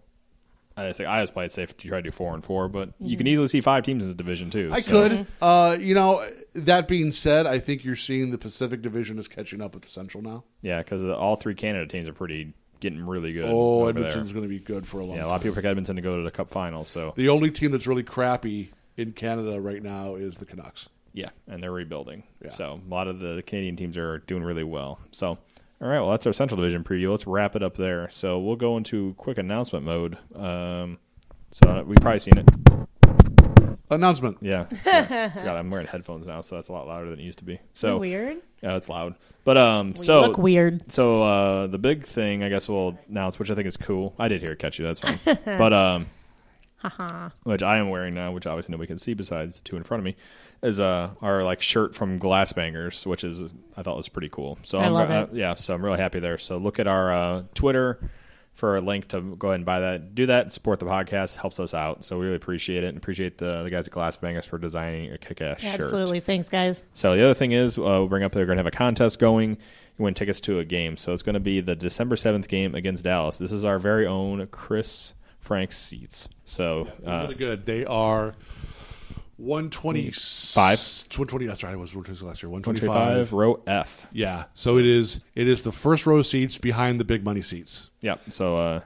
I 0.76 0.92
think 0.92 1.08
I 1.08 1.22
just 1.22 1.34
played 1.34 1.52
safe 1.52 1.76
to 1.78 1.88
try 1.88 2.00
to 2.00 2.02
do 2.02 2.12
four 2.12 2.34
and 2.34 2.44
four, 2.44 2.68
but 2.68 2.90
you 3.00 3.10
Mm-hmm. 3.10 3.18
can 3.18 3.28
easily 3.28 3.48
see 3.48 3.62
five 3.62 3.84
teams 3.84 4.04
in 4.04 4.10
this 4.10 4.16
division 4.16 4.50
too. 4.50 4.70
I 4.72 4.80
so- 4.82 4.92
could. 4.92 5.28
Uh, 5.42 5.78
you 5.80 5.94
know, 5.94 6.28
that 6.56 6.88
being 6.88 7.12
said, 7.12 7.46
I 7.46 7.60
think 7.60 7.84
you're 7.86 7.96
seeing 7.96 8.32
the 8.32 8.38
Pacific 8.40 8.82
Division 8.82 9.20
is 9.20 9.28
catching 9.28 9.62
up 9.62 9.74
with 9.76 9.84
the 9.84 9.90
Central 9.90 10.24
now. 10.24 10.44
Yeah, 10.62 10.80
because 10.80 11.04
all 11.04 11.36
three 11.36 11.54
Canada 11.56 11.86
teams 11.88 12.08
are 12.08 12.14
pretty 12.14 12.54
getting 12.80 13.06
really 13.06 13.32
good. 13.34 13.46
Oh, 13.48 13.88
Edmonton's 13.88 14.34
going 14.34 14.44
to 14.44 14.50
be 14.50 14.60
good 14.60 14.86
for 14.86 15.00
a 15.00 15.06
long 15.06 15.16
Yeah, 15.16 15.26
a 15.26 15.28
lot 15.28 15.36
of 15.36 15.42
people 15.44 15.56
pick 15.56 15.64
Edmonton 15.66 15.96
to 15.96 16.02
go 16.02 16.18
to 16.18 16.24
the 16.24 16.32
Cup 16.32 16.50
final. 16.50 16.84
So 16.86 17.14
The 17.16 17.30
only 17.30 17.50
team 17.52 17.72
that's 17.72 17.88
really 17.88 18.04
crappy 18.04 18.72
in 18.98 19.14
Canada 19.14 19.60
right 19.60 19.82
now 19.82 20.16
is 20.16 20.38
the 20.38 20.46
Canucks. 20.46 20.90
yeah, 21.14 21.30
and 21.48 21.62
they're 21.62 21.72
rebuilding. 21.72 22.24
Yeah. 22.44 22.52
So 22.52 22.80
a 22.86 22.90
lot 22.90 23.08
of 23.08 23.20
the 23.20 23.42
Canadian 23.46 23.76
teams 23.76 23.98
are 23.98 24.20
doing 24.20 24.44
really 24.44 24.64
well. 24.64 25.00
So. 25.12 25.38
All 25.82 25.90
right, 25.90 26.00
well, 26.00 26.12
that's 26.12 26.26
our 26.26 26.32
Central 26.32 26.56
Division 26.62 26.86
preview. 26.86 27.12
Let's 27.12 27.28
wrap 27.28 27.58
it 27.58 27.64
up 27.64 27.76
there. 27.76 28.08
So 28.10 28.40
we'll 28.40 28.56
go 28.56 28.78
into 28.78 29.16
quick 29.18 29.38
announcement 29.38 29.84
mode. 29.84 30.18
Um, 30.34 30.98
so 31.52 31.84
we've 31.86 31.98
probably 31.98 32.20
seen 32.20 32.38
it. 32.38 32.50
Announcement. 33.90 34.38
Yeah. 34.42 34.66
yeah. 34.86 35.30
Forgot 35.30 35.58
I'm 35.58 35.70
wearing 35.70 35.86
headphones 35.88 36.26
now, 36.26 36.40
so 36.40 36.56
that's 36.56 36.70
a 36.70 36.72
lot 36.72 36.88
louder 36.88 37.10
than 37.10 37.20
it 37.20 37.24
used 37.24 37.40
to 37.40 37.44
be. 37.44 37.60
So 37.74 37.98
weird. 37.98 38.38
yeah, 38.62 38.76
it's 38.78 38.88
loud. 38.88 39.16
But 39.44 39.58
um, 39.58 39.92
We 39.92 40.00
so 40.00 40.22
look 40.22 40.38
weird. 40.38 40.90
so 40.90 41.22
uh, 41.22 41.68
the 41.68 41.78
big 41.78 42.06
thing, 42.06 42.44
I 42.44 42.50
guess 42.50 42.70
we'll 42.70 42.98
announce, 43.10 43.38
which 43.38 43.52
I 43.52 43.56
think 43.56 43.68
is 43.68 43.76
cool. 43.76 44.16
I 44.18 44.30
did 44.30 44.42
hear 44.42 44.54
it 44.54 44.60
catch 44.60 44.80
you. 44.80 44.86
That's 44.86 45.02
fine. 45.02 45.20
but 45.46 45.74
um, 45.74 46.08
which 47.44 47.64
I 47.64 47.78
am 47.78 47.90
wearing 47.90 48.14
now, 48.14 48.32
which 48.32 48.46
obviously 48.46 48.72
nobody 48.72 48.88
can 48.88 48.98
see 48.98 49.14
besides 49.14 49.58
the 49.58 49.64
two 49.64 49.78
in 49.78 49.84
front 49.84 50.00
of 50.00 50.06
me, 50.06 50.16
is 50.62 50.80
uh 50.80 51.12
our 51.22 51.44
like 51.44 51.62
shirt 51.62 51.96
from 51.96 52.20
Glassbangers, 52.20 53.06
which 53.06 53.24
is 53.24 53.54
I 53.76 53.84
thought 53.84 53.98
was 53.98 54.10
pretty 54.10 54.30
cool. 54.30 54.58
So 54.64 54.80
I 54.80 54.86
I'm, 54.86 54.94
love 54.94 55.10
it. 55.12 55.36
yeah, 55.36 55.56
so 55.56 55.74
I'm 55.74 55.84
really 55.84 56.00
happy 56.00 56.20
there. 56.20 56.38
So 56.38 56.58
look 56.58 56.80
at 56.80 56.88
our 56.88 57.14
uh, 57.14 57.44
Twitter 57.54 58.00
for 58.54 58.78
a 58.78 58.82
link 58.82 59.08
to 59.08 59.20
go 59.36 59.48
ahead 59.48 59.56
and 59.56 59.66
buy 59.66 59.80
that. 59.80 60.14
Do 60.14 60.28
that, 60.28 60.52
support 60.52 60.80
the 60.80 60.86
podcast, 60.86 61.38
helps 61.38 61.60
us 61.60 61.74
out. 61.74 62.06
So 62.06 62.20
we 62.20 62.26
really 62.26 62.36
appreciate 62.36 62.84
it 62.84 62.88
and 62.88 62.98
appreciate 62.98 63.40
the 63.40 63.64
the 63.64 63.70
guys 63.70 63.88
at 63.88 63.94
Glassbangers 63.94 64.46
for 64.46 64.60
designing 64.60 65.12
a 65.12 65.18
kick-ass 65.18 65.60
shirt. 65.60 65.80
Absolutely. 65.82 66.20
Thanks, 66.20 66.50
guys. 66.50 66.84
So 66.94 67.16
the 67.16 67.24
other 67.24 67.34
thing 67.34 67.52
is, 67.52 67.78
uh, 67.80 67.82
we'll 67.82 68.08
bring 68.08 68.24
up 68.24 68.32
they're 68.32 68.46
going 68.46 68.58
to 68.58 68.64
have 68.64 68.72
a 68.72 68.76
contest 68.76 69.20
going. 69.20 69.58
You 69.98 70.06
win 70.06 70.14
tickets 70.14 70.40
to 70.42 70.60
a 70.60 70.66
game. 70.66 70.98
So 70.98 71.14
it's 71.14 71.24
going 71.24 71.34
to 71.34 71.40
be 71.40 71.62
the 71.62 71.76
December 71.76 72.16
seventh 72.16 72.48
game 72.48 72.76
against 72.76 73.04
Dallas. 73.04 73.38
This 73.40 73.52
is 73.52 73.64
our 73.64 73.80
very 73.80 74.06
own 74.06 74.46
Chris 74.48 75.14
Frank 75.44 75.74
seats. 75.74 76.30
So 76.46 76.88
They're 77.02 77.14
uh, 77.14 77.22
really 77.24 77.36
good. 77.36 77.66
They 77.66 77.84
are 77.86 78.34
125. 79.38 80.78
120. 81.18 81.46
That's 81.48 81.64
right. 81.64 81.74
I 81.74 81.76
was 81.76 81.94
120 81.94 82.26
last 82.28 82.42
year. 82.42 82.50
125. 82.50 82.88
125 82.90 83.34
row 83.34 83.62
F. 83.68 84.08
Yeah. 84.14 84.46
So 84.54 84.78
it 84.78 84.86
is. 84.86 85.20
It 85.36 85.48
is 85.50 85.64
the 85.64 85.72
first 85.72 86.06
row 86.06 86.22
seats 86.22 86.58
behind 86.58 87.00
the 87.00 87.04
big 87.04 87.26
money 87.26 87.42
seats. 87.42 87.90
Yeah. 88.02 88.16
So 88.30 88.58
uh, 88.58 88.80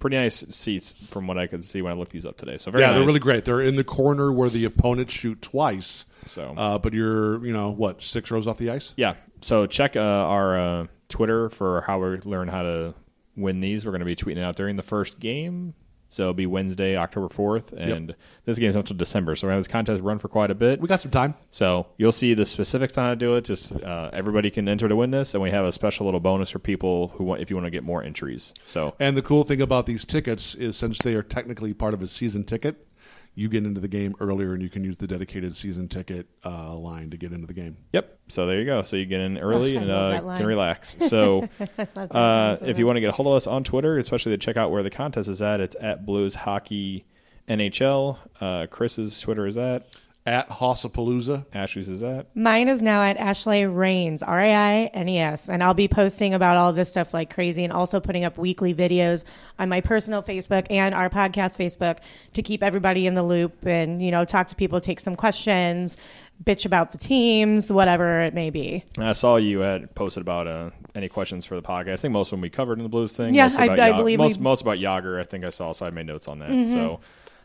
pretty 0.00 0.16
nice 0.16 0.44
seats 0.50 0.92
from 1.10 1.28
what 1.28 1.38
I 1.38 1.46
could 1.46 1.62
see 1.62 1.80
when 1.80 1.92
I 1.92 1.96
looked 1.96 2.10
these 2.12 2.26
up 2.26 2.36
today. 2.36 2.56
So 2.58 2.72
very 2.72 2.82
yeah, 2.82 2.92
they're 2.92 3.06
really 3.06 3.20
great. 3.20 3.44
They're 3.44 3.60
in 3.60 3.76
the 3.76 3.84
corner 3.84 4.32
where 4.32 4.48
the 4.48 4.64
opponents 4.64 5.14
shoot 5.14 5.40
twice. 5.40 6.06
So 6.26 6.54
Uh, 6.56 6.78
but 6.78 6.92
you're, 6.92 7.44
you 7.46 7.52
know, 7.52 7.70
what 7.70 8.02
six 8.02 8.32
rows 8.32 8.48
off 8.48 8.58
the 8.58 8.70
ice? 8.70 8.94
yeah, 8.96 9.14
so 9.42 9.66
check 9.66 9.94
uh, 9.96 10.00
our 10.00 10.58
uh, 10.58 10.86
Twitter 11.08 11.48
for 11.50 11.82
how 11.82 12.00
we 12.00 12.16
learn 12.18 12.48
how 12.48 12.62
to 12.62 12.94
win 13.36 13.60
these. 13.60 13.86
We're 13.86 13.92
going 13.92 14.00
to 14.00 14.04
be 14.06 14.16
tweeting 14.16 14.42
out 14.42 14.56
during 14.56 14.76
the 14.76 14.82
first 14.82 15.20
game. 15.20 15.74
So 16.10 16.24
it'll 16.24 16.34
be 16.34 16.46
Wednesday, 16.46 16.96
October 16.96 17.28
4th. 17.28 17.72
And 17.72 18.14
this 18.44 18.58
game's 18.58 18.74
not 18.74 18.82
until 18.82 18.96
December. 18.96 19.36
So 19.36 19.46
we're 19.46 19.52
going 19.52 19.56
to 19.56 19.58
have 19.60 19.64
this 19.68 19.72
contest 19.72 20.02
run 20.02 20.18
for 20.18 20.28
quite 20.28 20.50
a 20.50 20.54
bit. 20.54 20.80
We 20.80 20.88
got 20.88 21.00
some 21.00 21.10
time. 21.10 21.34
So 21.50 21.86
you'll 21.96 22.12
see 22.12 22.34
the 22.34 22.44
specifics 22.44 22.98
on 22.98 23.04
how 23.04 23.10
to 23.10 23.16
do 23.16 23.36
it. 23.36 23.44
Just 23.44 23.72
uh, 23.72 24.10
everybody 24.12 24.50
can 24.50 24.68
enter 24.68 24.88
to 24.88 24.96
win 24.96 25.10
this, 25.12 25.34
and 25.34 25.42
we 25.42 25.50
have 25.50 25.64
a 25.64 25.72
special 25.72 26.04
little 26.06 26.20
bonus 26.20 26.50
for 26.50 26.58
people 26.58 27.08
who 27.14 27.24
want 27.24 27.40
if 27.40 27.48
you 27.48 27.56
want 27.56 27.66
to 27.66 27.70
get 27.70 27.84
more 27.84 28.02
entries. 28.02 28.52
So 28.64 28.94
And 28.98 29.16
the 29.16 29.22
cool 29.22 29.44
thing 29.44 29.62
about 29.62 29.86
these 29.86 30.04
tickets 30.04 30.54
is 30.54 30.76
since 30.76 30.98
they 30.98 31.14
are 31.14 31.22
technically 31.22 31.72
part 31.74 31.94
of 31.94 32.02
a 32.02 32.08
season 32.08 32.44
ticket, 32.44 32.86
you 33.34 33.48
get 33.48 33.64
into 33.64 33.80
the 33.80 33.88
game 33.88 34.14
earlier 34.20 34.52
and 34.52 34.62
you 34.62 34.68
can 34.68 34.84
use 34.84 34.98
the 34.98 35.06
dedicated 35.06 35.54
season 35.56 35.88
ticket 35.88 36.26
uh, 36.44 36.74
line 36.76 37.10
to 37.10 37.16
get 37.16 37.32
into 37.32 37.46
the 37.46 37.54
game. 37.54 37.76
yep. 37.92 38.18
So 38.28 38.46
there 38.46 38.58
you 38.58 38.64
go. 38.66 38.82
So 38.82 38.96
you 38.96 39.06
get 39.06 39.20
in 39.20 39.38
early 39.38 39.76
Oh, 39.76 39.80
and 39.80 39.90
uh, 39.90 40.36
can 40.36 40.46
relax. 40.46 40.96
So 41.08 41.48
uh, 41.96 42.56
if 42.62 42.78
you 42.78 42.86
want 42.86 42.96
to 42.96 43.00
get 43.00 43.08
a 43.08 43.12
hold 43.12 43.28
of 43.28 43.34
us 43.34 43.46
on 43.46 43.64
Twitter, 43.64 43.98
especially 43.98 44.32
to 44.32 44.38
check 44.38 44.56
out 44.56 44.70
where 44.70 44.82
the 44.82 44.90
contest 44.90 45.28
is 45.28 45.40
at, 45.42 45.60
it's 45.60 45.76
at 45.80 46.04
Blues 46.06 46.34
Hockey 46.34 47.06
NHL. 47.48 48.18
Uh, 48.40 48.66
Chris's 48.66 49.18
Twitter 49.20 49.46
is 49.46 49.56
at 49.56 49.86
At 50.30 50.48
Hossapalooza, 50.48 51.44
Ashley's 51.52 51.88
is 51.88 52.04
at. 52.04 52.34
Mine 52.36 52.68
is 52.68 52.80
now 52.80 53.02
at 53.02 53.16
Ashley 53.16 53.66
Raines, 53.66 54.22
R 54.22 54.38
A 54.40 54.54
I 54.54 54.72
N 54.94 55.08
E 55.08 55.18
S. 55.18 55.48
And 55.48 55.60
I'll 55.60 55.74
be 55.74 55.88
posting 55.88 56.34
about 56.34 56.56
all 56.56 56.72
this 56.72 56.88
stuff 56.88 57.12
like 57.12 57.34
crazy 57.34 57.64
and 57.64 57.72
also 57.72 57.98
putting 57.98 58.22
up 58.22 58.38
weekly 58.38 58.72
videos 58.72 59.24
on 59.58 59.68
my 59.68 59.80
personal 59.80 60.22
Facebook 60.22 60.68
and 60.70 60.94
our 60.94 61.10
podcast 61.10 61.56
Facebook 61.58 61.98
to 62.34 62.42
keep 62.42 62.62
everybody 62.62 63.08
in 63.08 63.14
the 63.14 63.24
loop 63.24 63.66
and, 63.66 64.00
you 64.00 64.12
know, 64.12 64.24
talk 64.24 64.46
to 64.46 64.54
people, 64.54 64.80
take 64.80 65.00
some 65.00 65.16
questions, 65.16 65.96
bitch 66.44 66.64
about 66.64 66.92
the 66.92 66.98
teams, 66.98 67.72
whatever 67.72 68.20
it 68.20 68.32
may 68.32 68.50
be. 68.50 68.84
I 68.98 69.14
saw 69.14 69.34
you 69.34 69.58
had 69.60 69.92
posted 69.96 70.20
about 70.20 70.46
uh, 70.46 70.70
any 70.94 71.08
questions 71.08 71.44
for 71.44 71.56
the 71.56 71.62
podcast. 71.62 71.92
I 71.94 71.96
think 71.96 72.12
most 72.12 72.28
of 72.28 72.30
them 72.32 72.42
we 72.42 72.50
covered 72.50 72.78
in 72.78 72.84
the 72.84 72.88
Blues 72.88 73.16
thing. 73.16 73.34
Yeah, 73.34 73.50
I- 73.58 73.68
I 73.68 73.92
believe 73.96 74.18
most, 74.20 74.30
we- 74.30 74.34
Mm-hmm. 74.36 74.44
most 74.44 74.62
about 74.62 74.78
Jagr. 74.78 75.18
I 75.20 75.24
think 75.24 75.44
I 75.44 75.50
saw, 75.50 75.72
so 75.72 75.86
I 75.86 75.90
made 75.90 76.06
notes 76.06 76.28
on 76.28 76.38
that. 76.38 76.68
So 76.68 77.00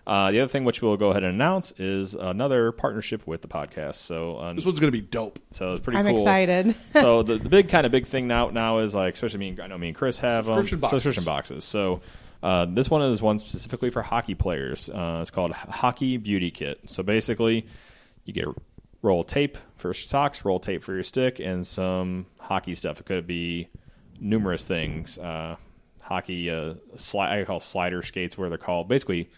uh, 0.08 0.30
the 0.32 0.40
other 0.42 0.48
thing 0.50 0.64
which 0.66 0.82
we'll 0.82 0.98
go 0.98 1.10
ahead 1.10 1.24
and 1.24 1.34
announce 1.34 1.72
is 1.80 2.14
another 2.16 2.72
partnership 2.72 3.26
with 3.26 3.42
the 3.42 3.48
podcast. 3.48 3.96
So 3.96 4.40
um, 4.40 4.56
this 4.56 4.66
one's 4.66 4.80
going 4.80 4.92
to 4.92 4.98
be 4.98 5.02
dope. 5.06 5.40
so 5.52 5.72
it's 5.74 5.82
pretty 5.82 5.98
I'm 5.98 6.06
cool. 6.08 6.22
excited. 6.22 6.76
so 6.94 7.24
the, 7.24 7.38
the 7.38 7.50
big 7.50 7.70
kind 7.70 7.86
of 7.86 7.92
big 7.92 8.06
thing 8.06 8.28
now 8.28 8.50
now 8.50 8.80
is 8.80 8.94
like 8.94 9.14
especially 9.16 9.40
me 9.40 9.50
and- 9.50 9.60
I 9.60 9.68
know 9.68 9.78
me 9.78 9.88
and 9.88 9.96
Chris 9.98 10.20
have 10.20 10.48
um, 10.50 10.58
Subscription 10.58 10.80
boxes. 10.80 11.04
subscription 11.04 11.24
boxes. 11.26 11.66
So 11.66 12.02
uh, 12.44 12.66
this 12.70 12.90
one 12.90 13.02
is 13.02 13.22
one 13.22 13.40
specifically 13.40 13.90
for 13.90 14.02
hockey 14.04 14.36
players. 14.36 14.90
Uh, 14.90 15.20
it's 15.22 15.32
called 15.32 15.52
Hockey 15.54 16.18
Beauty 16.18 16.52
Kit. 16.52 16.80
So 16.88 17.02
basically, 17.02 17.66
you 18.26 18.34
get 18.34 18.46
a 18.46 18.54
roll 19.02 19.22
of 19.22 19.28
tape 19.28 19.58
for 19.78 19.88
your 19.88 19.94
socks, 19.96 20.46
roll 20.46 20.60
tape 20.60 20.84
for 20.84 20.94
your 20.94 21.04
stick, 21.04 21.40
and 21.40 21.66
some 21.66 22.28
hockey 22.38 22.76
stuff. 22.76 23.00
It 23.00 23.06
could 23.08 23.26
be 23.26 23.70
numerous 24.20 24.68
things. 24.68 25.18
Uh, 25.18 25.56
hockey, 26.02 26.52
uh, 26.52 26.76
sli- 26.96 27.42
I 27.42 27.44
call 27.46 27.60
slider 27.60 28.04
skates, 28.04 28.38
where 28.38 28.50
they're 28.50 28.58
called 28.60 28.88
basically 28.88 29.30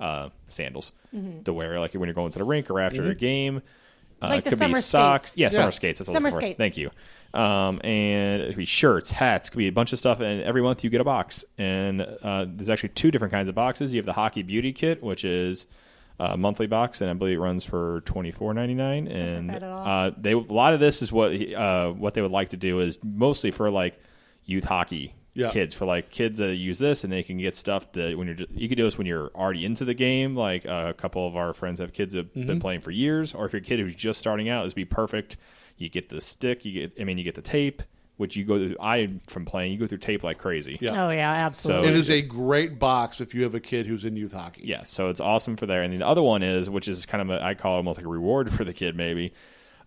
uh, 0.00 0.30
sandals 0.48 0.92
Mm-hmm. 1.14 1.42
to 1.42 1.52
wear, 1.52 1.78
like 1.80 1.92
when 1.94 2.06
you're 2.06 2.14
going 2.14 2.30
to 2.32 2.38
the 2.38 2.44
rink 2.44 2.70
or 2.70 2.78
after 2.80 3.02
a 3.04 3.14
game. 3.16 3.62
Uh, 4.22 4.28
Like 4.28 4.44
could 4.44 4.56
summer 4.58 4.74
be 4.76 4.80
socks. 4.80 5.26
skates. 5.32 5.38
Yeah, 5.38 5.46
Yeah. 5.46 5.50
summer 5.50 5.72
skates. 5.72 5.98
That's 5.98 6.12
Summer 6.12 6.30
skates. 6.30 6.56
Thank 6.58 6.76
you. 6.76 6.90
Um, 7.34 7.80
and 7.82 8.42
it 8.42 8.48
could 8.48 8.56
be 8.58 8.64
shirts, 8.64 9.10
hats, 9.10 9.50
could 9.50 9.58
be 9.58 9.66
a 9.66 9.72
bunch 9.72 9.92
of 9.92 9.98
stuff. 9.98 10.20
And 10.20 10.42
every 10.42 10.62
month 10.62 10.84
you 10.84 10.90
get 10.90 11.00
a 11.00 11.04
box. 11.04 11.44
And 11.58 12.02
uh, 12.02 12.44
there's 12.48 12.68
actually 12.68 12.90
two 12.90 13.10
different 13.10 13.32
kinds 13.32 13.48
of 13.48 13.54
boxes. 13.54 13.92
You 13.92 13.98
have 13.98 14.06
the 14.06 14.12
Hockey 14.12 14.42
Beauty 14.42 14.72
Kit, 14.72 15.02
which 15.02 15.24
is 15.24 15.66
a 16.20 16.36
monthly 16.36 16.66
box, 16.66 17.00
and 17.00 17.10
I 17.10 17.14
believe 17.14 17.38
it 17.38 17.40
runs 17.40 17.64
for 17.64 18.02
twenty 18.04 18.30
four 18.30 18.52
ninety 18.54 18.74
nine. 18.74 19.08
And 19.08 19.48
bad 19.48 19.62
at 19.62 19.70
all. 19.70 19.78
uh, 19.86 20.10
they 20.18 20.32
a 20.32 20.38
lot 20.38 20.74
of 20.74 20.80
this 20.80 21.00
is 21.02 21.10
what 21.10 21.32
uh, 21.54 21.90
what 21.92 22.12
they 22.14 22.20
would 22.22 22.30
like 22.30 22.50
to 22.50 22.56
do 22.58 22.80
is 22.80 22.98
mostly 23.02 23.50
for 23.50 23.70
like 23.70 23.98
youth 24.44 24.64
hockey 24.64 25.14
Yeah. 25.32 25.50
kids 25.50 25.74
for 25.74 25.84
like 25.86 26.10
kids 26.10 26.38
that 26.40 26.56
use 26.56 26.78
this 26.80 27.04
and 27.04 27.12
they 27.12 27.22
can 27.22 27.38
get 27.38 27.54
stuff 27.54 27.92
that 27.92 28.18
when 28.18 28.26
you're 28.26 28.36
just, 28.36 28.50
you 28.50 28.68
can 28.68 28.76
do 28.76 28.82
this 28.84 28.98
when 28.98 29.06
you're 29.06 29.28
already 29.28 29.64
into 29.64 29.84
the 29.84 29.94
game 29.94 30.34
like 30.34 30.66
uh, 30.66 30.86
a 30.88 30.92
couple 30.94 31.26
of 31.26 31.36
our 31.36 31.52
friends 31.52 31.78
have 31.78 31.92
kids 31.92 32.14
that 32.14 32.18
have 32.26 32.32
Mm-hmm. 32.34 32.46
been 32.48 32.60
playing 32.60 32.80
for 32.80 32.90
years 32.90 33.32
or 33.32 33.46
if 33.46 33.52
you're 33.52 33.60
a 33.62 33.64
kid 33.64 33.78
who's 33.78 33.94
just 33.94 34.18
starting 34.18 34.48
out 34.48 34.64
this 34.64 34.70
would 34.72 34.74
be 34.76 34.84
perfect 34.84 35.36
you 35.78 35.88
get 35.88 36.08
the 36.08 36.20
stick 36.20 36.64
you 36.64 36.72
get 36.88 37.00
i 37.00 37.04
mean 37.04 37.16
you 37.16 37.22
get 37.24 37.36
the 37.36 37.42
tape 37.42 37.82
which 38.16 38.34
you 38.36 38.44
go 38.44 38.58
through 38.58 38.76
i 38.80 39.08
from 39.28 39.44
playing 39.44 39.72
you 39.72 39.78
go 39.78 39.86
through 39.86 39.98
tape 39.98 40.24
like 40.24 40.36
crazy 40.36 40.76
Yeah. 40.80 41.06
Oh, 41.06 41.10
yeah, 41.10 41.30
absolutely. 41.32 41.88
It 41.90 41.94
is 41.96 42.10
a 42.10 42.20
great 42.22 42.78
box 42.80 43.20
if 43.20 43.32
you 43.32 43.44
have 43.44 43.54
a 43.54 43.60
kid 43.60 43.86
who's 43.86 44.04
in 44.04 44.16
youth 44.16 44.32
hockey. 44.32 44.62
Yeah, 44.64 44.82
so 44.84 45.08
it's 45.10 45.20
awesome 45.20 45.56
for 45.56 45.64
there. 45.66 45.82
And 45.82 45.96
the 45.96 46.04
other 46.06 46.22
one 46.22 46.42
is, 46.42 46.68
which 46.68 46.86
is 46.88 47.06
kind 47.06 47.22
of 47.22 47.30
a, 47.40 47.42
I 47.42 47.54
call 47.54 47.74
it 47.74 47.76
almost 47.78 47.96
like 47.98 48.04
a 48.06 48.10
reward 48.10 48.52
for 48.56 48.64
the 48.64 48.74
kid, 48.74 48.94
maybe. 48.96 49.32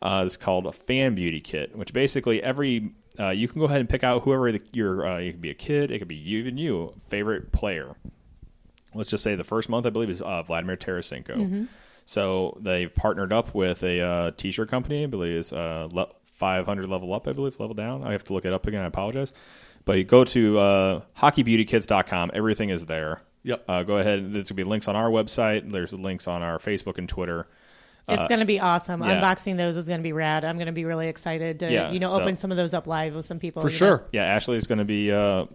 Uh, 0.02 0.24
it's 0.26 0.36
called 0.36 0.66
a 0.66 0.72
fan 0.72 1.14
beauty 1.16 1.39
kit, 1.41 1.76
which 1.78 1.94
basically 1.94 2.41
every 2.41 2.91
uh, 3.20 3.30
you 3.30 3.47
can 3.47 3.59
go 3.59 3.66
ahead 3.66 3.80
and 3.80 3.89
pick 3.89 4.03
out 4.03 4.24
whoever 4.24 4.51
the, 4.51 4.61
your 4.72 5.05
uh, 5.05 5.20
it 5.20 5.32
could 5.34 5.41
be 5.41 5.49
a 5.49 5.55
kid, 5.55 5.91
it 5.91 5.99
could 5.99 6.07
be 6.07 6.16
you, 6.16 6.39
even 6.39 6.57
you 6.57 6.93
favorite 7.09 7.51
player. 7.51 7.95
Let's 8.95 9.09
just 9.09 9.24
say 9.24 9.36
the 9.36 9.43
first 9.43 9.70
month 9.70 9.86
I 9.86 9.89
believe 9.89 10.09
is 10.09 10.22
uh, 10.22 10.43
Vladimir 10.43 10.78
Tarasenko. 10.78 11.68
So 12.05 12.57
they 12.61 12.88
partnered 12.88 13.32
up 13.34 13.55
with 13.55 13.82
a 13.84 14.01
uh, 14.01 14.32
t-shirt 14.36 14.70
company. 14.70 15.03
I 15.03 15.07
believe 15.07 15.38
it's 15.38 15.53
uh, 15.53 15.88
le- 15.91 16.09
500 16.34 16.88
level 16.88 17.14
up. 17.14 17.28
I 17.28 17.34
believe 17.34 17.59
level 17.59 17.74
down. 17.74 18.03
I 18.03 18.11
have 18.11 18.24
to 18.26 18.34
look 18.34 18.45
it 18.45 18.53
up 18.53 18.68
again. 18.68 18.82
I 18.82 18.88
apologize. 18.88 19.34
But 19.86 19.97
you 19.97 20.03
go 20.03 20.24
to 20.26 20.59
uh, 20.59 21.01
hockeybeautykids.com. 21.18 22.32
Everything 22.34 22.70
is 22.70 22.86
there. 22.86 23.22
Yep. 23.43 23.64
Uh, 23.68 23.84
go 23.84 23.97
ahead. 23.97 24.34
There's 24.34 24.49
gonna 24.49 24.57
be 24.57 24.64
links 24.64 24.88
on 24.88 24.95
our 24.95 25.09
website. 25.09 25.70
There's 25.70 25.93
links 25.93 26.28
on 26.28 26.41
our 26.41 26.57
Facebook 26.57 26.97
and 26.97 27.07
Twitter. 27.07 27.47
It's 28.10 28.28
going 28.28 28.39
to 28.39 28.45
be 28.45 28.60
awesome. 28.60 29.01
yeah. 29.04 29.22
Unboxing 29.22 29.58
those 29.58 29.78
is 29.78 29.88
going 29.88 29.99
to 29.99 30.04
be 30.04 30.14
rad. 30.14 30.43
I'm 30.43 30.58
going 30.58 30.68
to 30.68 30.74
be 30.74 30.86
really 30.86 31.08
excited 31.08 31.60
to, 31.60 31.72
Yeah, 31.72 31.91
you 31.91 31.99
know, 31.99 32.10
so- 32.10 32.22
open 32.22 32.36
some 32.36 32.51
of 32.51 32.58
those 32.58 32.74
up 32.74 32.86
live 32.88 33.16
with 33.16 33.26
some 33.26 33.39
people. 33.39 33.62
For 33.62 33.70
you 33.70 33.74
know. 33.74 33.78
sure. 33.78 34.06
Yeah, 34.12 34.26
Ashley 34.26 34.58
is 34.58 34.68
going 34.68 34.80
to 34.80 34.86
be 34.86 35.12
uh, 35.12 35.45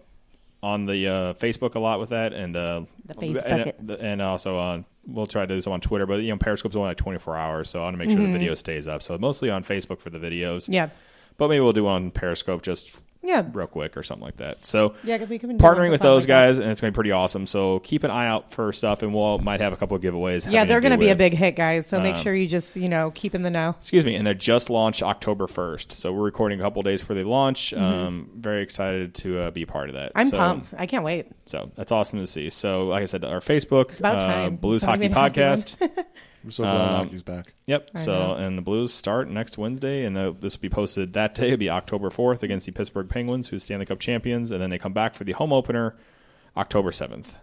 on 0.63 0.85
the 0.85 1.07
uh, 1.07 1.33
Facebook 1.33 1.75
a 1.75 1.79
lot 1.79 1.99
with 1.99 2.09
that, 2.09 2.33
and 2.33 2.55
uh, 2.55 2.81
The 3.05 3.13
Facebook 3.13 3.73
and, 3.79 3.91
and 3.91 4.21
also 4.21 4.57
on 4.57 4.85
we'll 5.07 5.27
try 5.27 5.45
to 5.45 5.55
do 5.55 5.61
some 5.61 5.73
on 5.73 5.81
Twitter. 5.81 6.05
But 6.05 6.21
you 6.21 6.29
know, 6.29 6.37
Periscope's 6.37 6.75
only 6.75 6.89
like 6.89 6.97
24 6.97 7.37
hours, 7.37 7.69
so 7.69 7.79
I 7.79 7.83
want 7.83 7.95
to 7.95 7.97
make 7.97 8.09
sure 8.15 8.25
the 8.25 8.31
video 8.31 8.55
stays 8.55 8.87
up. 8.87 9.01
So 9.01 9.17
mostly 9.17 9.49
on 9.49 9.63
Facebook 9.63 9.99
for 9.99 10.09
the 10.09 10.19
videos. 10.19 10.63
Mm-hmm. 10.63 10.73
Yeah. 10.73 10.89
But 11.39 11.47
maybe 11.47 11.61
we'll 11.61 11.73
do 11.73 11.85
one 11.85 11.95
on 11.95 12.11
Periscope 12.11 12.61
just 12.61 13.01
Yeah. 13.21 13.43
real 13.53 13.67
quick 13.67 13.97
or 13.97 14.03
something 14.03 14.23
like 14.25 14.37
that. 14.37 14.63
So 14.65 14.93
Yeah, 15.03 15.23
we 15.25 15.37
can 15.39 15.57
partnering 15.57 15.89
with 15.91 16.01
those 16.01 16.21
like 16.23 16.27
that. 16.27 16.47
guys, 16.47 16.57
and 16.57 16.69
it's 16.71 16.79
going 16.79 16.89
to 16.89 16.93
be 16.93 16.95
pretty 16.95 17.11
awesome. 17.11 17.47
So 17.47 17.79
keep 17.79 18.03
an 18.03 18.11
eye 18.11 18.27
out 18.27 18.51
for 18.51 18.71
stuff, 18.71 19.01
and 19.03 19.13
we'll 19.13 19.39
might 19.39 19.59
have 19.61 19.73
a 19.73 19.75
couple 19.75 19.97
of 19.97 20.01
giveaways. 20.03 20.49
Yeah, 20.49 20.63
they're 20.65 20.79
going 20.79 20.91
to 20.93 20.97
be 20.97 21.09
a 21.09 21.15
big 21.15 21.33
hit, 21.33 21.55
guys. 21.55 21.85
So 21.87 21.99
make 21.99 22.15
um, 22.15 22.21
sure 22.21 22.33
you 22.35 22.47
just, 22.47 22.75
you 22.77 22.87
know, 22.87 23.11
keep 23.11 23.35
in 23.35 23.41
the 23.43 23.49
know. 23.49 23.75
Excuse 23.77 24.05
me, 24.05 24.15
and 24.15 24.25
they're 24.25 24.33
just 24.33 24.69
launched 24.69 25.03
October 25.03 25.47
1st. 25.47 25.91
So 25.91 26.13
we're 26.13 26.23
recording 26.23 26.59
a 26.59 26.63
couple 26.63 26.81
days 26.83 27.01
before 27.01 27.15
they 27.15 27.23
launch. 27.23 27.73
Um, 27.73 28.29
very 28.35 28.61
excited 28.61 29.15
to 29.15 29.39
uh, 29.39 29.51
be 29.51 29.65
part 29.65 29.89
of 29.89 29.95
that. 29.95 30.09
Mm-hmm. 30.11 30.19
I'm 30.19 30.29
So- 30.29 30.37
pumped. 30.37 30.73
I 30.77 30.85
can't 30.85 31.03
wait. 31.03 31.27
So 31.45 31.71
that's 31.75 31.91
awesome 31.91 32.19
to 32.19 32.27
see. 32.27 32.49
So, 32.49 32.85
like 32.87 33.03
I 33.03 33.05
said, 33.05 33.25
our 33.25 33.39
Facebook, 33.41 33.91
It's 33.91 33.99
about 33.99 34.17
uh, 34.17 34.21
time. 34.21 34.55
Blues 34.57 34.83
Hockey 34.83 34.99
made 35.09 35.11
a 35.11 35.15
happy 35.15 35.41
one. 35.41 35.57
Podcast. 35.57 36.05
I'm 36.43 36.51
so 36.51 36.63
glad 36.63 36.75
Um, 36.75 37.05
hockey's 37.05 37.23
back. 37.23 37.53
yep. 37.65 37.89
I 37.93 37.99
So, 37.99 38.13
know. 38.13 38.33
and 38.35 38.57
the 38.57 38.61
Blues 38.61 38.93
start 38.93 39.29
next 39.29 39.57
Wednesday, 39.57 40.05
and 40.05 40.17
uh, 40.17 40.33
this 40.39 40.55
will 40.55 40.61
be 40.61 40.69
posted 40.69 41.13
that 41.13 41.35
day. 41.35 41.47
It'll 41.47 41.57
be 41.57 41.69
October 41.69 42.09
4th 42.09 42.43
against 42.43 42.65
the 42.65 42.71
Pittsburgh 42.71 43.09
Penguins, 43.09 43.49
who's 43.49 43.63
Stanley 43.63 43.85
Cup 43.85 43.99
champions, 43.99 44.51
and 44.51 44.61
then 44.61 44.69
they 44.69 44.77
come 44.77 44.93
back 44.93 45.15
for 45.15 45.23
the 45.25 45.33
home 45.33 45.51
opener 45.51 45.95
October 46.55 46.91
7th. 46.91 47.37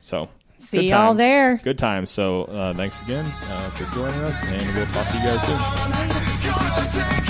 So, 0.00 0.28
See 0.56 0.78
good 0.78 0.84
y'all 0.90 0.98
times. 1.08 1.18
there. 1.18 1.56
Good 1.62 1.78
times. 1.78 2.10
So, 2.10 2.44
uh, 2.44 2.74
thanks 2.74 3.00
again 3.02 3.24
uh, 3.50 3.70
for 3.70 3.84
joining 3.94 4.20
us, 4.20 4.42
and 4.42 4.74
we'll 4.76 4.86
talk 4.86 5.06
to 5.08 5.16
you 5.16 5.22
guys 5.24 5.42
soon. 7.16 7.23